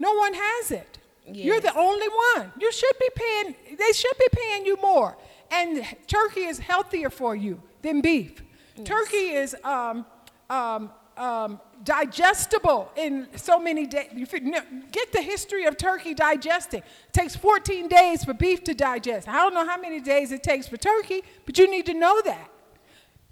No 0.00 0.12
one 0.24 0.34
has 0.34 0.72
it. 0.72 0.98
You're 1.26 1.60
the 1.60 1.74
only 1.88 2.08
one. 2.08 2.52
You 2.60 2.70
should 2.72 2.98
be 2.98 3.10
paying, 3.22 3.54
they 3.82 3.92
should 3.92 4.18
be 4.18 4.30
paying 4.32 4.66
you 4.66 4.76
more. 4.82 5.16
And 5.52 5.86
turkey 6.08 6.44
is 6.52 6.58
healthier 6.58 7.08
for 7.08 7.36
you 7.36 7.62
than 7.82 8.00
beef. 8.00 8.42
Turkey 8.84 9.26
is 9.42 9.54
um, 9.62 10.04
um, 10.50 10.90
um, 11.16 11.60
digestible 11.84 12.90
in 12.96 13.28
so 13.36 13.58
many 13.58 13.86
days. 13.86 14.08
You 14.14 14.26
Get 14.26 15.12
the 15.12 15.22
history 15.22 15.64
of 15.66 15.76
turkey 15.76 16.14
digesting. 16.14 16.80
It 16.80 17.12
takes 17.12 17.36
14 17.36 17.88
days 17.88 18.24
for 18.24 18.34
beef 18.34 18.64
to 18.64 18.74
digest. 18.74 19.28
I 19.28 19.34
don't 19.34 19.54
know 19.54 19.66
how 19.66 19.80
many 19.80 20.00
days 20.00 20.32
it 20.32 20.42
takes 20.42 20.66
for 20.68 20.76
turkey, 20.76 21.22
but 21.46 21.58
you 21.58 21.70
need 21.70 21.86
to 21.86 21.94
know 21.94 22.20
that. 22.22 22.50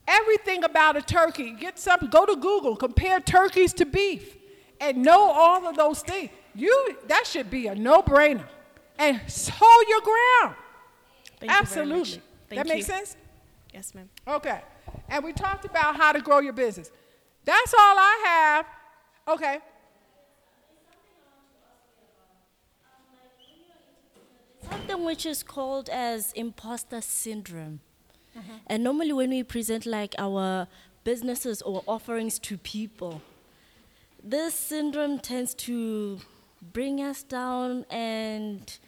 Everything 0.06 0.64
about 0.64 0.96
a 0.96 1.02
turkey, 1.02 1.52
get 1.52 1.78
some, 1.78 2.08
go 2.10 2.26
to 2.26 2.34
Google, 2.36 2.76
compare 2.76 3.20
turkeys 3.20 3.72
to 3.74 3.86
beef, 3.86 4.36
and 4.80 5.02
know 5.02 5.30
all 5.30 5.66
of 5.66 5.76
those 5.76 6.02
things. 6.02 6.30
You 6.54 6.96
that 7.06 7.26
should 7.26 7.50
be 7.50 7.68
a 7.68 7.74
no-brainer. 7.74 8.46
And 8.98 9.16
hold 9.18 9.88
your 9.88 10.00
ground. 10.00 10.56
Thank 11.40 11.50
you 11.52 11.58
Absolutely. 11.58 11.98
much. 11.98 12.14
that 12.14 12.56
Thank 12.56 12.68
makes 12.68 12.86
sense? 12.86 13.16
Yes, 13.72 13.94
ma'am. 13.94 14.08
Okay. 14.28 14.60
And 15.08 15.24
we 15.24 15.32
talked 15.32 15.64
about 15.64 15.96
how 15.96 16.12
to 16.12 16.20
grow 16.20 16.40
your 16.40 16.52
business. 16.52 16.90
That's 17.44 17.74
all 17.74 17.96
I 17.98 18.22
have. 18.24 18.66
Okay. 19.28 19.58
Something 24.68 25.04
which 25.04 25.26
is 25.26 25.42
called 25.42 25.88
as 25.88 26.32
imposter 26.32 27.00
syndrome. 27.00 27.80
Uh-huh. 28.36 28.58
And 28.66 28.84
normally, 28.84 29.12
when 29.12 29.30
we 29.30 29.42
present 29.42 29.86
like 29.86 30.14
our 30.18 30.68
businesses 31.04 31.60
or 31.62 31.82
offerings 31.86 32.38
to 32.40 32.56
people, 32.56 33.20
this 34.22 34.54
syndrome 34.54 35.18
tends 35.18 35.52
to 35.54 36.20
bring 36.72 37.00
us 37.00 37.22
down 37.24 37.84
and 37.90 38.78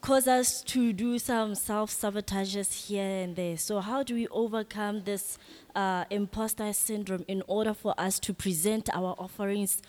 cause 0.00 0.26
us 0.26 0.62
to 0.62 0.92
do 0.92 1.18
some 1.18 1.54
self 1.54 1.90
sabotages 1.90 2.86
here 2.86 3.04
and 3.22 3.36
there. 3.36 3.56
So, 3.56 3.80
how 3.80 4.02
do 4.02 4.14
we 4.14 4.28
overcome 4.28 5.02
this 5.04 5.38
uh, 5.74 6.04
imposter 6.10 6.72
syndrome 6.72 7.24
in 7.28 7.42
order 7.46 7.74
for 7.74 7.94
us 7.98 8.18
to 8.20 8.34
present 8.34 8.88
our 8.94 9.14
offerings 9.18 9.82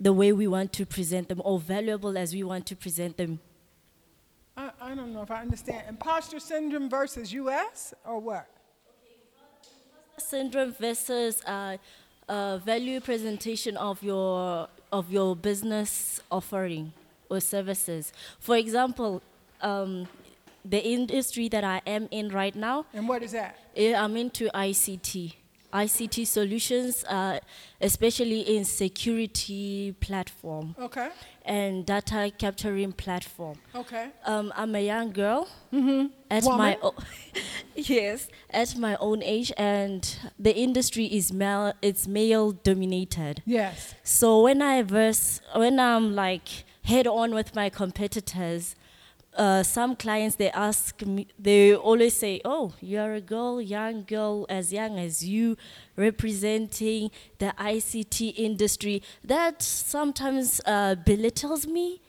the 0.00 0.12
way 0.12 0.32
we 0.32 0.46
want 0.46 0.72
to 0.74 0.86
present 0.86 1.28
them 1.28 1.40
or 1.44 1.58
valuable 1.58 2.16
as 2.18 2.34
we 2.34 2.42
want 2.42 2.66
to 2.66 2.76
present 2.76 3.16
them? 3.16 3.40
I, 4.56 4.70
I 4.80 4.94
don't 4.94 5.12
know 5.12 5.22
if 5.22 5.30
I 5.30 5.40
understand. 5.40 5.84
Imposter 5.88 6.38
syndrome 6.38 6.88
versus 6.88 7.32
US 7.32 7.94
or 8.04 8.18
what? 8.18 8.48
syndrome 10.18 10.72
versus 10.72 11.42
uh, 11.44 11.76
uh, 12.28 12.58
value 12.58 13.00
presentation 13.00 13.76
of 13.76 14.02
your 14.02 14.68
of 14.92 15.10
your 15.10 15.34
business 15.34 16.20
offering 16.30 16.92
or 17.28 17.40
services. 17.40 18.12
For 18.38 18.56
example, 18.56 19.22
um, 19.64 20.06
the 20.64 20.80
industry 20.82 21.48
that 21.48 21.64
I 21.64 21.80
am 21.86 22.08
in 22.10 22.28
right 22.28 22.54
now. 22.56 22.86
And 22.94 23.08
what 23.08 23.22
is 23.22 23.32
that? 23.32 23.56
eh, 23.76 23.94
I'm 23.94 24.16
into 24.16 24.48
ICT. 24.54 25.34
ICT 25.72 26.24
solutions, 26.26 27.04
uh, 27.08 27.40
especially 27.80 28.42
in 28.56 28.64
security 28.64 29.92
platform 30.00 30.74
Okay. 30.78 31.08
and 31.44 31.84
data 31.84 32.30
capturing 32.38 32.92
platform. 32.92 33.56
Okay. 33.74 34.06
Um, 34.24 34.52
I'm 34.54 34.74
a 34.76 34.80
young 34.80 35.10
girl. 35.10 35.48
At 36.30 36.44
Woman. 36.44 36.58
my 36.58 36.78
o- 36.80 36.94
Yes, 37.74 38.28
at 38.50 38.76
my 38.76 38.94
own 39.00 39.20
age, 39.24 39.50
and 39.56 40.00
the 40.38 40.54
industry 40.56 41.06
is 41.06 41.32
male. 41.32 41.72
It's 41.82 42.06
male 42.06 42.52
dominated. 42.52 43.42
Yes. 43.44 43.94
So 44.04 44.42
when 44.42 44.62
I 44.62 44.82
verse, 44.82 45.40
when 45.56 45.80
I'm 45.80 46.14
like 46.14 46.48
head 46.84 47.08
on 47.08 47.34
with 47.34 47.54
my 47.56 47.68
competitors, 47.68 48.76
uh, 49.36 49.62
some 49.62 49.96
clients 49.96 50.36
they 50.36 50.50
ask 50.50 51.04
me, 51.04 51.26
they 51.38 51.74
always 51.74 52.14
say, 52.14 52.40
"Oh, 52.44 52.72
you're 52.80 53.14
a 53.14 53.20
girl, 53.20 53.60
young 53.60 54.04
girl, 54.04 54.46
as 54.48 54.72
young 54.72 54.98
as 54.98 55.24
you, 55.24 55.56
representing 55.96 57.10
the 57.38 57.52
ICT 57.58 58.34
industry." 58.36 59.02
That 59.24 59.62
sometimes 59.62 60.60
uh, 60.66 60.94
belittles 60.94 61.66
me. 61.66 62.00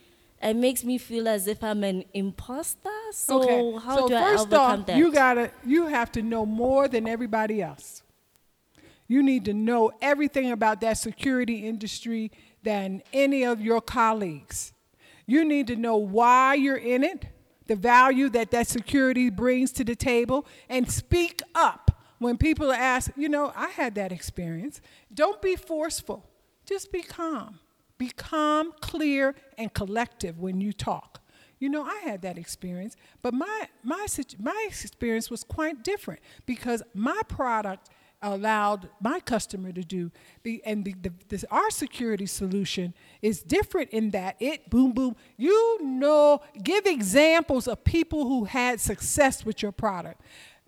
It 0.41 0.55
makes 0.55 0.83
me 0.83 0.97
feel 0.97 1.27
as 1.27 1.47
if 1.47 1.63
I'm 1.63 1.83
an 1.83 2.05
imposter. 2.13 2.89
So 3.11 3.41
okay. 3.41 3.85
how 3.85 3.95
so 3.97 4.07
do 4.07 4.15
I 4.15 4.21
first 4.21 4.47
overcome 4.47 4.79
off, 4.81 4.85
that? 4.87 4.97
you 4.97 5.11
gotta 5.11 5.51
you 5.65 5.87
have 5.87 6.11
to 6.13 6.21
know 6.21 6.45
more 6.45 6.87
than 6.87 7.07
everybody 7.07 7.61
else. 7.61 8.03
You 9.07 9.23
need 9.23 9.45
to 9.45 9.53
know 9.53 9.91
everything 10.01 10.51
about 10.51 10.81
that 10.81 10.97
security 10.97 11.67
industry 11.67 12.31
than 12.63 13.03
any 13.13 13.43
of 13.43 13.61
your 13.61 13.81
colleagues. 13.81 14.73
You 15.25 15.45
need 15.45 15.67
to 15.67 15.75
know 15.75 15.97
why 15.97 16.55
you're 16.55 16.75
in 16.75 17.03
it, 17.03 17.25
the 17.67 17.75
value 17.75 18.29
that 18.29 18.51
that 18.51 18.67
security 18.67 19.29
brings 19.29 19.71
to 19.73 19.83
the 19.83 19.95
table, 19.95 20.45
and 20.69 20.91
speak 20.91 21.41
up 21.53 22.03
when 22.19 22.37
people 22.37 22.71
ask, 22.71 23.11
you 23.15 23.29
know, 23.29 23.51
I 23.55 23.69
had 23.69 23.95
that 23.95 24.11
experience. 24.11 24.81
Don't 25.13 25.41
be 25.41 25.55
forceful, 25.55 26.29
just 26.65 26.91
be 26.91 27.01
calm. 27.01 27.59
Be 27.97 28.09
calm, 28.09 28.73
clear, 28.81 29.35
and 29.57 29.73
collective 29.73 30.39
when 30.39 30.59
you 30.59 30.73
talk. 30.73 31.21
You 31.59 31.69
know, 31.69 31.85
I 31.85 32.01
had 32.03 32.21
that 32.23 32.37
experience, 32.37 32.97
but 33.21 33.33
my, 33.33 33.69
my, 33.83 34.05
my 34.37 34.67
experience 34.67 35.31
was 35.31 35.43
quite 35.43 35.83
different 35.83 36.19
because 36.45 36.83
my 36.93 37.21
product 37.29 37.89
allowed 38.33 38.89
my 38.99 39.19
customer 39.19 39.71
to 39.71 39.83
do 39.83 40.11
the 40.43 40.61
and 40.65 40.83
the, 40.83 40.93
the, 41.01 41.11
this, 41.29 41.45
our 41.51 41.69
security 41.69 42.25
solution 42.25 42.93
is 43.21 43.41
different 43.41 43.89
in 43.91 44.11
that 44.11 44.35
it 44.39 44.69
boom 44.69 44.91
boom 44.91 45.15
you 45.37 45.79
know 45.83 46.41
give 46.63 46.85
examples 46.85 47.67
of 47.67 47.83
people 47.83 48.23
who 48.23 48.45
had 48.45 48.79
success 48.79 49.45
with 49.45 49.61
your 49.61 49.71
product 49.71 50.21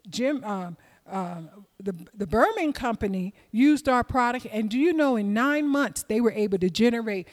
jim 0.10 0.44
um, 0.44 0.78
uh, 1.10 1.42
the, 1.80 1.96
the 2.14 2.28
Berman 2.28 2.74
company 2.74 3.34
used 3.52 3.88
our 3.88 4.04
product, 4.04 4.46
and 4.52 4.70
do 4.70 4.78
you 4.78 4.92
know 4.92 5.16
in 5.16 5.34
nine 5.34 5.66
months 5.66 6.04
they 6.04 6.20
were 6.20 6.34
able 6.34 6.58
to 6.58 6.70
generate 6.70 7.30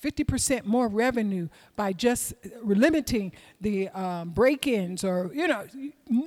50% 0.00 0.64
more 0.64 0.88
revenue 0.88 1.48
by 1.76 1.92
just 1.92 2.34
limiting 2.62 3.32
the 3.60 3.88
um, 3.90 4.30
break 4.30 4.66
ins 4.66 5.04
or, 5.04 5.30
you 5.34 5.48
know, 5.48 5.66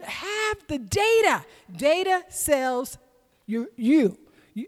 have 0.03 0.57
the 0.67 0.77
data. 0.77 1.45
Data 1.76 2.23
sells 2.30 2.97
you. 3.45 3.69
you. 3.76 4.17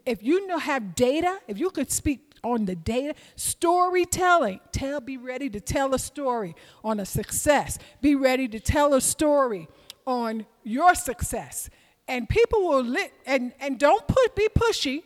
If 0.04 0.22
you 0.22 0.46
know, 0.46 0.58
have 0.58 0.94
data, 0.94 1.38
if 1.48 1.58
you 1.58 1.70
could 1.70 1.90
speak 1.90 2.34
on 2.44 2.66
the 2.66 2.76
data, 2.76 3.14
storytelling, 3.36 4.60
tell, 4.70 5.00
be 5.00 5.16
ready 5.16 5.48
to 5.50 5.60
tell 5.60 5.94
a 5.94 5.98
story 5.98 6.54
on 6.84 7.00
a 7.00 7.06
success, 7.06 7.78
be 8.00 8.14
ready 8.14 8.46
to 8.48 8.60
tell 8.60 8.94
a 8.94 9.00
story 9.00 9.68
on 10.06 10.46
your 10.62 10.94
success 10.94 11.70
and 12.08 12.28
people 12.28 12.66
will 12.66 12.82
lit 12.82 13.12
and 13.26 13.52
and 13.60 13.78
don't 13.78 14.08
put 14.08 14.34
be 14.34 14.48
pushy 14.48 15.02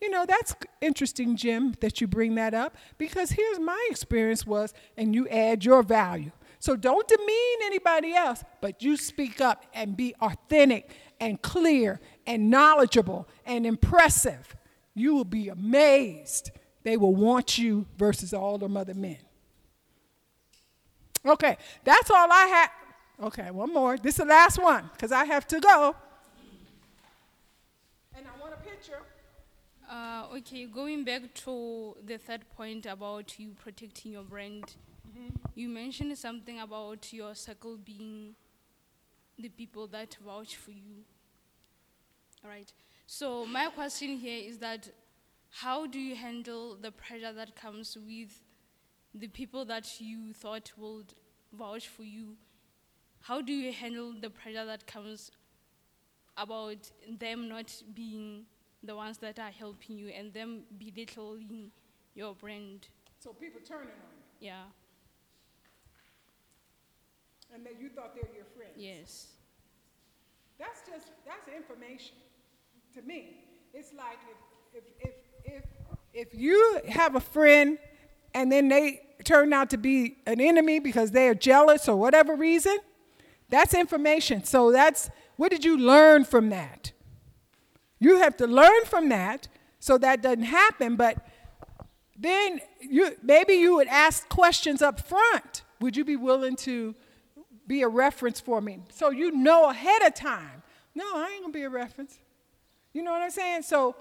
you 0.00 0.10
know 0.10 0.24
that's 0.26 0.56
interesting 0.80 1.36
jim 1.36 1.74
that 1.80 2.00
you 2.00 2.06
bring 2.06 2.34
that 2.34 2.54
up 2.54 2.74
because 2.98 3.30
here's 3.30 3.60
my 3.60 3.86
experience 3.90 4.46
was 4.46 4.72
and 4.96 5.14
you 5.14 5.28
add 5.28 5.64
your 5.64 5.82
value 5.82 6.32
so 6.58 6.74
don't 6.74 7.06
demean 7.06 7.58
anybody 7.64 8.14
else 8.14 8.42
but 8.62 8.82
you 8.82 8.96
speak 8.96 9.40
up 9.40 9.66
and 9.74 9.96
be 9.96 10.14
authentic 10.22 10.90
and 11.20 11.40
clear 11.42 12.00
and 12.26 12.50
knowledgeable 12.50 13.28
and 13.44 13.66
impressive. 13.66 14.56
You 14.94 15.14
will 15.14 15.24
be 15.24 15.48
amazed. 15.48 16.50
They 16.82 16.96
will 16.96 17.14
want 17.14 17.58
you 17.58 17.86
versus 17.96 18.32
all 18.32 18.58
them 18.58 18.76
other 18.76 18.94
men. 18.94 19.18
Okay 21.24 21.56
that's 21.84 22.10
all 22.10 22.28
i 22.30 22.46
had. 22.46 23.26
Okay 23.26 23.50
one 23.50 23.72
more. 23.72 23.96
This 23.96 24.14
is 24.14 24.18
the 24.18 24.24
last 24.26 24.62
one 24.62 24.88
because 24.92 25.12
i 25.12 25.24
have 25.24 25.46
to 25.48 25.60
go. 25.60 25.96
And 28.16 28.26
I 28.26 28.40
want 28.40 28.54
a 28.54 28.58
picture. 28.58 29.00
Uh, 29.90 30.24
okay, 30.36 30.66
going 30.66 31.04
back 31.04 31.22
to 31.32 31.96
the 32.04 32.18
third 32.18 32.42
point 32.56 32.86
about 32.86 33.38
you 33.38 33.50
protecting 33.62 34.12
your 34.12 34.24
brand, 34.24 34.64
you 35.54 35.68
mentioned 35.68 36.16
something 36.18 36.58
about 36.58 37.12
your 37.12 37.34
circle 37.34 37.76
being 37.76 38.34
the 39.38 39.48
people 39.48 39.86
that 39.88 40.16
vouch 40.24 40.56
for 40.56 40.70
you. 40.70 41.04
All 42.44 42.50
right. 42.50 42.72
So 43.06 43.46
my 43.46 43.68
question 43.68 44.16
here 44.16 44.48
is 44.48 44.58
that 44.58 44.88
how 45.50 45.86
do 45.86 45.98
you 45.98 46.16
handle 46.16 46.76
the 46.76 46.90
pressure 46.90 47.32
that 47.32 47.54
comes 47.54 47.96
with 47.96 48.42
the 49.14 49.28
people 49.28 49.64
that 49.64 50.00
you 50.00 50.32
thought 50.32 50.72
would 50.76 51.14
vouch 51.52 51.88
for 51.88 52.02
you? 52.02 52.36
How 53.20 53.40
do 53.40 53.52
you 53.52 53.72
handle 53.72 54.12
the 54.20 54.30
pressure 54.30 54.64
that 54.64 54.86
comes 54.86 55.30
about 56.36 56.90
them 57.18 57.48
not 57.48 57.72
being 57.94 58.44
the 58.82 58.94
ones 58.94 59.18
that 59.18 59.38
are 59.38 59.50
helping 59.50 59.98
you 59.98 60.08
and 60.08 60.32
them 60.32 60.62
belittling 60.78 61.70
your 62.14 62.34
brand. 62.34 62.88
So 63.18 63.32
people 63.32 63.60
turning 63.66 63.88
on 63.88 64.12
you. 64.40 64.48
Yeah. 64.48 64.64
And 67.54 67.64
that 67.64 67.80
you 67.80 67.88
thought 67.88 68.14
they 68.14 68.22
were 68.22 68.34
your 68.34 68.44
friends. 68.56 68.74
Yes. 68.76 69.28
That's 70.58 70.80
just 70.88 71.08
that's 71.26 71.48
information. 71.54 72.16
To 72.94 73.02
me, 73.02 73.44
it's 73.74 73.92
like 73.92 74.18
if 74.74 74.82
if 75.04 75.14
if 75.44 75.62
if, 76.14 76.28
if 76.32 76.34
you 76.34 76.80
have 76.88 77.14
a 77.14 77.20
friend 77.20 77.78
and 78.34 78.50
then 78.50 78.68
they 78.68 79.02
turn 79.24 79.52
out 79.52 79.70
to 79.70 79.76
be 79.76 80.16
an 80.26 80.40
enemy 80.40 80.78
because 80.78 81.10
they 81.10 81.28
are 81.28 81.34
jealous 81.34 81.88
or 81.88 81.96
whatever 81.96 82.34
reason, 82.34 82.78
that's 83.48 83.74
information. 83.74 84.44
So 84.44 84.72
that's 84.72 85.10
what 85.36 85.50
did 85.50 85.64
you 85.64 85.76
learn 85.76 86.24
from 86.24 86.48
that? 86.50 86.92
You 87.98 88.18
have 88.18 88.36
to 88.38 88.46
learn 88.46 88.84
from 88.86 89.08
that 89.10 89.48
so 89.78 89.98
that 89.98 90.22
doesn't 90.22 90.44
happen, 90.44 90.96
but 90.96 91.18
then 92.18 92.60
you 92.80 93.12
maybe 93.22 93.54
you 93.54 93.76
would 93.76 93.88
ask 93.88 94.28
questions 94.28 94.80
up 94.80 95.06
front. 95.06 95.62
Would 95.80 95.96
you 95.96 96.04
be 96.04 96.16
willing 96.16 96.56
to 96.56 96.94
be 97.66 97.82
a 97.82 97.88
reference 97.88 98.40
for 98.40 98.60
me? 98.60 98.80
So 98.90 99.10
you 99.10 99.32
know 99.32 99.70
ahead 99.70 100.02
of 100.02 100.14
time. 100.14 100.62
No, 100.94 101.04
I 101.04 101.30
ain't 101.32 101.42
gonna 101.42 101.52
be 101.52 101.62
a 101.62 101.70
reference. 101.70 102.18
You 102.92 103.02
know 103.02 103.12
what 103.12 103.22
I'm 103.22 103.30
saying? 103.30 103.62
So 103.62 103.96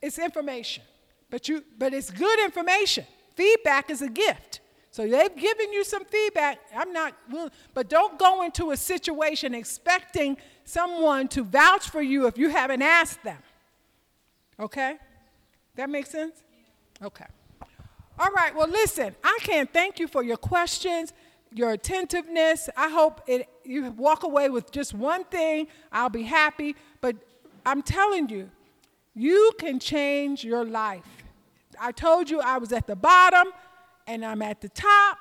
it's 0.00 0.18
information. 0.18 0.84
But 1.30 1.48
you 1.48 1.64
but 1.78 1.92
it's 1.92 2.10
good 2.10 2.38
information. 2.40 3.06
Feedback 3.34 3.90
is 3.90 4.02
a 4.02 4.08
gift. 4.08 4.60
So 4.90 5.08
they've 5.08 5.36
given 5.36 5.72
you 5.72 5.82
some 5.82 6.04
feedback. 6.04 6.60
I'm 6.74 6.92
not 6.92 7.14
but 7.74 7.88
don't 7.88 8.18
go 8.18 8.42
into 8.42 8.70
a 8.70 8.76
situation 8.76 9.54
expecting 9.54 10.36
someone 10.64 11.28
to 11.28 11.42
vouch 11.42 11.90
for 11.90 12.00
you 12.00 12.26
if 12.26 12.38
you 12.38 12.48
haven't 12.50 12.82
asked 12.82 13.22
them. 13.24 13.38
Okay? 14.60 14.96
That 15.74 15.90
makes 15.90 16.10
sense? 16.10 16.42
Okay. 17.02 17.26
All 18.18 18.30
right, 18.30 18.54
well, 18.54 18.68
listen, 18.68 19.14
I 19.24 19.38
can't 19.42 19.72
thank 19.72 19.98
you 19.98 20.06
for 20.06 20.22
your 20.22 20.36
questions, 20.36 21.12
your 21.54 21.70
attentiveness. 21.70 22.68
I 22.76 22.90
hope 22.90 23.22
it, 23.26 23.48
you 23.64 23.90
walk 23.92 24.24
away 24.24 24.50
with 24.50 24.72
just 24.72 24.92
one 24.92 25.24
thing. 25.24 25.68
I'll 25.92 26.10
be 26.10 26.24
happy. 26.24 26.74
But 27.00 27.16
I'm 27.64 27.80
telling 27.80 28.28
you, 28.28 28.50
you 29.14 29.52
can 29.58 29.78
change 29.78 30.44
your 30.44 30.64
life. 30.64 31.06
I 31.80 31.92
told 31.92 32.28
you 32.28 32.40
I 32.40 32.58
was 32.58 32.72
at 32.72 32.86
the 32.86 32.96
bottom 32.96 33.52
and 34.06 34.24
I'm 34.24 34.42
at 34.42 34.60
the 34.60 34.68
top 34.68 35.18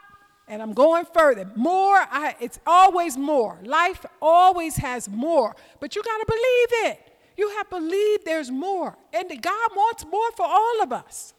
and 0.47 0.61
I'm 0.61 0.73
going 0.73 1.05
further. 1.13 1.49
More, 1.55 1.97
I, 1.97 2.35
it's 2.39 2.59
always 2.65 3.15
more. 3.15 3.59
Life 3.63 4.05
always 4.21 4.75
has 4.77 5.07
more, 5.07 5.55
but 5.79 5.95
you 5.95 6.03
got 6.03 6.17
to 6.17 6.25
believe 6.27 6.91
it. 6.91 6.99
You 7.37 7.49
have 7.49 7.69
to 7.69 7.79
believe 7.79 8.25
there's 8.25 8.51
more, 8.51 8.95
and 9.11 9.27
God 9.41 9.69
wants 9.75 10.05
more 10.05 10.31
for 10.33 10.45
all 10.45 10.83
of 10.83 10.93
us. 10.93 11.33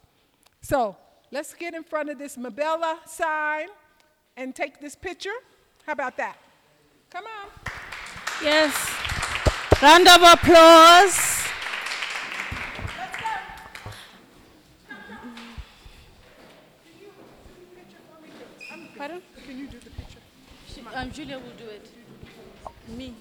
So 0.60 0.96
let's 1.30 1.54
get 1.54 1.74
in 1.74 1.84
front 1.84 2.10
of 2.10 2.18
this 2.18 2.36
Mebala 2.36 3.06
sign 3.06 3.68
and 4.36 4.54
take 4.54 4.80
this 4.80 4.94
picture. 4.94 5.38
How 5.86 5.92
about 5.92 6.16
that? 6.16 6.36
Come 7.10 7.24
on. 7.24 7.48
Yes. 8.42 8.74
Round 9.82 10.08
of 10.08 10.22
applause. 10.22 11.34
Pardon? 18.96 19.22
Can 19.44 19.58
you 19.58 19.66
do 19.66 19.78
the 19.80 19.90
picture? 19.90 20.20
She, 20.68 20.80
um, 20.94 21.10
Julia 21.10 21.38
will 21.38 21.56
do 21.58 21.66
it. 21.66 21.90
Me. 22.88 23.14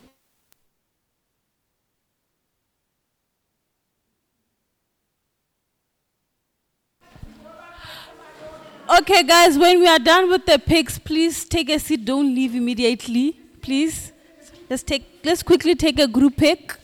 Okay, 9.00 9.24
guys, 9.24 9.58
when 9.58 9.80
we 9.80 9.88
are 9.88 9.98
done 9.98 10.30
with 10.30 10.46
the 10.46 10.60
pics, 10.60 11.00
please 11.00 11.46
take 11.46 11.68
a 11.72 11.80
seat. 11.80 12.06
Don't 12.06 12.36
leave 12.36 12.54
immediately, 12.54 13.36
please. 13.60 14.12
Let's 14.70 14.84
take 14.84 15.04
let's 15.24 15.42
quickly 15.42 15.74
take 15.74 16.00
a 16.00 16.08
group 16.08 16.38
pic. 16.38 16.76